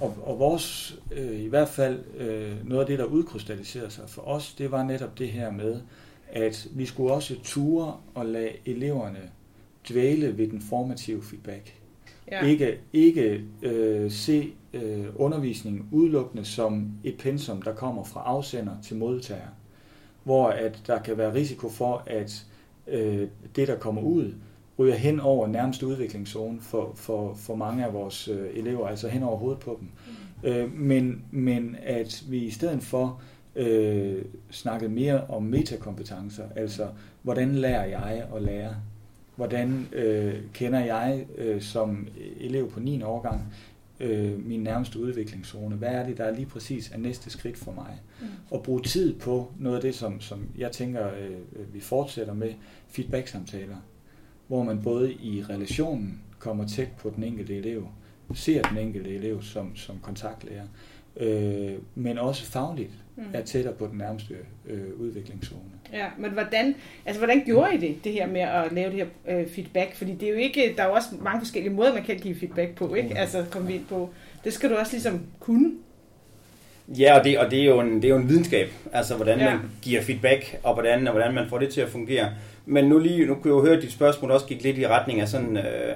Og, 0.02 0.18
og 0.24 0.40
vores, 0.40 1.00
øh, 1.12 1.40
i 1.40 1.48
hvert 1.48 1.70
fald 1.70 2.00
øh, 2.18 2.70
noget 2.70 2.82
af 2.82 2.88
det, 2.88 3.00
der 3.00 3.06
udkrystalliserede 3.06 3.92
sig 3.92 4.04
for 4.08 4.22
os, 4.22 4.54
det 4.54 4.72
var 4.72 4.84
netop 4.84 5.20
det 5.20 5.28
her 5.28 5.52
med, 5.52 5.82
at 6.32 6.68
vi 6.72 6.86
skulle 6.86 7.14
også 7.14 7.36
ture 7.44 7.94
og 8.16 8.26
lade 8.26 8.52
eleverne 8.66 9.20
dvæle 9.90 10.38
ved 10.38 10.48
den 10.48 10.62
formative 10.62 11.24
feedback. 11.24 11.74
Ja. 12.32 12.46
Ikke, 12.46 12.80
ikke 12.94 13.44
øh, 13.62 14.12
se 14.12 14.54
øh, 14.74 15.06
undervisningen 15.16 15.88
udelukkende 15.92 16.46
som 16.46 16.92
et 17.04 17.18
pensum, 17.20 17.62
der 17.62 17.74
kommer 17.74 18.04
fra 18.04 18.24
afsender 18.26 18.74
til 18.84 18.98
modtager, 18.98 19.48
hvor 20.24 20.48
at 20.48 20.82
der 20.88 21.02
kan 21.02 21.18
være 21.18 21.34
risiko 21.34 21.70
for, 21.70 22.04
at 22.08 22.46
øh, 22.88 23.28
det, 23.56 23.68
der 23.68 23.76
kommer 23.76 24.02
ud, 24.02 24.34
ryger 24.80 24.96
hen 24.96 25.20
over 25.20 25.48
nærmeste 25.48 25.88
udviklingszone 25.88 26.62
for, 26.62 26.92
for, 26.96 27.34
for 27.34 27.56
mange 27.56 27.86
af 27.86 27.94
vores 27.94 28.28
øh, 28.28 28.50
elever, 28.54 28.88
altså 28.88 29.08
hen 29.08 29.24
over 29.24 29.38
hovedet 29.38 29.60
på 29.60 29.78
dem. 29.80 29.90
Mm. 30.44 30.50
Øh, 30.50 30.74
men, 30.74 31.26
men 31.32 31.76
at 31.84 32.24
vi 32.30 32.38
i 32.38 32.52
stedet 32.52 32.84
for 32.84 33.22
øh, 33.56 34.26
snakket 34.52 34.92
mere 34.92 35.24
om 35.28 35.44
metakompetencer, 35.44 36.44
altså 36.56 36.88
hvordan 37.22 37.56
lærer 37.56 37.86
jeg 37.86 38.26
at 38.36 38.42
lære? 38.42 38.76
Hvordan 39.36 39.88
øh, 39.94 40.36
kender 40.54 40.80
jeg 40.80 41.26
øh, 41.38 41.62
som 41.62 42.08
elev 42.40 42.72
på 42.72 42.80
9. 42.80 43.04
årgang 43.04 43.54
øh, 44.00 44.46
min 44.46 44.64
nærmeste 44.64 45.00
udviklingszone? 45.00 45.76
Hvad 45.76 45.90
er 45.90 46.06
det, 46.06 46.18
der 46.18 46.24
er 46.24 46.36
lige 46.36 46.46
præcis 46.46 46.92
er 46.92 46.98
næste 46.98 47.30
skridt 47.30 47.58
for 47.58 47.72
mig? 47.72 48.02
Mm. 48.22 48.28
Og 48.52 48.64
bruge 48.64 48.82
tid 48.82 49.20
på 49.20 49.52
noget 49.60 49.76
af 49.76 49.82
det, 49.82 49.96
som, 49.96 50.22
som 50.22 50.50
jeg 50.58 50.72
tænker, 50.72 51.08
øh, 51.08 51.74
vi 51.74 51.80
fortsætter 51.80 52.34
med, 52.34 52.54
feedback-samtaler, 52.88 53.76
hvor 54.52 54.64
man 54.64 54.82
både 54.84 55.14
i 55.14 55.44
relationen 55.50 56.22
kommer 56.40 56.68
tæt 56.68 56.88
på 57.00 57.14
den 57.16 57.24
enkelte 57.24 57.58
elev, 57.58 57.88
ser 58.34 58.62
den 58.62 58.78
enkelte 58.78 59.10
elev 59.10 59.44
som, 59.44 59.76
som 59.76 60.00
kontaktlærer, 60.02 60.64
øh, 61.18 61.72
men 61.96 62.18
også 62.18 62.46
fagligt 62.46 62.92
mm. 63.16 63.24
er 63.34 63.42
tættere 63.42 63.74
på 63.74 63.88
den 63.88 63.98
nærmeste 63.98 64.34
øh, 64.70 65.00
udviklingszone. 65.00 65.62
Ja, 65.94 66.06
men 66.18 66.32
hvordan, 66.32 66.76
altså, 67.06 67.20
hvordan 67.20 67.44
gjorde 67.46 67.76
I 67.76 67.78
det, 67.78 68.04
det 68.04 68.14
her 68.14 68.28
med 68.28 68.42
at 68.42 68.72
lave 68.72 68.92
det 68.92 68.98
her 68.98 69.40
øh, 69.40 69.48
feedback? 69.48 69.96
Fordi 69.96 70.16
det 70.16 70.28
er 70.28 70.32
jo 70.32 70.38
ikke, 70.38 70.74
der 70.78 70.84
er 70.84 70.88
jo 70.88 70.94
også 70.94 71.10
mange 71.22 71.42
forskellige 71.42 71.74
måder, 71.74 71.94
man 71.94 72.04
kan 72.04 72.18
give 72.18 72.36
feedback 72.36 72.76
på, 72.76 72.94
ikke? 72.94 73.18
Altså 73.18 73.46
komme 73.52 73.74
ind 73.74 73.86
på. 73.86 74.10
Det 74.44 74.54
skal 74.54 74.70
du 74.70 74.76
også 74.76 74.94
ligesom 74.94 75.22
kunne. 75.40 75.72
Ja, 76.88 77.20
og 77.20 77.24
det, 77.24 77.40
og 77.40 77.52
det, 77.52 77.60
er, 77.62 77.66
jo 77.66 77.80
en, 77.80 77.96
det 77.96 78.06
er 78.06 78.10
jo 78.10 78.18
en 78.18 78.30
videnskab, 78.30 78.68
altså 78.94 79.16
hvordan 79.16 79.40
ja. 79.40 79.50
man 79.50 79.60
giver 79.82 80.02
feedback, 80.02 80.60
og 80.64 80.74
hvordan, 80.74 81.08
og 81.08 81.14
hvordan 81.14 81.34
man 81.34 81.50
får 81.50 81.58
det 81.58 81.70
til 81.70 81.82
at 81.82 81.90
fungere. 81.90 82.30
Men 82.66 82.86
nu 82.86 83.00
lige, 83.00 83.26
nu 83.26 83.34
kunne 83.34 83.56
jeg 83.56 83.58
jo 83.58 83.62
høre, 83.62 83.76
at 83.78 83.82
dit 83.82 83.92
spørgsmål 83.92 84.32
også 84.32 84.46
gik 84.46 84.64
lidt 84.64 84.78
i 84.78 84.88
retning 84.88 85.22
af 85.22 85.28
sådan, 85.28 85.58
øh, 85.58 85.96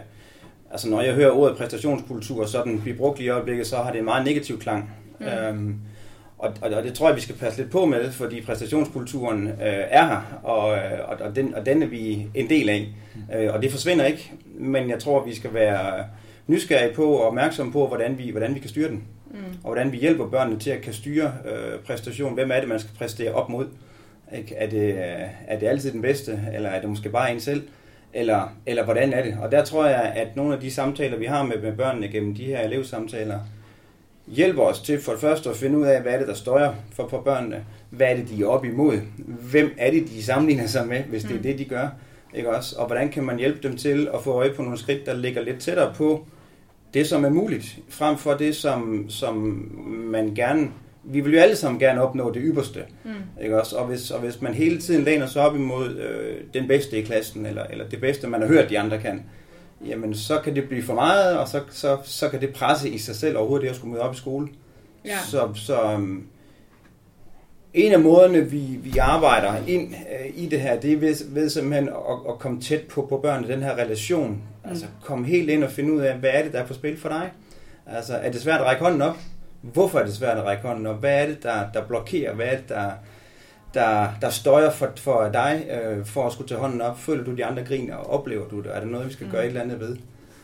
altså 0.72 0.90
når 0.90 1.02
jeg 1.02 1.14
hører 1.14 1.32
ordet 1.32 1.58
præstationskultur 1.58 2.46
sådan 2.46 2.82
blive 2.82 2.98
brugt 2.98 3.18
lige 3.18 3.28
i 3.28 3.30
øjeblikket, 3.30 3.68
så 3.68 3.76
har 3.76 3.92
det 3.92 4.00
en 4.00 4.06
meget 4.06 4.26
negativ 4.26 4.60
klang. 4.60 4.90
Mm. 5.20 5.26
Øhm, 5.26 5.76
og, 6.38 6.54
og, 6.62 6.72
og 6.72 6.84
det 6.84 6.94
tror 6.94 7.08
jeg, 7.08 7.16
vi 7.16 7.22
skal 7.22 7.36
passe 7.36 7.60
lidt 7.60 7.72
på 7.72 7.86
med, 7.86 8.12
fordi 8.12 8.42
præstationskulturen 8.42 9.48
øh, 9.48 9.54
er 9.90 10.06
her, 10.06 10.40
og, 10.44 10.78
øh, 10.78 11.10
og, 11.10 11.18
og, 11.28 11.36
den, 11.36 11.56
og 11.56 11.66
den 11.66 11.84
er 11.84 11.88
vi 11.88 12.28
en 12.34 12.50
del 12.50 12.70
af. 12.70 12.94
Mm. 13.16 13.36
Øh, 13.36 13.54
og 13.54 13.62
det 13.62 13.72
forsvinder 13.72 14.06
ikke, 14.06 14.32
men 14.60 14.90
jeg 14.90 15.00
tror, 15.00 15.26
vi 15.26 15.36
skal 15.36 15.54
være 15.54 16.06
nysgerrige 16.48 16.94
på 16.94 17.06
og 17.06 17.28
opmærksomme 17.28 17.72
på, 17.72 17.88
hvordan 17.88 18.18
vi, 18.18 18.32
hvordan 18.32 18.56
vi 18.56 18.60
kan 18.60 18.70
styre 18.70 18.90
den. 18.90 19.04
Mm. 19.32 19.38
Og 19.64 19.74
hvordan 19.74 19.92
vi 19.92 19.98
hjælper 19.98 20.28
børnene 20.28 20.60
til 20.60 20.70
at 20.70 20.82
kan 20.82 20.94
styre 20.94 21.34
øh, 21.46 21.80
præstation. 21.80 22.34
Hvem 22.34 22.52
er 22.52 22.60
det, 22.60 22.70
man 22.70 22.80
skal 22.80 22.92
præstere 22.98 23.32
op 23.32 23.50
mod? 23.50 23.66
Ikke? 24.38 24.56
Er, 24.56 24.70
det, 24.70 24.96
er 25.48 25.60
det 25.60 25.68
altid 25.68 25.92
den 25.92 26.02
bedste, 26.02 26.40
eller 26.54 26.70
er 26.70 26.82
det 26.82 26.90
måske 26.90 27.10
bare 27.10 27.32
en 27.32 27.40
selv? 27.40 27.64
Eller, 28.14 28.56
eller 28.66 28.84
hvordan 28.84 29.14
er 29.14 29.24
det? 29.24 29.38
Og 29.42 29.52
der 29.52 29.66
tror 29.66 29.86
jeg, 29.86 30.14
at 30.16 30.36
nogle 30.36 30.54
af 30.54 30.60
de 30.60 30.72
samtaler, 30.72 31.18
vi 31.18 31.26
har 31.26 31.44
med, 31.44 31.62
med 31.62 31.74
børnene 31.78 32.08
gennem 32.08 32.36
de 32.36 32.44
her 32.44 32.60
elevsamtaler, 32.60 33.40
hjælper 34.28 34.64
os 34.64 34.82
til 34.82 35.02
for 35.02 35.12
det 35.12 35.22
første 35.22 35.50
at 35.50 35.56
finde 35.56 35.78
ud 35.78 35.86
af, 35.86 36.02
hvad 36.02 36.14
er 36.14 36.18
det, 36.18 36.28
der 36.28 36.34
støjer 36.34 36.74
for, 36.94 37.08
for 37.08 37.22
børnene. 37.22 37.64
Hvad 37.90 38.08
er 38.08 38.16
det, 38.16 38.30
de 38.30 38.44
er 38.44 38.48
op 38.48 38.66
imod? 38.66 38.98
Hvem 39.52 39.74
er 39.78 39.92
det, 39.92 40.08
de 40.08 40.24
sammenligner 40.24 40.68
sig 40.68 40.88
med, 40.88 41.00
hvis 41.00 41.24
det 41.24 41.32
er 41.32 41.36
mm. 41.36 41.44
det, 41.44 41.60
de 41.60 41.66
gør? 41.66 41.88
Ikke 42.34 42.56
også? 42.56 42.76
Og 42.80 42.86
hvordan 42.88 43.10
kan 43.10 43.24
man 43.24 43.38
hjælpe 43.38 43.68
dem 43.68 43.78
til 43.78 44.10
at 44.14 44.22
få 44.22 44.32
øje 44.32 44.54
på 44.54 44.62
nogle 44.62 44.78
skridt, 44.78 45.06
der 45.06 45.14
ligger 45.14 45.42
lidt 45.42 45.60
tættere 45.60 45.94
på 45.94 46.26
det, 46.94 47.08
som 47.08 47.26
er 47.26 47.30
muligt, 47.30 47.80
frem 47.90 48.18
for 48.18 48.34
det, 48.34 48.56
som, 48.56 49.06
som 49.10 49.36
man 49.88 50.36
gerne... 50.36 50.70
Vi 51.08 51.22
vil 51.22 51.34
jo 51.34 51.40
alle 51.40 51.56
sammen 51.56 51.80
gerne 51.80 52.02
opnå 52.02 52.34
det 52.34 52.42
ypperste. 52.46 52.84
Mm. 53.04 53.12
Ikke 53.44 53.60
også? 53.62 53.76
Og, 53.76 53.86
hvis, 53.86 54.12
og 54.12 54.20
hvis 54.20 54.42
man 54.42 54.54
hele 54.54 54.82
tiden 54.82 55.04
læner 55.04 55.28
sig 55.28 55.42
op 55.42 55.56
imod 55.56 55.96
øh, 55.96 56.38
den 56.54 56.68
bedste 56.68 56.98
i 56.98 57.02
klassen, 57.02 57.46
eller, 57.46 57.64
eller 57.64 57.90
det 57.90 58.02
bedste, 58.02 58.28
man 58.28 58.42
har 58.42 58.48
hørt, 58.48 58.70
de 58.70 58.80
andre 58.80 59.00
kan, 59.00 59.24
jamen 59.88 60.16
så 60.16 60.40
kan 60.40 60.56
det 60.56 60.68
blive 60.68 60.84
for 60.84 60.94
meget, 60.94 61.38
og 61.38 61.48
så, 61.48 61.62
så, 61.70 61.98
så 62.04 62.30
kan 62.30 62.42
det 62.42 62.54
presse 62.54 62.90
i 62.90 62.98
sig 62.98 63.16
selv 63.16 63.38
overhovedet 63.38 63.64
det 63.64 63.70
at 63.70 63.76
skulle 63.76 63.92
møde 63.92 64.04
op 64.04 64.14
i 64.14 64.18
skole. 64.18 64.48
Ja. 65.06 65.18
Så, 65.30 65.50
så 65.56 65.94
um, 65.96 66.28
en 67.74 67.92
af 67.92 68.00
måderne, 68.00 68.40
vi, 68.52 68.80
vi 68.84 68.98
arbejder 68.98 69.54
ind 69.68 69.94
uh, 69.94 70.44
i 70.44 70.46
det 70.46 70.62
her, 70.62 70.80
det 70.80 70.94
er 70.94 70.98
ved, 70.98 71.16
ved 71.34 71.50
simpelthen 71.50 71.88
at, 71.90 72.30
at 72.30 72.40
komme 72.40 72.62
tæt 72.62 72.82
på, 72.82 73.06
på 73.10 73.18
børnene, 73.18 73.54
den 73.54 73.64
her 73.64 73.78
relation. 73.78 74.30
Mm. 74.30 74.70
Altså 74.70 74.86
komme 75.04 75.28
helt 75.28 75.50
ind 75.50 75.64
og 75.64 75.72
finde 75.72 75.94
ud 75.94 76.02
af, 76.02 76.16
hvad 76.16 76.30
er 76.34 76.44
det, 76.44 76.54
der 76.54 76.60
er 76.60 76.66
på 76.66 76.74
spil 76.74 76.98
for 76.98 77.10
dig? 77.10 77.32
Altså, 77.86 78.14
er 78.14 78.32
det 78.32 78.42
svært 78.42 78.60
at 78.60 78.66
række 78.66 78.84
hånden 78.84 79.02
op? 79.02 79.18
Hvorfor 79.74 80.00
er 80.00 80.06
det 80.06 80.14
svært 80.14 80.38
at 80.38 80.46
række 80.46 80.68
hånden 80.68 80.86
op? 80.86 81.00
Hvad 81.00 81.22
er 81.22 81.26
det, 81.26 81.44
der, 81.44 81.72
der 81.74 81.82
blokerer? 81.88 82.34
Hvad 82.34 82.46
er 82.46 82.58
det, 82.58 82.70
der, 82.70 82.92
der, 83.74 84.08
der 84.22 84.30
støjer 84.30 84.72
for, 84.72 84.90
for 84.96 85.30
dig 85.34 85.66
øh, 85.72 86.06
for 86.06 86.28
at 86.28 86.34
skulle 86.34 86.48
tage 86.48 86.60
hånden 86.60 86.82
op? 86.82 87.00
Føler 87.00 87.24
du, 87.24 87.36
de 87.36 87.46
andre 87.46 87.64
griner? 87.64 87.96
Oplever 87.96 88.48
du 88.48 88.62
det? 88.62 88.76
Er 88.76 88.80
det 88.80 88.90
noget, 88.90 89.08
vi 89.08 89.14
skal 89.14 89.26
mm. 89.26 89.32
gøre 89.32 89.44
et 89.44 89.48
eller 89.48 89.62
andet 89.62 89.80
ved? 89.80 89.98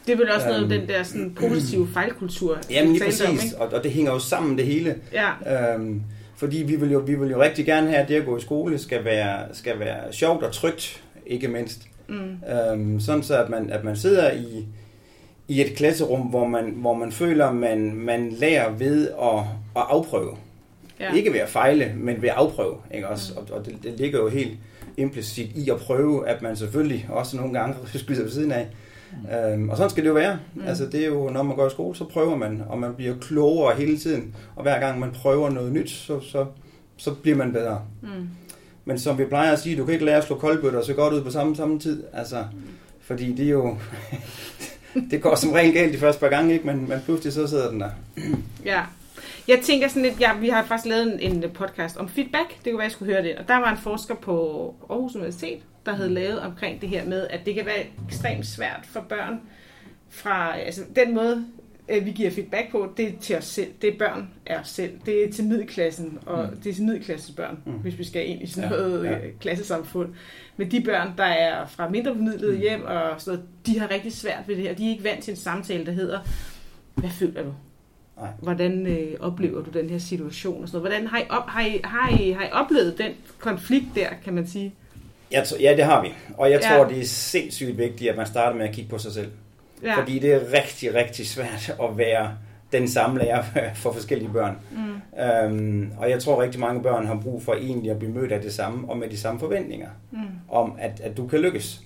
Det 0.08 0.14
er 0.14 0.18
vel 0.18 0.32
også 0.32 0.48
noget 0.48 0.64
um, 0.64 0.70
den 0.70 0.88
der 0.88 1.04
sådan, 1.04 1.36
positive 1.36 1.88
fejlkultur. 1.94 2.58
Jamen 2.70 2.94
lige 2.94 3.06
præcis, 3.06 3.54
om, 3.54 3.62
og, 3.62 3.74
og 3.74 3.84
det 3.84 3.92
hænger 3.92 4.12
jo 4.12 4.20
sammen 4.20 4.58
det 4.58 4.66
hele. 4.66 4.96
Ja. 5.14 5.76
Um, 5.76 6.04
fordi 6.36 6.58
vi 6.58 6.76
vil, 6.76 6.92
jo, 6.92 7.00
vi 7.00 7.16
vil 7.16 7.30
jo 7.30 7.42
rigtig 7.42 7.66
gerne 7.66 7.90
have, 7.90 8.02
at 8.02 8.08
det 8.08 8.16
at 8.16 8.26
gå 8.26 8.38
i 8.38 8.42
skole 8.42 8.78
skal 8.78 9.06
være, 9.06 9.46
skal 9.54 9.80
være 9.80 10.14
sjovt 10.14 10.44
og 10.44 10.52
trygt, 10.52 11.04
ikke 11.26 11.48
mindst. 11.48 11.82
Mm. 12.08 12.38
Um, 12.74 13.00
sådan 13.00 13.24
så, 13.24 13.44
at 13.44 13.50
man, 13.50 13.70
at 13.70 13.84
man 13.84 13.96
sidder 13.96 14.32
i, 14.32 14.66
i 15.48 15.62
et 15.62 15.76
klasserum, 15.76 16.22
hvor 16.22 16.48
man, 16.48 16.74
hvor 16.78 16.94
man 16.94 17.12
føler, 17.12 17.46
at 17.46 17.56
man, 17.56 17.96
man 17.96 18.30
lærer 18.32 18.72
ved 18.72 19.10
at, 19.10 19.40
at 19.76 19.84
afprøve. 19.90 20.38
Ja. 21.00 21.14
Ikke 21.14 21.34
ved 21.34 21.40
at 21.40 21.50
fejle, 21.50 21.94
men 21.96 22.22
ved 22.22 22.30
at 22.30 22.36
afprøve. 22.36 22.76
Ikke 22.94 23.08
også? 23.08 23.34
Og, 23.36 23.58
og 23.58 23.66
det, 23.66 23.76
det 23.84 24.00
ligger 24.00 24.20
jo 24.20 24.28
helt 24.28 24.58
implicit 24.98 25.52
i 25.56 25.70
at 25.70 25.78
prøve, 25.78 26.28
at 26.28 26.42
man 26.42 26.56
selvfølgelig 26.56 27.08
også 27.10 27.38
nogle 27.38 27.60
gange 27.60 27.76
skyder 28.00 28.24
ved 28.24 28.32
siden 28.32 28.52
af. 28.52 28.68
Mm. 29.12 29.36
Øhm, 29.36 29.70
og 29.70 29.78
sådan 29.78 29.90
skal 29.90 30.04
det 30.04 30.10
jo 30.10 30.14
være. 30.14 30.40
Mm. 30.56 30.62
Altså, 30.66 30.86
det 30.86 31.02
er 31.02 31.08
jo, 31.08 31.30
når 31.30 31.44
man 31.44 31.56
går 31.56 31.68
i 31.68 31.70
skole, 31.70 31.96
så 31.96 32.04
prøver 32.04 32.38
man, 32.38 32.64
og 32.70 32.80
man 32.80 32.94
bliver 32.94 33.16
klogere 33.22 33.76
hele 33.76 33.98
tiden. 33.98 34.36
Og 34.56 34.64
hver 34.64 34.80
gang 34.80 35.00
man 35.00 35.12
prøver 35.12 35.50
noget 35.50 35.72
nyt, 35.72 35.90
så, 35.90 36.20
så, 36.20 36.46
så 36.98 37.14
bliver 37.14 37.38
man 37.38 37.54
bedre. 37.54 37.82
Mm. 38.02 38.30
Men 38.86 39.00
som 39.00 39.18
vi 39.18 39.26
plejer 39.26 39.52
at 39.52 39.60
sige, 39.60 39.78
du 39.78 39.86
kan 39.86 39.94
ikke 39.94 40.06
lære 40.06 40.18
at 40.18 40.24
slå 40.24 40.38
koldbøtter 40.38 40.82
så 40.82 40.94
godt 40.94 41.14
ud 41.14 41.24
på 41.24 41.32
samme, 41.32 41.56
samme 41.56 41.80
tid. 41.80 42.04
Altså, 42.14 42.46
mm. 42.54 42.60
Fordi 43.02 43.34
det 43.34 43.46
er 43.46 43.50
jo... 43.50 43.78
det 45.12 45.22
går 45.22 45.36
som 45.36 45.52
regel 45.52 45.74
galt 45.74 45.94
de 45.94 45.98
første 45.98 46.20
par 46.20 46.30
gange, 46.30 46.54
ikke? 46.54 46.66
Men, 46.66 46.90
men 46.90 47.00
pludselig 47.06 47.34
så 47.34 47.48
sidder 47.48 47.72
den 47.72 47.80
der. 47.80 47.90
ja. 48.66 48.82
Jeg 49.48 49.60
tænker 49.64 49.88
sådan 49.88 50.02
lidt, 50.02 50.20
ja, 50.20 50.34
vi 50.34 50.50
har 50.50 50.64
faktisk 50.64 50.90
lavet 50.90 51.24
en, 51.24 51.44
en 51.44 51.52
podcast 51.52 51.98
om 51.98 52.10
feedback. 52.10 52.50
Det 52.50 52.64
kunne 52.64 52.78
være, 52.78 52.84
jeg 52.84 52.92
skulle 52.92 53.14
høre 53.14 53.24
det. 53.24 53.36
Og 53.36 53.48
der 53.48 53.56
var 53.56 53.72
en 53.72 53.78
forsker 53.78 54.16
på 54.16 54.76
Aarhus 54.90 55.16
Universitet, 55.16 55.60
der 55.86 55.96
havde 55.96 56.10
lavet 56.10 56.40
omkring 56.40 56.82
det 56.82 56.90
her 56.90 57.06
med, 57.06 57.28
at 57.30 57.40
det 57.46 57.56
kan 57.56 57.66
være 57.66 57.86
ekstremt 58.08 58.46
svært 58.46 58.86
for 58.94 59.00
børn 59.00 59.40
fra, 60.10 60.58
altså 60.58 60.82
den 60.96 61.16
måde, 61.16 61.46
øh, 61.90 62.06
vi 62.06 62.12
giver 62.12 62.32
feedback 62.32 62.72
på, 62.72 62.94
det 62.98 63.08
er 63.08 63.12
til 63.22 63.38
os 63.38 63.46
selv. 63.46 63.72
Det 63.82 63.94
er 63.94 63.98
børn 63.98 64.30
af 64.46 64.60
os 64.60 64.68
selv. 64.68 64.92
Det 65.06 65.24
er 65.24 65.32
til 65.32 65.46
middelklassen, 65.46 66.20
og 66.26 66.50
mm. 66.52 66.58
det 66.58 66.70
er 66.70 66.74
til 66.74 66.84
middelklasses 66.84 67.36
børn, 67.36 67.60
mm. 67.66 67.72
hvis 67.72 67.98
vi 67.98 68.04
skal 68.04 68.30
ind 68.30 68.42
i 68.42 68.46
sådan 68.46 68.70
noget 68.70 69.06
ja, 69.06 69.12
ja. 69.12 69.18
Øh, 69.18 69.32
klassesamfund. 69.40 70.10
Men 70.58 70.72
de 70.72 70.82
børn, 70.82 71.14
der 71.18 71.24
er 71.24 71.68
fra 71.68 71.90
mindre 71.90 72.16
formidlede 72.16 72.54
mm. 72.54 72.60
hjem, 72.60 72.86
og 72.86 73.22
sådan 73.22 73.38
noget, 73.38 73.50
de 73.66 73.80
har 73.80 73.92
rigtig 73.92 74.14
svært 74.14 74.48
ved 74.48 74.56
det 74.56 74.64
her. 74.64 74.74
De 74.74 74.86
er 74.86 74.90
ikke 74.90 75.04
vant 75.04 75.24
til 75.24 75.32
en 75.32 75.38
samtale, 75.38 75.86
der 75.86 75.92
hedder, 75.92 76.20
hvad 76.96 77.10
føler 77.10 77.44
du? 77.44 77.54
Nej. 78.18 78.30
Hvordan 78.42 78.88
øh, 78.88 79.20
oplever 79.20 79.64
du 79.64 79.80
den 79.80 79.90
her 79.90 79.98
situation? 79.98 80.64
Og 80.64 80.68
sådan 80.68 80.82
noget. 80.82 80.92
Hvordan 80.92 81.08
har 81.08 81.20
I, 81.20 81.24
op, 81.30 81.48
har, 81.48 81.66
I, 81.66 81.82
har, 81.84 82.18
I, 82.20 82.32
har 82.32 82.46
I 82.46 82.50
oplevet 82.52 82.98
den 82.98 83.12
konflikt 83.40 83.86
der, 83.96 84.08
kan 84.24 84.34
man 84.34 84.48
sige? 84.48 84.74
Jeg 85.32 85.46
ja, 85.60 85.76
det 85.76 85.86
har 85.86 86.02
vi. 86.02 86.08
Og 86.38 86.52
jeg 86.52 86.62
ja. 86.64 86.76
tror, 86.76 86.88
det 86.88 87.00
er 87.00 87.06
sindssygt 87.06 87.78
vigtigt, 87.78 88.10
at 88.10 88.18
man 88.18 88.28
starter 88.28 88.58
med 88.58 88.68
at 88.68 88.76
kigge 88.76 88.90
på 88.90 88.98
sig 88.98 89.12
selv. 89.12 89.32
Ja. 89.84 90.00
Fordi 90.00 90.20
det 90.20 90.34
er 90.34 90.54
rigtig, 90.54 90.96
rigtig 90.96 91.28
svært 91.28 91.76
at 91.84 91.98
være 91.98 92.32
den 92.72 92.88
samme 92.88 93.20
lærer 93.20 93.44
for 93.82 93.94
forskellige 93.94 94.30
børn. 94.34 94.58
Mm. 94.72 95.22
Øhm, 95.24 95.92
og 95.98 96.10
jeg 96.10 96.20
tror, 96.20 96.42
rigtig 96.42 96.60
mange 96.60 96.84
børn 96.84 97.06
har 97.06 97.16
brug 97.16 97.44
for 97.44 97.54
egentlig 97.54 97.92
at 97.92 98.00
blive 98.00 98.12
mødt 98.12 98.32
af 98.32 98.42
det 98.42 98.54
samme, 98.54 98.90
og 98.90 98.98
med 98.98 99.10
de 99.10 99.18
samme 99.18 99.40
forventninger, 99.40 99.90
mm. 100.12 100.20
om 100.50 100.76
at, 100.80 101.02
at 101.04 101.18
du 101.18 101.28
kan 101.28 101.40
lykkes. 101.40 101.82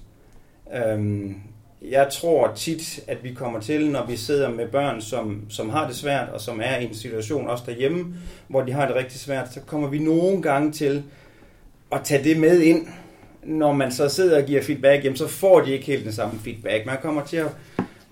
Øhm, 0.75 1.35
jeg 1.81 2.07
tror 2.11 2.51
tit, 2.55 2.99
at 3.07 3.23
vi 3.23 3.33
kommer 3.33 3.59
til, 3.59 3.91
når 3.91 4.05
vi 4.05 4.17
sidder 4.17 4.49
med 4.49 4.67
børn, 4.67 5.01
som, 5.01 5.41
som 5.49 5.69
har 5.69 5.87
det 5.87 5.95
svært, 5.95 6.29
og 6.29 6.41
som 6.41 6.61
er 6.63 6.77
i 6.77 6.85
en 6.85 6.93
situation 6.93 7.47
også 7.47 7.63
derhjemme, 7.67 8.15
hvor 8.47 8.61
de 8.61 8.71
har 8.71 8.87
det 8.87 8.95
rigtig 8.95 9.19
svært, 9.19 9.53
så 9.53 9.59
kommer 9.59 9.89
vi 9.89 9.99
nogle 9.99 10.41
gange 10.41 10.71
til 10.71 11.03
at 11.91 12.01
tage 12.03 12.23
det 12.23 12.37
med 12.37 12.61
ind, 12.61 12.87
når 13.43 13.73
man 13.73 13.91
så 13.91 14.09
sidder 14.09 14.37
og 14.37 14.43
giver 14.43 14.61
feedback, 14.61 15.03
jamen, 15.03 15.17
så 15.17 15.27
får 15.27 15.61
de 15.61 15.71
ikke 15.71 15.85
helt 15.85 16.03
den 16.03 16.13
samme 16.13 16.39
feedback. 16.39 16.85
Man 16.85 16.97
kommer 17.01 17.25
til 17.25 17.37
at, 17.37 17.51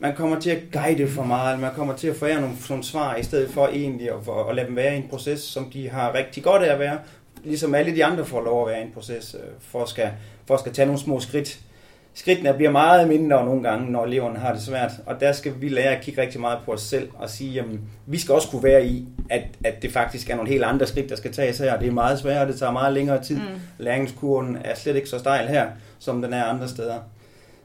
man 0.04 0.16
kommer 0.16 0.40
til 0.40 0.50
at 0.50 0.62
guide 0.72 1.08
for 1.08 1.24
meget, 1.24 1.60
man 1.60 1.72
kommer 1.76 1.96
til 1.96 2.08
at 2.08 2.16
forære 2.16 2.42
nogle, 2.42 2.56
nogle 2.70 2.84
svar, 2.84 3.16
i 3.16 3.24
stedet 3.24 3.50
for 3.50 3.68
egentlig 3.68 4.10
at, 4.10 4.16
for, 4.24 4.50
at 4.50 4.56
lade 4.56 4.68
dem 4.68 4.76
være 4.76 4.94
i 4.94 4.98
en 4.98 5.08
proces, 5.10 5.40
som 5.40 5.70
de 5.74 5.90
har 5.90 6.14
rigtig 6.14 6.44
godt 6.44 6.64
af 6.64 6.74
at 6.74 6.80
være, 6.80 7.00
ligesom 7.44 7.76
alle 7.76 7.96
de 7.96 8.06
andre 8.06 8.26
får 8.26 8.42
lov 8.42 8.62
at 8.62 8.72
være 8.72 8.82
i 8.82 8.86
en 8.86 8.92
proces, 8.94 9.36
øh, 9.40 9.50
for 9.60 9.82
at 9.82 9.90
skal, 9.90 10.10
for 10.48 10.54
at 10.54 10.60
skal 10.60 10.74
tage 10.74 10.86
nogle 10.86 11.02
små 11.02 11.20
skridt 11.20 11.60
skridtene 12.14 12.54
bliver 12.54 12.72
meget 12.72 13.08
mindre 13.08 13.46
nogle 13.46 13.64
gange, 13.64 13.92
når 13.92 14.06
eleverne 14.06 14.40
har 14.40 14.54
det 14.54 14.62
svært. 14.62 14.92
Og 15.06 15.20
der 15.20 15.32
skal 15.32 15.54
vi 15.60 15.70
lære 15.70 15.96
at 15.96 16.04
kigge 16.04 16.22
rigtig 16.22 16.42
meget 16.42 16.60
på 16.66 16.72
os 16.72 16.82
selv 16.82 17.10
og 17.16 17.30
sige, 17.30 17.52
jamen, 17.52 17.82
vi 18.06 18.20
skal 18.20 18.36
også 18.36 18.50
kunne 18.50 18.64
være 18.64 18.86
i, 18.86 19.08
at, 19.30 19.44
at 19.64 19.82
det 19.82 19.92
faktisk 19.92 20.30
er 20.30 20.36
nogle 20.36 20.52
helt 20.52 20.64
andre 20.64 20.88
skridt, 20.88 21.10
der 21.10 21.16
skal 21.16 21.34
tages 21.34 21.58
her. 21.58 21.80
Det 21.80 21.88
er 21.88 21.92
meget 21.92 22.20
sværere, 22.20 22.48
det 22.48 22.60
tager 22.60 22.72
meget 22.72 22.94
længere 22.94 23.24
tid. 23.24 23.36
Mm. 23.36 23.60
Læringskurven 23.78 24.58
er 24.64 24.76
slet 24.76 24.96
ikke 24.96 25.10
så 25.10 25.20
stejl 25.20 25.48
her, 25.48 25.68
som 26.00 26.22
den 26.22 26.34
er 26.34 26.44
andre 26.44 26.68
steder. 26.70 27.00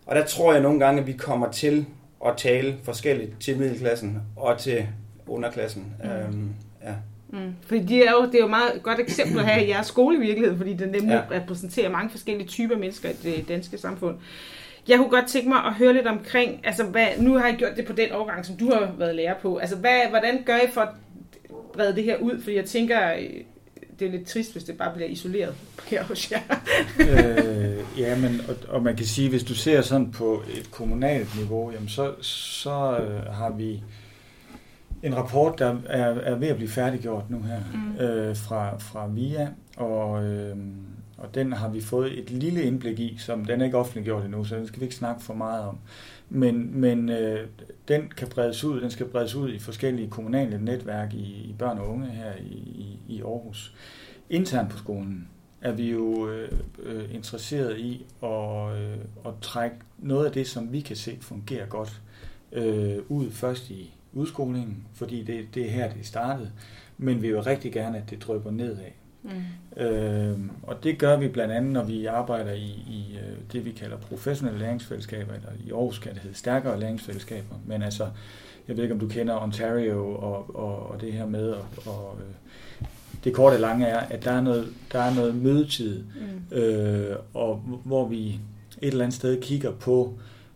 Og 0.06 0.16
der 0.16 0.24
tror 0.24 0.52
jeg 0.52 0.62
nogle 0.62 0.80
gange, 0.80 1.00
at 1.00 1.06
vi 1.06 1.12
kommer 1.12 1.50
til 1.50 1.86
at 2.26 2.36
tale 2.36 2.76
forskelligt 2.82 3.40
til 3.40 3.58
middelklassen 3.58 4.22
og 4.36 4.58
til 4.58 4.86
underklassen. 5.26 5.94
Mm. 6.04 6.10
Øhm, 6.10 6.50
ja. 6.84 6.94
Mm. 7.28 7.54
Fordi 7.66 7.82
det 7.82 8.08
er, 8.08 8.10
jo, 8.10 8.26
det 8.26 8.34
er 8.34 8.38
jo 8.38 8.46
meget 8.46 8.82
godt 8.82 9.00
eksempel 9.00 9.38
at 9.38 9.46
have 9.46 9.66
i 9.66 9.68
jeres 9.68 9.86
skolevirkelighed, 9.86 10.56
fordi 10.56 10.74
det 10.74 10.92
nemlig 10.92 11.24
ja. 11.30 11.36
repræsenterer 11.36 11.90
mange 11.90 12.10
forskellige 12.10 12.48
typer 12.48 12.76
mennesker 12.76 13.08
i 13.08 13.12
det 13.22 13.48
danske 13.48 13.78
samfund. 13.78 14.16
Jeg 14.88 14.98
kunne 14.98 15.10
godt 15.10 15.26
tænke 15.26 15.48
mig 15.48 15.64
at 15.64 15.74
høre 15.74 15.92
lidt 15.92 16.06
omkring, 16.06 16.60
altså 16.64 16.84
hvad, 16.84 17.06
nu 17.18 17.38
har 17.38 17.48
I 17.48 17.52
gjort 17.52 17.76
det 17.76 17.86
på 17.86 17.92
den 17.92 18.12
overgang, 18.12 18.46
som 18.46 18.56
du 18.56 18.72
har 18.72 18.94
været 18.98 19.14
lærer 19.14 19.34
på. 19.42 19.56
Altså 19.56 19.76
hvad, 19.76 20.00
hvordan 20.10 20.42
gør 20.46 20.56
I 20.56 20.70
for 20.72 20.80
at 20.80 20.88
brede 21.72 21.96
det 21.96 22.04
her 22.04 22.16
ud? 22.16 22.40
Fordi 22.42 22.56
jeg 22.56 22.64
tænker, 22.64 23.12
det 24.00 24.06
er 24.06 24.10
lidt 24.10 24.26
trist, 24.26 24.52
hvis 24.52 24.64
det 24.64 24.78
bare 24.78 24.94
bliver 24.94 25.08
isoleret 25.08 25.54
her 25.86 26.04
hos 26.04 26.32
jer. 26.32 26.40
øh, 27.00 27.84
ja, 27.98 28.18
men, 28.18 28.40
og, 28.48 28.56
og 28.68 28.82
man 28.82 28.96
kan 28.96 29.06
sige, 29.06 29.28
hvis 29.28 29.44
du 29.44 29.54
ser 29.54 29.82
sådan 29.82 30.10
på 30.10 30.42
et 30.58 30.70
kommunalt 30.70 31.36
niveau, 31.36 31.70
jamen 31.70 31.88
så, 31.88 32.14
så 32.22 32.98
øh, 32.98 33.34
har 33.34 33.50
vi 33.50 33.82
en 35.02 35.16
rapport, 35.16 35.58
der 35.58 35.76
er, 35.86 36.06
er 36.06 36.34
ved 36.34 36.48
at 36.48 36.56
blive 36.56 36.70
færdiggjort 36.70 37.30
nu 37.30 37.42
her 37.42 37.60
mm. 37.74 37.96
øh, 38.04 38.36
fra, 38.36 38.78
fra 38.78 39.06
VIA, 39.06 39.48
og, 39.76 40.24
øh, 40.24 40.56
og 41.18 41.34
den 41.34 41.52
har 41.52 41.68
vi 41.68 41.80
fået 41.80 42.18
et 42.18 42.30
lille 42.30 42.62
indblik 42.62 42.98
i, 42.98 43.16
som 43.18 43.44
den 43.44 43.60
er 43.60 43.64
ikke 43.64 43.78
offentliggjort 43.78 44.24
endnu, 44.24 44.44
så 44.44 44.56
den 44.56 44.66
skal 44.66 44.80
vi 44.80 44.84
ikke 44.84 44.96
snakke 44.96 45.22
for 45.22 45.34
meget 45.34 45.64
om. 45.64 45.78
Men, 46.30 46.80
men 46.80 47.08
øh, 47.08 47.48
den 47.88 48.12
kan 48.16 48.28
bredes 48.28 48.64
ud, 48.64 48.80
den 48.80 48.90
skal 48.90 49.06
bredes 49.06 49.34
ud 49.34 49.52
i 49.52 49.58
forskellige 49.58 50.10
kommunale 50.10 50.64
netværk 50.64 51.14
i, 51.14 51.24
i 51.24 51.54
børn 51.58 51.78
og 51.78 51.88
unge 51.88 52.06
her 52.06 52.32
i, 52.40 52.54
i, 52.54 52.98
i 53.08 53.22
Aarhus. 53.22 53.74
Internt 54.30 54.70
på 54.70 54.78
skolen 54.78 55.28
er 55.60 55.72
vi 55.72 55.90
jo 55.90 56.28
øh, 56.28 56.52
øh, 56.78 57.14
interesseret 57.14 57.78
i 57.78 58.06
at, 58.22 58.76
øh, 58.78 58.98
at 59.26 59.32
trække 59.42 59.76
noget 59.98 60.26
af 60.26 60.32
det, 60.32 60.46
som 60.46 60.72
vi 60.72 60.80
kan 60.80 60.96
se 60.96 61.18
fungerer 61.20 61.66
godt, 61.66 62.02
øh, 62.52 62.98
ud 63.08 63.30
først 63.30 63.70
i 63.70 63.94
udskolingen, 64.12 64.86
fordi 64.94 65.22
det, 65.22 65.46
det 65.54 65.66
er 65.66 65.70
her, 65.70 65.92
det 65.92 66.06
startede. 66.06 66.50
Men 66.98 67.22
vi 67.22 67.28
vil 67.32 67.42
rigtig 67.42 67.72
gerne, 67.72 67.98
at 67.98 68.10
det 68.10 68.22
drøber 68.22 68.50
nedad. 68.50 68.90
Mm. 69.28 69.82
Øh, 69.82 70.38
og 70.62 70.84
det 70.84 70.98
gør 70.98 71.16
vi 71.16 71.28
blandt 71.28 71.54
andet, 71.54 71.72
når 71.72 71.84
vi 71.84 72.06
arbejder 72.06 72.52
i, 72.52 72.84
i 72.88 73.18
øh, 73.22 73.36
det, 73.52 73.64
vi 73.64 73.70
kalder 73.70 73.96
professionelle 73.96 74.60
læringsfællesskaber, 74.60 75.34
eller 75.34 75.48
i 75.66 75.70
Aarhus 75.70 75.98
kan 75.98 76.14
det 76.14 76.20
hedde 76.22 76.36
stærkere 76.36 76.80
læringsfællesskaber. 76.80 77.54
Men 77.66 77.82
altså, 77.82 78.06
jeg 78.68 78.76
ved 78.76 78.82
ikke, 78.82 78.94
om 78.94 79.00
du 79.00 79.08
kender 79.08 79.42
Ontario 79.42 80.14
og, 80.14 80.56
og, 80.56 80.90
og 80.90 81.00
det 81.00 81.12
her 81.12 81.26
med, 81.26 81.50
og, 81.50 81.64
og 81.86 82.18
øh, 82.20 82.86
det 83.24 83.34
korte 83.34 83.54
og 83.54 83.60
lange 83.60 83.86
er, 83.86 83.98
at 83.98 84.24
der 84.24 84.30
er 84.30 84.40
noget, 84.40 84.68
der 84.92 84.98
er 84.98 85.14
noget 85.14 85.34
mødetid, 85.34 86.02
mm. 86.02 86.56
øh, 86.56 87.16
og 87.34 87.56
hvor 87.84 88.08
vi 88.08 88.28
et 88.28 88.40
eller 88.92 89.04
andet 89.04 89.16
sted 89.16 89.42
kigger 89.42 89.72
på, 89.72 90.14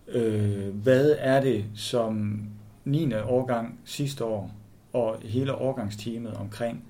øh, 0.09 0.69
hvad 0.69 1.15
er 1.19 1.41
det, 1.41 1.65
som 1.75 2.43
9. 2.85 3.15
årgang 3.15 3.79
sidste 3.85 4.25
år, 4.25 4.51
og 4.93 5.17
hele 5.23 5.55
årgangsteamet 5.55 6.35
omkring, 6.35 6.85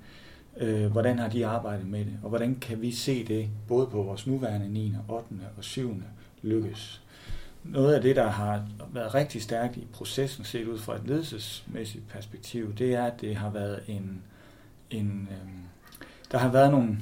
øh, 0.62 0.92
hvordan 0.92 1.18
har 1.18 1.28
de 1.28 1.46
arbejdet 1.46 1.86
med 1.86 2.04
det, 2.04 2.18
og 2.22 2.28
hvordan 2.28 2.54
kan 2.54 2.80
vi 2.82 2.92
se 2.92 3.24
det, 3.24 3.48
både 3.68 3.86
på 3.86 4.02
vores 4.02 4.26
nuværende 4.26 4.68
9., 4.68 4.94
8. 5.08 5.26
og 5.56 5.64
7. 5.64 6.02
lykkes. 6.42 7.02
Noget 7.64 7.94
af 7.94 8.02
det, 8.02 8.16
der 8.16 8.28
har 8.28 8.66
været 8.92 9.14
rigtig 9.14 9.42
stærkt 9.42 9.76
i 9.76 9.86
processen, 9.92 10.44
set 10.44 10.66
ud 10.66 10.78
fra 10.78 10.96
et 10.96 11.02
ledelsesmæssigt 11.04 12.08
perspektiv, 12.08 12.74
det 12.74 12.94
er, 12.94 13.04
at 13.04 13.20
det 13.20 13.36
har 13.36 13.50
været 13.50 13.80
en, 13.88 14.22
en 14.90 15.28
øh, 15.30 15.48
der 16.32 16.38
har 16.38 16.48
været 16.48 16.70
nogle 16.70 16.98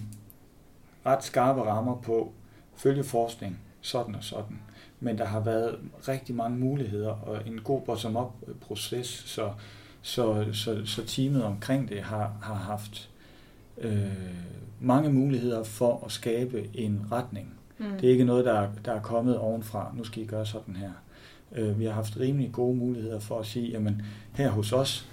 ret 1.06 1.24
skarpe 1.24 1.62
rammer 1.62 1.96
på 1.96 2.32
følgeforskning, 2.76 3.60
sådan 3.80 4.14
og 4.14 4.24
sådan 4.24 4.60
men 5.00 5.18
der 5.18 5.24
har 5.24 5.40
været 5.40 5.78
rigtig 6.08 6.34
mange 6.34 6.58
muligheder 6.58 7.10
og 7.10 7.46
en 7.46 7.60
god 7.60 7.80
bottom-up 7.80 8.32
proces, 8.60 9.06
så, 9.06 9.52
Så, 10.02 10.46
så, 10.52 10.86
så 10.86 11.06
teamet 11.06 11.44
omkring 11.44 11.88
det 11.88 12.02
har, 12.02 12.32
har 12.42 12.54
haft 12.54 13.09
øh, 13.80 14.06
mange 14.80 15.12
muligheder 15.12 15.62
for 15.62 16.02
at 16.06 16.12
skabe 16.12 16.68
en 16.74 17.06
retning. 17.12 17.54
Mm. 17.78 17.84
Det 18.00 18.06
er 18.06 18.12
ikke 18.12 18.24
noget, 18.24 18.44
der, 18.44 18.68
der 18.84 18.92
er 18.92 19.00
kommet 19.00 19.38
ovenfra. 19.38 19.94
Nu 19.96 20.04
skal 20.04 20.22
I 20.22 20.26
gøre 20.26 20.46
sådan 20.46 20.76
her. 20.76 20.90
Øh, 21.52 21.78
vi 21.78 21.84
har 21.84 21.92
haft 21.92 22.20
rimelig 22.20 22.52
gode 22.52 22.76
muligheder 22.76 23.20
for 23.20 23.38
at 23.38 23.46
sige, 23.46 23.70
jamen 23.70 24.02
her 24.32 24.50
hos 24.50 24.72
os, 24.72 25.08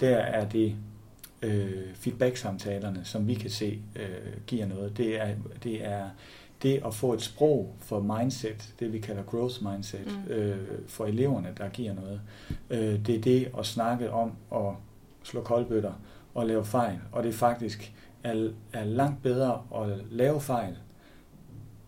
der 0.00 0.16
er 0.16 0.48
det 0.48 0.76
øh, 1.42 1.94
feedback-samtalerne, 1.94 3.00
som 3.04 3.28
vi 3.28 3.34
kan 3.34 3.50
se 3.50 3.78
øh, 3.96 4.40
giver 4.46 4.66
noget. 4.66 4.96
Det 4.96 5.20
er, 5.20 5.28
det 5.62 5.86
er 5.86 6.08
det 6.62 6.82
at 6.86 6.94
få 6.94 7.12
et 7.12 7.22
sprog 7.22 7.74
for 7.78 8.00
mindset, 8.00 8.74
det 8.80 8.92
vi 8.92 8.98
kalder 8.98 9.22
growth 9.22 9.64
mindset, 9.64 10.06
mm. 10.26 10.32
øh, 10.32 10.56
for 10.86 11.06
eleverne, 11.06 11.48
der 11.58 11.68
giver 11.68 11.94
noget. 11.94 12.20
Øh, 12.70 13.06
det 13.06 13.14
er 13.14 13.20
det 13.20 13.50
at 13.58 13.66
snakke 13.66 14.10
om 14.10 14.32
at 14.54 14.74
slå 15.22 15.42
koldbøtter 15.42 15.92
og 16.34 16.46
lave 16.46 16.64
fejl, 16.64 16.98
og 17.12 17.22
det 17.22 17.28
er 17.28 17.32
faktisk 17.32 17.92
er, 18.24 18.48
er 18.72 18.84
langt 18.84 19.22
bedre 19.22 19.62
at 19.74 19.88
lave 20.10 20.40
fejl, 20.40 20.76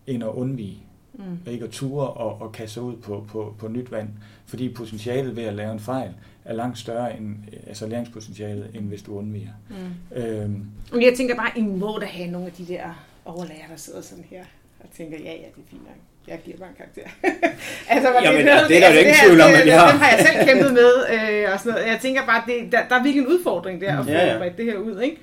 end 0.07 0.23
at 0.23 0.29
undvige. 0.29 0.83
Mm. 1.13 1.51
Ikke 1.51 1.65
at 1.65 1.71
ture 1.71 2.07
og, 2.07 2.41
og 2.41 2.51
kaste 2.51 2.81
ud 2.81 2.95
på, 2.95 3.25
på, 3.29 3.55
på 3.59 3.67
nyt 3.67 3.91
vand, 3.91 4.09
fordi 4.45 4.73
potentialet 4.73 5.35
ved 5.35 5.43
at 5.43 5.53
lave 5.53 5.73
en 5.73 5.79
fejl 5.79 6.13
er 6.45 6.53
langt 6.53 6.77
større 6.77 7.17
end 7.17 7.35
altså 7.67 7.87
læringspotentialet, 7.87 8.71
end 8.73 8.87
hvis 8.87 9.01
du 9.01 9.17
undviger. 9.17 9.49
Mm. 9.69 10.17
Øhm. 10.17 10.65
Jeg 11.01 11.13
tænker 11.17 11.35
bare, 11.35 11.51
I 11.55 11.61
må 11.61 11.97
da 12.01 12.05
have 12.05 12.31
nogle 12.31 12.47
af 12.47 12.53
de 12.53 12.67
der 12.67 13.05
overlærer, 13.25 13.67
der 13.69 13.75
sidder 13.75 14.01
sådan 14.01 14.25
her 14.29 14.43
og 14.79 14.89
tænker, 14.97 15.17
ja, 15.17 15.31
ja, 15.31 15.47
det 15.55 15.63
er 15.65 15.69
fint 15.69 15.83
nok. 15.83 15.95
Jeg 16.27 16.39
giver 16.45 16.57
bare 16.57 16.69
en 16.69 16.75
karakter. 16.75 17.01
altså, 17.93 18.09
var 18.09 18.21
Jamen, 18.23 18.37
det, 18.37 18.45
noget, 18.45 18.69
det 18.69 18.77
er 18.77 18.79
der 18.79 18.89
jo 18.89 18.97
altså, 18.97 18.99
ikke 18.99 19.19
tvivl 19.25 19.41
om, 19.41 19.51
at 19.61 19.67
jeg 19.67 19.81
har. 19.81 19.91
Dem 19.91 19.99
har 19.99 20.09
jeg 20.15 20.19
selv 20.27 20.37
kæmpet 20.49 20.73
med. 20.73 20.91
Øh, 21.13 21.53
og 21.53 21.59
sådan 21.59 21.71
noget. 21.73 21.87
Jeg 21.87 21.99
tænker 22.01 22.25
bare, 22.25 22.41
det, 22.47 22.71
der, 22.71 22.79
der 22.89 22.95
er 22.95 23.03
virkelig 23.03 23.21
en 23.21 23.27
udfordring 23.27 23.81
der 23.81 23.99
at 23.99 24.05
få 24.05 24.11
ja, 24.11 24.43
ja. 24.43 24.49
det 24.57 24.65
her 24.65 24.77
ud, 24.77 25.01
ikke? 25.01 25.17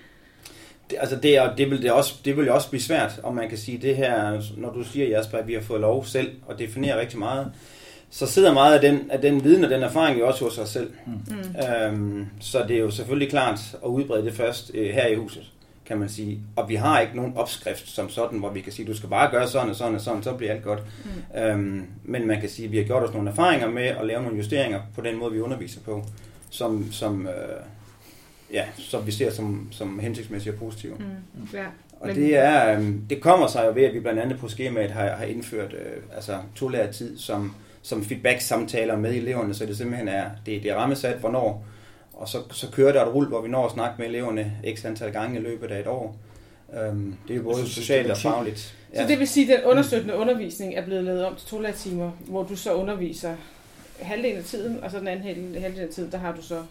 Det, 0.90 0.96
altså 1.00 1.16
det, 1.16 1.36
er, 1.36 1.56
det, 1.56 1.70
vil 1.70 1.82
det, 1.82 1.92
også, 1.92 2.14
det 2.24 2.36
vil 2.36 2.46
jo 2.46 2.54
også 2.54 2.70
blive 2.70 2.82
svært, 2.82 3.20
om 3.22 3.34
man 3.34 3.48
kan 3.48 3.58
sige 3.58 3.78
det 3.78 3.96
her, 3.96 4.42
når 4.56 4.72
du 4.72 4.84
siger, 4.84 5.08
Jasper, 5.08 5.38
at 5.38 5.46
vi 5.46 5.54
har 5.54 5.60
fået 5.60 5.80
lov 5.80 6.04
selv 6.04 6.30
at 6.50 6.58
definere 6.58 7.00
rigtig 7.00 7.18
meget, 7.18 7.52
så 8.10 8.26
sidder 8.26 8.52
meget 8.52 8.74
af 8.74 8.80
den, 8.80 9.10
af 9.10 9.20
den 9.20 9.44
viden 9.44 9.64
og 9.64 9.70
den 9.70 9.82
erfaring 9.82 10.20
jo 10.20 10.26
også 10.26 10.44
hos 10.44 10.58
os 10.58 10.68
selv. 10.68 10.90
Mm. 11.06 11.64
Øhm, 11.74 12.26
så 12.40 12.64
det 12.68 12.76
er 12.76 12.80
jo 12.80 12.90
selvfølgelig 12.90 13.30
klart 13.30 13.58
at 13.84 13.88
udbrede 13.88 14.24
det 14.24 14.32
først 14.32 14.70
øh, 14.74 14.90
her 14.90 15.06
i 15.06 15.14
huset 15.14 15.44
kan 15.90 15.98
man 15.98 16.08
sige. 16.08 16.40
Og 16.56 16.68
vi 16.68 16.74
har 16.74 17.00
ikke 17.00 17.16
nogen 17.16 17.36
opskrift 17.36 17.88
som 17.88 18.08
sådan, 18.08 18.38
hvor 18.38 18.50
vi 18.50 18.60
kan 18.60 18.72
sige, 18.72 18.86
du 18.86 18.96
skal 18.96 19.08
bare 19.08 19.30
gøre 19.30 19.48
sådan 19.48 19.70
og 19.70 19.76
sådan 19.76 19.94
og 19.94 20.00
sådan, 20.00 20.22
så 20.22 20.34
bliver 20.34 20.52
alt 20.52 20.62
godt. 20.62 20.82
Mm. 21.04 21.40
Øhm, 21.40 21.86
men 22.04 22.26
man 22.26 22.40
kan 22.40 22.48
sige, 22.48 22.66
at 22.66 22.72
vi 22.72 22.76
har 22.76 22.84
gjort 22.84 23.02
os 23.02 23.14
nogle 23.14 23.30
erfaringer 23.30 23.70
med 23.70 23.82
at 23.82 24.06
lave 24.06 24.22
nogle 24.22 24.36
justeringer 24.36 24.80
på 24.94 25.00
den 25.00 25.18
måde, 25.18 25.32
vi 25.32 25.40
underviser 25.40 25.80
på, 25.80 26.04
som, 26.50 26.92
som, 26.92 27.26
øh, 27.26 27.32
ja, 28.52 28.64
som 28.76 29.06
vi 29.06 29.12
ser 29.12 29.30
som, 29.30 29.68
som 29.70 29.98
hensigtsmæssigt 29.98 30.54
og 30.54 30.58
positive. 30.58 30.94
Mm. 30.94 31.48
Ja. 31.54 31.64
Og 32.00 32.06
men... 32.06 32.16
det, 32.16 32.36
er, 32.36 32.78
øh, 32.78 32.94
det 33.10 33.20
kommer 33.20 33.46
sig 33.46 33.64
jo 33.66 33.72
ved, 33.74 33.82
at 33.82 33.94
vi 33.94 34.00
blandt 34.00 34.20
andet 34.20 34.38
på 34.38 34.48
skemaet 34.48 34.90
har, 34.90 35.10
har 35.10 35.24
indført 35.24 35.72
øh, 35.72 36.02
altså, 36.14 36.38
to 36.54 36.70
tid 36.92 37.18
som, 37.18 37.54
som 37.82 38.04
feedback-samtaler 38.04 38.96
med 38.96 39.14
eleverne, 39.14 39.54
så 39.54 39.66
det 39.66 39.76
simpelthen 39.76 40.08
er, 40.08 40.24
det, 40.46 40.62
det 40.62 40.70
er 40.70 40.76
rammesat, 40.76 41.16
hvornår 41.16 41.64
og 42.20 42.28
så, 42.28 42.38
så 42.50 42.70
kører 42.70 42.92
der 42.92 43.06
et 43.06 43.14
rul, 43.14 43.28
hvor 43.28 43.40
vi 43.40 43.48
når 43.48 43.66
at 43.66 43.72
snakke 43.72 43.94
med 43.98 44.06
eleverne 44.06 44.52
x 44.74 44.84
antal 44.84 45.12
gange 45.12 45.38
i 45.38 45.42
løbet 45.42 45.70
af 45.70 45.80
et 45.80 45.86
år. 45.86 46.16
Øhm, 46.74 47.14
det 47.28 47.34
er 47.34 47.38
jo 47.38 47.42
både 47.42 47.60
altså, 47.60 47.74
socialt 47.74 48.10
og 48.10 48.16
fagligt. 48.16 48.76
Ja. 48.94 49.02
Så 49.02 49.08
det 49.08 49.18
vil 49.18 49.28
sige, 49.28 49.52
at 49.52 49.58
den 49.58 49.70
understøttende 49.70 50.14
undervisning 50.14 50.74
er 50.74 50.84
blevet 50.84 51.04
lavet 51.04 51.24
om 51.24 51.36
til 51.36 51.48
to 51.48 51.62
timer, 51.76 52.10
hvor 52.26 52.42
du 52.42 52.56
så 52.56 52.72
underviser 52.72 53.34
halvdelen 54.00 54.38
af 54.38 54.44
tiden, 54.44 54.84
og 54.84 54.90
så 54.90 54.98
den 54.98 55.08
anden 55.08 55.24
halvdelen 55.24 55.80
af 55.80 55.88
tiden, 55.88 56.12
der 56.12 56.18
har 56.18 56.36
du 56.36 56.42
så 56.42 56.62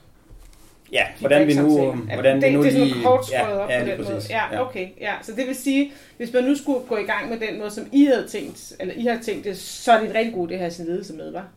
Ja, 0.92 1.04
hvordan 1.20 1.48
vi 1.48 1.54
nu, 1.54 1.92
hvordan 1.92 2.42
det, 2.42 2.50
vi 2.50 2.56
nu 2.56 2.64
det 2.64 2.70
er 2.70 2.88
sådan 2.88 3.04
kort 3.04 3.32
ja, 3.32 3.48
op 3.48 3.70
ja, 3.70 3.80
på 3.80 3.90
den 3.90 3.98
præcis. 3.98 4.12
måde. 4.12 4.24
Ja, 4.30 4.62
okay. 4.62 4.88
Ja. 5.02 5.14
Så 5.22 5.32
det 5.36 5.48
vil 5.48 5.56
sige, 5.56 5.92
hvis 6.18 6.34
man 6.34 6.44
nu 6.44 6.56
skulle 6.56 6.80
gå 6.88 6.98
i 6.98 7.04
gang 7.04 7.30
med 7.30 7.40
den 7.40 7.60
måde, 7.60 7.72
som 7.72 7.86
I 7.92 8.06
havde 8.06 8.28
tænkt, 8.28 8.74
eller 8.80 8.94
I 8.94 9.06
har 9.06 9.20
tænkt 9.22 9.46
det, 9.46 9.58
så 9.58 9.92
er 9.92 10.00
det 10.00 10.10
en 10.10 10.16
rigtig 10.16 10.34
god 10.34 10.48
det 10.48 10.54
at 10.54 10.60
have 10.60 10.72
sin 10.72 10.86
ledelse 10.86 11.14
med, 11.14 11.32
var? 11.32 11.48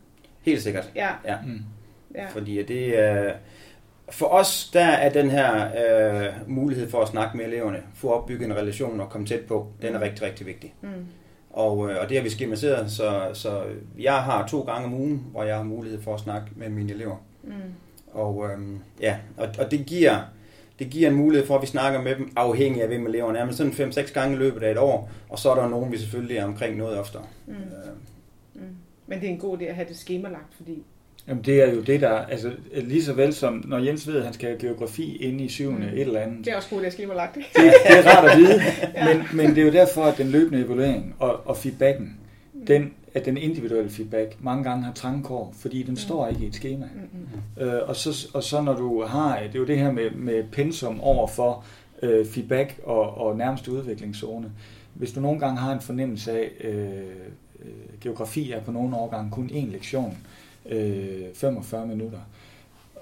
Helt 0.41 0.61
sikkert. 0.61 0.91
Ja. 0.95 1.09
ja. 1.25 1.35
Mm. 1.45 1.61
ja. 2.15 2.25
Fordi 2.27 2.63
det 2.63 2.99
er... 2.99 3.25
Øh, 3.25 3.31
for 4.09 4.25
os, 4.25 4.69
der 4.73 4.85
er 4.85 5.09
den 5.09 5.29
her 5.29 5.65
øh, 5.65 6.25
mulighed 6.47 6.89
for 6.89 7.01
at 7.01 7.07
snakke 7.07 7.37
med 7.37 7.45
eleverne, 7.45 7.77
få 7.95 8.09
opbygget 8.09 8.45
en 8.45 8.55
relation 8.55 8.99
og 8.99 9.09
komme 9.09 9.27
tæt 9.27 9.41
på, 9.41 9.67
den 9.81 9.93
er 9.93 9.97
mm. 9.97 10.03
rigtig, 10.03 10.27
rigtig 10.27 10.47
vigtig. 10.47 10.73
Mm. 10.81 10.89
Og, 11.49 11.89
øh, 11.89 12.01
og 12.01 12.09
det 12.09 12.17
har 12.17 12.23
vi 12.23 12.29
skematiseret, 12.29 12.91
så, 12.91 13.29
så 13.33 13.63
jeg 13.99 14.13
har 14.15 14.47
to 14.47 14.61
gange 14.61 14.85
om 14.85 14.93
ugen, 14.93 15.25
hvor 15.31 15.43
jeg 15.43 15.55
har 15.55 15.63
mulighed 15.63 16.01
for 16.01 16.13
at 16.13 16.19
snakke 16.19 16.47
med 16.55 16.69
mine 16.69 16.93
elever. 16.93 17.15
Mm. 17.43 17.51
Og, 18.13 18.45
øh, 18.49 18.59
ja, 19.01 19.15
og, 19.37 19.47
og 19.59 19.71
det 19.71 19.85
giver 19.85 20.19
det 20.79 20.89
giver 20.89 21.09
en 21.09 21.15
mulighed 21.15 21.47
for, 21.47 21.55
at 21.55 21.61
vi 21.61 21.67
snakker 21.67 22.01
med 22.01 22.15
dem, 22.15 22.31
afhængig 22.35 22.81
af 22.81 22.87
hvem 22.87 23.07
eleverne 23.07 23.39
er, 23.39 23.45
men 23.45 23.53
sådan 23.53 23.71
5-6 23.71 24.13
gange 24.13 24.35
i 24.35 24.39
løbet 24.39 24.63
af 24.63 24.71
et 24.71 24.77
år, 24.77 25.11
og 25.29 25.39
så 25.39 25.51
er 25.51 25.55
der 25.55 25.69
nogen, 25.69 25.91
vi 25.91 25.97
selvfølgelig 25.97 26.37
er 26.37 26.45
omkring 26.45 26.77
noget 26.77 26.99
oftere. 26.99 27.23
Mm. 27.47 27.53
Øh. 27.53 27.59
Mm. 28.53 28.61
Men 29.07 29.19
det 29.19 29.27
er 29.27 29.31
en 29.31 29.39
god 29.39 29.57
idé 29.57 29.63
at 29.63 29.75
have 29.75 29.87
det 29.87 29.97
skemalagt, 29.97 30.53
fordi 30.55 30.83
Jamen 31.27 31.43
det 31.43 31.61
er 31.61 31.73
jo 31.73 31.81
det, 31.81 32.01
der, 32.01 32.09
altså 32.09 32.51
lige 32.73 33.03
så 33.03 33.13
vel 33.13 33.33
som 33.33 33.63
når 33.67 33.77
Jens 33.77 34.07
ved, 34.07 34.17
at 34.17 34.23
han 34.23 34.33
skal 34.33 34.49
have 34.49 34.59
geografi 34.59 35.15
inde 35.15 35.43
i 35.43 35.49
syvende 35.49 35.87
mm. 35.87 35.93
et 35.93 36.01
eller 36.01 36.19
andet. 36.19 36.45
Det 36.45 36.51
er 36.51 36.55
også 36.55 36.69
godt, 36.69 36.85
at 36.85 36.99
jeg 36.99 37.07
mig 37.07 37.15
lagt 37.15 37.35
det. 37.35 37.43
det 37.55 37.97
er 37.97 38.15
rart 38.15 38.31
at 38.31 38.37
vide, 38.37 38.61
ja. 38.95 39.13
men, 39.13 39.25
men 39.33 39.49
det 39.49 39.57
er 39.57 39.65
jo 39.65 39.71
derfor, 39.71 40.03
at 40.03 40.17
den 40.17 40.27
løbende 40.27 40.65
evaluering 40.65 41.15
og, 41.19 41.47
og 41.47 41.57
feedbacken, 41.57 42.17
mm. 42.53 42.65
den, 42.65 42.93
at 43.13 43.25
den 43.25 43.37
individuelle 43.37 43.89
feedback 43.89 44.37
mange 44.39 44.63
gange 44.63 44.83
har 44.83 44.93
trangkår, 44.93 45.53
fordi 45.57 45.83
den 45.83 45.89
mm. 45.89 45.95
står 45.95 46.27
ikke 46.27 46.43
i 46.43 46.47
et 46.47 46.55
schema. 46.55 46.85
Mm. 47.57 47.63
Øh, 47.63 47.89
og, 47.89 47.95
så, 47.95 48.27
og 48.33 48.43
så 48.43 48.61
når 48.61 48.75
du 48.75 49.03
har, 49.03 49.39
det 49.39 49.55
er 49.55 49.59
jo 49.59 49.65
det 49.65 49.77
her 49.77 49.91
med, 49.91 50.11
med 50.11 50.43
pensum 50.51 51.01
over 51.01 51.27
for 51.27 51.65
øh, 52.01 52.25
feedback 52.25 52.79
og, 52.83 53.17
og 53.17 53.37
nærmeste 53.37 53.71
udviklingszone. 53.71 54.51
Hvis 54.93 55.11
du 55.11 55.19
nogle 55.19 55.39
gange 55.39 55.57
har 55.57 55.73
en 55.73 55.81
fornemmelse 55.81 56.31
af, 56.31 56.51
øh, 56.61 56.97
øh, 57.59 57.99
geografi 58.01 58.51
er 58.51 58.61
på 58.61 58.71
nogle 58.71 58.95
årgange 58.95 59.31
kun 59.31 59.49
én 59.49 59.71
lektion, 59.71 60.17
øh, 60.65 60.97
øh, 61.23 61.33
45 61.33 61.87
minutter. 61.87 62.19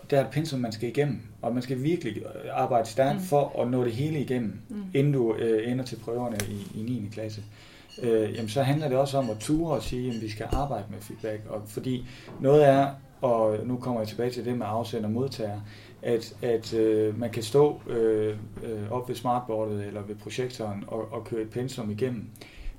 Der 0.09 0.17
er 0.17 0.25
et 0.25 0.31
pensum, 0.31 0.59
man 0.59 0.71
skal 0.71 0.89
igennem, 0.89 1.21
og 1.41 1.53
man 1.53 1.63
skal 1.63 1.83
virkelig 1.83 2.23
arbejde 2.51 2.89
stærkt 2.89 3.19
mm. 3.19 3.25
for 3.25 3.61
at 3.61 3.71
nå 3.71 3.83
det 3.83 3.91
hele 3.91 4.19
igennem, 4.19 4.53
mm. 4.69 4.83
inden 4.93 5.13
du 5.13 5.35
øh, 5.35 5.71
ender 5.71 5.85
til 5.85 5.95
prøverne 5.95 6.37
i, 6.49 6.79
i 6.79 6.83
9. 6.83 7.09
klasse. 7.11 7.41
Øh, 7.41 7.70
jamen, 8.03 8.49
så 8.49 8.63
handler 8.63 8.87
det 8.89 8.97
også 8.97 9.17
om 9.17 9.29
at 9.29 9.37
ture 9.39 9.75
og 9.75 9.83
sige, 9.83 10.15
at 10.15 10.21
vi 10.21 10.29
skal 10.29 10.47
arbejde 10.51 10.85
med 10.89 10.99
feedback. 11.01 11.41
Og 11.49 11.61
fordi 11.67 12.05
noget 12.39 12.67
er, 12.67 12.87
og 13.21 13.57
nu 13.65 13.77
kommer 13.77 14.01
jeg 14.01 14.07
tilbage 14.07 14.31
til 14.31 14.45
det 14.45 14.57
med 14.57 14.65
afsender 14.69 15.05
og 15.05 15.13
modtager, 15.13 15.59
at, 16.01 16.35
at 16.41 16.73
øh, 16.73 17.19
man 17.19 17.29
kan 17.29 17.43
stå 17.43 17.81
øh, 17.89 18.37
øh, 18.63 18.91
op 18.91 19.09
ved 19.09 19.15
smartboardet 19.15 19.85
eller 19.85 20.01
ved 20.01 20.15
projektoren 20.15 20.83
og, 20.87 21.13
og 21.13 21.23
køre 21.25 21.41
et 21.41 21.49
pensum 21.49 21.91
igennem. 21.91 22.25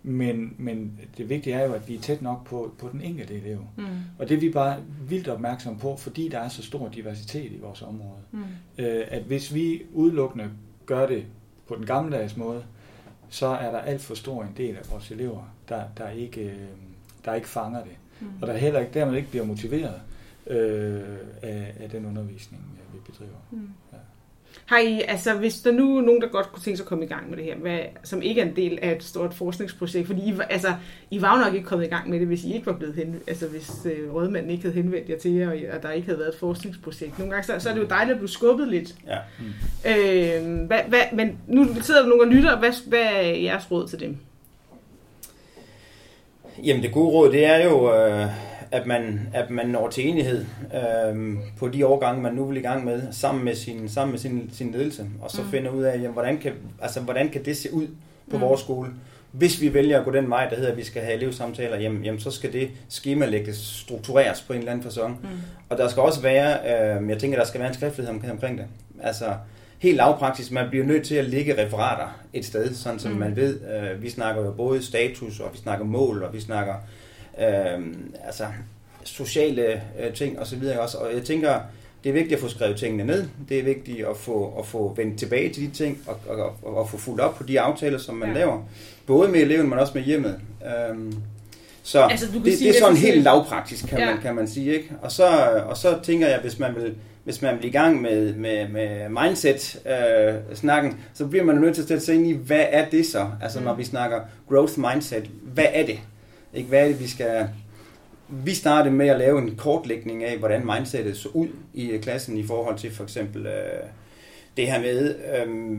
Men, 0.05 0.55
men 0.59 1.01
det 1.17 1.29
vigtige 1.29 1.57
er 1.57 1.67
jo, 1.67 1.73
at 1.73 1.89
vi 1.89 1.95
er 1.95 2.01
tæt 2.01 2.23
nok 2.23 2.47
på, 2.47 2.75
på 2.79 2.89
den 2.93 3.01
enkelte 3.01 3.35
elev. 3.35 3.59
Mm. 3.77 3.85
Og 4.19 4.29
det 4.29 4.35
er 4.37 4.41
vi 4.41 4.51
bare 4.51 4.77
vildt 5.09 5.29
opmærksom 5.29 5.79
på, 5.79 5.97
fordi 5.97 6.29
der 6.29 6.39
er 6.39 6.49
så 6.49 6.63
stor 6.63 6.89
diversitet 6.89 7.53
i 7.53 7.59
vores 7.61 7.83
område. 7.83 8.21
Mm. 8.33 8.41
Øh, 8.79 9.05
at 9.09 9.23
hvis 9.23 9.55
vi 9.55 9.83
udelukkende 9.93 10.51
gør 10.87 11.07
det 11.07 11.25
på 11.69 11.77
den 11.77 11.87
gammeldags 11.87 12.37
måde, 12.37 12.65
så 13.33 13.47
er 13.47 13.71
der 13.71 13.79
alt 13.79 14.01
for 14.01 14.15
stor 14.15 14.43
en 14.43 14.55
del 14.57 14.77
af 14.77 14.91
vores 14.91 15.11
elever, 15.11 15.55
der, 15.69 15.85
der, 15.97 16.09
ikke, 16.09 16.41
øh, 16.41 16.69
der 17.25 17.35
ikke 17.35 17.49
fanger 17.49 17.85
det. 17.85 17.97
Mm. 18.21 18.29
Og 18.41 18.47
der 18.47 18.57
heller 18.57 18.81
ikke, 18.81 18.95
dermed 18.95 19.17
ikke 19.17 19.31
bliver 19.31 19.45
motiveret 19.45 20.01
øh, 20.47 21.03
af, 21.43 21.75
af 21.81 21.91
den 21.91 22.07
undervisning, 22.07 22.63
vi 22.93 22.99
bedriver. 23.13 23.37
Mm. 23.51 23.69
Har 24.73 24.79
I, 24.79 25.03
altså 25.09 25.35
hvis 25.35 25.61
der 25.61 25.73
nu 25.73 25.97
er 25.97 26.03
nogen, 26.03 26.21
der 26.21 26.29
godt 26.29 26.53
kunne 26.53 26.63
tænke 26.63 26.77
sig 26.77 26.85
at 26.85 26.89
komme 26.89 27.05
i 27.05 27.09
gang 27.09 27.31
med 27.31 27.37
det 27.37 27.45
her, 27.45 27.57
hvad, 27.57 27.79
som 28.05 28.23
ikke 28.23 28.41
er 28.41 28.45
en 28.45 28.57
del 28.57 28.79
af 28.83 28.93
et 28.93 29.03
stort 29.03 29.35
forskningsprojekt, 29.35 30.07
fordi 30.07 30.21
I, 30.21 30.35
altså, 30.51 30.75
I 31.11 31.23
var 31.23 31.39
jo 31.39 31.45
nok 31.45 31.55
ikke 31.55 31.67
kommet 31.67 31.87
i 31.87 31.89
gang 31.89 32.11
med 32.11 32.21
det, 32.21 32.27
hvis 32.27 32.45
I 32.45 32.55
ikke 32.55 32.67
var 32.67 32.73
blevet 32.73 32.95
henvendt, 32.95 33.23
altså 33.27 33.47
hvis 33.49 33.71
øh, 33.85 34.15
rådmanden 34.15 34.51
ikke 34.51 34.63
havde 34.63 34.75
henvendt 34.75 35.09
jer 35.09 35.19
til 35.19 35.33
jer, 35.33 35.49
og, 35.49 35.57
og 35.77 35.83
der 35.83 35.91
ikke 35.91 36.07
havde 36.07 36.19
været 36.19 36.29
et 36.29 36.39
forskningsprojekt. 36.39 37.19
Nogle 37.19 37.33
gange 37.33 37.47
så, 37.47 37.55
så 37.59 37.69
er 37.69 37.75
det 37.75 37.81
jo 37.81 37.87
dejligt 37.87 38.13
at 38.13 38.19
blive 38.19 38.31
skubbet 38.31 38.69
lidt. 38.69 38.95
Ja. 39.07 39.19
Mm. 39.39 39.91
Øh, 39.91 40.67
hvad, 40.67 40.81
hvad, 40.89 41.01
men 41.13 41.39
nu 41.47 41.67
sidder 41.81 42.01
der 42.01 42.09
nogle 42.09 42.23
og 42.23 42.29
lytter, 42.29 42.59
hvad, 42.59 42.89
hvad 42.89 43.01
er 43.01 43.21
jeres 43.21 43.71
råd 43.71 43.89
til 43.89 44.01
dem? 44.01 44.17
Jamen 46.65 46.83
det 46.83 46.93
gode 46.93 47.09
råd, 47.09 47.33
det 47.33 47.47
er 47.47 47.65
jo... 47.65 47.95
Øh 47.95 48.52
at 48.73 48.87
man, 48.87 49.29
at 49.33 49.51
man 49.51 49.67
når 49.67 49.89
til 49.89 50.09
enighed 50.09 50.45
øh, 50.75 51.37
på 51.59 51.69
de 51.69 51.85
overgange, 51.85 52.23
man 52.23 52.35
nu 52.35 52.45
vil 52.45 52.57
i 52.57 52.61
gang 52.61 52.85
med, 52.85 53.03
sammen 53.11 53.45
med 53.45 53.55
sin, 53.55 53.89
sammen 53.89 54.13
med 54.13 54.19
sin, 54.19 54.51
sin 54.53 54.73
ledelse, 54.73 55.07
og 55.23 55.31
så 55.31 55.43
mm. 55.43 55.49
finde 55.49 55.73
ud 55.73 55.83
af, 55.83 55.97
jamen, 55.97 56.13
hvordan, 56.13 56.39
kan, 56.39 56.53
altså, 56.83 57.01
hvordan 57.01 57.29
kan 57.29 57.45
det 57.45 57.57
se 57.57 57.75
ud 57.75 57.87
på 58.31 58.37
mm. 58.37 58.43
vores 58.43 58.61
skole. 58.61 58.91
Hvis 59.33 59.61
vi 59.61 59.75
vælger 59.75 59.99
at 59.99 60.05
gå 60.05 60.11
den 60.11 60.31
vej, 60.31 60.49
der 60.49 60.57
hedder, 60.57 60.71
at 60.71 60.77
vi 60.77 60.85
skal 60.85 61.03
have 61.03 61.15
elevsamtaler, 61.15 61.77
jamen, 61.81 62.05
jamen 62.05 62.21
så 62.21 62.31
skal 62.31 62.53
det 62.53 62.71
skemalægges, 62.89 63.57
struktureres 63.57 64.41
på 64.41 64.53
en 64.53 64.59
eller 64.59 64.73
anden 64.73 64.85
fasong. 64.85 65.19
Mm. 65.23 65.29
Og 65.69 65.79
der 65.79 65.89
skal 65.89 66.03
også 66.03 66.21
være, 66.21 66.59
øh, 67.01 67.09
jeg 67.09 67.19
tænker, 67.19 67.39
der 67.39 67.47
skal 67.47 67.61
være 67.61 67.69
en 67.69 67.75
skriftlighed 67.75 68.15
omkring, 68.15 68.33
omkring 68.33 68.59
det. 68.59 68.67
Altså, 69.03 69.35
helt 69.79 69.97
lavpraktisk, 69.97 70.53
man 70.53 70.71
bliver 70.71 70.85
nødt 70.85 71.07
til 71.07 71.15
at 71.15 71.25
lægge 71.25 71.65
referater 71.65 72.21
et 72.33 72.45
sted, 72.45 72.75
sådan 72.75 72.99
som 72.99 73.13
mm. 73.13 73.19
man 73.19 73.37
ved, 73.37 73.61
øh, 73.61 74.03
vi 74.03 74.11
snakker 74.11 74.43
jo 74.43 74.51
både 74.51 74.83
status, 74.83 75.41
og 75.41 75.51
vi 75.53 75.59
snakker 75.59 75.85
mål, 75.85 76.23
og 76.23 76.35
vi 76.35 76.41
snakker 76.41 76.75
øh, 76.75 77.02
altså 78.25 78.47
sociale 79.05 79.83
øh, 80.01 80.13
ting 80.15 80.39
og 80.39 80.47
så 80.47 80.57
videre 80.57 80.81
også. 80.81 80.99
Og 80.99 81.15
jeg 81.15 81.23
tænker, 81.23 81.61
det 82.05 82.11
er 82.11 82.15
vigtigt 82.15 82.35
at 82.35 82.41
få 82.41 82.49
skrevet 82.49 82.77
tingene 82.77 83.05
ned. 83.05 83.25
Det 83.49 83.59
er 83.59 83.63
vigtigt 83.63 84.07
at 84.07 84.17
få, 84.17 84.55
at 84.59 84.67
få 84.67 84.95
vendt 84.97 85.19
tilbage 85.19 85.53
til 85.53 85.63
de 85.63 85.71
ting, 85.71 85.99
og, 86.07 86.21
og, 86.29 86.57
og, 86.63 86.77
og 86.77 86.91
få 86.91 86.97
fuldt 86.97 87.21
op 87.21 87.35
på 87.35 87.43
de 87.45 87.61
aftaler, 87.61 87.99
som 87.99 88.15
man 88.15 88.29
ja. 88.29 88.35
laver. 88.35 88.63
Både 89.07 89.29
med 89.29 89.41
eleven, 89.41 89.69
men 89.69 89.79
også 89.79 89.93
med 89.95 90.03
hjemmet. 90.03 90.41
Øhm, 90.91 91.15
så 91.83 92.01
altså, 92.01 92.27
det, 92.27 92.45
det 92.45 92.69
er 92.69 92.79
sådan 92.81 92.97
helt 92.97 93.23
lavpraktisk, 93.23 93.87
kan, 93.87 93.99
ja. 93.99 94.07
man, 94.07 94.23
kan 94.23 94.35
man 94.35 94.49
sige. 94.49 94.75
Ikke? 94.75 94.93
Og, 95.03 95.13
så, 95.13 95.27
og 95.67 95.77
så 95.77 95.99
tænker 96.03 96.29
jeg, 96.29 96.39
hvis 96.41 96.59
man 96.59 96.75
vil, 96.75 96.95
hvis 97.25 97.43
man 97.43 97.57
vil 97.57 97.65
i 97.65 97.71
gang 97.71 98.03
med, 98.03 98.35
med, 98.35 98.69
med 98.69 99.09
mindset-snakken, 99.09 100.91
øh, 100.91 100.99
så 101.15 101.27
bliver 101.27 101.45
man 101.45 101.57
nødt 101.57 101.75
til 101.75 101.83
at 101.83 101.89
sætte 101.89 102.05
sig 102.05 102.15
ind 102.15 102.27
i, 102.27 102.33
hvad 102.33 102.65
er 102.71 102.89
det 102.91 103.07
så? 103.07 103.27
Altså 103.43 103.59
mm. 103.59 103.65
når 103.65 103.75
vi 103.75 103.85
snakker 103.85 104.21
growth 104.49 104.79
mindset, 104.79 105.31
hvad 105.43 105.67
er 105.73 105.87
det? 105.87 105.99
Ikke? 106.55 106.69
Hvad 106.69 106.83
er 106.83 106.89
det, 106.89 107.01
vi 107.01 107.07
skal... 107.07 107.49
Vi 108.29 108.55
startede 108.55 108.95
med 108.95 109.09
at 109.09 109.19
lave 109.19 109.39
en 109.39 109.57
kortlægning 109.57 110.25
af, 110.25 110.39
hvordan 110.39 110.67
mindsetet 110.67 111.17
så 111.17 111.29
ud 111.35 111.49
i 111.75 111.99
klassen 112.03 112.37
i 112.37 112.47
forhold 112.47 112.79
til 112.79 112.91
for 112.91 113.03
eksempel 113.03 113.47
øh, 113.47 113.83
det 114.57 114.67
her 114.67 114.81
med, 114.81 115.15
øh, 115.15 115.79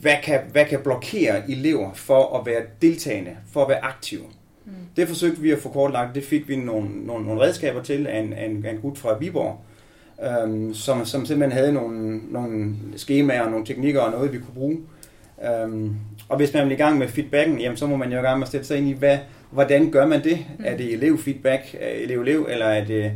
hvad, 0.00 0.16
kan, 0.22 0.40
hvad 0.52 0.64
kan 0.64 0.80
blokere 0.82 1.50
elever 1.50 1.92
for 1.94 2.38
at 2.38 2.46
være 2.46 2.62
deltagende, 2.82 3.30
for 3.52 3.62
at 3.62 3.68
være 3.68 3.84
aktive? 3.84 4.22
Mm. 4.64 4.72
Det 4.96 5.08
forsøgte 5.08 5.40
vi 5.40 5.50
at 5.50 5.58
få 5.58 5.68
kortlagt. 5.68 6.14
Det 6.14 6.24
fik 6.24 6.48
vi 6.48 6.56
nogle, 6.56 7.06
nogle, 7.06 7.26
nogle 7.26 7.40
redskaber 7.40 7.82
til 7.82 8.06
af 8.06 8.18
en, 8.18 8.32
af 8.32 8.44
en, 8.44 8.66
af 8.66 8.70
en 8.70 8.78
gut 8.78 8.98
fra 8.98 9.18
Viborg, 9.18 9.58
øhm, 10.22 10.74
som, 10.74 11.04
som 11.04 11.26
simpelthen 11.26 11.58
havde 11.58 11.72
nogle, 11.72 12.20
nogle 12.32 12.74
skemaer, 12.96 13.50
nogle 13.50 13.66
teknikker 13.66 14.00
og 14.00 14.10
noget, 14.10 14.32
vi 14.32 14.38
kunne 14.38 14.54
bruge. 14.54 14.78
Øhm, 15.44 15.94
og 16.28 16.36
hvis 16.36 16.54
man 16.54 16.66
er 16.66 16.72
i 16.72 16.74
gang 16.74 16.98
med 16.98 17.08
feedbacken, 17.08 17.60
jamen, 17.60 17.76
så 17.76 17.86
må 17.86 17.96
man 17.96 18.12
jo 18.12 18.18
i 18.18 18.22
gang 18.22 18.38
med 18.38 18.46
at 18.46 18.52
sætte 18.52 18.66
sig 18.66 18.78
ind 18.78 18.88
i, 18.88 18.92
hvad, 18.92 19.18
hvordan 19.50 19.90
gør 19.90 20.06
man 20.06 20.24
det? 20.24 20.38
Mm. 20.58 20.64
Er 20.66 20.76
det 20.76 20.92
elevfeedback, 20.92 21.76
elev-elev, 21.80 22.46
eller 22.50 22.66
er 22.66 22.84
det 22.84 23.12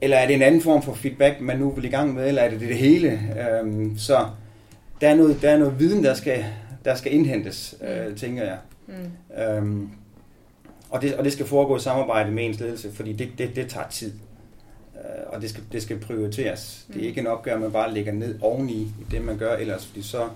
eller 0.00 0.16
er 0.16 0.26
det 0.26 0.34
en 0.34 0.42
anden 0.42 0.60
form 0.60 0.82
for 0.82 0.94
feedback, 0.94 1.40
man 1.40 1.58
nu 1.58 1.70
vil 1.70 1.84
i 1.84 1.88
gang 1.88 2.14
med, 2.14 2.28
eller 2.28 2.42
er 2.42 2.50
det 2.50 2.60
det, 2.60 2.76
hele? 2.76 3.20
Øhm, 3.40 3.98
så 3.98 4.26
der 5.00 5.08
er, 5.08 5.14
noget, 5.14 5.42
der 5.42 5.50
er 5.50 5.58
noget 5.58 5.78
viden, 5.78 6.04
der 6.04 6.14
skal, 6.14 6.44
der 6.84 6.94
skal 6.94 7.14
indhentes, 7.14 7.74
øh, 7.88 8.08
mm. 8.08 8.16
tænker 8.16 8.42
jeg. 8.42 8.58
Mm. 8.86 9.42
Øhm, 9.42 9.88
og 10.90 11.02
det, 11.02 11.14
og 11.14 11.24
det 11.24 11.32
skal 11.32 11.46
foregå 11.46 11.76
i 11.76 11.80
samarbejde 11.80 12.30
med 12.30 12.44
ens 12.44 12.60
ledelse, 12.60 12.92
fordi 12.92 13.12
det, 13.12 13.28
det, 13.38 13.56
det 13.56 13.68
tager 13.68 13.88
tid. 13.88 14.12
Øh, 14.94 15.22
og 15.26 15.42
det 15.42 15.50
skal, 15.50 15.62
det 15.72 15.82
skal 15.82 15.98
prioriteres. 15.98 16.84
Det 16.88 16.96
er 16.96 17.00
mm. 17.00 17.06
ikke 17.06 17.20
en 17.20 17.26
opgave, 17.26 17.60
man 17.60 17.72
bare 17.72 17.94
lægger 17.94 18.12
ned 18.12 18.38
oveni 18.40 18.72
i 18.74 19.04
det, 19.10 19.24
man 19.24 19.38
gør 19.38 19.56
ellers, 19.56 19.86
fordi 19.86 20.02
så, 20.02 20.28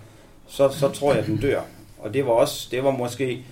så, 0.47 0.69
så 0.69 0.89
tror 0.89 1.15
jeg, 1.15 1.27
den 1.27 1.37
dør. 1.37 1.61
Og 1.99 2.15
det 2.15 2.27
var 2.27 2.33
også, 2.33 2.69
det 2.71 2.85
var 2.85 2.91
måske, 2.91 3.45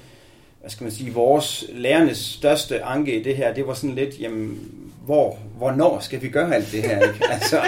hvad 0.67 0.71
skal 0.71 0.85
man 0.85 0.93
sige, 0.93 1.13
vores 1.13 1.65
lærernes 1.73 2.19
største 2.19 2.83
anke 2.83 3.21
i 3.21 3.23
det 3.23 3.37
her, 3.37 3.55
det 3.55 3.67
var 3.67 3.75
sådan 3.75 3.95
lidt, 3.95 4.21
jamen, 4.21 4.59
hvor, 5.05 5.39
hvornår 5.59 5.99
skal 6.01 6.23
vi 6.23 6.29
gøre 6.29 6.55
alt 6.55 6.73
det 6.73 6.83
her? 6.83 7.01
Ikke? 7.03 7.25
Altså, 7.33 7.61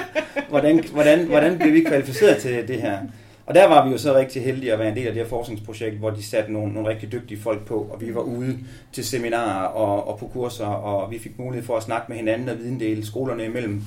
hvordan, 0.49 0.85
hvordan, 0.93 1.27
hvordan 1.27 1.59
bliver 1.59 1.73
vi 1.73 1.81
kvalificeret 1.81 2.37
til 2.39 2.69
det 2.69 2.83
her? 2.83 2.99
Og 3.47 3.55
der 3.55 3.69
var 3.69 3.87
vi 3.87 3.93
jo 3.93 3.99
så 3.99 4.15
rigtig 4.15 4.45
heldige 4.45 4.73
at 4.73 4.79
være 4.79 4.89
en 4.89 4.97
del 4.97 5.07
af 5.07 5.13
det 5.13 5.23
her 5.23 5.29
forskningsprojekt, 5.29 5.97
hvor 5.97 6.11
de 6.11 6.25
satte 6.25 6.53
nogle, 6.53 6.73
nogle 6.73 6.89
rigtig 6.89 7.13
dygtige 7.13 7.41
folk 7.41 7.67
på, 7.67 7.89
og 7.93 8.01
vi 8.01 8.15
var 8.15 8.21
ude 8.21 8.59
til 8.93 9.05
seminarer 9.05 9.67
og, 9.67 10.09
og 10.09 10.19
på 10.19 10.27
kurser, 10.27 10.67
og 10.67 11.11
vi 11.11 11.19
fik 11.19 11.39
mulighed 11.39 11.67
for 11.67 11.77
at 11.77 11.83
snakke 11.83 12.07
med 12.09 12.17
hinanden 12.17 12.49
og 12.49 12.59
videndele 12.59 13.07
skolerne 13.07 13.45
imellem. 13.45 13.83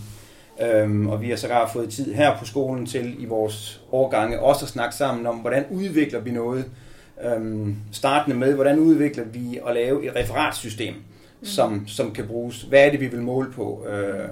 Øhm, 0.62 1.08
og 1.08 1.22
vi 1.22 1.30
har 1.30 1.36
sågar 1.36 1.70
fået 1.74 1.90
tid 1.90 2.14
her 2.14 2.38
på 2.38 2.46
skolen 2.46 2.86
til 2.86 3.16
i 3.20 3.26
vores 3.26 3.82
årgange 3.92 4.40
også 4.40 4.66
at 4.66 4.70
snakke 4.70 4.96
sammen 4.96 5.28
om, 5.28 5.36
hvordan 5.36 5.66
udvikler 5.72 6.20
vi 6.20 6.32
noget. 6.32 6.66
Øhm, 7.24 7.76
startende 7.92 8.38
med, 8.38 8.54
hvordan 8.54 8.80
udvikler 8.80 9.24
vi 9.24 9.60
at 9.68 9.74
lave 9.74 10.08
et 10.08 10.16
referatsystem, 10.16 10.94
mm. 10.94 11.46
som, 11.46 11.88
som 11.88 12.14
kan 12.14 12.28
bruges. 12.28 12.62
Hvad 12.62 12.86
er 12.86 12.92
det, 12.92 13.00
vi 13.00 13.08
vil 13.08 13.22
måle 13.22 13.52
på? 13.52 13.86
Øh, 13.90 14.30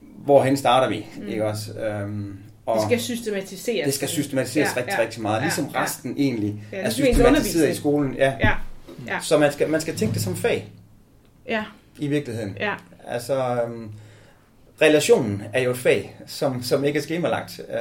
hvorhen 0.00 0.56
starter 0.56 0.88
vi? 0.88 1.06
Mm. 1.16 1.28
Ikke 1.28 1.44
også? 1.44 1.78
Øhm, 1.78 2.38
og 2.66 2.76
det 2.76 2.84
skal 2.84 3.00
systematiseres. 3.00 3.84
Det 3.84 3.94
skal 3.94 4.08
systematiseres 4.08 4.68
ja, 4.76 4.80
rigtig, 4.80 4.94
ja, 4.98 5.02
rigtig 5.02 5.22
meget, 5.22 5.42
ligesom 5.42 5.70
ja, 5.74 5.82
resten 5.82 6.14
egentlig 6.18 6.62
ja, 6.72 6.76
er 6.76 6.90
systematiseret 6.90 7.70
i 7.70 7.74
skolen. 7.74 8.14
Ja. 8.14 8.32
Ja, 8.40 8.52
ja. 9.06 9.18
Så 9.22 9.38
man 9.38 9.52
skal, 9.52 9.68
man 9.68 9.80
skal 9.80 9.96
tænke 9.96 10.14
det 10.14 10.22
som 10.22 10.36
fag. 10.36 10.68
Ja. 11.48 11.64
I 11.98 12.06
virkeligheden. 12.06 12.56
Ja. 12.60 12.74
Altså, 13.08 13.62
um, 13.66 13.92
relationen 14.82 15.42
er 15.52 15.62
jo 15.62 15.70
et 15.70 15.78
fag, 15.78 16.16
som, 16.26 16.62
som 16.62 16.84
ikke 16.84 16.98
er 16.98 17.02
skemalagt. 17.02 17.60
Uh, 17.68 17.74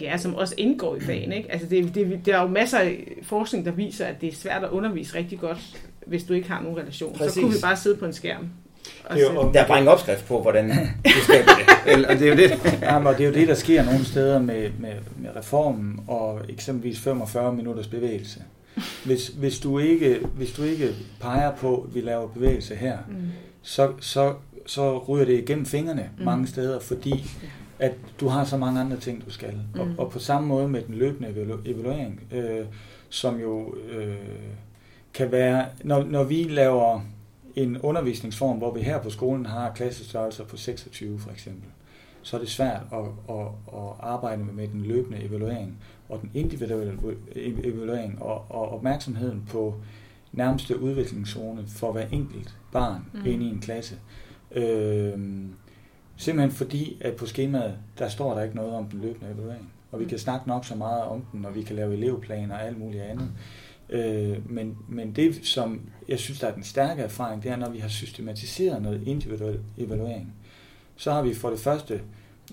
Ja, 0.00 0.16
som 0.16 0.34
også 0.34 0.54
indgår 0.58 0.96
i 0.96 1.00
fagen. 1.00 1.32
Ikke? 1.32 1.52
Altså 1.52 1.68
det, 1.68 1.94
det, 1.94 2.20
der 2.26 2.36
er 2.36 2.42
jo 2.42 2.48
masser 2.48 2.78
af 2.78 3.06
forskning, 3.22 3.64
der 3.64 3.72
viser, 3.72 4.06
at 4.06 4.20
det 4.20 4.28
er 4.28 4.36
svært 4.36 4.64
at 4.64 4.70
undervise 4.70 5.18
rigtig 5.18 5.38
godt, 5.38 5.76
hvis 6.06 6.24
du 6.24 6.32
ikke 6.34 6.50
har 6.50 6.62
nogen 6.62 6.78
relation. 6.78 7.14
Præcis. 7.16 7.34
Så 7.34 7.40
kunne 7.40 7.52
vi 7.52 7.58
bare 7.62 7.76
sidde 7.76 7.96
på 7.96 8.04
en 8.04 8.12
skærm. 8.12 8.48
Det 8.84 9.28
er 9.28 9.32
jo, 9.32 9.52
der 9.52 9.62
er 9.62 9.66
bare 9.66 9.78
ingen 9.78 9.92
opskrift 9.92 10.26
på, 10.26 10.42
hvordan 10.42 10.68
du 11.04 11.20
skaber 11.22 11.50
det. 11.86 12.06
og 12.06 12.18
det 12.18 12.22
er 12.22 12.28
jo 12.28 12.36
det. 12.36 12.80
Jamen, 12.82 13.06
og 13.06 13.18
det 13.18 13.24
er 13.24 13.28
jo 13.28 13.34
det, 13.34 13.48
der 13.48 13.54
sker 13.54 13.84
nogle 13.84 14.04
steder 14.04 14.38
med, 14.38 14.70
med, 14.78 14.92
med 15.16 15.30
reformen 15.36 16.00
og 16.06 16.40
eksempelvis 16.48 17.00
45 17.00 17.52
minutters 17.52 17.86
bevægelse. 17.86 18.42
Hvis, 19.04 19.28
hvis, 19.28 19.58
du 19.58 19.78
ikke, 19.78 20.20
hvis 20.36 20.52
du 20.52 20.62
ikke 20.62 20.94
peger 21.20 21.50
på, 21.50 21.86
at 21.88 21.94
vi 21.94 22.00
laver 22.00 22.28
bevægelse 22.28 22.74
her, 22.74 22.98
mm. 23.08 23.14
så, 23.62 23.92
så, 24.00 24.34
så 24.66 24.98
ryger 24.98 25.24
det 25.24 25.38
igennem 25.38 25.66
fingrene 25.66 26.08
mm. 26.18 26.24
mange 26.24 26.46
steder, 26.46 26.80
fordi 26.80 27.30
at 27.82 27.94
du 28.20 28.28
har 28.28 28.44
så 28.44 28.56
mange 28.56 28.80
andre 28.80 28.96
ting, 28.96 29.24
du 29.26 29.30
skal. 29.30 29.60
Mm. 29.74 29.80
Og, 29.80 29.88
og 29.98 30.10
på 30.10 30.18
samme 30.18 30.48
måde 30.48 30.68
med 30.68 30.82
den 30.82 30.94
løbende 30.94 31.28
evaluering, 31.64 32.20
øh, 32.32 32.66
som 33.08 33.40
jo 33.40 33.74
øh, 33.90 34.16
kan 35.14 35.32
være, 35.32 35.66
når, 35.84 36.04
når 36.04 36.24
vi 36.24 36.42
laver 36.42 37.00
en 37.56 37.80
undervisningsform, 37.80 38.58
hvor 38.58 38.74
vi 38.74 38.80
her 38.80 39.02
på 39.02 39.10
skolen 39.10 39.46
har 39.46 39.72
klassestørrelser 39.72 40.44
på 40.44 40.56
26 40.56 41.18
for 41.18 41.30
eksempel, 41.30 41.68
så 42.22 42.36
er 42.36 42.40
det 42.40 42.50
svært 42.50 42.80
at, 42.92 43.34
at, 43.36 43.46
at 43.72 43.90
arbejde 44.00 44.44
med 44.44 44.68
den 44.68 44.82
løbende 44.82 45.22
evaluering 45.22 45.78
og 46.08 46.20
den 46.20 46.30
individuelle 46.34 46.98
evaluering 47.34 48.22
og, 48.22 48.44
og 48.48 48.72
opmærksomheden 48.72 49.42
på 49.50 49.74
nærmeste 50.32 50.80
udviklingszone 50.80 51.64
for 51.68 51.92
hver 51.92 52.06
enkelt 52.12 52.56
barn 52.72 53.06
mm. 53.12 53.26
inde 53.26 53.46
i 53.46 53.48
en 53.48 53.60
klasse. 53.60 53.98
Øh, 54.54 55.18
simpelthen 56.22 56.56
fordi, 56.56 56.96
at 57.00 57.16
på 57.16 57.26
skemaet, 57.26 57.74
der 57.98 58.08
står 58.08 58.34
der 58.34 58.42
ikke 58.42 58.56
noget 58.56 58.74
om 58.74 58.84
den 58.84 59.00
løbende 59.00 59.32
evaluering. 59.34 59.72
Og 59.92 59.98
vi 59.98 60.04
mm. 60.04 60.08
kan 60.08 60.18
snakke 60.18 60.48
nok 60.48 60.64
så 60.64 60.74
meget 60.74 61.02
om 61.02 61.24
den, 61.32 61.44
og 61.44 61.54
vi 61.54 61.62
kan 61.62 61.76
lave 61.76 61.92
elevplaner 61.92 62.54
og 62.54 62.66
alt 62.66 62.78
muligt 62.78 63.02
andet. 63.02 63.28
Øh, 63.90 64.50
men, 64.50 64.76
men 64.88 65.12
det, 65.12 65.46
som 65.46 65.80
jeg 66.08 66.18
synes, 66.18 66.40
der 66.40 66.46
er 66.46 66.54
den 66.54 66.62
stærke 66.62 67.02
erfaring, 67.02 67.42
det 67.42 67.50
er, 67.50 67.56
når 67.56 67.70
vi 67.70 67.78
har 67.78 67.88
systematiseret 67.88 68.82
noget 68.82 69.02
individuel 69.06 69.60
evaluering, 69.78 70.34
så 70.96 71.12
har 71.12 71.22
vi 71.22 71.34
for 71.34 71.50
det 71.50 71.58
første, 71.58 72.00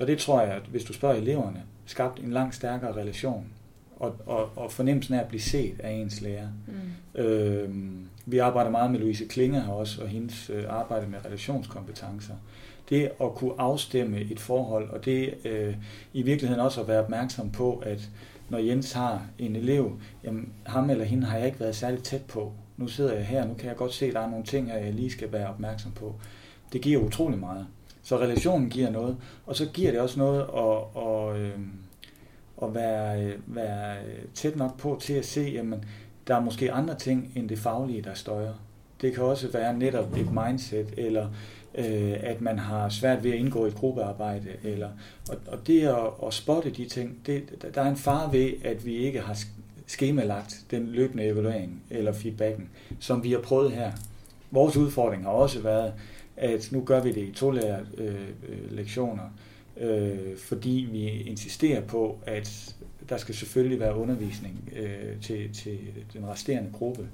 og 0.01 0.07
det 0.07 0.17
tror 0.17 0.41
jeg, 0.41 0.53
at 0.53 0.61
hvis 0.71 0.83
du 0.83 0.93
spørger 0.93 1.15
eleverne, 1.15 1.63
skabt 1.85 2.19
en 2.19 2.31
langt 2.31 2.55
stærkere 2.55 2.93
relation, 2.93 3.45
og, 3.95 4.15
og, 4.25 4.49
og 4.55 4.71
fornemmelsen 4.71 5.13
af 5.13 5.19
at 5.19 5.27
blive 5.27 5.41
set 5.41 5.79
af 5.79 5.91
ens 5.91 6.21
lærer. 6.21 6.47
Mm. 6.67 7.21
Øh, 7.21 7.69
vi 8.25 8.37
arbejder 8.37 8.71
meget 8.71 8.91
med 8.91 8.99
Louise 8.99 9.25
Klinge 9.25 9.61
her 9.61 9.71
også, 9.71 10.01
og 10.01 10.07
hendes 10.07 10.49
øh, 10.49 10.63
arbejde 10.69 11.07
med 11.07 11.25
relationskompetencer. 11.25 12.33
Det 12.89 13.11
at 13.21 13.35
kunne 13.35 13.53
afstemme 13.57 14.19
et 14.19 14.39
forhold, 14.39 14.89
og 14.89 15.05
det 15.05 15.33
øh, 15.45 15.75
i 16.13 16.21
virkeligheden 16.21 16.61
også 16.61 16.81
at 16.81 16.87
være 16.87 17.03
opmærksom 17.03 17.51
på, 17.51 17.83
at 17.85 18.09
når 18.49 18.57
Jens 18.57 18.91
har 18.91 19.25
en 19.39 19.55
elev, 19.55 19.99
jamen 20.23 20.53
ham 20.65 20.89
eller 20.89 21.05
hende 21.05 21.27
har 21.27 21.37
jeg 21.37 21.45
ikke 21.45 21.59
været 21.59 21.75
særlig 21.75 22.03
tæt 22.03 22.23
på. 22.23 22.53
Nu 22.77 22.87
sidder 22.87 23.13
jeg 23.13 23.25
her, 23.25 23.47
nu 23.47 23.53
kan 23.53 23.67
jeg 23.67 23.75
godt 23.75 23.93
se, 23.93 24.05
at 24.05 24.13
der 24.13 24.19
er 24.19 24.29
nogle 24.29 24.45
ting, 24.45 24.69
jeg 24.69 24.93
lige 24.93 25.11
skal 25.11 25.31
være 25.31 25.47
opmærksom 25.47 25.91
på. 25.91 26.15
Det 26.73 26.81
giver 26.81 27.01
utrolig 27.01 27.39
meget. 27.39 27.67
Så 28.03 28.19
relationen 28.19 28.69
giver 28.69 28.89
noget, 28.89 29.17
og 29.45 29.55
så 29.55 29.65
giver 29.73 29.91
det 29.91 29.99
også 29.99 30.19
noget 30.19 30.41
at, 30.41 31.03
at, 31.03 31.41
øh, 31.41 31.59
at 32.63 32.75
være, 32.75 33.23
øh, 33.23 33.33
være 33.47 33.95
tæt 34.33 34.55
nok 34.55 34.77
på 34.77 34.97
til 35.01 35.13
at 35.13 35.25
se, 35.25 35.41
jamen 35.41 35.85
der 36.27 36.35
er 36.35 36.39
måske 36.39 36.71
andre 36.71 36.95
ting 36.95 37.31
end 37.35 37.49
det 37.49 37.59
faglige, 37.59 38.01
der 38.01 38.13
støjer. 38.13 38.53
Det 39.01 39.13
kan 39.13 39.23
også 39.23 39.47
være 39.51 39.77
netop 39.77 40.17
et 40.17 40.31
mindset, 40.31 40.93
eller 40.97 41.27
øh, 41.79 42.17
at 42.19 42.41
man 42.41 42.59
har 42.59 42.89
svært 42.89 43.23
ved 43.23 43.31
at 43.31 43.37
indgå 43.37 43.65
i 43.65 43.67
et 43.67 43.75
gruppearbejde. 43.75 44.49
Eller, 44.63 44.89
og, 45.29 45.37
og 45.47 45.67
det 45.67 45.87
at, 45.87 46.09
at 46.25 46.33
spotte 46.33 46.69
de 46.69 46.85
ting, 46.85 47.17
det, 47.25 47.65
der 47.75 47.81
er 47.81 47.89
en 47.89 47.97
fare 47.97 48.33
ved, 48.33 48.53
at 48.63 48.85
vi 48.85 48.95
ikke 48.95 49.19
har 49.19 49.37
skemalagt 49.87 50.65
den 50.71 50.87
løbende 50.87 51.23
evaluering 51.23 51.83
eller 51.89 52.11
feedbacken, 52.11 52.69
som 52.99 53.23
vi 53.23 53.31
har 53.31 53.39
prøvet 53.39 53.71
her. 53.71 53.91
Vores 54.51 54.77
udfordring 54.77 55.23
har 55.23 55.31
også 55.31 55.61
været, 55.61 55.93
at 56.37 56.69
nu 56.71 56.81
gør 56.81 57.01
vi 57.01 57.11
det 57.11 57.21
i 57.21 57.31
to 57.31 57.51
lærer, 57.51 57.79
øh, 57.97 58.15
øh, 58.49 58.71
lektioner, 58.71 59.23
øh, 59.77 60.37
fordi 60.37 60.87
vi 60.91 61.07
insisterer 61.07 61.81
på, 61.81 62.19
at 62.25 62.75
der 63.09 63.17
skal 63.17 63.35
selvfølgelig 63.35 63.79
være 63.79 63.95
undervisning 63.95 64.73
øh, 64.75 65.21
til, 65.21 65.53
til 65.53 65.77
den 66.13 66.27
resterende 66.27 66.69
gruppe. 66.73 67.07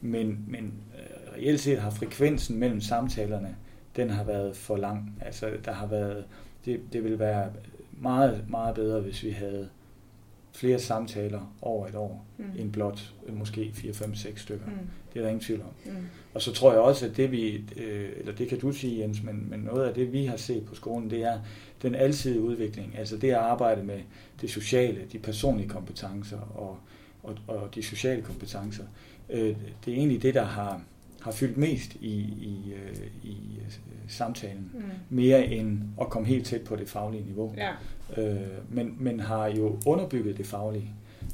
Men, 0.00 0.44
men 0.48 0.72
øh, 0.98 1.36
reelt 1.36 1.60
set 1.60 1.78
har 1.78 1.90
frekvensen 1.90 2.56
mellem 2.56 2.80
samtalerne 2.80 3.56
den 3.96 4.10
har 4.10 4.24
været 4.24 4.56
for 4.56 4.76
lang. 4.76 5.18
Altså, 5.20 5.50
der 5.64 5.72
har 5.72 5.86
været, 5.86 6.24
det, 6.64 6.80
det 6.92 7.04
ville 7.04 7.18
være 7.18 7.50
meget, 7.92 8.44
meget 8.48 8.74
bedre, 8.74 9.00
hvis 9.00 9.22
vi 9.22 9.30
havde 9.30 9.68
flere 10.52 10.78
samtaler 10.78 11.54
over 11.62 11.86
et 11.86 11.94
år, 11.94 12.26
mm. 12.38 12.44
end 12.58 12.72
blot 12.72 13.14
øh, 13.26 13.38
måske 13.38 13.70
4, 13.74 13.92
5, 13.92 14.14
6 14.14 14.42
stykker. 14.42 14.66
Mm. 14.66 14.72
Det 15.12 15.18
er 15.18 15.22
der 15.22 15.28
ingen 15.28 15.44
tvivl 15.44 15.60
om. 15.60 15.92
Mm. 15.92 16.06
Og 16.34 16.42
så 16.42 16.52
tror 16.52 16.72
jeg 16.72 16.80
også, 16.80 17.06
at 17.06 17.16
det 17.16 17.32
vi, 17.32 17.64
øh, 17.76 18.10
eller 18.16 18.32
det 18.32 18.48
kan 18.48 18.58
du 18.58 18.72
sige 18.72 19.00
Jens, 19.00 19.22
men, 19.22 19.50
men 19.50 19.60
noget 19.60 19.84
af 19.84 19.94
det 19.94 20.12
vi 20.12 20.24
har 20.24 20.36
set 20.36 20.64
på 20.64 20.74
skolen, 20.74 21.10
det 21.10 21.22
er 21.22 21.38
den 21.82 21.94
alsidige 21.94 22.40
udvikling. 22.40 22.98
Altså 22.98 23.16
det 23.16 23.30
at 23.30 23.36
arbejde 23.36 23.82
med 23.82 24.00
det 24.40 24.50
sociale, 24.50 25.00
de 25.12 25.18
personlige 25.18 25.68
kompetencer 25.68 26.38
og, 26.38 26.78
og, 27.22 27.36
og 27.46 27.74
de 27.74 27.82
sociale 27.82 28.22
kompetencer. 28.22 28.84
Øh, 29.30 29.56
det 29.84 29.92
er 29.92 29.96
egentlig 29.96 30.22
det, 30.22 30.34
der 30.34 30.44
har, 30.44 30.82
har 31.20 31.30
fyldt 31.30 31.56
mest 31.56 31.94
i, 31.94 32.16
i, 32.20 32.72
øh, 32.72 33.06
i 33.22 33.36
øh, 33.58 33.72
samtalen, 34.08 34.70
mm. 34.74 34.82
mere 35.10 35.46
end 35.46 35.78
at 36.00 36.10
komme 36.10 36.28
helt 36.28 36.46
tæt 36.46 36.64
på 36.64 36.76
det 36.76 36.88
faglige 36.88 37.24
niveau. 37.24 37.54
Ja. 37.56 37.70
Øh, 38.22 38.40
men, 38.68 38.96
men 38.98 39.20
har 39.20 39.46
jo 39.46 39.78
underbygget 39.86 40.38
det 40.38 40.46
faglige, 40.46 40.90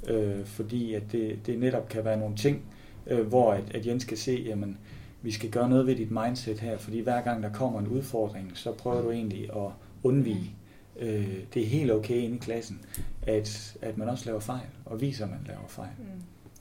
øh, 0.09 0.45
fordi 0.45 0.95
at 0.95 1.03
det, 1.13 1.47
det 1.47 1.59
netop 1.59 1.89
kan 1.89 2.05
være 2.05 2.19
nogle 2.19 2.37
ting, 2.37 2.63
øh, 3.07 3.27
hvor 3.27 3.53
at, 3.53 3.75
at 3.75 3.87
Jens 3.87 4.05
kan 4.05 4.17
se, 4.17 4.45
jamen, 4.47 4.79
vi 5.23 5.31
skal 5.31 5.51
gøre 5.51 5.69
noget 5.69 5.87
ved 5.87 5.97
dit 5.97 6.11
mindset 6.11 6.61
her, 6.61 6.79
fordi 6.79 7.01
hver 7.01 7.23
gang 7.23 7.43
der 7.43 7.53
kommer 7.53 7.81
en 7.81 7.89
udfordring, 7.89 8.51
så 8.55 8.73
prøver 8.73 9.03
du 9.03 9.11
egentlig 9.11 9.43
at 9.57 9.71
undvige. 10.03 10.55
Øh, 10.99 11.39
det 11.55 11.63
er 11.63 11.67
helt 11.67 11.91
okay 11.91 12.15
inde 12.15 12.37
i 12.37 12.39
klassen, 12.39 12.81
at, 13.23 13.77
at 13.83 13.99
man 13.99 14.09
også 14.09 14.27
laver 14.27 14.41
fejl, 14.41 14.67
og 14.85 15.01
viser, 15.01 15.25
at 15.25 15.31
man 15.31 15.41
laver 15.47 15.69
fejl. 15.69 15.91
Mm. 15.99 16.05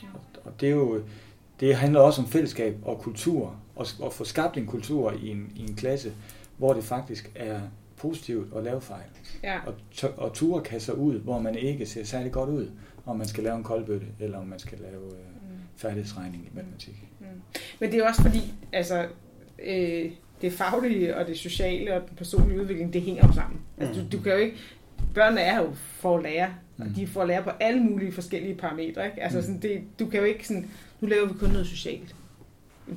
Ja. 0.04 0.08
Og, 0.14 0.22
og 0.44 0.62
det 0.62 0.70
er 0.70 0.74
jo 0.74 1.02
det 1.60 1.76
handler 1.76 2.00
også 2.00 2.22
om 2.22 2.28
fællesskab 2.28 2.78
og 2.84 3.00
kultur, 3.00 3.56
og, 3.76 3.88
og 4.00 4.14
få 4.14 4.24
skabt 4.24 4.58
en 4.58 4.66
kultur 4.66 5.12
i 5.12 5.30
en, 5.30 5.52
i 5.56 5.62
en 5.62 5.76
klasse, 5.76 6.14
hvor 6.58 6.74
det 6.74 6.84
faktisk 6.84 7.32
er 7.36 7.60
positivt 7.98 8.58
at 8.58 8.64
lave 8.64 8.82
fejl. 8.82 9.10
Ja. 9.44 9.60
Og, 9.66 9.74
og 10.18 10.34
ture 10.34 10.64
kan 10.64 10.80
sig 10.80 10.98
ud, 10.98 11.20
hvor 11.20 11.40
man 11.40 11.56
ikke 11.56 11.86
ser 11.86 12.04
særlig 12.04 12.32
godt 12.32 12.50
ud, 12.50 12.70
om 13.06 13.18
man 13.18 13.28
skal 13.28 13.44
lave 13.44 13.56
en 13.56 13.64
koldbøtte, 13.64 14.08
eller 14.20 14.38
om 14.38 14.48
man 14.48 14.60
skal 14.60 14.78
lave 14.80 15.04
øh, 15.04 15.12
mm. 15.12 15.58
færdighedsregning 15.76 16.44
i 16.44 16.50
matematik. 16.56 17.08
Mm. 17.20 17.26
Mm. 17.26 17.42
Men 17.80 17.92
det 17.92 18.00
er 18.00 18.08
også 18.08 18.22
fordi, 18.22 18.54
altså, 18.74 19.06
øh, 19.66 20.12
det 20.42 20.54
faglige 20.54 21.18
og 21.18 21.28
det 21.28 21.38
sociale 21.38 21.94
og 21.96 22.10
den 22.10 22.18
personlige 22.18 22.62
udvikling, 22.62 22.94
det 22.94 23.02
hænger 23.02 23.28
jo 23.28 23.34
sammen. 23.34 23.60
Altså, 23.78 24.02
du, 24.02 24.18
du 24.18 24.24
kan 24.24 24.32
jo 24.32 24.38
ikke, 24.38 24.58
børnene 25.14 25.42
er 25.42 25.62
jo 25.62 25.74
for 25.74 26.18
at 26.18 26.24
lære, 26.24 26.54
og 26.78 26.86
de 26.96 27.08
får 27.08 27.22
at 27.22 27.28
lære 27.28 27.44
på 27.44 27.50
alle 27.60 27.84
mulige 27.84 28.12
forskellige 28.12 28.56
parametre. 28.56 29.06
Ikke? 29.06 29.24
Altså, 29.24 29.42
sådan, 29.42 29.60
det, 29.60 29.82
du 30.00 30.06
kan 30.06 30.20
jo 30.20 30.26
ikke 30.26 30.48
sådan, 30.48 30.70
nu 31.02 31.08
laver 31.08 31.28
vi 31.28 31.34
kun 31.40 31.50
noget 31.50 31.68
socialt. 31.68 32.16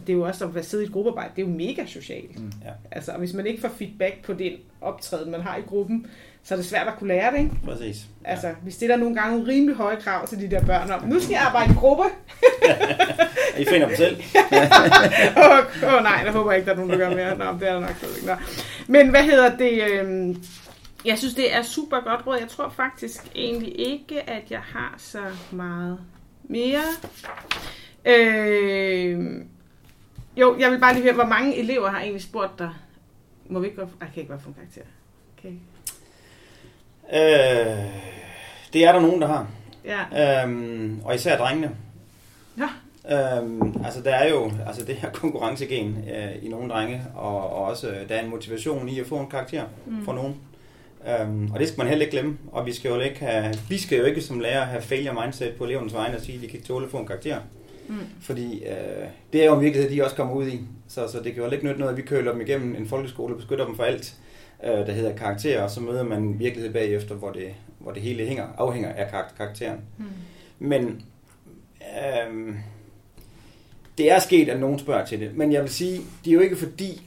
Det 0.06 0.12
er 0.12 0.16
jo 0.16 0.22
også 0.22 0.50
at 0.56 0.64
sidde 0.64 0.84
i 0.84 0.86
et 0.86 0.92
gruppearbejde, 0.92 1.30
det 1.36 1.42
er 1.42 1.46
jo 1.46 1.54
mega 1.54 1.86
socialt. 1.86 2.40
Mm, 2.40 2.52
ja. 2.64 2.70
Altså, 2.90 3.12
hvis 3.12 3.32
man 3.32 3.46
ikke 3.46 3.60
får 3.60 3.68
feedback 3.68 4.24
på 4.24 4.32
den 4.32 4.52
optræden, 4.80 5.30
man 5.30 5.40
har 5.40 5.56
i 5.56 5.60
gruppen, 5.60 6.06
så 6.42 6.54
er 6.54 6.56
det 6.56 6.66
svært 6.66 6.86
at 6.86 6.98
kunne 6.98 7.08
lære 7.08 7.32
det, 7.32 7.38
ikke? 7.38 7.50
Præcis. 7.64 8.06
Ja. 8.24 8.30
Altså, 8.30 8.54
vi 8.64 8.70
stiller 8.70 8.96
nogle 8.96 9.14
gange 9.14 9.36
nogle 9.36 9.52
rimelig 9.52 9.76
høje 9.76 9.96
krav 9.96 10.26
til 10.26 10.40
de 10.40 10.50
der 10.50 10.64
børn 10.64 10.90
om, 10.90 11.04
nu 11.08 11.20
skal 11.20 11.32
jeg 11.32 11.42
arbejde 11.42 11.72
i 11.72 11.74
gruppe. 11.74 12.04
I 13.60 13.64
finder 13.64 13.86
dem 13.86 13.96
selv. 13.96 14.16
Åh 15.36 15.44
oh, 15.44 15.94
oh, 15.94 16.02
nej, 16.02 16.22
jeg 16.24 16.32
håber 16.32 16.52
ikke, 16.52 16.66
der 16.66 16.72
er 16.72 16.76
nogen, 16.76 16.90
der 16.90 16.96
gør 16.96 17.10
mere. 17.10 17.38
Nå, 17.38 17.44
det 17.44 17.68
er 17.68 17.72
der 17.72 17.80
nok 17.80 17.96
ikke. 18.16 18.26
Nå. 18.26 18.32
Men 18.86 19.08
hvad 19.10 19.22
hedder 19.22 19.56
det? 19.56 19.82
Øh, 19.90 20.36
jeg 21.04 21.18
synes, 21.18 21.34
det 21.34 21.54
er 21.54 21.62
super 21.62 22.00
godt 22.00 22.26
råd. 22.26 22.38
Jeg 22.40 22.48
tror 22.48 22.68
faktisk 22.76 23.22
egentlig 23.34 23.78
ikke, 23.78 24.30
at 24.30 24.50
jeg 24.50 24.60
har 24.60 24.94
så 24.98 25.22
meget 25.50 25.98
mere. 26.44 26.82
Øh, 28.09 29.44
jo, 30.36 30.56
jeg 30.59 30.70
vil 30.70 30.80
bare 30.80 30.94
lige 30.94 31.02
høre, 31.02 31.14
hvor 31.14 31.24
mange 31.24 31.59
elever 31.59 31.90
har 31.90 32.01
egentlig 32.01 32.22
spurgt 32.22 32.59
dig? 32.59 32.70
Må 33.47 33.59
vi 33.59 33.66
ikke 33.66 33.78
godt... 33.78 33.89
Jeg 34.01 34.09
kan 34.14 34.20
ikke 34.20 34.30
bare 34.30 34.40
få 34.40 34.48
en 34.48 34.55
karakter. 34.55 34.82
Okay. 35.39 35.52
Øh, 37.12 37.85
det 38.72 38.85
er 38.85 38.93
der 38.93 39.01
nogen, 39.01 39.20
der 39.20 39.26
har. 39.26 39.47
Ja. 39.85 40.43
Øhm, 40.43 41.01
og 41.05 41.14
især 41.14 41.39
drengene. 41.39 41.76
Ja. 42.59 42.68
Øhm, 43.10 43.85
altså 43.85 44.02
der 44.02 44.14
er 44.14 44.28
jo 44.28 44.52
altså 44.66 44.85
det 44.85 44.94
her 44.94 45.10
konkurrencegen 45.10 46.05
øh, 46.16 46.44
i 46.44 46.48
nogle 46.48 46.70
drenge, 46.70 47.02
og, 47.14 47.51
og 47.51 47.64
også 47.64 47.94
der 48.09 48.14
er 48.14 48.22
en 48.22 48.30
motivation 48.30 48.89
i 48.89 49.01
at 49.01 49.06
få 49.06 49.16
en 49.16 49.26
karakter 49.26 49.64
mm. 49.86 50.05
for 50.05 50.12
nogen. 50.12 50.36
Um, 51.22 51.51
og 51.52 51.60
det 51.60 51.68
skal 51.68 51.78
man 51.78 51.89
heller 51.89 52.05
ikke 52.05 52.16
glemme. 52.16 52.39
Og 52.52 52.66
vi 52.66 52.72
skal 52.72 52.89
jo 52.89 53.01
ikke 53.01 53.20
have, 53.20 53.55
vi 53.68 53.78
skal 53.78 53.98
jo 53.98 54.05
ikke 54.05 54.20
som 54.20 54.40
lærer 54.40 54.64
have 54.64 54.82
failure 54.82 55.24
mindset 55.24 55.55
på 55.55 55.64
elevernes 55.64 55.94
vegne 55.94 56.16
og 56.16 56.22
sige, 56.22 56.36
at 56.36 56.43
de 56.43 56.47
kan 56.47 56.56
ikke 56.56 56.66
tåle 56.66 56.85
at 56.85 56.90
få 56.90 56.97
en 56.97 57.06
karakter. 57.06 57.40
Mm. 57.89 57.94
Fordi 58.20 58.62
uh, 58.66 59.09
det 59.32 59.43
er 59.43 59.47
jo 59.47 59.55
en 59.55 59.60
virkelighed, 59.60 59.90
de 59.90 60.05
også 60.05 60.16
kommer 60.16 60.35
ud 60.35 60.47
i. 60.47 60.60
Så, 60.89 61.09
så 61.09 61.20
det 61.23 61.35
kan 61.35 61.43
jo 61.43 61.51
ikke 61.51 61.65
nytte 61.65 61.81
noget, 61.81 61.93
at 61.93 61.97
vi 61.97 62.02
køler 62.02 62.32
dem 62.32 62.40
igennem 62.40 62.77
en 62.77 62.89
folkeskole 62.89 63.35
og 63.35 63.39
beskytter 63.39 63.66
dem 63.66 63.77
for 63.77 63.82
alt, 63.82 64.15
uh, 64.62 64.69
der 64.69 64.93
hedder 64.93 65.16
karakterer, 65.16 65.62
og 65.62 65.70
så 65.70 65.81
møder 65.81 66.02
man 66.02 66.23
en 66.23 66.39
virkelighed 66.39 66.73
bagefter, 66.73 67.15
hvor 67.15 67.31
det, 67.31 67.55
hvor 67.78 67.93
det 67.93 68.02
hele 68.02 68.27
hænger, 68.27 68.47
afhænger 68.59 68.93
af 68.93 69.24
karakteren. 69.36 69.81
Mm. 69.98 70.05
Men 70.59 71.02
um, 72.31 72.56
det 73.98 74.12
er 74.12 74.19
sket, 74.19 74.48
at 74.48 74.60
nogen 74.60 74.78
spørger 74.78 75.06
til 75.06 75.20
det. 75.20 75.36
Men 75.36 75.52
jeg 75.52 75.62
vil 75.62 75.70
sige, 75.70 76.01
det 76.24 76.31
er 76.31 76.35
jo 76.35 76.40
ikke 76.40 76.56
fordi, 76.56 77.02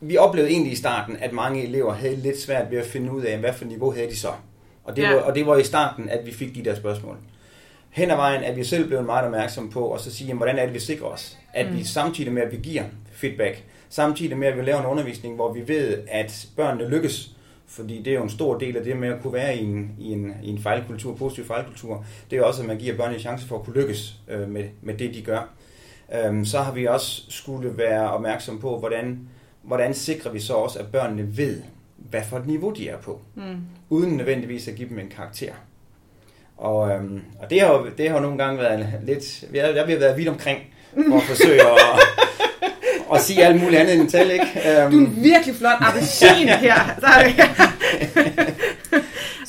vi 0.00 0.16
oplevede 0.16 0.50
egentlig 0.50 0.72
i 0.72 0.76
starten, 0.76 1.16
at 1.16 1.32
mange 1.32 1.64
elever 1.64 1.92
havde 1.92 2.16
lidt 2.16 2.40
svært 2.40 2.70
ved 2.70 2.78
at 2.78 2.86
finde 2.86 3.12
ud 3.12 3.22
af, 3.22 3.38
hvad 3.38 3.52
for 3.52 3.64
niveau 3.64 3.92
havde 3.92 4.10
de 4.10 4.16
så. 4.16 4.32
Og 4.84 4.96
det, 4.96 5.02
ja. 5.02 5.14
var, 5.14 5.20
og 5.20 5.34
det 5.34 5.46
var 5.46 5.56
i 5.56 5.64
starten, 5.64 6.08
at 6.08 6.26
vi 6.26 6.32
fik 6.32 6.54
de 6.54 6.64
der 6.64 6.74
spørgsmål. 6.74 7.16
Hen 7.92 8.10
ad 8.10 8.16
vejen 8.16 8.42
er 8.42 8.54
vi 8.54 8.64
selv 8.64 8.86
blevet 8.86 9.04
meget 9.06 9.24
opmærksom 9.24 9.70
på, 9.70 9.92
at 9.92 10.00
så 10.00 10.10
sige, 10.10 10.26
jamen, 10.26 10.38
hvordan 10.38 10.58
er 10.58 10.64
det, 10.64 10.74
vi 10.74 10.78
sikrer 10.78 11.06
os? 11.06 11.38
At 11.52 11.70
mm. 11.70 11.76
vi 11.76 11.84
samtidig 11.84 12.32
med, 12.32 12.42
at 12.42 12.52
vi 12.52 12.56
giver 12.56 12.84
feedback, 13.10 13.64
samtidig 13.88 14.38
med, 14.38 14.48
at 14.48 14.56
vi 14.56 14.62
laver 14.62 14.80
en 14.80 14.86
undervisning, 14.86 15.34
hvor 15.34 15.52
vi 15.52 15.68
ved, 15.68 15.98
at 16.08 16.46
børnene 16.56 16.88
lykkes, 16.88 17.30
fordi 17.66 18.02
det 18.02 18.10
er 18.10 18.14
jo 18.14 18.22
en 18.22 18.30
stor 18.30 18.58
del 18.58 18.76
af 18.76 18.84
det 18.84 18.96
med 18.96 19.08
at 19.08 19.22
kunne 19.22 19.32
være 19.32 19.56
i 19.56 19.64
en, 19.64 19.96
i 19.98 20.12
en, 20.12 20.34
i 20.42 20.50
en 20.50 20.58
fejlkultur, 20.58 21.14
positiv 21.14 21.44
fejlkultur, 21.44 22.04
det 22.30 22.38
er 22.38 22.42
også, 22.42 22.62
at 22.62 22.68
man 22.68 22.78
giver 22.78 22.96
børnene 22.96 23.14
en 23.14 23.20
chance 23.20 23.46
for 23.46 23.58
at 23.58 23.64
kunne 23.64 23.80
lykkes 23.80 24.14
øh, 24.28 24.48
med, 24.48 24.64
med 24.82 24.94
det, 24.94 25.14
de 25.14 25.22
gør. 25.22 25.48
Øhm, 26.14 26.44
så 26.44 26.58
har 26.58 26.72
vi 26.72 26.86
også 26.86 27.22
skulle 27.28 27.78
være 27.78 28.10
opmærksom 28.10 28.58
på, 28.58 28.78
hvordan 28.78 29.28
hvordan 29.62 29.94
sikrer 29.94 30.32
vi 30.32 30.40
så 30.40 30.54
også, 30.54 30.78
at 30.78 30.86
børnene 30.86 31.36
ved, 31.36 31.62
hvad 31.96 32.22
for 32.22 32.38
et 32.38 32.46
niveau 32.46 32.70
de 32.70 32.88
er 32.88 32.98
på, 32.98 33.20
mm. 33.34 33.42
uden 33.90 34.16
nødvendigvis 34.16 34.68
at 34.68 34.74
give 34.74 34.88
dem 34.88 34.98
en 34.98 35.08
karakter. 35.08 35.52
Og, 36.62 36.90
øhm, 36.90 37.20
og 37.42 37.50
det, 37.50 37.60
har 37.60 37.68
jo, 37.68 37.86
det 37.98 38.08
har 38.08 38.16
jo 38.16 38.22
nogle 38.22 38.38
gange 38.38 38.58
været 38.58 38.86
lidt, 39.06 39.44
jeg, 39.54 39.74
jeg 39.74 39.84
har 39.86 39.98
været 39.98 40.16
vidt 40.16 40.28
omkring, 40.28 40.58
for 41.08 41.16
at 41.16 41.22
forsøge 41.22 41.60
at, 41.60 41.78
at 43.14 43.20
sige 43.20 43.44
alt 43.44 43.62
muligt 43.62 43.80
andet 43.80 43.94
end 43.94 44.10
tal, 44.10 44.30
ikke? 44.30 44.46
Um, 44.86 44.92
du 44.92 44.98
er 44.98 45.06
en 45.06 45.18
virkelig 45.22 45.54
flot 45.54 45.76
appelsin 45.80 46.48
her. 46.48 46.74
Der 47.00 47.08
er 47.08 47.24
det. 47.24 47.34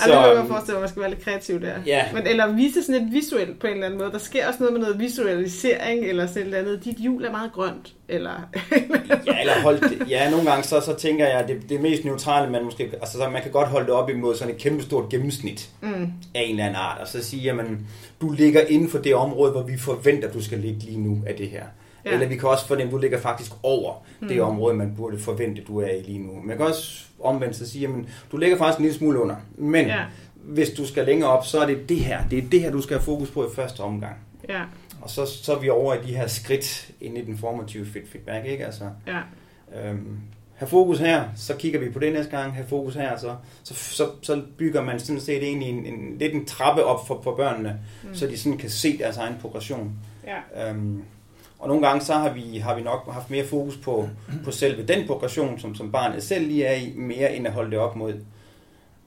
Så, 0.05 0.11
altså, 0.11 0.27
det 0.27 0.35
kan 0.35 0.43
jeg 0.43 0.47
forestille 0.47 0.73
mig, 0.73 0.77
at 0.77 0.81
man 0.81 0.89
skal 0.89 1.01
være 1.01 1.09
lidt 1.09 1.23
kreativ 1.23 1.61
der. 1.61 1.75
Ja. 1.85 2.03
Men, 2.13 2.27
eller 2.27 2.53
vise 2.53 2.83
sådan 2.83 3.01
lidt 3.01 3.13
visuelt 3.13 3.59
på 3.59 3.67
en 3.67 3.73
eller 3.73 3.85
anden 3.85 3.99
måde. 3.99 4.11
Der 4.11 4.17
sker 4.17 4.47
også 4.47 4.59
noget 4.59 4.73
med 4.73 4.81
noget 4.81 4.99
visualisering, 4.99 6.05
eller 6.05 6.27
sådan 6.27 6.47
noget 6.47 6.59
andet. 6.59 6.85
Dit 6.85 6.99
jul 6.99 7.23
er 7.23 7.31
meget 7.31 7.51
grønt, 7.53 7.93
eller... 8.09 8.49
ja, 9.27 9.39
eller 9.39 9.61
hold 9.61 9.79
det. 9.89 10.09
Ja, 10.09 10.29
nogle 10.31 10.49
gange 10.49 10.63
så, 10.63 10.79
så 10.79 10.95
tænker 10.95 11.27
jeg, 11.27 11.39
at 11.39 11.47
det, 11.47 11.69
det 11.69 11.81
mest 11.81 12.05
neutrale, 12.05 12.51
man 12.51 12.63
måske... 12.63 12.83
Altså, 12.83 13.17
så 13.17 13.29
man 13.29 13.41
kan 13.41 13.51
godt 13.51 13.67
holde 13.67 13.85
det 13.85 13.93
op 13.93 14.09
imod 14.09 14.35
sådan 14.35 14.53
et 14.53 14.59
kæmpestort 14.59 15.09
gennemsnit 15.09 15.69
mm. 15.81 16.13
af 16.35 16.41
en 16.41 16.49
eller 16.49 16.63
anden 16.63 16.75
art, 16.75 17.01
og 17.01 17.07
så 17.07 17.23
sige, 17.23 17.43
jamen, 17.43 17.87
du 18.21 18.31
ligger 18.31 18.61
inden 18.61 18.89
for 18.89 18.97
det 18.97 19.15
område, 19.15 19.51
hvor 19.51 19.63
vi 19.63 19.77
forventer, 19.77 20.31
du 20.31 20.43
skal 20.43 20.59
ligge 20.59 20.79
lige 20.79 20.99
nu 20.99 21.17
af 21.27 21.35
det 21.35 21.49
her. 21.49 21.63
Ja. 22.05 22.11
Eller 22.11 22.27
vi 22.27 22.35
kan 22.35 22.49
også 22.49 22.67
fornemme, 22.67 22.89
at 22.89 22.93
du 22.93 22.97
ligger 22.97 23.19
faktisk 23.19 23.51
over 23.63 24.05
mm. 24.19 24.27
det 24.27 24.41
område, 24.41 24.75
man 24.75 24.93
burde 24.95 25.19
forvente, 25.19 25.61
du 25.61 25.79
er 25.79 25.87
i 25.87 26.01
lige 26.01 26.19
nu. 26.19 26.41
Man 26.43 26.57
kan 26.57 26.65
også 26.65 27.05
omvendt 27.19 27.55
så 27.55 27.69
sige, 27.69 27.87
at 27.87 27.93
du 28.31 28.37
ligger 28.37 28.57
faktisk 28.57 28.79
en 28.79 28.83
lille 28.83 28.97
smule 28.97 29.19
under. 29.19 29.35
Men 29.57 29.85
ja. 29.85 30.03
hvis 30.35 30.69
du 30.69 30.87
skal 30.87 31.05
længere 31.05 31.29
op, 31.29 31.45
så 31.45 31.59
er 31.59 31.65
det 31.65 31.89
det 31.89 31.99
her. 31.99 32.27
Det 32.27 32.37
er 32.43 32.49
det 32.49 32.61
her, 32.61 32.71
du 32.71 32.81
skal 32.81 32.97
have 32.97 33.05
fokus 33.05 33.31
på 33.31 33.45
i 33.45 33.49
første 33.55 33.79
omgang. 33.79 34.15
Ja. 34.49 34.61
Og 35.01 35.09
så, 35.09 35.25
så 35.25 35.55
er 35.55 35.59
vi 35.59 35.69
over 35.69 35.93
i 35.93 35.97
de 36.07 36.15
her 36.15 36.27
skridt 36.27 36.91
ind 37.01 37.17
i 37.17 37.25
den 37.25 37.37
formative 37.37 37.85
feedback, 37.85 38.45
ikke? 38.45 38.65
Altså, 38.65 38.83
ja. 39.07 39.19
øhm, 39.81 40.17
have 40.55 40.69
fokus 40.69 40.99
her, 40.99 41.23
så 41.35 41.55
kigger 41.55 41.79
vi 41.79 41.89
på 41.89 41.99
det 41.99 42.13
næste 42.13 42.37
gang, 42.37 42.53
have 42.53 42.67
fokus 42.67 42.95
her, 42.95 43.17
så, 43.17 43.35
så, 43.63 43.73
så, 43.73 44.09
så 44.21 44.41
bygger 44.57 44.83
man 44.83 44.99
sådan 44.99 45.19
set 45.19 45.43
egentlig 45.43 45.69
en, 45.69 45.85
en, 45.85 46.17
lidt 46.19 46.33
en 46.33 46.45
trappe 46.45 46.83
op 46.83 47.07
for, 47.07 47.21
for 47.23 47.35
børnene, 47.35 47.79
mm. 48.03 48.15
så 48.15 48.27
de 48.27 48.37
sådan 48.37 48.57
kan 48.57 48.69
se 48.69 48.97
deres 48.97 49.17
egen 49.17 49.35
progression. 49.41 49.91
Ja. 50.27 50.69
Øhm, 50.69 51.03
og 51.63 51.69
nogle 51.69 51.87
gange 51.87 52.01
så 52.01 52.13
har 52.13 52.33
vi, 52.33 52.57
har 52.57 52.75
vi 52.75 52.81
nok 52.81 53.11
haft 53.11 53.29
mere 53.29 53.45
fokus 53.45 53.77
på, 53.77 54.09
på 54.43 54.51
selve 54.51 54.85
den 54.85 55.07
progression, 55.07 55.59
som, 55.59 55.75
som 55.75 55.91
barnet 55.91 56.23
selv 56.23 56.47
lige 56.47 56.65
er 56.65 56.75
i, 56.75 56.93
mere 56.95 57.35
end 57.35 57.47
at 57.47 57.53
holde 57.53 57.71
det 57.71 57.79
op 57.79 57.95
mod, 57.95 58.13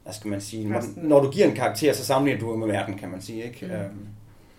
hvad 0.03 0.13
skal 0.13 0.31
man 0.31 0.41
sige, 0.41 0.69
når, 0.69 0.83
når 0.97 1.21
du 1.21 1.31
giver 1.31 1.47
en 1.47 1.55
karakter, 1.55 1.93
så 1.93 2.05
sammenligner 2.05 2.41
du 2.41 2.57
med 2.57 2.67
verden, 2.67 2.99
kan 2.99 3.09
man 3.09 3.23
sige. 3.23 3.45
Ikke? 3.45 3.67
Mm. 3.67 3.73
Øhm, 3.73 4.09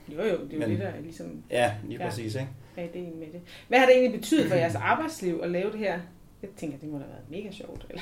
jo, 0.09 0.23
jo, 0.23 0.23
det 0.23 0.29
er 0.29 0.53
jo 0.53 0.59
Men, 0.59 0.69
det, 0.69 0.79
der 0.79 0.85
er 0.87 1.01
ligesom... 1.01 1.27
Ja, 1.51 1.71
lige 1.87 1.99
ja, 1.99 2.09
præcis. 2.09 2.35
Ikke? 2.35 2.47
Ja, 2.77 2.83
ideen 2.83 3.19
med 3.19 3.27
det. 3.27 3.41
Hvad 3.67 3.79
har 3.79 3.85
det 3.85 3.95
egentlig 3.95 4.19
betydet 4.19 4.47
for 4.49 4.55
jeres 4.55 4.75
arbejdsliv 4.75 5.39
at 5.43 5.49
lave 5.51 5.71
det 5.71 5.79
her? 5.79 5.99
Jeg 6.41 6.49
tænker, 6.57 6.77
det 6.77 6.89
må 6.89 6.97
da 6.97 7.03
have 7.03 7.13
været 7.13 7.43
mega 7.43 7.55
sjovt. 7.55 7.85
Eller? 7.89 8.01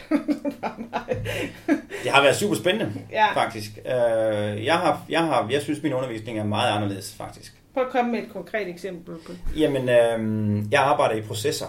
det 2.03 2.11
har 2.11 2.21
været 2.21 2.35
super 2.35 2.55
spændende, 2.55 2.93
ja. 3.11 3.33
faktisk. 3.33 3.77
Øh, 3.77 4.65
jeg, 4.65 4.77
har, 4.77 5.05
jeg, 5.09 5.19
har, 5.19 5.47
jeg 5.51 5.61
synes, 5.61 5.83
min 5.83 5.93
undervisning 5.93 6.39
er 6.39 6.43
meget 6.43 6.75
anderledes, 6.75 7.15
faktisk. 7.15 7.61
Prøv 7.75 7.83
at 7.83 7.91
komme 7.91 8.11
med 8.11 8.19
et 8.19 8.29
konkret 8.33 8.67
eksempel 8.67 9.15
på 9.15 9.31
Jamen, 9.57 9.89
øh, 9.89 10.63
jeg 10.71 10.81
arbejder 10.81 11.15
i 11.15 11.21
processer. 11.21 11.65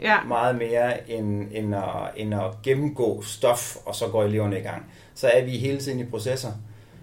Ja. 0.00 0.22
Meget 0.22 0.56
mere 0.56 1.10
end, 1.10 1.48
end, 1.52 1.74
at, 1.74 1.82
end 2.16 2.34
at 2.34 2.62
gennemgå 2.62 3.22
stof, 3.22 3.76
og 3.86 3.94
så 3.94 4.08
går 4.08 4.24
eleverne 4.24 4.58
i 4.58 4.62
gang. 4.62 4.86
Så 5.14 5.28
er 5.28 5.44
vi 5.44 5.50
hele 5.50 5.78
tiden 5.78 6.00
i 6.00 6.04
processer, 6.04 6.48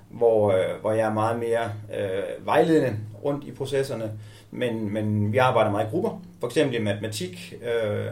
hvor, 0.10 0.52
øh, 0.52 0.82
hvor 0.82 0.92
jeg 0.92 1.08
er 1.08 1.14
meget 1.14 1.40
mere 1.40 1.72
øh, 2.00 2.46
vejledende 2.46 2.98
rundt 3.24 3.44
i 3.44 3.52
processerne, 3.52 4.12
men, 4.52 4.94
men 4.94 5.34
vi 5.34 5.38
arbejder 5.38 5.72
meget 5.72 5.88
i 5.88 5.90
grupper. 5.90 6.22
For 6.40 6.48
eksempel 6.48 6.76
i 6.76 6.84
matematik, 6.84 7.54
øh, 7.64 8.06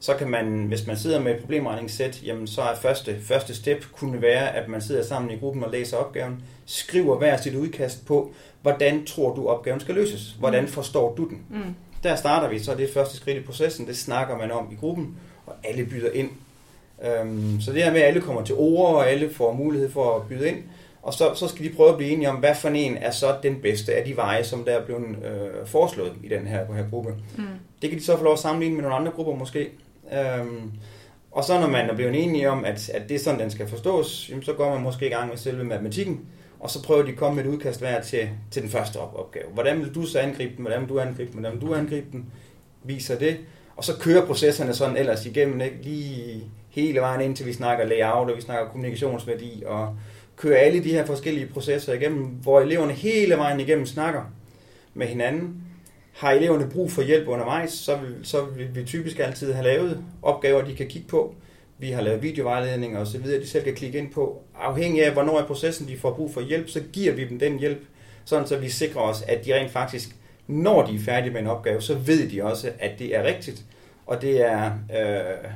så 0.00 0.14
kan 0.14 0.30
man, 0.30 0.64
hvis 0.64 0.86
man 0.86 0.96
sidder 0.96 1.20
med 1.20 1.34
et 1.34 1.40
problemregningssæt, 1.40 2.22
jamen 2.24 2.46
så 2.46 2.62
er 2.62 2.74
første, 2.74 3.20
første 3.20 3.54
step 3.54 3.84
kunne 3.92 4.22
være, 4.22 4.56
at 4.56 4.68
man 4.68 4.80
sidder 4.80 5.04
sammen 5.04 5.30
i 5.30 5.36
gruppen 5.36 5.64
og 5.64 5.70
læser 5.70 5.96
opgaven, 5.96 6.42
skriver 6.66 7.18
hver 7.18 7.36
sit 7.36 7.54
udkast 7.54 8.06
på, 8.06 8.32
hvordan 8.62 9.06
tror 9.06 9.34
du 9.34 9.48
opgaven 9.48 9.80
skal 9.80 9.94
løses? 9.94 10.36
Hvordan 10.38 10.62
mm. 10.62 10.68
forstår 10.68 11.14
du 11.14 11.28
den? 11.28 11.42
Mm. 11.50 11.74
Der 12.02 12.16
starter 12.16 12.48
vi, 12.48 12.58
så 12.58 12.74
det 12.74 12.88
er 12.88 12.92
første 12.92 13.16
skridt 13.16 13.38
i 13.38 13.40
processen, 13.40 13.86
det 13.86 13.96
snakker 13.96 14.38
man 14.38 14.50
om 14.50 14.68
i 14.72 14.74
gruppen, 14.74 15.16
og 15.46 15.54
alle 15.64 15.86
byder 15.86 16.10
ind. 16.10 16.30
Øhm, 17.04 17.60
så 17.60 17.72
det 17.72 17.82
her 17.82 17.92
med, 17.92 18.00
at 18.00 18.06
alle 18.06 18.20
kommer 18.20 18.44
til 18.44 18.54
ord, 18.58 18.94
og 18.94 19.10
alle 19.10 19.30
får 19.30 19.52
mulighed 19.52 19.90
for 19.90 20.16
at 20.16 20.28
byde 20.28 20.48
ind, 20.48 20.62
og 21.02 21.14
så, 21.14 21.34
så 21.34 21.48
skal 21.48 21.64
de 21.64 21.70
prøve 21.76 21.90
at 21.90 21.96
blive 21.96 22.10
enige 22.10 22.30
om, 22.30 22.36
hvad 22.36 22.54
for 22.54 22.68
en 22.68 22.96
er 22.96 23.10
så 23.10 23.36
den 23.42 23.60
bedste 23.62 23.94
af 23.94 24.04
de 24.04 24.16
veje, 24.16 24.44
som 24.44 24.64
der 24.64 24.72
er 24.72 24.84
blevet 24.84 25.02
øh, 25.24 25.66
foreslået 25.66 26.12
i 26.24 26.28
den 26.28 26.46
her, 26.46 26.74
her 26.74 26.90
gruppe. 26.90 27.14
Mm. 27.36 27.44
Det 27.82 27.90
kan 27.90 27.98
de 27.98 28.04
så 28.04 28.16
få 28.16 28.24
lov 28.24 28.32
at 28.32 28.38
sammenligne 28.38 28.74
med 28.74 28.82
nogle 28.82 28.96
andre 28.96 29.12
grupper 29.12 29.34
måske. 29.34 29.68
Øhm, 30.12 30.72
og 31.30 31.44
så 31.44 31.60
når 31.60 31.66
man 31.66 31.90
er 31.90 31.94
blevet 31.94 32.24
enige 32.24 32.50
om, 32.50 32.64
at, 32.64 32.90
at 32.90 33.08
det 33.08 33.14
er 33.14 33.18
sådan, 33.18 33.40
den 33.40 33.50
skal 33.50 33.68
forstås, 33.68 34.26
jamen, 34.30 34.42
så 34.42 34.52
går 34.52 34.74
man 34.74 34.82
måske 34.82 35.06
i 35.06 35.10
gang 35.10 35.28
med 35.28 35.36
selve 35.36 35.64
matematikken, 35.64 36.20
og 36.60 36.70
så 36.70 36.82
prøver 36.82 37.02
de 37.02 37.10
at 37.10 37.16
komme 37.16 37.36
med 37.36 37.44
et 37.44 37.54
udkast 37.54 37.80
hver 37.80 38.02
til, 38.02 38.28
til 38.50 38.62
den 38.62 38.70
første 38.70 38.96
opgave. 38.96 39.46
Hvordan 39.54 39.80
vil 39.80 39.94
du 39.94 40.06
så 40.06 40.18
angribe 40.18 40.56
den? 40.56 40.62
Hvordan 40.64 40.80
vil 40.80 40.88
du 40.88 41.00
angribe 41.00 41.32
den? 41.32 41.40
Hvordan 41.40 41.52
vil 41.52 41.68
du 41.68 41.74
angribe 41.74 42.06
den? 42.12 42.26
Viser 42.84 43.18
det. 43.18 43.36
Og 43.76 43.84
så 43.84 43.98
kører 43.98 44.26
processerne 44.26 44.74
sådan 44.74 44.96
ellers 44.96 45.26
igennem, 45.26 45.60
ikke? 45.60 45.76
lige 45.82 46.44
hele 46.70 47.00
vejen 47.00 47.20
ind 47.20 47.36
til 47.36 47.46
vi 47.46 47.52
snakker 47.52 47.84
layout, 47.84 48.30
og 48.30 48.36
vi 48.36 48.40
snakker 48.40 48.68
kommunikationsværdi, 48.68 49.62
og 49.66 49.96
kører 50.36 50.58
alle 50.58 50.84
de 50.84 50.90
her 50.90 51.06
forskellige 51.06 51.46
processer 51.46 51.92
igennem, 51.92 52.24
hvor 52.24 52.60
eleverne 52.60 52.92
hele 52.92 53.36
vejen 53.36 53.60
igennem 53.60 53.86
snakker 53.86 54.22
med 54.94 55.06
hinanden. 55.06 55.62
Har 56.20 56.30
eleverne 56.30 56.70
brug 56.70 56.90
for 56.90 57.02
hjælp 57.02 57.28
undervejs, 57.28 57.72
så 57.72 57.96
vil, 57.96 58.16
så 58.22 58.44
vil 58.44 58.74
vi 58.74 58.84
typisk 58.84 59.18
altid 59.18 59.52
have 59.52 59.64
lavet 59.64 60.04
opgaver, 60.22 60.64
de 60.64 60.74
kan 60.74 60.88
kigge 60.88 61.08
på. 61.08 61.34
Vi 61.78 61.90
har 61.90 62.02
lavet 62.02 62.22
videovejledninger 62.22 63.00
osv., 63.00 63.22
de 63.22 63.48
selv 63.48 63.64
kan 63.64 63.74
klikke 63.74 63.98
ind 63.98 64.12
på. 64.12 64.42
Afhængig 64.60 65.06
af, 65.06 65.12
hvornår 65.12 65.40
i 65.40 65.42
processen 65.42 65.88
de 65.88 65.98
får 65.98 66.12
brug 66.12 66.34
for 66.34 66.40
hjælp, 66.40 66.68
så 66.68 66.80
giver 66.92 67.12
vi 67.12 67.28
dem 67.28 67.38
den 67.38 67.58
hjælp, 67.58 67.82
sådan 68.24 68.46
så 68.46 68.56
vi 68.56 68.68
sikrer 68.68 69.00
os, 69.00 69.22
at 69.22 69.44
de 69.44 69.54
rent 69.54 69.70
faktisk, 69.70 70.16
når 70.46 70.86
de 70.86 70.94
er 70.94 70.98
færdige 70.98 71.32
med 71.32 71.40
en 71.40 71.46
opgave, 71.46 71.82
så 71.82 71.94
ved 71.94 72.30
de 72.30 72.44
også, 72.44 72.72
at 72.78 72.98
det 72.98 73.16
er 73.16 73.22
rigtigt. 73.22 73.64
Og 74.06 74.22
det 74.22 74.40
er, 74.40 74.66
øh, 74.66 75.50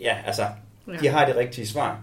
ja, 0.00 0.16
altså, 0.26 0.46
de 1.00 1.08
har 1.08 1.26
det 1.26 1.36
rigtige 1.36 1.66
svar. 1.66 2.00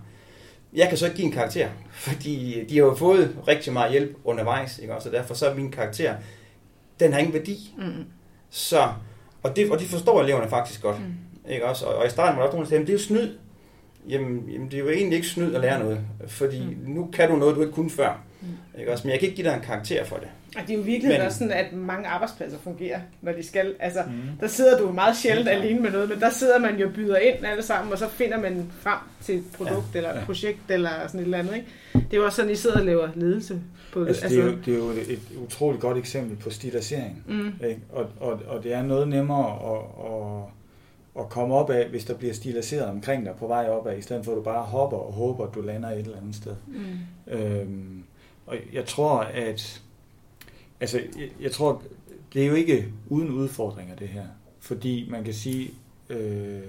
Jeg 0.73 0.89
kan 0.89 0.97
så 0.97 1.05
ikke 1.05 1.17
give 1.17 1.25
en 1.25 1.33
karakter, 1.33 1.69
fordi 1.91 2.65
de 2.69 2.77
har 2.77 2.85
jo 2.85 2.95
fået 2.95 3.35
rigtig 3.47 3.73
meget 3.73 3.91
hjælp 3.91 4.17
undervejs, 4.23 4.79
ikke? 4.79 4.93
så 4.99 5.09
derfor 5.09 5.33
så 5.33 5.49
er 5.49 5.55
min 5.55 5.71
karakter, 5.71 6.15
den 7.05 7.13
har 7.13 7.19
ingen 7.19 7.33
værdi. 7.33 7.73
Mm. 7.77 8.05
Så, 8.49 8.87
og, 9.43 9.55
det, 9.55 9.71
og 9.71 9.79
de 9.79 9.85
forstår 9.85 10.21
eleverne 10.21 10.49
faktisk 10.49 10.81
godt. 10.81 10.99
Mm. 10.99 11.51
Ikke 11.51 11.65
også? 11.65 11.85
Og, 11.85 11.95
og 11.95 12.07
i 12.07 12.09
starten 12.09 12.37
var 12.37 12.47
der 12.47 12.57
også 12.57 12.73
nogen, 12.73 12.87
det 12.87 12.89
er 12.89 12.93
jo 12.93 12.99
snyd. 12.99 13.29
Jamen, 14.09 14.49
jamen, 14.49 14.67
det 14.67 14.73
er 14.73 14.79
jo 14.79 14.89
egentlig 14.89 15.15
ikke 15.15 15.27
snyd 15.27 15.55
at 15.55 15.61
lære 15.61 15.79
noget, 15.79 15.99
fordi 16.27 16.59
mm. 16.59 16.93
nu 16.93 17.09
kan 17.13 17.29
du 17.29 17.35
noget, 17.35 17.55
du 17.55 17.61
ikke 17.61 17.73
kunne 17.73 17.89
før. 17.89 18.23
Mm. 18.41 18.79
Ikke 18.79 18.91
også? 18.91 19.07
Men 19.07 19.11
jeg 19.11 19.19
kan 19.19 19.29
ikke 19.29 19.35
give 19.35 19.47
dig 19.47 19.55
en 19.55 19.61
karakter 19.61 20.05
for 20.05 20.15
det. 20.15 20.27
Og 20.57 20.61
det 20.61 20.73
er 20.73 20.77
jo 20.77 20.83
virkelig 20.83 21.11
men, 21.11 21.21
også 21.21 21.37
sådan, 21.37 21.53
at 21.53 21.73
mange 21.73 22.07
arbejdspladser 22.07 22.57
fungerer, 22.57 22.99
når 23.21 23.31
de 23.31 23.43
skal. 23.43 23.75
Altså, 23.79 23.99
mm. 24.07 24.37
der 24.39 24.47
sidder 24.47 24.77
du 24.77 24.91
meget 24.91 25.17
sjældent 25.17 25.47
ja. 25.47 25.51
alene 25.51 25.79
med 25.79 25.91
noget, 25.91 26.09
men 26.09 26.19
der 26.19 26.29
sidder 26.29 26.59
man 26.59 26.79
jo 26.79 26.87
og 26.87 26.93
byder 26.93 27.17
ind 27.17 27.45
alle 27.45 27.63
sammen, 27.63 27.93
og 27.93 27.99
så 27.99 28.09
finder 28.09 28.39
man 28.39 28.71
frem 28.79 28.97
til 29.21 29.35
et 29.35 29.43
produkt 29.53 29.85
ja. 29.93 29.97
eller 29.97 30.13
et 30.13 30.19
ja. 30.19 30.25
projekt 30.25 30.71
eller 30.71 30.89
sådan 31.07 31.19
et 31.19 31.23
eller 31.23 31.37
andet. 31.37 31.55
Ikke? 31.55 31.67
Det 31.93 32.13
er 32.13 32.17
jo 32.17 32.25
også 32.25 32.35
sådan, 32.35 32.51
I 32.51 32.55
sidder 32.55 32.79
og 32.79 32.85
laver 32.85 33.09
ledelse. 33.15 33.61
På, 33.93 34.05
altså, 34.05 34.23
altså, 34.23 34.39
det, 34.39 34.45
er 34.45 34.51
jo, 34.51 34.57
det 34.65 34.73
er 34.73 34.77
jo 34.77 34.89
et 34.89 35.19
utroligt 35.43 35.81
godt 35.81 35.97
eksempel 35.97 36.37
på 36.37 36.49
stilisering. 36.49 37.23
Mm. 37.27 37.53
Ikke? 37.67 37.81
Og, 37.89 38.09
og, 38.19 38.39
og 38.47 38.63
det 38.63 38.73
er 38.73 38.83
noget 38.83 39.07
nemmere 39.07 39.75
at, 39.75 39.81
at, 40.11 41.23
at 41.23 41.29
komme 41.29 41.55
op 41.55 41.69
af, 41.69 41.89
hvis 41.89 42.05
der 42.05 42.13
bliver 42.13 42.33
stiliseret 42.33 42.89
omkring 42.89 43.25
dig 43.25 43.33
på 43.39 43.47
vej 43.47 43.69
op 43.69 43.87
af, 43.87 43.97
i 43.97 44.01
stedet 44.01 44.25
for 44.25 44.31
at 44.31 44.35
du 44.35 44.41
bare 44.41 44.63
hopper 44.63 44.97
og 44.97 45.13
håber, 45.13 45.47
at 45.47 45.55
du 45.55 45.61
lander 45.61 45.89
et 45.89 45.99
eller 45.99 46.17
andet 46.17 46.35
sted. 46.35 46.55
Mm. 46.67 47.33
Øhm, 47.33 48.03
og 48.45 48.57
jeg 48.73 48.85
tror, 48.85 49.19
at 49.19 49.81
altså, 50.79 51.01
jeg, 51.17 51.29
jeg 51.41 51.51
tror, 51.51 51.83
det 52.33 52.43
er 52.43 52.47
jo 52.47 52.53
ikke 52.53 52.93
uden 53.09 53.29
udfordringer, 53.29 53.95
det 53.95 54.07
her. 54.07 54.25
Fordi 54.59 55.07
man 55.09 55.23
kan 55.23 55.33
sige, 55.33 55.71
øh, 56.09 56.61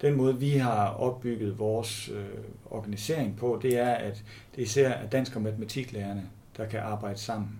den 0.00 0.14
måde, 0.14 0.38
vi 0.38 0.50
har 0.50 0.86
opbygget 0.88 1.58
vores 1.58 2.08
øh, 2.08 2.24
organisering 2.70 3.36
på, 3.36 3.58
det 3.62 3.78
er, 3.78 3.90
at 3.90 4.24
det 4.56 4.62
især 4.62 4.88
er 4.88 5.08
dansk- 5.08 5.36
og 5.36 5.42
matematiklærerne, 5.42 6.30
der 6.56 6.66
kan 6.66 6.80
arbejde 6.80 7.18
sammen. 7.18 7.50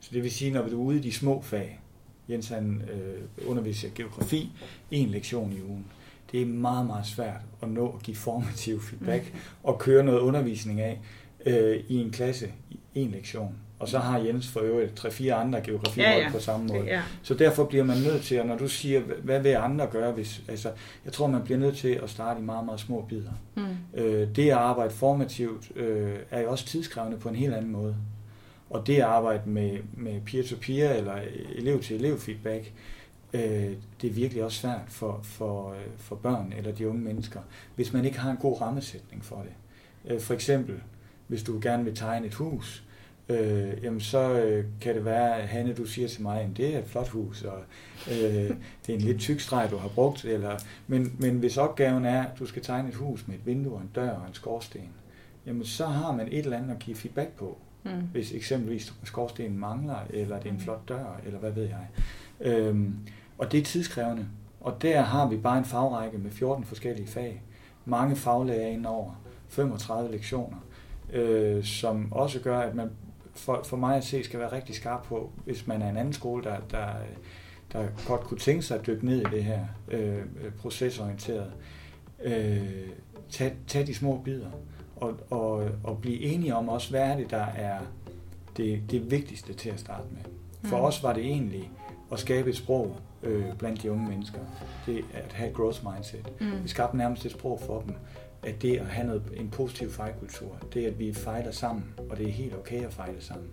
Så 0.00 0.10
det 0.12 0.22
vil 0.22 0.30
sige, 0.30 0.50
når 0.50 0.68
du 0.68 0.80
er 0.80 0.84
ude 0.84 0.98
i 0.98 1.00
de 1.00 1.12
små 1.12 1.42
fag, 1.42 1.80
Jens 2.28 2.48
han 2.48 2.82
øh, 2.92 3.48
underviser 3.48 3.88
geografi, 3.94 4.52
en 4.90 5.08
lektion 5.08 5.52
i 5.52 5.62
ugen. 5.62 5.86
Det 6.32 6.42
er 6.42 6.46
meget, 6.46 6.86
meget 6.86 7.06
svært 7.06 7.40
at 7.62 7.68
nå 7.68 7.88
at 7.88 8.02
give 8.02 8.16
formativ 8.16 8.82
feedback 8.82 9.32
mm. 9.32 9.38
og 9.62 9.78
køre 9.78 10.04
noget 10.04 10.20
undervisning 10.20 10.80
af 10.80 11.00
øh, 11.46 11.80
i 11.88 11.96
en 11.96 12.10
klasse 12.10 12.52
i 12.94 13.00
en 13.00 13.10
lektion. 13.10 13.54
Og 13.78 13.88
så 13.88 13.98
har 13.98 14.18
Jens 14.18 14.48
for 14.48 14.60
øvrigt 14.60 14.96
tre-fire 14.96 15.34
andre 15.34 15.60
geografihold 15.60 16.12
ja, 16.12 16.18
ja. 16.18 16.30
på 16.30 16.40
samme 16.40 16.66
måde. 16.66 16.84
Ja. 16.84 17.02
Så 17.22 17.34
derfor 17.34 17.64
bliver 17.64 17.84
man 17.84 17.96
nødt 17.98 18.22
til, 18.22 18.40
og 18.40 18.46
når 18.46 18.56
du 18.56 18.68
siger, 18.68 19.00
hvad 19.00 19.40
vil 19.40 19.50
andre 19.50 19.86
gøre, 19.86 20.12
hvis, 20.12 20.42
altså, 20.48 20.70
jeg 21.04 21.12
tror, 21.12 21.26
man 21.26 21.42
bliver 21.42 21.58
nødt 21.58 21.76
til 21.76 22.00
at 22.02 22.10
starte 22.10 22.40
i 22.40 22.42
meget, 22.42 22.64
meget 22.64 22.80
små 22.80 23.06
bidder. 23.08 23.30
Mm. 23.54 23.62
Øh, 23.94 24.28
det 24.36 24.50
at 24.50 24.56
arbejde 24.56 24.90
formativt 24.90 25.72
øh, 25.76 26.16
er 26.30 26.40
jo 26.40 26.50
også 26.50 26.66
tidskrævende 26.66 27.18
på 27.18 27.28
en 27.28 27.34
helt 27.34 27.54
anden 27.54 27.72
måde. 27.72 27.96
Og 28.70 28.86
det 28.86 28.96
at 28.96 29.02
arbejde 29.02 29.50
med, 29.50 29.78
med 29.96 30.20
peer-to-peer 30.20 30.92
eller 30.92 31.14
elev-til-elev 31.54 32.18
feedback, 32.18 32.72
øh, 33.32 33.70
det 34.00 34.10
er 34.10 34.14
virkelig 34.14 34.44
også 34.44 34.58
svært 34.58 34.84
for, 34.88 35.20
for, 35.22 35.70
øh, 35.70 35.76
for 35.98 36.16
børn 36.16 36.52
eller 36.56 36.72
de 36.72 36.88
unge 36.88 37.02
mennesker, 37.02 37.40
hvis 37.74 37.92
man 37.92 38.04
ikke 38.04 38.18
har 38.18 38.30
en 38.30 38.36
god 38.36 38.60
rammesætning 38.60 39.24
for 39.24 39.36
det. 39.36 40.12
Øh, 40.12 40.20
for 40.20 40.34
eksempel, 40.34 40.74
hvis 41.26 41.42
du 41.42 41.58
gerne 41.62 41.84
vil 41.84 41.96
tegne 41.96 42.26
et 42.26 42.34
hus, 42.34 42.84
øh, 43.28 43.72
jamen 43.82 44.00
så 44.00 44.40
øh, 44.40 44.64
kan 44.80 44.94
det 44.94 45.04
være, 45.04 45.36
at 45.36 45.48
Hanne, 45.48 45.74
du 45.74 45.84
siger 45.84 46.08
til 46.08 46.22
mig, 46.22 46.40
at 46.40 46.48
det 46.56 46.74
er 46.74 46.78
et 46.78 46.84
flot 46.86 47.08
hus, 47.08 47.42
og 47.42 47.58
øh, 48.10 48.16
det 48.86 48.88
er 48.88 48.94
en 48.94 49.00
lidt 49.00 49.20
tyk 49.20 49.40
streg, 49.40 49.68
du 49.70 49.76
har 49.76 49.88
brugt. 49.88 50.24
Eller, 50.24 50.58
men, 50.86 51.16
men 51.18 51.38
hvis 51.38 51.56
opgaven 51.56 52.04
er, 52.04 52.22
at 52.22 52.38
du 52.38 52.46
skal 52.46 52.62
tegne 52.62 52.88
et 52.88 52.94
hus 52.94 53.28
med 53.28 53.34
et 53.34 53.46
vindue, 53.46 53.80
en 53.80 53.90
dør 53.94 54.10
og 54.10 54.28
en 54.28 54.34
skorsten, 54.34 54.88
jamen 55.46 55.64
så 55.64 55.86
har 55.86 56.12
man 56.12 56.28
et 56.30 56.38
eller 56.38 56.56
andet 56.56 56.74
at 56.74 56.78
give 56.78 56.96
feedback 56.96 57.28
på. 57.28 57.58
Mm. 57.84 57.90
Hvis 57.90 58.32
eksempelvis 58.32 58.94
skorstenen 59.04 59.58
mangler, 59.58 59.98
eller 60.10 60.36
det 60.36 60.46
er 60.46 60.50
en 60.50 60.56
mm. 60.56 60.62
flot 60.62 60.88
dør, 60.88 61.20
eller 61.26 61.38
hvad 61.38 61.50
ved 61.50 61.68
jeg. 61.68 61.88
Øhm, 62.40 62.94
og 63.38 63.52
det 63.52 63.60
er 63.60 63.64
tidskrævende. 63.64 64.26
Og 64.60 64.82
der 64.82 65.00
har 65.00 65.28
vi 65.28 65.36
bare 65.36 65.58
en 65.58 65.64
fagrække 65.64 66.18
med 66.18 66.30
14 66.30 66.64
forskellige 66.64 67.06
fag. 67.06 67.42
Mange 67.84 68.16
faglærer 68.16 68.68
indover. 68.68 69.20
35 69.48 70.12
lektioner. 70.12 70.56
Øh, 71.12 71.64
som 71.64 72.12
også 72.12 72.40
gør, 72.40 72.58
at 72.58 72.74
man 72.74 72.90
for, 73.34 73.60
for 73.64 73.76
mig 73.76 73.96
at 73.96 74.04
se 74.04 74.24
skal 74.24 74.40
være 74.40 74.52
rigtig 74.52 74.74
skarp 74.74 75.02
på, 75.02 75.32
hvis 75.44 75.66
man 75.66 75.82
er 75.82 75.90
en 75.90 75.96
anden 75.96 76.12
skole, 76.12 76.44
der, 76.44 76.56
der, 76.70 76.86
der 77.72 77.86
godt 78.06 78.20
kunne 78.20 78.38
tænke 78.40 78.62
sig 78.62 78.78
at 78.78 78.86
dykke 78.86 79.06
ned 79.06 79.20
i 79.20 79.24
det 79.30 79.44
her 79.44 79.60
øh, 79.88 80.22
procesorienteret. 80.60 81.52
Øh, 82.24 82.88
tag, 83.30 83.52
tag 83.66 83.86
de 83.86 83.94
små 83.94 84.20
bidder 84.24 84.50
og, 84.96 85.16
og, 85.30 85.68
og 85.84 85.98
blive 86.00 86.20
enige 86.20 86.54
om 86.54 86.68
også, 86.68 86.90
hvad 86.90 87.00
er 87.00 87.16
det, 87.16 87.30
der 87.30 87.44
er 87.44 87.78
det, 88.56 88.82
det 88.90 89.10
vigtigste 89.10 89.52
til 89.54 89.68
at 89.70 89.80
starte 89.80 90.06
med. 90.10 90.22
For 90.64 90.78
mm. 90.78 90.84
os 90.84 91.02
var 91.02 91.12
det 91.12 91.24
egentlig 91.24 91.70
at 92.12 92.18
skabe 92.18 92.50
et 92.50 92.56
sprog 92.56 92.96
øh, 93.22 93.56
blandt 93.58 93.82
de 93.82 93.92
unge 93.92 94.08
mennesker. 94.08 94.38
Det 94.86 95.04
at 95.12 95.32
have 95.32 95.50
et 95.50 95.56
growth 95.56 95.80
mindset. 95.94 96.32
Mm. 96.40 96.62
Vi 96.62 96.68
skabte 96.68 96.96
nærmest 96.96 97.26
et 97.26 97.30
sprog 97.30 97.60
for 97.60 97.80
dem, 97.80 97.94
at 98.46 98.62
det 98.62 98.76
at 98.76 98.86
have 98.86 99.06
noget, 99.06 99.22
en 99.36 99.50
positiv 99.50 99.90
fejlkultur, 99.90 100.58
det 100.74 100.86
at 100.86 100.98
vi 100.98 101.12
fejler 101.12 101.50
sammen, 101.50 101.84
og 102.10 102.18
det 102.18 102.28
er 102.28 102.32
helt 102.32 102.54
okay 102.54 102.84
at 102.84 102.92
fejle 102.92 103.20
sammen, 103.20 103.48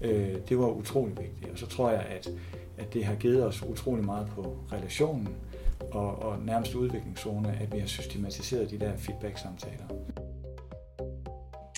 øh, 0.00 0.36
det 0.48 0.58
var 0.58 0.68
utrolig 0.68 1.18
vigtigt. 1.18 1.52
Og 1.52 1.58
så 1.58 1.66
tror 1.66 1.90
jeg, 1.90 2.00
at, 2.00 2.28
at 2.78 2.94
det 2.94 3.04
har 3.04 3.14
givet 3.14 3.44
os 3.44 3.62
utrolig 3.62 4.04
meget 4.04 4.26
på 4.26 4.58
relationen 4.72 5.28
og, 5.90 6.22
og 6.22 6.38
nærmest 6.44 6.74
udviklingszone, 6.74 7.58
at 7.60 7.72
vi 7.72 7.78
har 7.78 7.86
systematiseret 7.86 8.70
de 8.70 8.78
der 8.78 8.96
feedback-samtaler. 8.96 9.84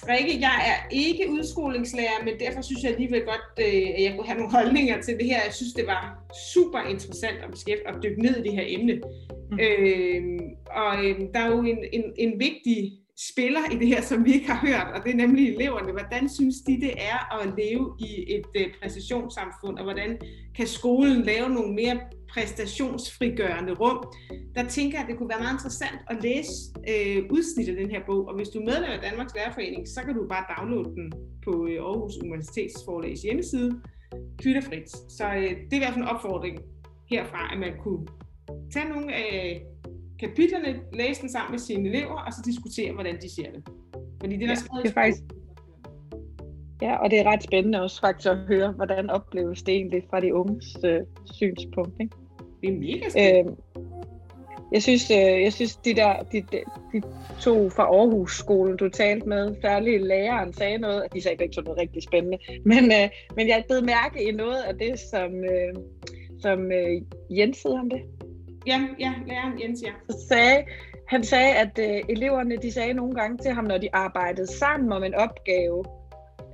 Rikke, 0.09 0.41
jeg 0.41 0.57
er 0.73 0.79
ikke 0.91 1.31
udskolingslærer, 1.31 2.25
men 2.25 2.35
derfor 2.41 2.63
synes 2.63 2.83
jeg 2.83 2.93
alligevel 2.93 3.23
godt, 3.25 3.47
øh, 3.59 3.89
at 3.97 4.03
jeg 4.03 4.13
kunne 4.17 4.27
have 4.27 4.39
nogle 4.39 4.53
holdninger 4.53 5.01
til 5.01 5.15
det 5.19 5.27
her. 5.27 5.41
Jeg 5.45 5.55
synes, 5.55 5.73
det 5.73 5.87
var 5.87 6.03
super 6.55 6.81
interessant 6.81 7.39
at 7.45 7.51
beskæftige 7.51 7.89
og 7.89 8.03
dykke 8.03 8.23
ned 8.23 8.37
i 8.37 8.43
det 8.43 8.53
her 8.53 8.65
emne. 8.67 8.95
Mm. 9.51 9.59
Øh, 9.65 10.23
og 10.71 11.05
øh, 11.05 11.21
der 11.35 11.41
er 11.41 11.51
jo 11.55 11.61
en, 11.63 11.79
en, 11.93 12.05
en 12.19 12.41
vigtig 12.41 12.93
spiller 13.31 13.61
i 13.73 13.77
det 13.79 13.89
her, 13.89 14.03
som 14.03 14.25
vi 14.25 14.33
ikke 14.33 14.51
har 14.51 14.67
hørt, 14.67 14.89
og 14.95 15.05
det 15.05 15.13
er 15.13 15.17
nemlig 15.17 15.55
eleverne. 15.55 15.93
Hvordan 15.93 16.29
synes 16.29 16.57
de, 16.67 16.81
det 16.81 16.93
er 17.13 17.41
at 17.41 17.53
leve 17.59 17.97
i 18.01 18.35
et 18.37 18.47
øh, 18.57 18.67
præstationssamfund, 18.83 19.79
og 19.79 19.85
hvordan 19.85 20.19
kan 20.57 20.67
skolen 20.67 21.23
lave 21.23 21.49
nogle 21.49 21.75
mere 21.75 22.01
præstationsfrigørende 22.33 23.73
rum? 23.73 23.99
Der 24.55 24.69
tænker 24.69 24.99
jeg, 24.99 25.05
at 25.05 25.09
det 25.11 25.19
kunne 25.19 25.29
være 25.29 25.45
meget 25.45 25.55
interessant 25.59 25.99
at 26.11 26.17
læse 26.23 26.53
øh, 26.93 27.19
udsnit 27.31 27.69
af 27.69 27.77
den 27.77 27.91
her 27.91 28.01
bog, 28.07 28.29
og 28.29 28.35
hvis 28.37 28.49
du 28.49 28.59
er 28.59 28.65
medlem 28.65 28.91
af 28.91 29.01
Danmarks 29.09 29.35
Lærerforening, 29.35 29.89
så 29.89 30.01
kan 30.03 30.15
du 30.15 30.27
bare 30.29 30.45
downloade 30.55 30.91
den 30.97 31.13
på 31.45 31.53
øh, 31.71 31.79
Aarhus 31.89 32.17
Universitets 32.17 32.85
forlægs 32.85 33.23
hjemmeside, 33.23 33.81
kvitterfrit. 34.43 34.89
Så 35.19 35.25
øh, 35.37 35.51
det 35.69 35.73
er 35.73 35.81
i 35.81 35.85
hvert 35.85 35.95
fald 35.95 36.05
en 36.05 36.13
opfordring 36.15 36.59
herfra, 37.11 37.53
at 37.53 37.59
man 37.59 37.73
kunne 37.83 38.07
tage 38.73 38.89
nogle 38.89 39.15
af 39.15 39.63
kapitlerne, 40.21 40.81
læse 40.93 41.21
den 41.21 41.31
sammen 41.31 41.51
med 41.51 41.59
sine 41.59 41.89
elever, 41.89 42.17
og 42.27 42.33
så 42.33 42.41
diskutere, 42.45 42.93
hvordan 42.93 43.17
de 43.23 43.35
ser 43.35 43.51
det. 43.55 43.63
Fordi 44.21 44.37
det, 44.37 44.49
der 44.49 44.49
ja, 44.49 44.55
skrevet 44.55 44.85
det 44.85 44.91
er 44.91 44.95
faktisk... 44.95 45.23
Ja, 46.83 46.97
og 46.97 47.11
det 47.11 47.21
er 47.21 47.25
ret 47.25 47.43
spændende 47.43 47.83
også 47.83 48.01
faktisk 48.01 48.29
at 48.29 48.37
høre, 48.37 48.73
hvordan 48.73 49.11
opleves 49.11 49.63
det 49.63 49.75
egentlig 49.75 50.03
fra 50.11 50.21
de 50.21 50.35
unges 50.35 50.77
øh, 50.85 51.01
synspunkt. 51.35 52.01
Ikke? 52.01 52.17
Det 52.61 52.69
er 52.69 52.73
mega 52.73 53.09
spændende. 53.09 53.57
Øh, 53.77 53.87
jeg 54.73 54.83
synes, 54.83 55.11
øh, 55.11 55.43
jeg 55.43 55.53
synes 55.53 55.77
de 55.77 55.95
der 55.95 56.23
de, 56.33 56.41
de, 56.41 56.61
de 56.93 57.03
to 57.41 57.71
fra 57.71 57.83
Aarhus 57.83 58.39
skolen, 58.39 58.77
du 58.77 58.89
talte 58.89 59.29
med, 59.29 59.55
særligt 59.61 60.03
læreren 60.03 60.53
sagde 60.53 60.79
noget, 60.79 61.03
de 61.15 61.23
sagde 61.23 61.49
to 61.49 61.61
noget 61.61 61.79
rigtig 61.79 62.03
spændende, 62.03 62.39
men, 62.65 62.85
øh, 62.85 63.09
men 63.37 63.49
jeg 63.49 63.65
blev 63.69 63.85
mærke 63.85 64.29
i 64.29 64.33
noget 64.33 64.63
af 64.63 64.75
det, 64.75 64.99
som, 64.99 65.35
øh, 65.35 65.75
som 66.41 66.73
øh, 66.73 67.03
Jens 67.31 67.63
hedder 67.63 67.81
om 67.81 67.91
det, 67.91 68.01
Ja, 68.67 68.81
ja, 68.99 69.13
læreren 69.27 69.63
Jens, 69.63 69.83
ja. 69.83 69.91
Så 70.11 70.27
sagde, 70.29 70.65
han 71.09 71.25
sagde, 71.25 71.55
at 71.55 71.79
øh, 71.79 72.01
eleverne 72.09 72.57
de 72.57 72.73
sagde 72.73 72.95
nogle 72.95 73.15
gange 73.15 73.39
til 73.39 73.51
ham, 73.51 73.65
når 73.65 73.79
de 73.79 73.89
arbejdede 73.93 74.47
sammen 74.47 74.93
om 74.93 75.05
en 75.05 75.15
opgave, 75.15 75.85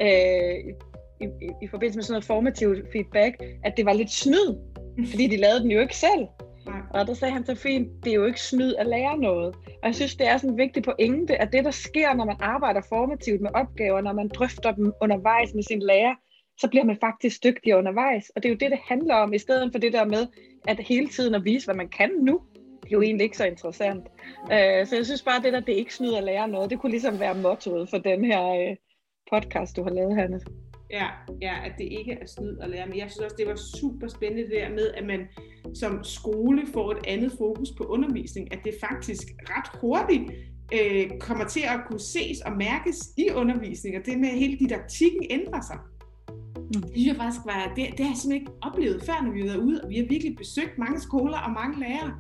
øh, 0.01 0.75
i, 1.21 1.25
i, 1.25 1.51
i 1.63 1.67
forbindelse 1.67 1.97
med 1.97 2.03
sådan 2.03 2.13
noget 2.13 2.25
formativt 2.25 2.93
feedback, 2.93 3.43
at 3.65 3.77
det 3.77 3.87
var 3.87 3.93
lidt 3.93 4.11
snyd, 4.11 4.59
fordi 5.11 5.27
de 5.27 5.37
lavede 5.37 5.61
den 5.61 5.71
jo 5.71 5.81
ikke 5.81 5.97
selv. 5.97 6.27
Nej. 6.67 6.81
Og 6.91 7.07
der 7.07 7.15
sagde 7.15 7.33
han 7.33 7.47
så 7.47 7.55
fint, 7.55 7.89
det 8.05 8.11
er 8.11 8.15
jo 8.15 8.25
ikke 8.25 8.41
snyd 8.41 8.75
at 8.75 8.87
lære 8.87 9.19
noget. 9.19 9.55
Og 9.55 9.87
jeg 9.87 9.95
synes, 9.95 10.17
det 10.17 10.29
er 10.29 10.37
sådan 10.37 10.51
en 10.51 10.59
vigtig 10.59 10.83
pointe, 10.83 11.37
at 11.37 11.53
det, 11.53 11.65
der 11.65 11.71
sker, 11.71 12.15
når 12.15 12.25
man 12.25 12.37
arbejder 12.41 12.81
formativt 12.89 13.41
med 13.41 13.51
opgaver, 13.55 14.01
når 14.01 14.13
man 14.13 14.29
drøfter 14.29 14.73
dem 14.73 14.93
undervejs 15.01 15.55
med 15.55 15.63
sin 15.63 15.83
lærer, 15.83 16.15
så 16.59 16.69
bliver 16.69 16.85
man 16.85 16.97
faktisk 17.01 17.45
dygtig 17.45 17.77
undervejs. 17.77 18.31
Og 18.37 18.43
det 18.43 18.49
er 18.49 18.53
jo 18.53 18.59
det, 18.61 18.71
det 18.71 18.79
handler 18.89 19.15
om, 19.15 19.33
i 19.33 19.39
stedet 19.39 19.73
for 19.73 19.79
det 19.79 19.93
der 19.93 20.05
med, 20.05 20.27
at 20.69 20.81
hele 20.81 21.09
tiden 21.09 21.35
at 21.35 21.45
vise, 21.45 21.67
hvad 21.67 21.75
man 21.75 21.89
kan 21.89 22.11
nu, 22.21 22.41
det 22.55 22.91
er 22.91 22.97
jo 22.97 23.03
egentlig 23.03 23.25
ikke 23.25 23.37
så 23.37 23.45
interessant. 23.45 24.05
Uh, 24.43 24.87
så 24.87 24.97
jeg 24.97 25.05
synes 25.05 25.23
bare, 25.23 25.37
at 25.37 25.43
det 25.45 25.53
der, 25.53 25.61
det 25.61 25.73
ikke 25.73 25.95
snyder 25.95 26.19
at 26.19 26.25
lære 26.25 26.49
noget, 26.49 26.71
det 26.71 26.79
kunne 26.79 26.91
ligesom 26.91 27.21
være 27.21 27.35
mottoet 27.35 27.91
for 27.91 27.99
den 27.99 28.25
her 28.25 28.71
uh, 28.71 28.77
podcast, 29.33 29.77
du 29.77 29.83
har 29.83 29.91
lavet, 29.91 30.17
Hanne. 30.17 30.41
Ja, 30.91 31.07
ja, 31.43 31.55
at 31.65 31.73
det 31.79 31.85
ikke 31.85 32.13
er 32.13 32.27
snyd 32.27 32.59
at 32.61 32.71
lære. 32.71 32.87
Men 32.87 32.99
jeg 32.99 33.11
synes 33.11 33.25
også, 33.25 33.37
det 33.39 33.47
var 33.47 33.57
super 33.57 34.09
spændende 34.09 34.43
det 34.43 34.51
der 34.51 34.69
med, 34.69 34.91
at 34.95 35.07
man 35.07 35.21
som 35.75 36.05
skole 36.05 36.63
får 36.73 36.91
et 36.93 36.99
andet 37.07 37.33
fokus 37.39 37.69
på 37.79 37.85
undervisning. 37.85 38.53
At 38.53 38.59
det 38.65 38.75
faktisk 38.81 39.27
ret 39.43 39.81
hurtigt 39.81 40.23
øh, 40.77 41.19
kommer 41.21 41.45
til 41.45 41.61
at 41.61 41.81
kunne 41.89 42.01
ses 42.01 42.41
og 42.41 42.53
mærkes 42.53 42.99
i 43.17 43.31
undervisning. 43.35 43.97
Og 43.97 44.07
det 44.07 44.19
med, 44.19 44.29
at 44.29 44.39
hele 44.39 44.59
didaktikken 44.59 45.27
ændrer 45.31 45.61
sig. 45.61 45.79
Mm. 46.57 46.83
Det 46.83 46.91
synes 46.95 47.07
jeg 47.07 47.17
faktisk 47.17 47.45
var, 47.45 47.73
det, 47.77 47.85
det 47.97 48.01
har 48.01 48.13
jeg 48.13 48.19
simpelthen 48.19 48.33
ikke 48.33 48.53
oplevet 48.63 49.03
før, 49.03 49.23
når 49.25 49.33
vi 49.33 49.41
har 49.41 49.47
været 49.47 49.65
ude, 49.69 49.81
og 49.83 49.91
vi 49.91 49.97
har 49.97 50.07
virkelig 50.09 50.37
besøgt 50.37 50.79
mange 50.79 51.01
skoler 51.01 51.39
og 51.39 51.51
mange 51.61 51.81
lærere. 51.81 52.13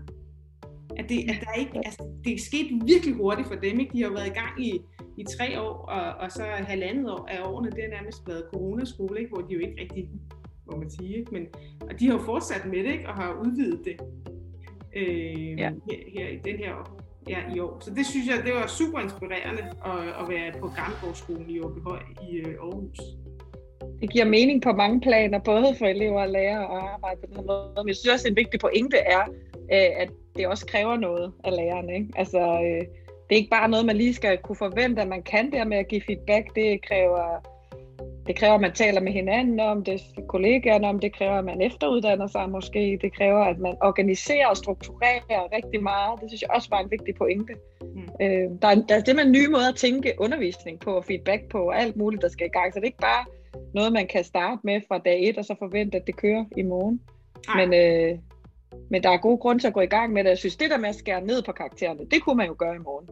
At 0.98 1.08
det, 1.08 1.18
at 1.30 1.38
der 1.44 1.52
ikke, 1.62 1.76
altså, 1.84 2.02
det 2.24 2.32
er 2.32 2.38
sket 2.38 2.66
virkelig 2.86 3.14
hurtigt 3.14 3.48
for 3.48 3.54
dem. 3.54 3.80
Ikke? 3.80 3.92
De 3.92 4.02
har 4.02 4.10
været 4.10 4.26
i 4.26 4.38
gang 4.40 4.54
i, 4.66 4.80
i 5.16 5.24
tre 5.24 5.60
år, 5.60 5.74
og, 5.76 6.14
og 6.20 6.32
så 6.32 6.42
halvandet 6.42 7.10
år 7.10 7.26
af 7.30 7.48
årene, 7.48 7.70
det 7.70 7.82
har 7.82 7.90
nærmest 7.90 8.28
været 8.28 8.44
coronaskole, 8.54 9.20
ikke? 9.20 9.30
hvor 9.34 9.42
de 9.42 9.54
jo 9.54 9.60
ikke 9.60 9.80
rigtig, 9.80 10.08
må 10.72 10.76
man 10.76 10.90
sige, 10.90 11.18
ikke? 11.18 11.32
Men, 11.32 11.46
og 11.80 12.00
de 12.00 12.06
har 12.06 12.12
jo 12.12 12.20
fortsat 12.20 12.66
med 12.66 12.78
det, 12.78 12.92
ikke? 12.92 13.08
og 13.08 13.14
har 13.14 13.42
udvidet 13.44 13.80
det 13.84 13.96
øh, 14.96 15.58
ja. 15.58 15.70
her, 15.90 15.98
her, 16.18 16.28
i 16.28 16.38
den 16.44 16.56
her 16.56 17.00
ja, 17.28 17.38
i 17.54 17.60
år. 17.60 17.78
Så 17.80 17.94
det 17.94 18.06
synes 18.06 18.26
jeg, 18.28 18.44
det 18.44 18.54
var 18.54 18.66
super 18.66 19.00
inspirerende 19.00 19.62
at, 19.62 20.22
at 20.22 20.28
være 20.28 20.52
på 20.60 20.70
Gammelgårdsskolen 20.76 21.50
i 21.50 21.60
Åbyhøj 21.60 22.00
i 22.28 22.36
øh, 22.36 22.54
Aarhus 22.62 22.98
det 24.00 24.10
giver 24.10 24.24
mening 24.24 24.62
på 24.62 24.72
mange 24.72 25.00
planer, 25.00 25.38
både 25.38 25.74
for 25.78 25.86
elever 25.86 26.22
og 26.22 26.28
lærere 26.28 26.64
at 26.76 26.82
arbejde 26.94 27.20
på 27.20 27.26
den 27.26 27.46
måde. 27.46 27.72
Men 27.76 27.88
jeg 27.88 27.96
synes 27.96 28.14
også, 28.14 28.28
en 28.28 28.36
vigtig 28.36 28.60
pointe 28.60 28.96
er, 28.96 29.22
øh, 29.72 29.90
at 30.02 30.10
det 30.36 30.46
også 30.46 30.66
kræver 30.66 30.96
noget 30.96 31.32
af 31.44 31.52
lærerne. 31.56 31.94
Ikke? 31.94 32.08
Altså, 32.16 32.38
øh, 32.38 32.86
det 33.28 33.34
er 33.34 33.36
ikke 33.36 33.50
bare 33.50 33.68
noget, 33.68 33.86
man 33.86 33.96
lige 33.96 34.14
skal 34.14 34.38
kunne 34.38 34.56
forvente, 34.56 35.02
at 35.02 35.08
man 35.08 35.22
kan 35.22 35.52
der 35.52 35.64
med 35.64 35.76
at 35.76 35.88
give 35.88 36.02
feedback. 36.06 36.54
Det 36.54 36.82
kræver, 36.88 37.40
det 38.26 38.36
kræver, 38.36 38.54
at 38.54 38.60
man 38.60 38.72
taler 38.72 39.00
med 39.00 39.12
hinanden 39.12 39.60
om 39.60 39.84
det, 39.84 40.00
kollegaerne 40.28 40.88
om 40.88 40.98
det, 40.98 41.16
kræver, 41.16 41.32
at 41.32 41.44
man 41.44 41.60
efteruddanner 41.60 42.26
sig 42.26 42.50
måske. 42.50 42.98
Det 43.02 43.16
kræver, 43.16 43.44
at 43.44 43.58
man 43.58 43.74
organiserer 43.82 44.46
og 44.46 44.56
strukturerer 44.56 45.52
rigtig 45.56 45.82
meget. 45.82 46.20
Det 46.20 46.30
synes 46.30 46.42
jeg 46.42 46.50
også 46.50 46.68
var 46.70 46.80
en 46.80 46.90
vigtig 46.90 47.14
pointe. 47.14 47.54
Mm. 47.80 48.08
Øh, 48.20 48.50
der, 48.62 48.68
er, 48.68 48.74
der 48.88 48.94
er 48.94 49.00
det 49.00 49.16
med 49.16 49.24
nye 49.24 49.48
måder 49.48 49.68
at 49.68 49.76
tænke 49.76 50.12
undervisning 50.18 50.80
på 50.80 50.90
og 50.90 51.04
feedback 51.04 51.42
på 51.50 51.58
og 51.58 51.80
alt 51.80 51.96
muligt, 51.96 52.22
der 52.22 52.28
skal 52.28 52.46
i 52.46 52.50
gang. 52.58 52.72
Så 52.72 52.80
det 52.80 52.84
er 52.84 52.92
ikke 52.94 53.08
bare 53.12 53.24
noget, 53.74 53.92
man 53.92 54.06
kan 54.06 54.24
starte 54.24 54.60
med 54.64 54.80
fra 54.88 54.98
dag 54.98 55.28
1, 55.28 55.38
og 55.38 55.44
så 55.44 55.54
forvente, 55.58 55.98
at 55.98 56.06
det 56.06 56.16
kører 56.16 56.44
i 56.56 56.62
morgen. 56.62 57.00
Men, 57.56 57.74
øh, 57.74 58.18
men 58.90 59.02
der 59.02 59.10
er 59.10 59.16
god 59.16 59.38
grund 59.38 59.60
til 59.60 59.66
at 59.66 59.74
gå 59.74 59.80
i 59.80 59.86
gang 59.86 60.12
med 60.12 60.24
det. 60.24 60.30
Jeg 60.30 60.38
synes, 60.38 60.56
det 60.56 60.70
der 60.70 60.78
med 60.78 60.88
at 60.88 60.94
skære 60.94 61.24
ned 61.24 61.42
på 61.42 61.52
karaktererne, 61.52 62.06
det 62.10 62.22
kunne 62.22 62.36
man 62.36 62.46
jo 62.46 62.56
gøre 62.58 62.74
i 62.74 62.78
morgen. 62.78 63.08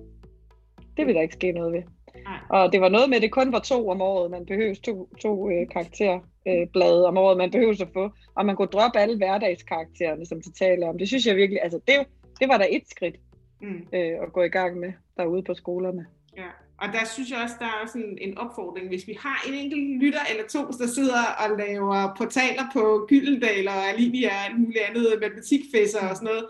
Det 0.97 1.07
vil 1.07 1.15
der 1.15 1.21
ikke 1.21 1.35
ske 1.35 1.53
noget 1.53 1.73
ved. 1.73 1.83
Ej. 2.27 2.39
Og 2.51 2.73
det 2.73 2.81
var 2.81 2.89
noget 2.89 3.09
med, 3.09 3.17
at 3.17 3.23
det 3.23 3.31
kun 3.31 3.53
var 3.53 3.59
to 3.59 3.89
om 3.89 4.01
året. 4.01 4.31
Man 4.31 4.47
behøves 4.47 4.79
to, 4.81 5.09
to 5.21 5.51
øh, 5.51 5.69
karakterblade 5.69 7.03
øh, 7.03 7.09
om 7.09 7.17
året, 7.17 7.37
man 7.39 7.51
behøves 7.51 7.81
at 7.81 7.89
få. 7.93 8.11
Og 8.35 8.47
man 8.47 8.57
kunne 8.57 8.69
droppe 8.69 8.99
alle 8.99 9.17
hverdagskaraktererne, 9.17 10.27
som 10.27 10.41
de 10.43 10.53
taler 10.53 10.89
om. 10.89 10.99
Det 10.99 11.09
synes 11.09 11.27
jeg 11.27 11.37
virkelig, 11.37 11.63
altså 11.63 11.81
det, 11.89 11.95
det 12.41 12.49
var 12.49 12.59
der 12.59 12.67
et 12.71 12.83
skridt 12.91 13.17
mm. 13.63 13.87
øh, 13.93 14.13
at 14.23 14.33
gå 14.33 14.43
i 14.43 14.49
gang 14.49 14.79
med 14.79 14.93
derude 15.17 15.43
på 15.43 15.55
skolerne. 15.55 16.07
Ja. 16.37 16.49
Og 16.83 16.89
der 16.93 17.05
synes 17.05 17.31
jeg 17.31 17.39
også, 17.45 17.55
der 17.59 17.65
er 17.65 17.79
også 17.83 17.99
en, 17.99 18.19
en 18.21 18.39
opfordring, 18.39 18.89
hvis 18.89 19.07
vi 19.07 19.17
har 19.21 19.45
en 19.49 19.55
enkelt 19.55 20.03
lytter 20.03 20.25
eller 20.31 20.45
to, 20.49 20.61
der 20.81 20.87
sidder 20.87 21.23
og 21.43 21.59
laver 21.59 22.15
portaler 22.19 22.65
på 22.73 23.07
Gyldendal 23.09 23.69
og 23.69 23.89
Alivia 23.89 24.29
og 24.29 24.45
alt 24.45 24.61
muligt 24.61 24.85
andet, 24.89 25.19
matematikfæsser 25.21 26.09
og 26.09 26.17
sådan 26.17 26.27
noget, 26.27 26.47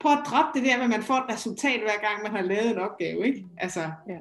Prøv 0.00 0.12
at 0.12 0.24
droppe 0.26 0.58
det 0.58 0.68
der 0.68 0.76
med, 0.76 0.84
at 0.84 0.90
man 0.90 1.02
får 1.02 1.14
et 1.14 1.32
resultat 1.34 1.80
hver 1.80 2.00
gang, 2.06 2.22
man 2.22 2.32
har 2.32 2.42
lavet 2.42 2.70
en 2.70 2.78
opgave, 2.78 3.26
ikke? 3.26 3.44
Altså, 3.58 3.80
ja. 4.08 4.18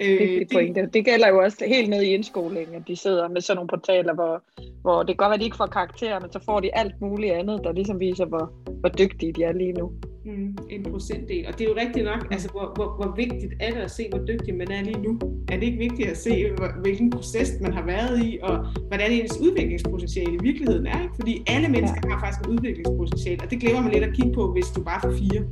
Øh, 0.00 0.46
det, 0.50 0.74
det, 0.74 0.94
det 0.94 1.04
gælder 1.04 1.28
jo 1.28 1.38
også 1.38 1.64
helt 1.66 1.90
ned 1.90 2.02
i 2.02 2.14
indskolingen, 2.14 2.74
at 2.74 2.82
de 2.88 2.96
sidder 2.96 3.28
med 3.28 3.40
sådan 3.40 3.56
nogle 3.56 3.68
portaler, 3.68 4.14
hvor, 4.14 4.42
hvor 4.82 4.98
det 4.98 5.08
kan 5.08 5.16
godt 5.16 5.30
være, 5.30 5.34
at 5.34 5.40
de 5.40 5.44
ikke 5.44 5.56
får 5.56 5.66
karakterer, 5.66 6.20
men 6.20 6.32
så 6.32 6.40
får 6.44 6.60
de 6.60 6.76
alt 6.76 7.00
muligt 7.00 7.32
andet, 7.32 7.60
der 7.64 7.72
ligesom 7.72 8.00
viser, 8.00 8.24
hvor, 8.24 8.52
hvor 8.80 8.88
dygtige 8.88 9.32
de 9.32 9.42
er 9.42 9.52
lige 9.52 9.72
nu. 9.72 9.92
Mm, 10.24 10.56
en 10.70 10.82
procentdel. 10.90 11.46
Og 11.48 11.52
det 11.58 11.64
er 11.64 11.68
jo 11.68 11.76
rigtigt 11.76 12.04
nok, 12.04 12.26
altså 12.30 12.48
hvor, 12.48 12.72
hvor, 12.76 12.88
hvor 12.98 13.14
vigtigt 13.16 13.52
er 13.60 13.70
det 13.70 13.80
at 13.80 13.90
se, 13.90 14.02
hvor 14.10 14.22
dygtig 14.26 14.54
man 14.54 14.70
er 14.70 14.82
lige 14.82 15.02
nu? 15.02 15.18
Er 15.52 15.56
det 15.56 15.62
ikke 15.62 15.78
vigtigt 15.78 16.08
at 16.08 16.16
se, 16.16 16.50
hvilken 16.82 17.10
proces 17.10 17.52
man 17.60 17.72
har 17.72 17.86
været 17.86 18.24
i, 18.24 18.38
og 18.42 18.66
hvordan 18.88 19.12
ens 19.12 19.40
udviklingspotentiale 19.40 20.32
i 20.32 20.38
virkeligheden 20.42 20.86
er? 20.86 21.02
Ikke? 21.02 21.14
Fordi 21.14 21.42
alle 21.46 21.68
mennesker 21.68 22.00
ja. 22.04 22.10
har 22.10 22.20
faktisk 22.20 22.40
et 22.40 22.46
udviklingspotentiale, 22.46 23.40
og 23.42 23.50
det 23.50 23.60
glemmer 23.60 23.82
man 23.82 23.92
lidt 23.92 24.04
at 24.04 24.14
kigge 24.14 24.32
på, 24.32 24.52
hvis 24.52 24.66
du 24.76 24.82
bare 24.82 25.00
får 25.04 25.12
fire. 25.22 25.42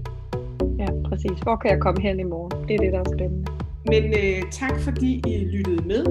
Ja, 0.79 0.89
præcis. 1.09 1.39
Hvor 1.43 1.57
kan 1.57 1.71
jeg 1.71 1.81
komme 1.81 2.01
hen 2.03 2.21
i 2.21 2.23
morgen? 2.23 2.69
Det 2.69 2.75
er 2.75 2.79
det, 2.79 2.93
der 2.93 2.99
er 2.99 3.11
spændende. 3.17 3.68
Men 3.91 4.05
øh, 4.05 4.43
tak 4.51 4.81
fordi 4.81 5.23
I 5.27 5.45
lyttede 5.45 5.89
med. 5.89 6.05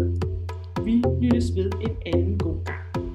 Vi 0.85 1.03
lyttes 1.21 1.55
ved 1.55 1.71
en 1.81 1.95
anden 2.05 2.37
god 2.37 2.65
gang. 2.65 3.06